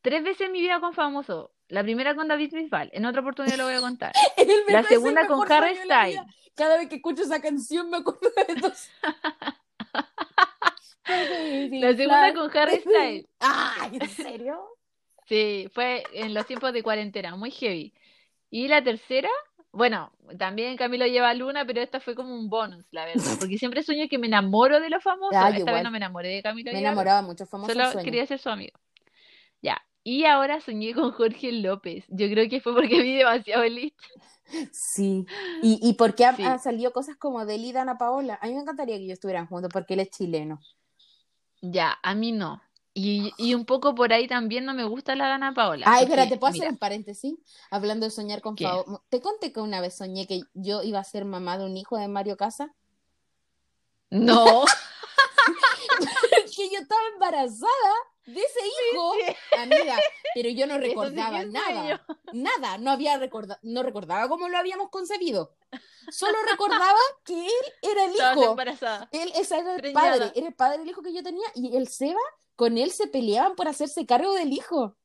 tres 0.00 0.24
veces 0.24 0.46
en 0.46 0.52
mi 0.52 0.62
vida 0.62 0.80
con 0.80 0.94
famosos. 0.94 1.50
La 1.68 1.82
primera 1.82 2.14
con 2.14 2.28
David 2.28 2.52
Bisbal. 2.54 2.90
En 2.94 3.04
otra 3.04 3.20
oportunidad 3.20 3.56
lo 3.56 3.64
voy 3.64 3.74
a 3.74 3.80
contar. 3.80 4.12
La 4.68 4.82
segunda 4.84 5.26
con 5.26 5.50
Harry 5.52 5.76
Styles. 5.76 6.20
Cada 6.54 6.78
vez 6.78 6.88
que 6.88 6.96
escucho 6.96 7.22
esa 7.22 7.40
canción 7.40 7.90
me 7.90 7.98
acuerdo 7.98 8.30
de 8.36 8.54
La 11.06 11.94
segunda 11.96 12.34
con 12.34 12.56
Harry 12.56 12.76
Styles. 12.80 13.26
Ay, 13.40 13.98
¿en 14.00 14.08
serio? 14.08 14.60
Sí, 15.26 15.68
fue 15.72 16.02
en 16.12 16.34
los 16.34 16.46
tiempos 16.46 16.72
de 16.72 16.82
cuarentena, 16.82 17.34
muy 17.36 17.50
heavy. 17.50 17.92
Y 18.50 18.68
la 18.68 18.82
tercera, 18.84 19.28
bueno, 19.72 20.12
también 20.38 20.76
Camilo 20.76 21.06
lleva 21.06 21.30
a 21.30 21.34
Luna, 21.34 21.64
pero 21.66 21.80
esta 21.80 21.98
fue 22.00 22.14
como 22.14 22.34
un 22.34 22.48
bonus, 22.48 22.86
la 22.90 23.04
verdad, 23.06 23.22
porque 23.40 23.58
siempre 23.58 23.82
sueño 23.82 24.06
que 24.08 24.18
me 24.18 24.26
enamoro 24.26 24.80
de 24.80 24.90
los 24.90 25.02
famosos. 25.02 25.34
Ah, 25.36 25.48
Esta 25.48 25.60
igual. 25.60 25.74
vez 25.76 25.84
no 25.84 25.90
me 25.90 25.96
enamoré 25.98 26.28
de 26.28 26.42
Camilo 26.42 26.72
Me 26.72 26.78
enamoraba 26.80 27.22
mucho 27.22 27.46
famoso 27.46 27.72
solo 27.72 27.90
sueño. 27.92 28.04
quería 28.04 28.26
ser 28.26 28.38
su 28.38 28.48
amigo. 28.50 28.78
Ya, 29.62 29.80
y 30.02 30.24
ahora 30.26 30.60
soñé 30.60 30.92
con 30.94 31.10
Jorge 31.12 31.52
López. 31.52 32.04
Yo 32.08 32.28
creo 32.28 32.48
que 32.50 32.60
fue 32.60 32.74
porque 32.74 33.00
vi 33.02 33.16
demasiado 33.16 33.62
Elite. 33.62 33.96
Sí. 34.72 35.24
¿Y, 35.62 35.78
y 35.82 35.94
por 35.94 36.14
qué 36.14 36.26
ha- 36.26 36.36
Sí. 36.36 36.42
han 36.42 36.60
salido 36.60 36.92
cosas 36.92 37.16
como 37.16 37.46
de 37.46 37.54
él 37.54 37.64
y 37.64 37.72
Dana 37.72 37.96
Paola? 37.96 38.38
A 38.42 38.46
mí 38.46 38.52
me 38.54 38.60
encantaría 38.60 38.96
que 38.98 39.04
ellos 39.04 39.14
estuvieran 39.14 39.46
juntos 39.46 39.70
porque 39.72 39.94
él 39.94 40.00
es 40.00 40.10
chileno. 40.10 40.60
Ya, 41.66 41.98
a 42.02 42.14
mí 42.14 42.30
no. 42.30 42.62
Y, 42.92 43.32
y 43.38 43.54
un 43.54 43.64
poco 43.64 43.94
por 43.94 44.12
ahí 44.12 44.28
también 44.28 44.66
no 44.66 44.74
me 44.74 44.84
gusta 44.84 45.16
la 45.16 45.28
Dana 45.28 45.54
Paola. 45.54 45.86
Ay, 45.88 46.00
porque, 46.06 46.12
espera, 46.12 46.28
¿te 46.28 46.38
puedo 46.38 46.52
mira, 46.52 46.64
hacer 46.66 46.72
un 46.72 46.78
paréntesis? 46.78 47.34
Hablando 47.70 48.04
de 48.04 48.10
soñar 48.10 48.42
con 48.42 48.56
famosos. 48.56 49.00
Te 49.08 49.22
conté 49.22 49.50
que 49.50 49.60
una 49.60 49.80
vez 49.80 49.96
soñé 49.96 50.26
que 50.26 50.42
yo 50.52 50.82
iba 50.82 50.98
a 50.98 51.04
ser 51.04 51.24
mamá 51.24 51.56
de 51.56 51.64
un 51.64 51.76
hijo 51.76 51.96
de 51.96 52.06
Mario 52.06 52.36
Casa. 52.36 52.74
No, 54.10 54.64
que 56.56 56.70
yo 56.70 56.80
estaba 56.80 57.00
embarazada 57.14 57.94
de 58.26 58.40
ese 58.40 58.60
hijo, 58.92 59.12
amiga, 59.58 59.96
pero 60.34 60.48
yo 60.50 60.66
no 60.66 60.74
Eso 60.78 60.82
sí 60.82 60.88
recordaba 60.88 61.44
nada, 61.44 62.06
nada, 62.32 62.78
no 62.78 62.90
había 62.90 63.18
recorda 63.18 63.58
no 63.62 63.82
recordaba 63.82 64.28
cómo 64.28 64.48
lo 64.48 64.56
habíamos 64.58 64.90
concebido, 64.90 65.56
solo 66.10 66.36
recordaba 66.50 66.98
que 67.24 67.46
él 67.46 67.52
era 67.82 68.04
el 68.06 68.14
hijo, 68.14 68.56
él 69.12 69.32
ese 69.36 69.58
era 69.58 69.74
el 69.74 69.80
Preñada. 69.80 70.10
padre, 70.18 70.32
era 70.34 70.46
el 70.48 70.54
padre 70.54 70.78
del 70.78 70.88
hijo 70.88 71.02
que 71.02 71.12
yo 71.12 71.22
tenía 71.22 71.46
y 71.54 71.76
el 71.76 71.88
Seba 71.88 72.20
con 72.56 72.78
él 72.78 72.90
se 72.92 73.06
peleaban 73.08 73.56
por 73.56 73.68
hacerse 73.68 74.06
cargo 74.06 74.32
del 74.34 74.52
hijo. 74.52 74.96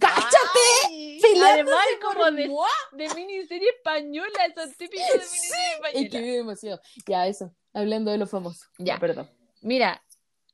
¡Cáchate! 0.00 1.20
Además, 1.40 1.84
por 2.02 2.14
como 2.14 2.30
de, 2.32 2.50
de 2.92 3.14
miniserie 3.14 3.70
española, 3.70 4.52
son 4.54 4.72
típicos 4.74 5.06
de 5.06 5.14
miniserie 5.18 5.74
Es 5.84 5.92
que 5.92 6.00
española. 6.06 6.20
vi 6.20 6.30
demasiado. 6.32 6.80
Ya, 7.06 7.26
eso, 7.26 7.54
hablando 7.72 8.10
de 8.10 8.18
los 8.18 8.28
famosos. 8.30 8.68
Ya. 8.78 8.98
perdón. 8.98 9.30
Mira, 9.62 10.02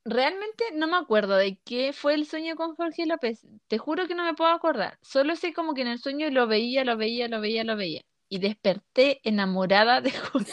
realmente 0.05 0.65
no 0.75 0.87
me 0.87 0.97
acuerdo 0.97 1.37
de 1.37 1.59
qué 1.65 1.93
fue 1.93 2.15
el 2.15 2.27
sueño 2.27 2.57
con 2.57 2.75
Jorge 2.77 3.07
López. 3.07 3.47
Te 3.69 3.79
juro 3.79 4.07
que 4.07 4.15
no 4.15 4.25
me 4.25 4.35
puedo 4.35 4.51
acordar. 4.51 4.99
Solo 5.03 5.37
sé 5.37 5.53
como 5.55 5.75
que 5.75 5.83
en 5.83 5.89
el 5.89 5.99
sueño 5.99 6.29
lo 6.31 6.47
veía, 6.47 6.85
lo 6.85 6.97
veía, 6.97 7.29
lo 7.29 7.41
veía, 7.41 7.65
lo 7.65 7.77
veía. 7.77 8.03
Y 8.29 8.39
desperté 8.39 9.21
enamorada 9.25 10.01
de 10.01 10.11
Jorge. 10.33 10.53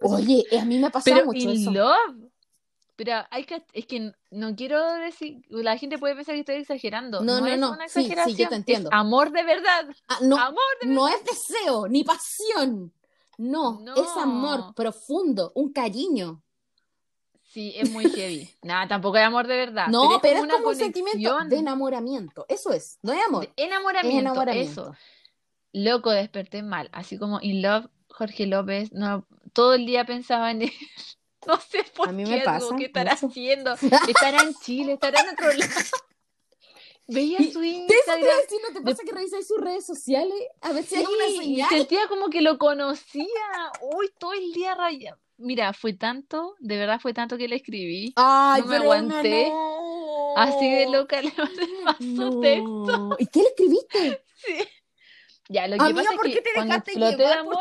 Oye, 0.00 0.44
a 0.58 0.64
mí 0.64 0.78
me 0.78 0.86
ha 0.88 0.90
pasado 0.90 1.16
Pero 1.16 1.26
mucho 1.26 1.50
in 1.50 1.60
eso. 1.60 1.70
love. 1.70 2.28
Pero 2.96 3.12
hay 3.30 3.44
que, 3.44 3.62
es 3.72 3.86
que 3.86 4.12
no 4.30 4.54
quiero 4.54 4.80
decir, 4.94 5.42
la 5.48 5.78
gente 5.78 5.98
puede 5.98 6.14
pensar 6.14 6.34
que 6.34 6.40
estoy 6.40 6.56
exagerando. 6.56 7.20
No, 7.22 7.40
no, 7.40 7.46
es 7.46 7.58
no. 7.58 7.72
una 7.72 7.88
Sí, 7.88 8.02
sí, 8.04 8.08
yo 8.08 8.08
te 8.08 8.12
exageración, 8.12 8.52
es 8.52 8.58
entiendo. 8.58 8.90
amor 8.92 9.32
de 9.32 9.42
verdad. 9.42 9.88
Ah, 10.08 10.18
no, 10.22 10.36
Amor 10.38 10.62
de 10.82 10.88
no 10.88 11.08
es 11.08 11.16
deseo, 11.24 11.88
ni 11.88 12.04
pasión. 12.04 12.92
No, 13.38 13.80
No. 13.80 13.94
es 13.94 14.08
amor 14.18 14.74
profundo, 14.74 15.52
un 15.54 15.72
cariño. 15.72 16.42
Sí, 17.52 17.74
es 17.76 17.90
muy 17.90 18.08
heavy. 18.10 18.48
Nada, 18.62 18.88
tampoco 18.88 19.18
es 19.18 19.24
amor 19.24 19.46
de 19.46 19.56
verdad. 19.56 19.88
No, 19.88 20.18
pero 20.22 20.38
es 20.38 20.42
una 20.42 20.54
como 20.54 20.68
un 20.68 20.76
sentimiento 20.76 21.38
de 21.44 21.56
enamoramiento. 21.56 22.46
Eso 22.48 22.72
es, 22.72 22.98
no 23.02 23.12
es 23.12 23.22
amor. 23.26 23.42
de 23.46 23.52
Es 23.56 23.66
enamoramiento, 23.68 24.20
enamoramiento. 24.20 24.70
eso. 24.82 24.96
Loco, 25.74 26.10
desperté 26.10 26.62
mal. 26.62 26.88
Así 26.92 27.18
como 27.18 27.40
In 27.42 27.60
Love, 27.62 27.88
Jorge 28.08 28.46
López, 28.46 28.92
no, 28.92 29.26
todo 29.52 29.74
el 29.74 29.84
día 29.86 30.04
pensaba 30.04 30.50
en 30.50 30.62
él. 30.62 30.72
No 31.44 31.58
sé 31.60 31.82
por 31.96 32.08
A 32.08 32.12
mí 32.12 32.22
qué, 32.22 32.30
me 32.30 32.40
pasa 32.42 32.68
¿qué 32.78 32.84
estará 32.84 33.14
mucho. 33.14 33.26
haciendo? 33.26 33.74
Estará 34.08 34.42
en 34.44 34.54
Chile, 34.54 34.92
estará 34.92 35.22
en 35.22 35.30
otro 35.30 35.52
lado. 35.52 35.72
Veía 37.08 37.38
su 37.52 37.62
Instagram. 37.64 38.20
decir, 38.20 38.60
¿no 38.66 38.72
te 38.72 38.80
pasa 38.80 39.02
que 39.04 39.10
revisas 39.12 39.44
sus 39.48 39.58
redes 39.60 39.84
sociales? 39.84 40.36
A 40.60 40.72
ver 40.72 40.84
si 40.84 40.94
hay 40.94 41.04
una 41.04 41.42
señal. 41.42 41.68
sentía 41.68 42.06
como 42.06 42.30
que 42.30 42.42
lo 42.42 42.58
conocía. 42.58 43.26
Uy, 43.80 44.08
todo 44.18 44.34
el 44.34 44.52
día 44.52 44.76
rayado. 44.76 45.18
Mira, 45.42 45.72
fue 45.72 45.92
tanto, 45.94 46.54
de 46.60 46.76
verdad 46.76 47.00
fue 47.00 47.12
tanto 47.14 47.36
que 47.36 47.48
le 47.48 47.56
escribí. 47.56 48.12
Ay, 48.16 48.62
no 48.62 48.68
me 48.68 48.76
aguanté. 48.76 49.48
no. 49.50 50.34
Así 50.36 50.70
de 50.70 50.88
loca 50.88 51.20
le 51.22 51.32
mandé 51.36 51.66
más 51.84 51.96
su 51.98 52.40
texto. 52.40 52.98
No. 52.98 53.16
¿Y 53.18 53.26
qué 53.26 53.40
le 53.42 53.48
escribiste? 53.48 54.24
Sí. 54.42 54.58
Ya, 55.48 55.68
lo 55.68 55.76
que 55.76 55.84
Amiga, 55.84 56.02
pasa 56.02 56.16
¿por 56.16 56.26
es 56.26 56.34
qué 56.34 56.38
que 56.42 56.42
te 56.50 56.54
cuando 56.54 56.72
dejaste 56.74 56.90
exploté 56.92 57.22
de 57.22 57.32
amor, 57.32 57.58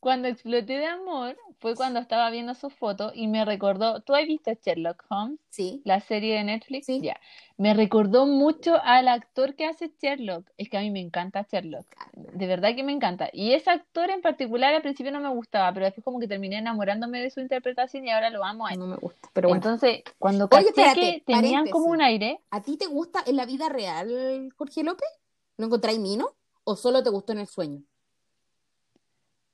cuando 0.00 0.28
exploté 0.28 0.72
de 0.78 0.86
amor, 0.86 1.36
fue 1.58 1.74
cuando 1.74 2.00
estaba 2.00 2.28
viendo 2.30 2.54
sus 2.54 2.72
fotos 2.74 3.12
y 3.14 3.28
me 3.28 3.44
recordó, 3.44 4.00
¿tú 4.00 4.14
has 4.14 4.26
visto 4.26 4.52
Sherlock 4.52 5.04
Holmes? 5.08 5.38
Sí. 5.48 5.80
La 5.84 6.00
serie 6.00 6.34
de 6.36 6.44
Netflix, 6.44 6.86
Sí. 6.86 7.00
ya. 7.00 7.18
Me 7.56 7.72
recordó 7.72 8.26
mucho 8.26 8.76
al 8.82 9.08
actor 9.08 9.54
que 9.54 9.64
hace 9.64 9.90
Sherlock. 10.00 10.50
Es 10.58 10.68
que 10.68 10.76
a 10.76 10.80
mí 10.80 10.90
me 10.90 11.00
encanta 11.00 11.46
Sherlock. 11.50 11.86
De 12.12 12.46
verdad 12.46 12.74
que 12.76 12.82
me 12.82 12.92
encanta. 12.92 13.30
Y 13.32 13.52
ese 13.52 13.70
actor 13.70 14.10
en 14.10 14.20
particular 14.20 14.74
al 14.74 14.82
principio 14.82 15.10
no 15.10 15.20
me 15.20 15.30
gustaba, 15.30 15.72
pero 15.72 15.86
después 15.86 16.04
como 16.04 16.20
que 16.20 16.28
terminé 16.28 16.58
enamorándome 16.58 17.20
de 17.20 17.30
su 17.30 17.40
interpretación 17.40 18.06
y 18.06 18.10
ahora 18.10 18.28
lo 18.28 18.44
amo 18.44 18.66
a 18.66 18.72
él. 18.72 18.78
No 18.78 18.86
me 18.86 18.96
gusta, 18.96 19.30
pero 19.32 19.48
bueno. 19.48 19.62
Entonces, 19.64 20.02
cuando 20.18 20.44
Oye, 20.52 20.66
caché 20.66 20.68
espérate, 20.68 21.00
que 21.00 21.20
tenían 21.32 21.66
como 21.68 21.86
un 21.86 22.02
aire, 22.02 22.40
¿A 22.50 22.60
ti 22.62 22.76
te 22.76 22.86
gusta 22.86 23.22
en 23.26 23.36
la 23.36 23.46
vida 23.46 23.68
real 23.70 24.52
Jorge 24.56 24.84
López? 24.84 25.08
¿Lo 25.56 25.66
encontráis 25.66 25.98
mino? 25.98 26.34
¿O 26.64 26.76
solo 26.76 27.02
te 27.02 27.10
gustó 27.10 27.32
en 27.32 27.38
el 27.38 27.46
sueño? 27.46 27.82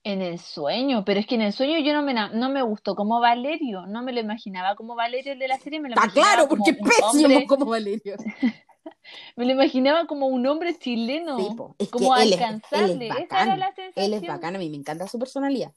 En 0.05 0.21
el 0.21 0.41
sueño, 0.41 1.05
pero 1.05 1.21
es 1.21 1.27
que 1.27 1.37
en 1.37 1.43
el 1.43 1.53
sueño 1.53 1.79
yo 1.79 1.93
no 1.93 2.03
me, 2.03 2.13
no 2.13 2.49
me 2.51 2.63
gustó 2.63 2.97
como 2.97 3.21
Valerio, 3.21 3.87
no 3.87 4.03
me 4.03 4.13
lo 4.13 4.19
imaginaba 4.21 4.75
como 4.75 4.97
Valerio 4.97 5.33
el 5.33 5.39
de 5.39 5.47
la 5.47 5.59
serie, 5.59 5.79
me 5.79 5.89
lo 5.89 5.95
Está 5.95 6.07
imaginaba 6.07 6.33
claro, 6.35 6.49
como 6.49 6.65
porque 6.65 6.81
un 6.81 6.89
pésimo 6.89 7.09
hombre, 7.27 7.47
como 7.47 7.67
Valerio. 7.67 8.17
me 9.37 9.45
lo 9.45 9.53
imaginaba 9.53 10.07
como 10.07 10.27
un 10.27 10.45
hombre 10.47 10.77
chileno, 10.77 11.39
Sí, 11.39 11.55
po. 11.57 11.77
Es 11.79 11.87
que 11.87 11.93
como 11.93 12.17
él 12.17 12.33
es- 12.33 12.41
alcanzable, 12.41 13.07
él 13.07 13.13
es 13.13 13.25
esa 13.27 13.43
era 13.43 13.57
la 13.57 13.67
Él 13.69 13.73
es 13.87 13.95
sensación, 13.95 14.27
bacán, 14.27 14.57
a 14.57 14.59
mí 14.59 14.69
me 14.71 14.77
encanta 14.77 15.07
su 15.07 15.21
personalidad. 15.21 15.73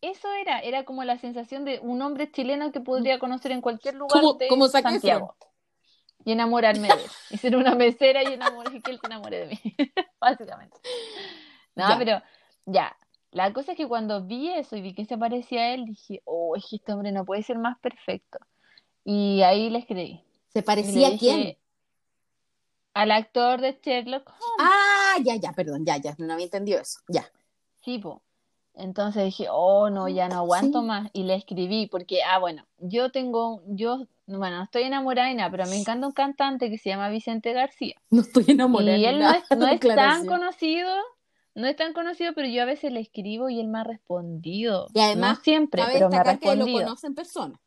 eso 0.00 0.32
era, 0.34 0.60
era 0.60 0.84
como 0.84 1.02
la 1.02 1.18
sensación 1.18 1.64
de 1.64 1.80
un 1.80 2.00
hombre 2.02 2.30
chileno 2.30 2.70
que 2.70 2.80
podría 2.80 3.18
conocer 3.18 3.50
en 3.50 3.60
cualquier 3.60 3.96
lugar 3.96 4.12
Como- 4.20 4.34
de 4.34 4.46
como 4.46 4.68
Santiago. 4.68 5.34
y 6.24 6.30
enamorarme 6.30 6.86
de 6.86 6.94
él. 6.94 7.10
Y 7.30 7.38
ser 7.38 7.56
una 7.56 7.74
mesera 7.74 8.22
y, 8.22 8.34
enamorar, 8.34 8.72
y 8.74 8.80
que 8.80 8.92
él 8.92 9.00
se 9.00 9.06
enamore 9.08 9.38
de 9.40 9.46
mí, 9.46 9.58
básicamente. 10.20 10.78
No, 11.74 11.88
Ya. 11.88 11.98
pero 11.98 12.22
ya. 12.64 12.96
La 13.38 13.52
cosa 13.52 13.70
es 13.70 13.78
que 13.78 13.86
cuando 13.86 14.24
vi 14.24 14.50
eso 14.50 14.74
y 14.74 14.82
vi 14.82 14.94
que 14.94 15.04
se 15.04 15.16
parecía 15.16 15.60
a 15.60 15.74
él, 15.74 15.84
dije, 15.84 16.20
oh, 16.24 16.56
es 16.56 16.66
que 16.68 16.74
este 16.74 16.92
hombre 16.92 17.12
no 17.12 17.24
puede 17.24 17.44
ser 17.44 17.56
más 17.56 17.78
perfecto. 17.78 18.40
Y 19.04 19.42
ahí 19.42 19.70
le 19.70 19.78
escribí. 19.78 20.20
¿Se 20.48 20.60
parecía 20.60 21.06
a 21.06 21.16
quién? 21.16 21.56
al 22.94 23.12
actor 23.12 23.60
de 23.60 23.78
Sherlock 23.80 24.28
Holmes. 24.28 24.58
Ah, 24.58 25.18
ya, 25.22 25.36
ya, 25.36 25.52
perdón, 25.52 25.86
ya, 25.86 25.98
ya, 25.98 26.16
no 26.18 26.32
había 26.32 26.46
entendido 26.46 26.80
eso. 26.80 26.98
Ya. 27.06 27.30
Sí, 27.84 28.00
po. 28.00 28.22
Entonces 28.74 29.22
dije, 29.26 29.46
oh, 29.48 29.88
no, 29.88 30.08
ya 30.08 30.28
no 30.28 30.34
aguanto 30.34 30.80
Sí. 30.80 30.86
más. 30.86 31.08
Y 31.12 31.22
le 31.22 31.36
escribí, 31.36 31.86
porque, 31.86 32.24
ah, 32.24 32.40
bueno, 32.40 32.66
yo 32.78 33.12
tengo, 33.12 33.62
yo, 33.68 34.08
bueno, 34.26 34.56
no 34.56 34.64
estoy 34.64 34.82
enamorada 34.82 35.28
de 35.28 35.36
nada, 35.36 35.48
pero 35.52 35.66
me 35.66 35.78
encanta 35.78 36.08
un 36.08 36.12
cantante 36.12 36.70
que 36.70 36.78
se 36.78 36.90
llama 36.90 37.08
Vicente 37.08 37.52
García. 37.52 37.94
No 38.10 38.22
estoy 38.22 38.46
enamorada. 38.48 38.96
Y 38.96 38.98
ni 38.98 39.06
él 39.06 39.20
no 39.20 39.30
es, 39.30 39.44
no 39.56 39.66
es 39.68 39.78
tan 39.78 40.26
conocido, 40.26 40.92
no 41.58 41.66
es 41.66 41.76
tan 41.76 41.92
conocido, 41.92 42.32
pero 42.34 42.48
yo 42.48 42.62
a 42.62 42.66
veces 42.66 42.92
le 42.92 43.00
escribo 43.00 43.48
y 43.48 43.60
él 43.60 43.68
me 43.68 43.80
ha 43.80 43.84
respondido. 43.84 44.86
Y 44.94 45.00
además, 45.00 45.38
No 45.38 45.44
siempre, 45.44 45.82
pero 45.92 46.08
me 46.08 46.16
ha 46.16 46.22
que 46.22 46.46
lo 46.54 46.64
respondido. 46.64 46.96
persona. 47.14 47.60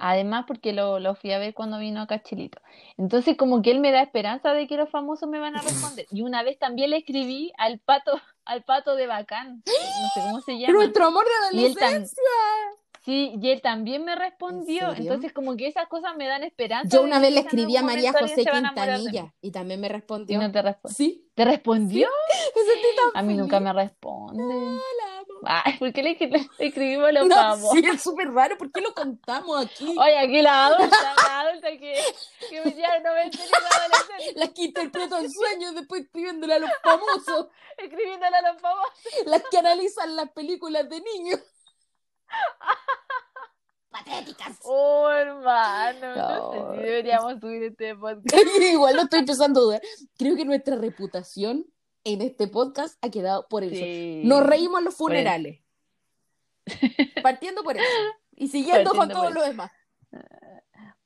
Además, 0.00 0.44
porque 0.46 0.72
lo, 0.72 1.00
lo 1.00 1.16
fui 1.16 1.32
a 1.32 1.38
ver 1.38 1.54
cuando 1.54 1.78
vino 1.78 2.00
acá 2.00 2.16
a 2.16 2.22
Chilito. 2.22 2.60
Entonces, 2.96 3.36
como 3.36 3.62
que 3.62 3.72
él 3.72 3.80
me 3.80 3.90
da 3.90 4.00
esperanza 4.00 4.52
de 4.52 4.68
que 4.68 4.76
los 4.76 4.90
famosos 4.90 5.28
me 5.28 5.40
van 5.40 5.56
a 5.56 5.62
responder. 5.62 6.06
Y 6.12 6.22
una 6.22 6.42
vez 6.44 6.58
también 6.58 6.90
le 6.90 6.98
escribí 6.98 7.52
al 7.58 7.80
pato, 7.80 8.20
al 8.44 8.62
pato 8.62 8.94
de 8.94 9.06
Bacán. 9.08 9.62
No 9.66 10.08
sé 10.14 10.20
cómo 10.20 10.40
se 10.40 10.52
llama. 10.58 10.72
Nuestro 10.72 11.06
amor 11.06 11.24
de 11.24 11.58
adolescencia. 11.58 12.22
Sí, 13.08 13.32
y 13.40 13.50
él 13.50 13.62
también 13.62 14.04
me 14.04 14.14
respondió. 14.14 14.92
Entonces, 14.94 15.32
como 15.32 15.56
que 15.56 15.66
esas 15.66 15.88
cosas 15.88 16.14
me 16.16 16.26
dan 16.26 16.42
esperanza. 16.42 16.94
Yo 16.94 17.02
una 17.02 17.18
vez 17.18 17.32
le 17.32 17.40
escribí 17.40 17.76
a 17.76 17.82
María 17.82 18.12
José. 18.12 18.44
Quintanilla 18.44 19.34
y 19.40 19.50
también 19.50 19.80
me 19.80 19.86
Y 19.86 19.90
respondió. 19.90 20.38
no 20.38 20.52
te 20.52 20.60
responde. 20.62 20.94
Sí, 20.94 21.24
¿Te 21.34 21.44
respondió? 21.44 22.08
me 22.54 22.62
sentí 22.62 22.88
tan 22.96 23.10
A 23.14 23.26
mí 23.26 23.34
nunca 23.34 23.60
me 23.60 23.72
responde. 23.72 24.42
La 24.42 25.18
amo. 25.18 25.40
Ay, 25.44 25.78
¿por 25.78 25.92
qué 25.92 26.02
le, 26.02 26.16
le 26.18 26.48
escribimos 26.58 27.08
a 27.08 27.12
los 27.12 27.28
No, 27.28 27.34
famosos? 27.36 27.70
sí, 27.72 27.82
es 27.86 28.02
súper 28.02 28.30
raro. 28.32 28.58
¿Por 28.58 28.70
qué 28.72 28.80
lo 28.80 28.92
contamos 28.92 29.64
aquí? 29.64 29.94
Oye, 29.96 30.18
aquí 30.18 30.42
la 30.42 30.66
adulta, 30.66 30.96
la 31.26 31.40
adulta 31.40 31.70
que, 31.70 31.94
que 32.50 32.74
ya 32.76 32.98
no 33.00 33.14
me 33.14 33.24
la 33.26 33.30
Las 34.34 34.50
que 34.50 34.64
interpretan 34.64 35.30
sueños 35.30 35.74
después 35.76 36.02
escribiéndole 36.02 36.54
a 36.54 36.58
los 36.58 36.70
famosos. 36.82 37.46
escribiéndole 37.78 38.36
a 38.36 38.52
los 38.52 38.60
famosos. 38.60 38.92
Las 39.26 39.42
que 39.50 39.58
analizan 39.58 40.16
las 40.16 40.30
películas 40.30 40.88
de 40.88 41.00
niños. 41.00 41.40
Patéticas. 43.90 44.58
Oh, 44.64 45.08
hermano, 45.10 46.14
no 46.14 46.52
sé 46.52 46.58
No. 46.58 46.72
si 46.74 46.78
deberíamos 46.82 47.40
subir 47.40 47.62
este 47.64 47.94
podcast. 47.96 48.32
Igual 48.72 48.96
lo 48.96 49.02
estoy 49.02 49.20
empezando 49.20 49.60
a 49.60 49.62
dudar. 49.64 49.82
Creo 50.18 50.36
que 50.36 50.44
nuestra 50.44 50.76
reputación 50.76 51.64
en 52.04 52.22
este 52.22 52.48
podcast 52.48 52.96
ha 53.04 53.10
quedado 53.10 53.46
por 53.48 53.64
eso. 53.64 53.74
Sí. 53.74 54.22
Nos 54.24 54.46
reímos 54.46 54.78
en 54.80 54.84
los 54.86 54.96
funerales. 54.96 55.60
Partiendo 57.22 57.62
por 57.62 57.76
eso. 57.76 57.86
Y 58.32 58.48
siguiendo 58.48 58.90
con 58.92 59.08
todo 59.08 59.30
lo 59.30 59.42
demás. 59.42 59.70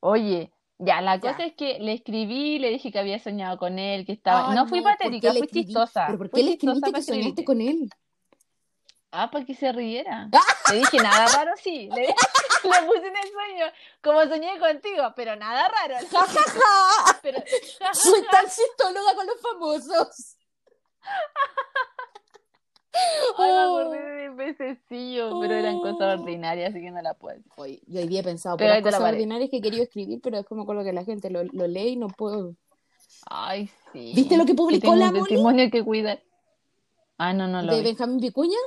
Oye, 0.00 0.52
ya, 0.78 1.00
la 1.00 1.16
Ya. 1.16 1.20
cosa 1.20 1.44
es 1.44 1.54
que 1.54 1.78
le 1.78 1.92
escribí, 1.92 2.58
le 2.58 2.70
dije 2.70 2.90
que 2.90 2.98
había 2.98 3.18
soñado 3.20 3.56
con 3.58 3.78
él, 3.78 4.04
que 4.04 4.12
estaba... 4.12 4.50
Ay, 4.50 4.56
no 4.56 4.66
fui 4.66 4.80
¿por 4.80 4.90
qué 4.92 4.96
patética, 4.98 5.32
fui 5.32 5.46
chistosa. 5.46 6.06
¿Pero 6.06 6.18
por 6.18 6.30
Fui 6.30 6.40
qué 6.40 6.46
le 6.46 6.52
escribiste 6.54 6.92
que 6.92 7.02
soñaste 7.02 7.44
con 7.44 7.60
él? 7.60 7.88
Ah, 9.14 9.30
para 9.30 9.44
que 9.44 9.54
se 9.54 9.70
riera. 9.72 10.28
Le 10.70 10.78
dije 10.78 10.96
nada 10.96 11.26
raro, 11.26 11.52
sí. 11.62 11.88
Le, 11.94 12.06
le 12.08 12.14
puse 12.86 13.06
en 13.06 13.16
el 13.16 13.30
sueño, 13.30 13.66
como 14.02 14.22
soñé 14.22 14.58
contigo, 14.58 15.12
pero 15.14 15.36
nada 15.36 15.68
raro. 15.68 15.96
¡Ja, 16.10 16.22
ja, 16.24 16.50
ja! 16.50 17.18
Pero, 17.22 17.38
Soy 17.92 18.22
con 18.78 19.26
los 19.26 19.40
famosos. 19.40 20.36
Ay, 23.38 23.52
me 23.52 23.58
Oh. 23.66 23.78
acordé 23.80 24.02
de 24.02 24.28
mi 24.30 24.36
pececillo, 24.36 25.40
pero 25.40 25.54
eran 25.54 25.78
cosas 25.80 26.18
ordinarias, 26.20 26.70
así 26.70 26.80
que 26.80 26.90
no 26.90 27.02
la 27.02 27.14
puedo. 27.14 27.40
Oye, 27.56 27.82
yo 27.86 28.00
hoy 28.00 28.08
día 28.08 28.20
he 28.20 28.24
pensado 28.24 28.56
por 28.56 28.60
Pero 28.66 28.74
las 28.74 28.82
cosas 28.82 29.12
ordinarias 29.12 29.50
que 29.50 29.60
querido 29.60 29.82
escribir, 29.82 30.20
pero 30.22 30.36
después 30.38 30.56
me 30.56 30.62
acuerdo 30.62 30.84
que 30.84 30.92
la 30.92 31.04
gente 31.04 31.30
lo, 31.30 31.42
lo 31.44 31.66
lee 31.66 31.90
y 31.90 31.96
no 31.96 32.08
puedo. 32.08 32.54
Ay, 33.28 33.70
sí. 33.92 34.12
¿Viste 34.14 34.36
lo 34.36 34.44
que 34.46 34.54
publicó 34.54 34.82
tengo 34.92 34.96
la 34.96 35.06
un 35.06 35.12
Moni? 35.12 35.24
testimonio 35.24 35.70
que 35.70 35.82
cuidar. 35.84 36.22
Ah, 37.18 37.32
no, 37.32 37.46
no 37.46 37.62
lo 37.62 37.72
de 37.72 37.78
vi. 37.80 37.84
Benjamín 37.88 38.18
Vicuña. 38.18 38.58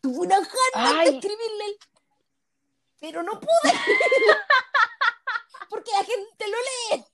Tuve 0.00 0.18
una 0.26 0.36
ganas 0.36 0.48
de 0.94 1.00
Ay. 1.00 1.08
escribirle, 1.16 1.64
pero 3.00 3.22
no 3.22 3.32
pude. 3.40 3.48
Porque 5.70 5.90
la 5.92 6.04
gente 6.04 6.44
lo 6.48 6.56
lee. 6.96 7.04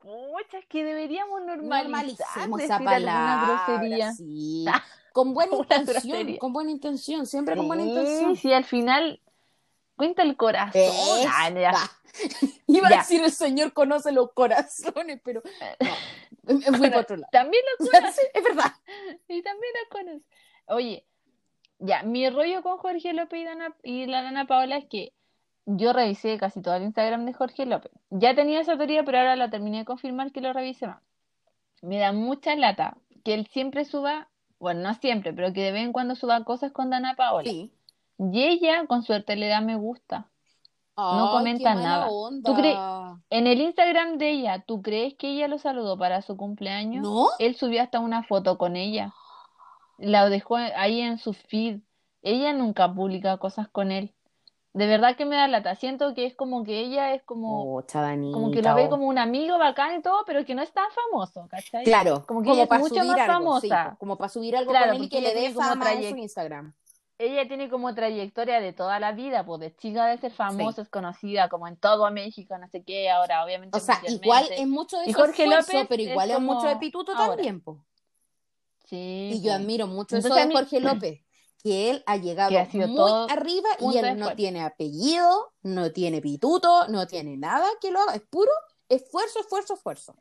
Pucha, 0.00 0.58
es 0.58 0.66
que 0.66 0.82
deberíamos 0.84 1.42
normalizar 1.42 2.26
Normalicemos 2.48 2.60
esa 2.60 2.78
palabra. 2.80 3.64
grosería. 3.66 4.12
Sí. 4.12 4.64
Con 5.12 5.34
buena 5.34 5.54
intención, 5.56 5.84
grosería. 5.84 6.38
con 6.38 6.52
buena 6.54 6.70
intención, 6.70 7.26
siempre 7.26 7.54
con 7.54 7.66
buena 7.68 7.82
Sí, 7.82 7.88
intención. 7.90 8.34
sí, 8.36 8.52
al 8.54 8.64
final 8.64 9.20
cuenta 9.94 10.22
el 10.22 10.38
corazón. 10.38 10.80
Ah, 11.28 11.50
ya. 11.54 11.70
va. 11.72 11.90
Iba 12.66 12.88
Ya. 12.88 12.96
a 12.96 12.98
decir 13.00 13.22
el 13.22 13.30
señor 13.30 13.74
conoce 13.74 14.10
los 14.10 14.32
corazones, 14.32 15.20
pero 15.22 15.42
no, 16.44 16.60
fui 16.62 16.78
Bueno, 16.78 16.94
por 16.94 17.02
otro 17.02 17.16
lado. 17.16 17.28
También 17.30 17.62
lo 17.78 17.84
Sí, 17.84 18.22
es 18.32 18.42
verdad. 18.42 18.72
Y 19.28 19.42
también 19.42 19.72
la 19.82 19.88
conoce. 19.90 20.24
Oye, 20.68 21.06
ya, 21.82 22.02
mi 22.02 22.28
rollo 22.30 22.62
con 22.62 22.78
Jorge 22.78 23.12
López 23.12 23.40
y, 23.40 23.44
Dana- 23.44 23.76
y 23.82 24.06
la 24.06 24.22
Dana 24.22 24.46
Paola 24.46 24.76
es 24.76 24.86
que 24.86 25.12
yo 25.66 25.92
revisé 25.92 26.38
casi 26.38 26.60
todo 26.62 26.74
el 26.74 26.82
Instagram 26.84 27.24
de 27.26 27.32
Jorge 27.34 27.66
López. 27.66 27.92
Ya 28.10 28.34
tenía 28.34 28.60
esa 28.60 28.76
teoría, 28.76 29.04
pero 29.04 29.18
ahora 29.18 29.36
la 29.36 29.50
terminé 29.50 29.78
de 29.78 29.84
confirmar 29.84 30.32
que 30.32 30.40
lo 30.40 30.52
revisé 30.52 30.86
más. 30.86 31.02
Me 31.82 31.98
da 31.98 32.12
mucha 32.12 32.56
lata 32.56 32.96
que 33.24 33.34
él 33.34 33.46
siempre 33.48 33.84
suba, 33.84 34.28
bueno, 34.58 34.80
no 34.80 34.94
siempre, 34.94 35.32
pero 35.32 35.52
que 35.52 35.62
de 35.62 35.72
vez 35.72 35.82
en 35.82 35.92
cuando 35.92 36.14
suba 36.14 36.42
cosas 36.44 36.72
con 36.72 36.90
Dana 36.90 37.14
Paola. 37.14 37.48
Sí. 37.50 37.70
Y 38.18 38.42
ella, 38.44 38.86
con 38.86 39.02
suerte, 39.02 39.36
le 39.36 39.48
da 39.48 39.60
me 39.60 39.76
gusta. 39.76 40.28
Ay, 40.94 41.26
comenta 41.32 41.74
nada. 41.74 42.08
onda. 42.10 42.48
¿Tú 42.50 42.56
crees- 42.56 42.76
En 43.30 43.46
el 43.46 43.60
Instagram 43.60 44.18
de 44.18 44.30
ella, 44.30 44.62
¿tú 44.66 44.82
crees 44.82 45.14
que 45.14 45.28
ella 45.30 45.48
lo 45.48 45.58
saludó 45.58 45.96
para 45.96 46.22
su 46.22 46.36
cumpleaños? 46.36 47.02
¿No? 47.02 47.28
Él 47.38 47.56
subió 47.56 47.82
hasta 47.82 47.98
una 47.98 48.22
foto 48.24 48.58
con 48.58 48.76
ella. 48.76 49.12
La 50.02 50.28
dejó 50.28 50.56
ahí 50.56 51.00
en 51.00 51.18
su 51.18 51.32
feed. 51.32 51.80
Ella 52.22 52.52
nunca 52.52 52.92
publica 52.92 53.36
cosas 53.38 53.68
con 53.68 53.90
él. 53.90 54.14
De 54.74 54.86
verdad 54.86 55.16
que 55.16 55.26
me 55.26 55.36
da 55.36 55.48
lata. 55.48 55.74
Siento 55.74 56.14
que 56.14 56.24
es 56.24 56.34
como 56.34 56.64
que 56.64 56.80
ella 56.80 57.14
es 57.14 57.22
como, 57.24 57.84
Danita, 57.92 58.32
como 58.32 58.50
que 58.50 58.62
lo 58.62 58.74
ve 58.74 58.86
oh. 58.86 58.90
como 58.90 59.06
un 59.06 59.18
amigo 59.18 59.58
bacán 59.58 59.98
y 59.98 60.02
todo, 60.02 60.24
pero 60.26 60.46
que 60.46 60.54
no 60.54 60.62
es 60.62 60.72
tan 60.72 60.86
famoso, 60.90 61.46
¿cachai? 61.50 61.84
Claro, 61.84 62.24
Como 62.26 62.40
que 62.40 62.48
como 62.48 62.62
ella 62.62 62.74
es 62.74 62.80
mucho 62.80 63.04
más 63.04 63.28
algo, 63.28 63.60
sí, 63.60 63.68
famosa. 63.68 63.96
como 63.98 64.16
para 64.16 64.28
subir 64.30 64.56
algo 64.56 64.70
Claro, 64.70 64.92
con 64.92 64.96
él 64.96 65.04
y 65.04 65.08
que 65.10 65.20
le 65.20 65.34
dé 65.34 65.52
fama 65.52 65.92
en 65.92 66.10
su 66.10 66.16
Instagram. 66.16 66.72
Ella 67.18 67.46
tiene 67.46 67.68
como 67.68 67.94
trayectoria 67.94 68.60
de 68.60 68.72
toda 68.72 68.98
la 68.98 69.12
vida, 69.12 69.44
pues 69.44 69.60
de 69.60 69.76
chica 69.76 70.06
de 70.06 70.16
ser 70.18 70.32
famosa, 70.32 70.82
es 70.82 70.88
conocida 70.88 71.48
como 71.50 71.68
en 71.68 71.76
todo 71.76 72.10
México, 72.10 72.56
no 72.56 72.66
sé 72.68 72.82
qué, 72.82 73.10
ahora 73.10 73.44
obviamente 73.44 73.76
O 73.76 73.80
sea, 73.80 74.00
igual 74.08 74.46
es 74.50 74.66
mucho 74.66 74.98
de 74.98 75.10
Y 75.10 75.12
Jorge 75.12 75.44
esfuerzo, 75.44 75.72
López 75.72 75.86
pero 75.88 76.02
igual 76.02 76.30
es 76.30 76.36
es, 76.36 76.42
mucho 76.42 76.66
de 76.66 76.76
pituto 76.76 77.12
ahora. 77.12 77.34
también, 77.36 77.60
po. 77.60 77.78
Sí, 78.92 79.30
Y 79.32 79.40
yo 79.40 79.54
admiro 79.54 79.86
mucho 79.86 80.16
Entonces, 80.16 80.30
eso 80.30 80.40
de 80.40 80.46
mí- 80.48 80.54
Jorge 80.54 80.80
López, 80.80 81.20
que 81.62 81.88
él 81.88 82.02
ha 82.04 82.18
llegado 82.18 82.58
ha 82.58 82.66
sido 82.66 82.88
muy 82.88 83.10
arriba 83.30 83.70
y 83.80 83.96
él 83.96 84.18
no 84.18 84.34
tiene 84.36 84.60
apellido, 84.60 85.54
no 85.62 85.92
tiene 85.92 86.20
pituto, 86.20 86.88
no 86.88 87.06
tiene 87.06 87.38
nada 87.38 87.66
que 87.80 87.90
lo 87.90 88.00
haga, 88.00 88.16
es 88.16 88.20
puro 88.20 88.50
esfuerzo, 88.90 89.40
esfuerzo, 89.40 89.74
esfuerzo. 89.74 90.14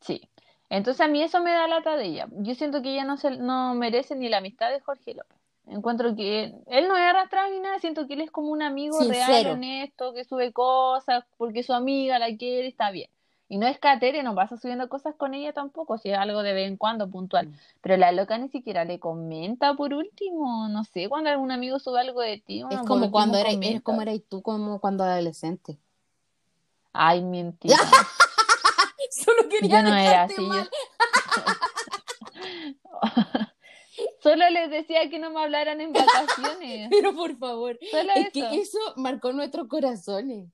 Sí. 0.00 0.28
Entonces 0.68 1.00
a 1.00 1.06
mí 1.06 1.22
eso 1.22 1.40
me 1.40 1.52
da 1.52 1.68
lata 1.68 1.96
de 1.96 2.06
ella. 2.06 2.28
Yo 2.38 2.56
siento 2.56 2.82
que 2.82 2.92
ella 2.92 3.04
no 3.04 3.16
se, 3.16 3.30
no 3.30 3.74
merece 3.74 4.16
ni 4.16 4.28
la 4.28 4.38
amistad 4.38 4.70
de 4.70 4.80
Jorge 4.80 5.14
López. 5.14 5.38
Encuentro 5.68 6.16
que 6.16 6.52
él 6.66 6.88
no 6.88 6.96
es 6.96 7.02
arrastrado 7.04 7.50
ni 7.50 7.60
nada, 7.60 7.78
siento 7.78 8.08
que 8.08 8.14
él 8.14 8.22
es 8.22 8.32
como 8.32 8.50
un 8.50 8.62
amigo 8.62 8.98
real, 8.98 9.26
Sincero. 9.26 9.52
honesto, 9.52 10.12
que 10.12 10.24
sube 10.24 10.52
cosas 10.52 11.24
porque 11.36 11.62
su 11.62 11.72
amiga 11.72 12.18
la 12.18 12.36
quiere, 12.36 12.66
está 12.66 12.90
bien. 12.90 13.10
Y 13.52 13.58
no 13.58 13.66
es 13.66 13.80
catere, 13.80 14.22
no 14.22 14.36
pasa 14.36 14.56
subiendo 14.56 14.88
cosas 14.88 15.16
con 15.16 15.34
ella 15.34 15.52
tampoco, 15.52 15.98
si 15.98 16.08
es 16.08 16.16
algo 16.16 16.44
de 16.44 16.52
vez 16.52 16.68
en 16.68 16.76
cuando 16.76 17.10
puntual. 17.10 17.48
Mm. 17.48 17.54
Pero 17.80 17.96
la 17.96 18.12
loca 18.12 18.38
ni 18.38 18.48
siquiera 18.48 18.84
le 18.84 19.00
comenta 19.00 19.74
por 19.74 19.92
último, 19.92 20.68
no 20.68 20.84
sé, 20.84 21.08
cuando 21.08 21.30
algún 21.30 21.50
amigo 21.50 21.80
sube 21.80 21.98
algo 21.98 22.20
de 22.20 22.38
ti, 22.38 22.60
es 22.60 22.66
bueno, 22.66 22.84
como 22.84 23.10
cuando 23.10 23.38
eres, 23.38 23.58
es 23.60 23.82
como 23.82 24.02
eras 24.02 24.20
tú 24.28 24.40
como 24.40 24.80
cuando 24.80 25.02
adolescente. 25.02 25.78
Ay, 26.92 27.22
mentira. 27.24 27.76
Solo 29.10 29.48
quería 29.48 29.82
Yo 29.82 29.82
no 29.82 29.96
era 29.96 30.22
así, 30.22 30.36
yo-. 30.36 30.68
Solo 34.22 34.48
les 34.50 34.70
decía 34.70 35.10
que 35.10 35.18
no 35.18 35.30
me 35.30 35.42
hablaran 35.42 35.80
en 35.80 35.92
vacaciones. 35.92 36.88
Pero 36.90 37.14
por 37.14 37.36
favor, 37.36 37.76
Solo 37.90 38.12
es 38.14 38.28
eso. 38.28 38.32
que 38.32 38.60
eso 38.60 38.78
marcó 38.94 39.32
nuestros 39.32 39.66
corazones. 39.66 40.48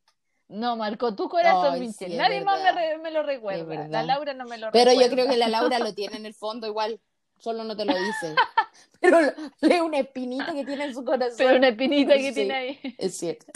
No, 0.49 0.77
marcó 0.77 1.15
tu 1.15 1.29
corazón, 1.29 1.75
Ay, 1.75 1.81
Michelle. 1.81 2.13
sí, 2.13 2.17
Nadie 2.19 2.45
más 2.45 2.63
me, 2.63 2.73
re- 2.73 2.99
me 2.99 3.11
lo 3.11 3.23
recuerda. 3.25 3.89
La 3.89 4.03
Laura 4.05 4.33
no 4.35 4.45
me 4.45 4.59
lo 4.59 4.71
Pero 4.71 4.93
yo 4.93 5.09
creo 5.09 5.27
que 5.29 5.37
la 5.37 5.49
Laura 5.49 5.79
lo 5.81 5.93
tiene 5.93 6.17
en 6.17 6.27
el 6.27 6.35
fondo 6.35 6.67
igual, 6.69 7.01
solo 7.39 7.65
no 7.65 7.77
te 7.77 7.85
lo 7.85 7.93
dice. 7.99 8.35
Pero 9.01 9.19
es 9.21 9.81
una 9.81 9.99
espinita 9.99 10.53
que 10.53 10.65
tiene 10.65 10.85
en 10.85 10.95
su 10.95 11.05
corazón. 11.05 11.37
Pero 11.39 11.57
una 11.57 11.69
espinita 11.69 12.15
que 12.15 12.29
Sí. 12.29 12.35
tiene 12.35 12.55
ahí. 12.55 12.79
Es 12.99 13.17
cierto. 13.19 13.47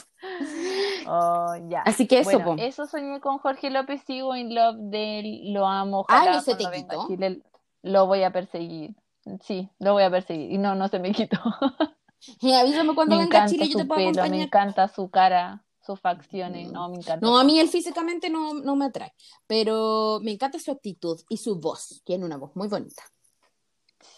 Oh, 1.06 1.54
ya. 1.68 1.82
Así 1.82 2.06
que 2.06 2.18
eso, 2.20 2.38
Bueno, 2.38 2.56
eso 2.62 2.86
soñé 2.86 3.20
con 3.20 3.38
Jorge 3.38 3.70
López, 3.70 4.02
sigo 4.06 4.34
in 4.36 4.54
love 4.54 4.76
de 4.78 5.20
él, 5.20 5.52
lo 5.52 5.66
amo. 5.66 6.04
Ah, 6.08 6.16
Ojalá 6.22 6.32
¿no 6.32 6.40
se 6.42 6.54
te 6.56 6.64
quitó? 6.70 7.06
Chile 7.06 7.42
lo 7.82 8.06
voy 8.06 8.22
a 8.22 8.30
perseguir. 8.32 8.94
Sí, 9.42 9.68
lo 9.78 9.92
voy 9.92 10.02
a 10.02 10.10
perseguir. 10.10 10.50
Y 10.52 10.58
no, 10.58 10.74
no 10.74 10.88
se 10.88 10.98
me 10.98 11.12
quitó. 11.12 11.38
Eh, 12.42 12.54
avísame 12.54 12.94
cuando 12.94 13.16
Me 13.16 13.22
venga 13.22 13.38
a 13.38 13.40
encanta 13.46 13.50
Chile, 13.64 13.68
yo 13.72 13.78
te 13.78 13.84
puedo 13.86 14.12
pelo, 14.12 14.28
me 14.28 14.42
encanta 14.42 14.88
su 14.88 15.08
cara, 15.08 15.64
sus 15.92 16.00
facciones. 16.00 16.70
No, 16.72 16.88
me 16.88 16.96
encanta. 16.98 17.26
No, 17.26 17.38
a 17.38 17.44
mí 17.44 17.58
él 17.60 17.68
físicamente 17.68 18.30
no, 18.30 18.54
no 18.54 18.76
me 18.76 18.86
atrae, 18.86 19.12
pero 19.46 20.20
me 20.22 20.32
encanta 20.32 20.58
su 20.58 20.70
actitud 20.70 21.20
y 21.28 21.36
su 21.36 21.58
voz. 21.60 22.02
Tiene 22.04 22.24
una 22.24 22.36
voz 22.36 22.54
muy 22.56 22.68
bonita. 22.68 23.02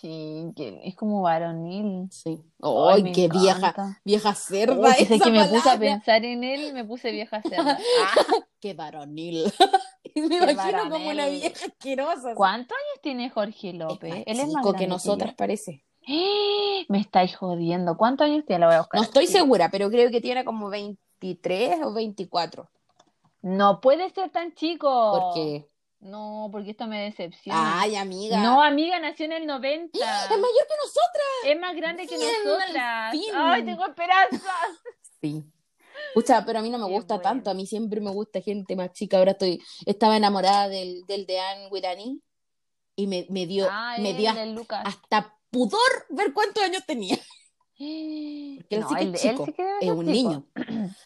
Sí, 0.00 0.52
que 0.56 0.80
es 0.84 0.94
como 0.96 1.22
varonil. 1.22 2.08
Sí. 2.10 2.40
Ay, 2.60 2.96
¡Ay, 2.96 3.02
me 3.02 3.12
qué 3.12 3.28
vieja! 3.28 3.68
encanta. 3.68 4.00
Vieja 4.04 4.34
cerda 4.34 4.74
Uy, 4.78 4.94
que 4.96 5.06
sé 5.06 5.14
esa 5.16 5.24
que 5.24 5.30
me 5.30 5.44
puse 5.46 5.70
a 5.70 5.78
palabra. 5.78 5.78
pensar 5.78 6.24
en 6.24 6.44
él 6.44 6.72
me 6.72 6.84
puse 6.84 7.10
vieja 7.12 7.42
cerda. 7.48 7.78
Ah, 7.94 8.14
¡Qué 8.60 8.74
varonil! 8.74 9.52
Y 10.14 10.20
me 10.22 10.38
Qué 10.38 10.52
imagino 10.52 10.88
como 10.88 11.10
una 11.10 11.24
varonil. 11.24 11.40
vieja 11.40 11.66
asquerosa. 11.66 12.34
¿Cuántos 12.34 12.76
años 12.76 13.00
tiene 13.02 13.30
Jorge 13.30 13.70
Es 13.70 13.74
López? 13.74 14.10
más 14.10 14.22
Él 14.26 14.40
es 14.40 14.48
más 14.48 14.66
chico 14.66 14.74
que 14.76 14.86
grande 14.86 14.88
nosotras, 14.88 15.34
parece. 15.34 15.84
¡Eh! 16.06 16.86
Me 16.88 17.00
estáis 17.00 17.36
jodiendo. 17.36 17.96
¿Cuántos 17.96 18.26
años 18.26 18.44
tiene? 18.46 18.60
La 18.60 18.66
voy 18.66 18.76
a 18.76 18.80
buscar. 18.80 19.00
No 19.00 19.04
estoy 19.04 19.26
segura, 19.26 19.70
pero 19.70 19.90
creo 19.90 20.10
que 20.10 20.20
tiene 20.20 20.44
como 20.44 20.70
23 21.22 21.80
o 21.84 21.92
24. 21.92 22.68
No 23.42 23.80
puede 23.80 24.10
ser 24.10 24.30
tan 24.30 24.54
chico. 24.54 24.88
Porque, 25.20 25.66
No, 26.00 26.48
porque 26.50 26.70
esto 26.72 26.86
me 26.86 27.04
decepciona. 27.04 27.80
ay, 27.80 27.96
amiga, 27.96 28.42
No, 28.42 28.60
amiga, 28.62 28.98
nació 28.98 29.26
en 29.26 29.32
el 29.32 29.46
90. 29.46 29.98
es 29.98 30.30
mayor 30.30 30.66
que 30.68 30.74
nosotras. 30.84 31.26
Es 31.44 31.60
más 31.60 31.76
grande 31.76 32.06
que 32.06 32.16
Bien, 32.16 32.30
nosotras. 32.44 33.14
Ay, 33.34 33.64
tengo 33.64 33.86
esperanza. 33.86 34.52
Sí. 35.22 35.44
Pucha, 36.14 36.44
pero 36.44 36.58
a 36.58 36.62
mí 36.62 36.68
no 36.70 36.78
me 36.78 36.86
Qué 36.86 36.92
gusta 36.94 37.14
bueno. 37.14 37.22
tanto, 37.30 37.50
a 37.50 37.54
mí 37.54 37.64
siempre 37.64 38.00
me 38.00 38.10
gusta 38.10 38.40
gente 38.40 38.74
más 38.74 38.90
chica. 38.92 39.18
Ahora 39.18 39.30
estoy, 39.32 39.62
estaba 39.86 40.16
enamorada 40.16 40.68
del, 40.68 41.06
del 41.06 41.26
de 41.26 41.38
Anne 41.38 41.68
y 42.96 43.06
me, 43.06 43.26
me 43.30 43.46
dio, 43.46 43.68
Ah, 43.70 43.94
me 44.00 44.14
dio 44.14 44.32
Lucas. 44.46 44.82
hasta 44.84 45.38
pudor 45.50 45.78
ver 46.08 46.32
cuántos 46.32 46.64
años 46.64 46.82
tenía. 46.84 47.16
Porque 47.78 48.66
él 48.70 48.84
sí 48.88 48.94
que 48.96 49.02
es 49.12 49.22
chico, 49.22 49.46
sí 49.46 49.52
que 49.52 49.62
debe 49.62 49.78
Es 49.86 49.90
un 49.92 50.06
chico. 50.06 50.10
niño. 50.12 50.46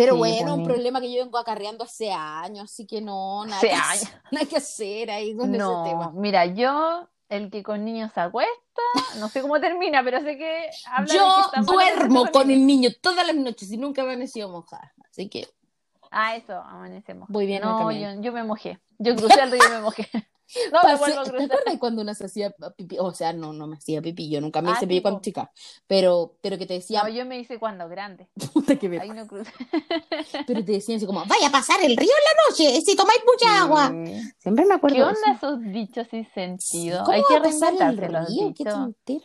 Pero 0.00 0.14
Sí, 0.14 0.18
bueno, 0.18 0.54
un 0.54 0.64
problema 0.64 1.00
que 1.00 1.12
yo 1.12 1.22
vengo 1.22 1.36
acarreando 1.36 1.84
hace 1.84 2.10
años, 2.10 2.64
así 2.64 2.86
que 2.86 3.00
no, 3.02 3.44
nada, 3.44 3.58
Hace 3.58 3.68
que, 3.68 3.74
años. 3.74 4.10
nada 4.32 4.46
que 4.46 4.56
hacer 4.56 5.10
ahí 5.10 5.36
con 5.36 5.50
ese 5.50 5.58
No, 5.58 5.84
tema. 5.84 6.10
mira, 6.14 6.46
yo, 6.46 7.06
el 7.28 7.50
que 7.50 7.62
con 7.62 7.84
niños 7.84 8.10
se 8.14 8.20
acuesta, 8.20 8.82
no 9.18 9.28
sé 9.28 9.42
cómo 9.42 9.60
termina, 9.60 10.02
pero 10.02 10.20
sé 10.22 10.38
que 10.38 10.70
habla 10.86 11.04
de 11.06 11.10
que 11.12 11.16
Yo 11.18 11.40
está 11.40 11.60
malo 11.60 11.72
duermo 11.72 12.26
con 12.32 12.50
el 12.50 12.66
niño 12.66 12.88
todas 13.02 13.26
las 13.26 13.36
noches 13.36 13.70
y 13.70 13.76
nunca 13.76 14.02
amanecido 14.02 14.48
mojada. 14.48 14.92
Así 15.10 15.28
que 15.28 15.46
Ah, 16.10 16.34
eso, 16.34 16.54
amanecemos. 16.54 17.28
Voy 17.28 17.46
bien 17.46 17.62
No, 17.62 17.92
yo, 17.92 18.20
yo 18.20 18.32
me 18.32 18.42
mojé. 18.42 18.80
Yo 18.98 19.14
crucé 19.14 19.40
el 19.42 19.50
río 19.52 19.62
y 19.64 19.70
me 19.70 19.80
mojé. 19.80 20.08
No, 20.72 20.82
me 20.82 20.88
Pasé- 20.90 20.98
vuelvo 20.98 21.20
a 21.20 21.24
¿Te 21.24 21.30
cruzar. 21.30 21.46
acuerdas 21.52 21.78
cuando 21.78 22.02
uno 22.02 22.14
se 22.14 22.24
hacía 22.26 22.50
pipí? 22.76 22.96
O 22.98 23.12
sea, 23.12 23.32
no, 23.32 23.52
no 23.52 23.66
me 23.66 23.76
hacía 23.76 24.02
pipí, 24.02 24.28
yo 24.30 24.40
nunca 24.40 24.60
me 24.62 24.70
Ah, 24.70 24.74
hice 24.76 24.86
pipí 24.86 25.00
cuando 25.02 25.20
chica, 25.20 25.50
pero, 25.86 26.36
pero 26.40 26.58
que 26.58 26.66
te 26.66 26.74
decían, 26.74 27.04
No, 27.06 27.12
yo 27.12 27.24
me 27.24 27.38
hice 27.38 27.58
cuando 27.58 27.88
grande. 27.88 28.28
puta 28.52 28.76
que 28.76 28.88
me- 28.88 28.98
Ahí 29.00 29.10
no 29.10 29.26
pero 30.46 30.64
te 30.64 30.72
decían 30.72 30.96
así 30.96 31.06
como, 31.06 31.20
vaya 31.26 31.48
a 31.48 31.50
pasar 31.50 31.80
el 31.82 31.96
río 31.96 32.08
en 32.10 32.24
la 32.24 32.50
noche, 32.50 32.80
si 32.82 32.96
tomáis 32.96 33.20
mucha 33.26 33.62
agua. 33.62 33.88
Sí. 33.90 34.20
Siempre 34.38 34.64
me 34.66 34.74
acuerdo 34.74 34.96
¿Qué 34.96 35.02
de 35.02 35.08
onda 35.08 35.20
eso. 35.34 35.48
esos 35.54 35.60
dichos 35.72 36.08
sin 36.08 36.26
sentido? 36.32 37.04
¿Cómo 37.04 37.16
Hay 37.16 37.22
que 37.28 37.36
a 37.36 37.42
pasar 37.42 37.72
el 37.72 37.78
reinventarse 37.78 38.12
los 38.12 38.28
río? 38.30 38.54
Qué 38.56 38.64
tontera. 38.64 39.24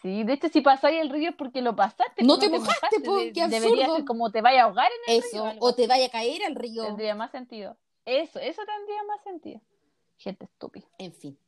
Sí, 0.00 0.22
de 0.22 0.32
hecho, 0.34 0.48
si 0.48 0.60
pasáis 0.60 1.00
el 1.00 1.10
río 1.10 1.30
es 1.30 1.36
porque 1.36 1.60
lo 1.60 1.74
pasaste. 1.74 2.22
No 2.22 2.38
te 2.38 2.48
mojaste, 2.48 3.00
po, 3.04 3.16
De- 3.16 3.32
Debería 3.32 3.86
ser 3.96 4.04
como 4.04 4.30
te 4.30 4.40
vaya 4.42 4.62
a 4.62 4.64
ahogar 4.66 4.88
en 5.08 5.14
el 5.16 5.22
río. 5.22 5.46
Eso, 5.48 5.56
o 5.58 5.74
te 5.74 5.88
vaya 5.88 6.06
a 6.06 6.10
caer 6.10 6.44
al 6.44 6.54
río. 6.54 6.84
Tendría 6.84 7.16
más 7.16 7.32
sentido. 7.32 7.76
Eso, 8.04 8.38
eso 8.38 8.62
tendría 8.64 9.02
más 9.04 9.20
sentido. 9.24 9.60
Gente 10.18 10.44
estúpida. 10.44 10.86
En 10.98 11.12
fin. 11.12 11.38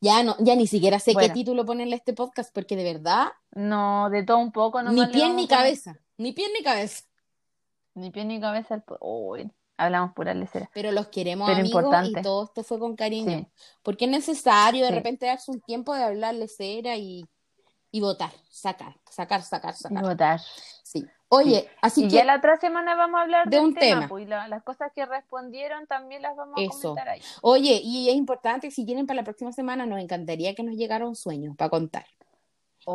Ya 0.00 0.22
no, 0.22 0.36
ya 0.40 0.54
ni 0.56 0.66
siquiera 0.66 0.98
sé 0.98 1.12
Bueno. 1.12 1.28
qué 1.28 1.34
título 1.34 1.64
ponerle 1.64 1.94
a 1.94 1.98
este 1.98 2.12
podcast, 2.12 2.52
porque 2.54 2.76
de 2.76 2.84
verdad, 2.84 3.28
No, 3.52 4.10
de 4.10 4.22
todo 4.24 4.38
un 4.38 4.52
poco. 4.52 4.80
ni 4.82 4.86
nomás 4.88 5.08
le 5.08 5.12
pie 5.14 5.32
ni 5.32 5.46
cabeza, 5.48 5.98
ni 6.16 6.32
pie 6.32 6.48
ni 6.56 6.62
cabeza. 6.64 7.04
Ni 7.94 8.10
pie 8.10 8.24
ni 8.24 8.40
cabeza. 8.40 8.78
po- 8.80 8.98
Uy, 9.00 9.50
hablamos 9.76 10.12
pura 10.14 10.34
lecera. 10.34 10.68
Pero 10.74 10.90
los 10.92 11.08
queremos 11.08 11.46
Pero 11.48 11.60
amigos 11.60 11.82
importante. 11.82 12.20
y 12.20 12.22
todo 12.22 12.44
esto 12.44 12.62
fue 12.64 12.78
con 12.78 12.96
cariño. 12.96 13.38
Sí. 13.38 13.46
Porque 13.82 14.06
es 14.06 14.10
necesario 14.10 14.82
de 14.82 14.88
Sí. 14.88 14.94
repente 14.94 15.26
darse 15.26 15.50
un 15.50 15.60
tiempo 15.60 15.94
de 15.94 16.02
hablarle 16.02 16.48
cera 16.48 16.96
y, 16.96 17.24
y 17.90 18.00
votar, 18.00 18.32
sacar, 18.50 18.96
sacar, 19.10 19.42
sacar, 19.42 19.74
Y 19.74 19.78
sacar. 19.78 20.02
votar. 20.02 20.40
Sí. 20.82 21.04
Oye, 21.34 21.68
así 21.80 22.02
y 22.04 22.08
que 22.08 22.16
ya 22.16 22.24
la 22.24 22.36
otra 22.36 22.58
semana 22.58 22.94
vamos 22.94 23.18
a 23.18 23.22
hablar 23.22 23.48
de 23.48 23.58
un 23.58 23.74
tema. 23.74 24.06
pues, 24.06 24.24
y 24.24 24.28
la- 24.28 24.48
las 24.48 24.62
cosas 24.62 24.92
que 24.94 25.06
respondieron 25.06 25.86
también 25.86 26.20
las 26.20 26.36
vamos 26.36 26.56
a 26.58 26.62
Eso. 26.62 26.90
comentar 26.90 27.08
ahí. 27.08 27.22
Oye, 27.40 27.80
y 27.82 28.10
es 28.10 28.16
importante, 28.16 28.70
si 28.70 28.84
tienen 28.84 29.06
para 29.06 29.16
la 29.16 29.24
próxima 29.24 29.50
semana, 29.50 29.86
nos 29.86 29.98
encantaría 29.98 30.54
que 30.54 30.62
nos 30.62 30.76
llegara 30.76 31.06
un 31.06 31.16
sueño 31.16 31.54
para 31.56 31.70
contar. 31.70 32.04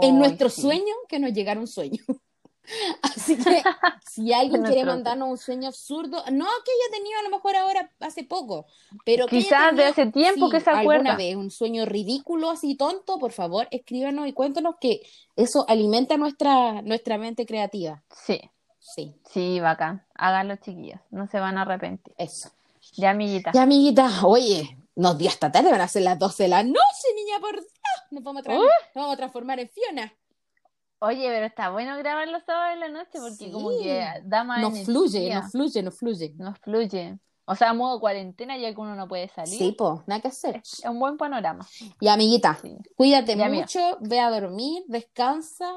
en 0.02 0.20
nuestro 0.20 0.50
sí. 0.50 0.62
sueño, 0.62 0.94
que 1.08 1.18
nos 1.18 1.32
llegara 1.32 1.60
un 1.60 1.68
sueño. 1.68 2.04
Así 3.02 3.38
que 3.38 3.64
si 4.10 4.34
alguien 4.34 4.64
quiere 4.64 4.86
mandarnos 4.86 5.30
un 5.30 5.38
sueño 5.38 5.68
absurdo, 5.70 6.18
no 6.32 6.46
que 6.66 6.72
haya 6.72 6.98
tenido 6.98 7.20
a 7.20 7.24
lo 7.24 7.30
mejor 7.30 7.56
ahora 7.56 7.92
hace 8.00 8.24
poco, 8.24 8.66
pero 9.06 9.26
Quizás 9.28 9.76
de 9.76 9.86
hace 9.86 10.08
tiempo 10.08 10.48
sí, 10.48 10.52
que 10.52 10.60
se 10.60 10.70
alguna 10.70 10.82
acuerda. 11.00 11.16
vez 11.16 11.36
un 11.36 11.52
sueño 11.52 11.86
ridículo, 11.86 12.50
así 12.50 12.76
tonto, 12.76 13.20
por 13.20 13.32
favor, 13.32 13.68
escríbanos 13.72 14.28
y 14.28 14.34
cuéntanos 14.34 14.76
que 14.82 15.02
eso 15.36 15.66
alimenta 15.68 16.18
nuestra, 16.18 16.82
nuestra 16.82 17.18
mente 17.18 17.46
creativa. 17.46 18.04
Sí, 18.26 18.40
Sí, 18.80 19.14
sí, 19.30 19.60
bacán. 19.60 20.06
Háganlo, 20.16 20.56
chiquillos. 20.56 21.02
No 21.12 21.28
se 21.28 21.40
van 21.42 21.58
a 21.58 21.64
arrepentir. 21.64 22.14
eso. 22.18 22.50
Ya, 22.94 23.10
amiguita. 23.10 23.52
Ya, 23.54 23.64
amiguita, 23.64 24.10
oye, 24.26 24.78
nos 24.96 25.18
dio 25.18 25.28
hasta 25.28 25.52
tarde, 25.52 25.70
van 25.72 25.82
a 25.82 25.90
ser 25.90 26.04
las 26.04 26.18
12 26.18 26.44
de 26.44 26.50
la 26.50 26.64
noche, 26.64 27.08
niña, 27.18 27.38
por 27.42 27.52
Dios. 27.56 27.66
Nos 28.12 28.24
vamos 28.24 28.48
a, 28.48 28.50
Uh. 28.54 28.62
nos 28.64 28.70
vamos 28.96 29.14
a 29.14 29.18
transformar 29.18 29.60
en 29.60 29.68
Fiona. 29.70 30.14
Oye, 31.00 31.28
pero 31.30 31.46
está 31.46 31.70
bueno 31.70 31.96
grabar 31.98 32.28
los 32.28 32.44
sábados 32.44 32.74
en 32.74 32.80
la 32.80 32.90
noche 32.90 33.20
porque 33.20 33.36
Sí. 33.46 33.52
como 33.52 33.70
que 33.70 34.04
da 34.24 34.44
más 34.44 34.62
Nos 34.62 34.80
fluye, 34.84 35.34
nos 35.34 35.52
fluye, 35.52 35.84
nos 35.84 35.98
fluye. 35.98 36.34
Nos 36.38 36.58
fluye. 36.60 37.20
O 37.46 37.56
sea, 37.56 37.74
modo 37.74 38.00
cuarentena 38.00 38.58
ya 38.58 38.74
que 38.74 38.82
uno 38.82 38.96
no 38.96 39.08
puede 39.08 39.30
salir. 39.30 39.58
Sí, 39.58 39.74
pues, 39.78 40.02
nada 40.08 40.22
que 40.22 40.28
hacer. 40.30 40.58
Es 40.58 40.84
un 40.86 41.00
buen 41.00 41.16
panorama. 41.18 41.66
Y 42.00 42.08
amiguita, 42.08 42.58
Sí. 42.62 42.76
cuídate 42.96 43.38
Ya, 43.38 43.48
mucho, 43.48 43.80
ve 44.02 44.20
a 44.20 44.30
dormir, 44.32 44.84
descansa, 44.88 45.70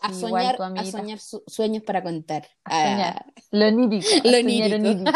a 0.00 0.08
Sí, 0.12 0.20
soñar, 0.20 0.54
igual 0.54 0.78
a 0.78 0.84
soñar 0.86 1.18
su- 1.18 1.42
sueños 1.46 1.82
para 1.82 2.02
contar. 2.02 2.46
A 2.64 2.70
soñar. 2.70 3.24
Ah, 3.26 3.40
Lo 3.50 3.66
onírico. 3.66 4.06
a 4.24 4.28
Lo 4.28 4.38
onírico. 4.38 5.10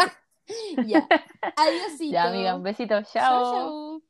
ya. 0.85 1.07
Adiósito. 1.55 2.11
Ya, 2.13 2.23
amiga, 2.25 2.55
un 2.55 2.61
besito. 2.63 3.01
Chao, 3.01 3.11
Chao. 3.13 3.53
chao. 3.53 4.04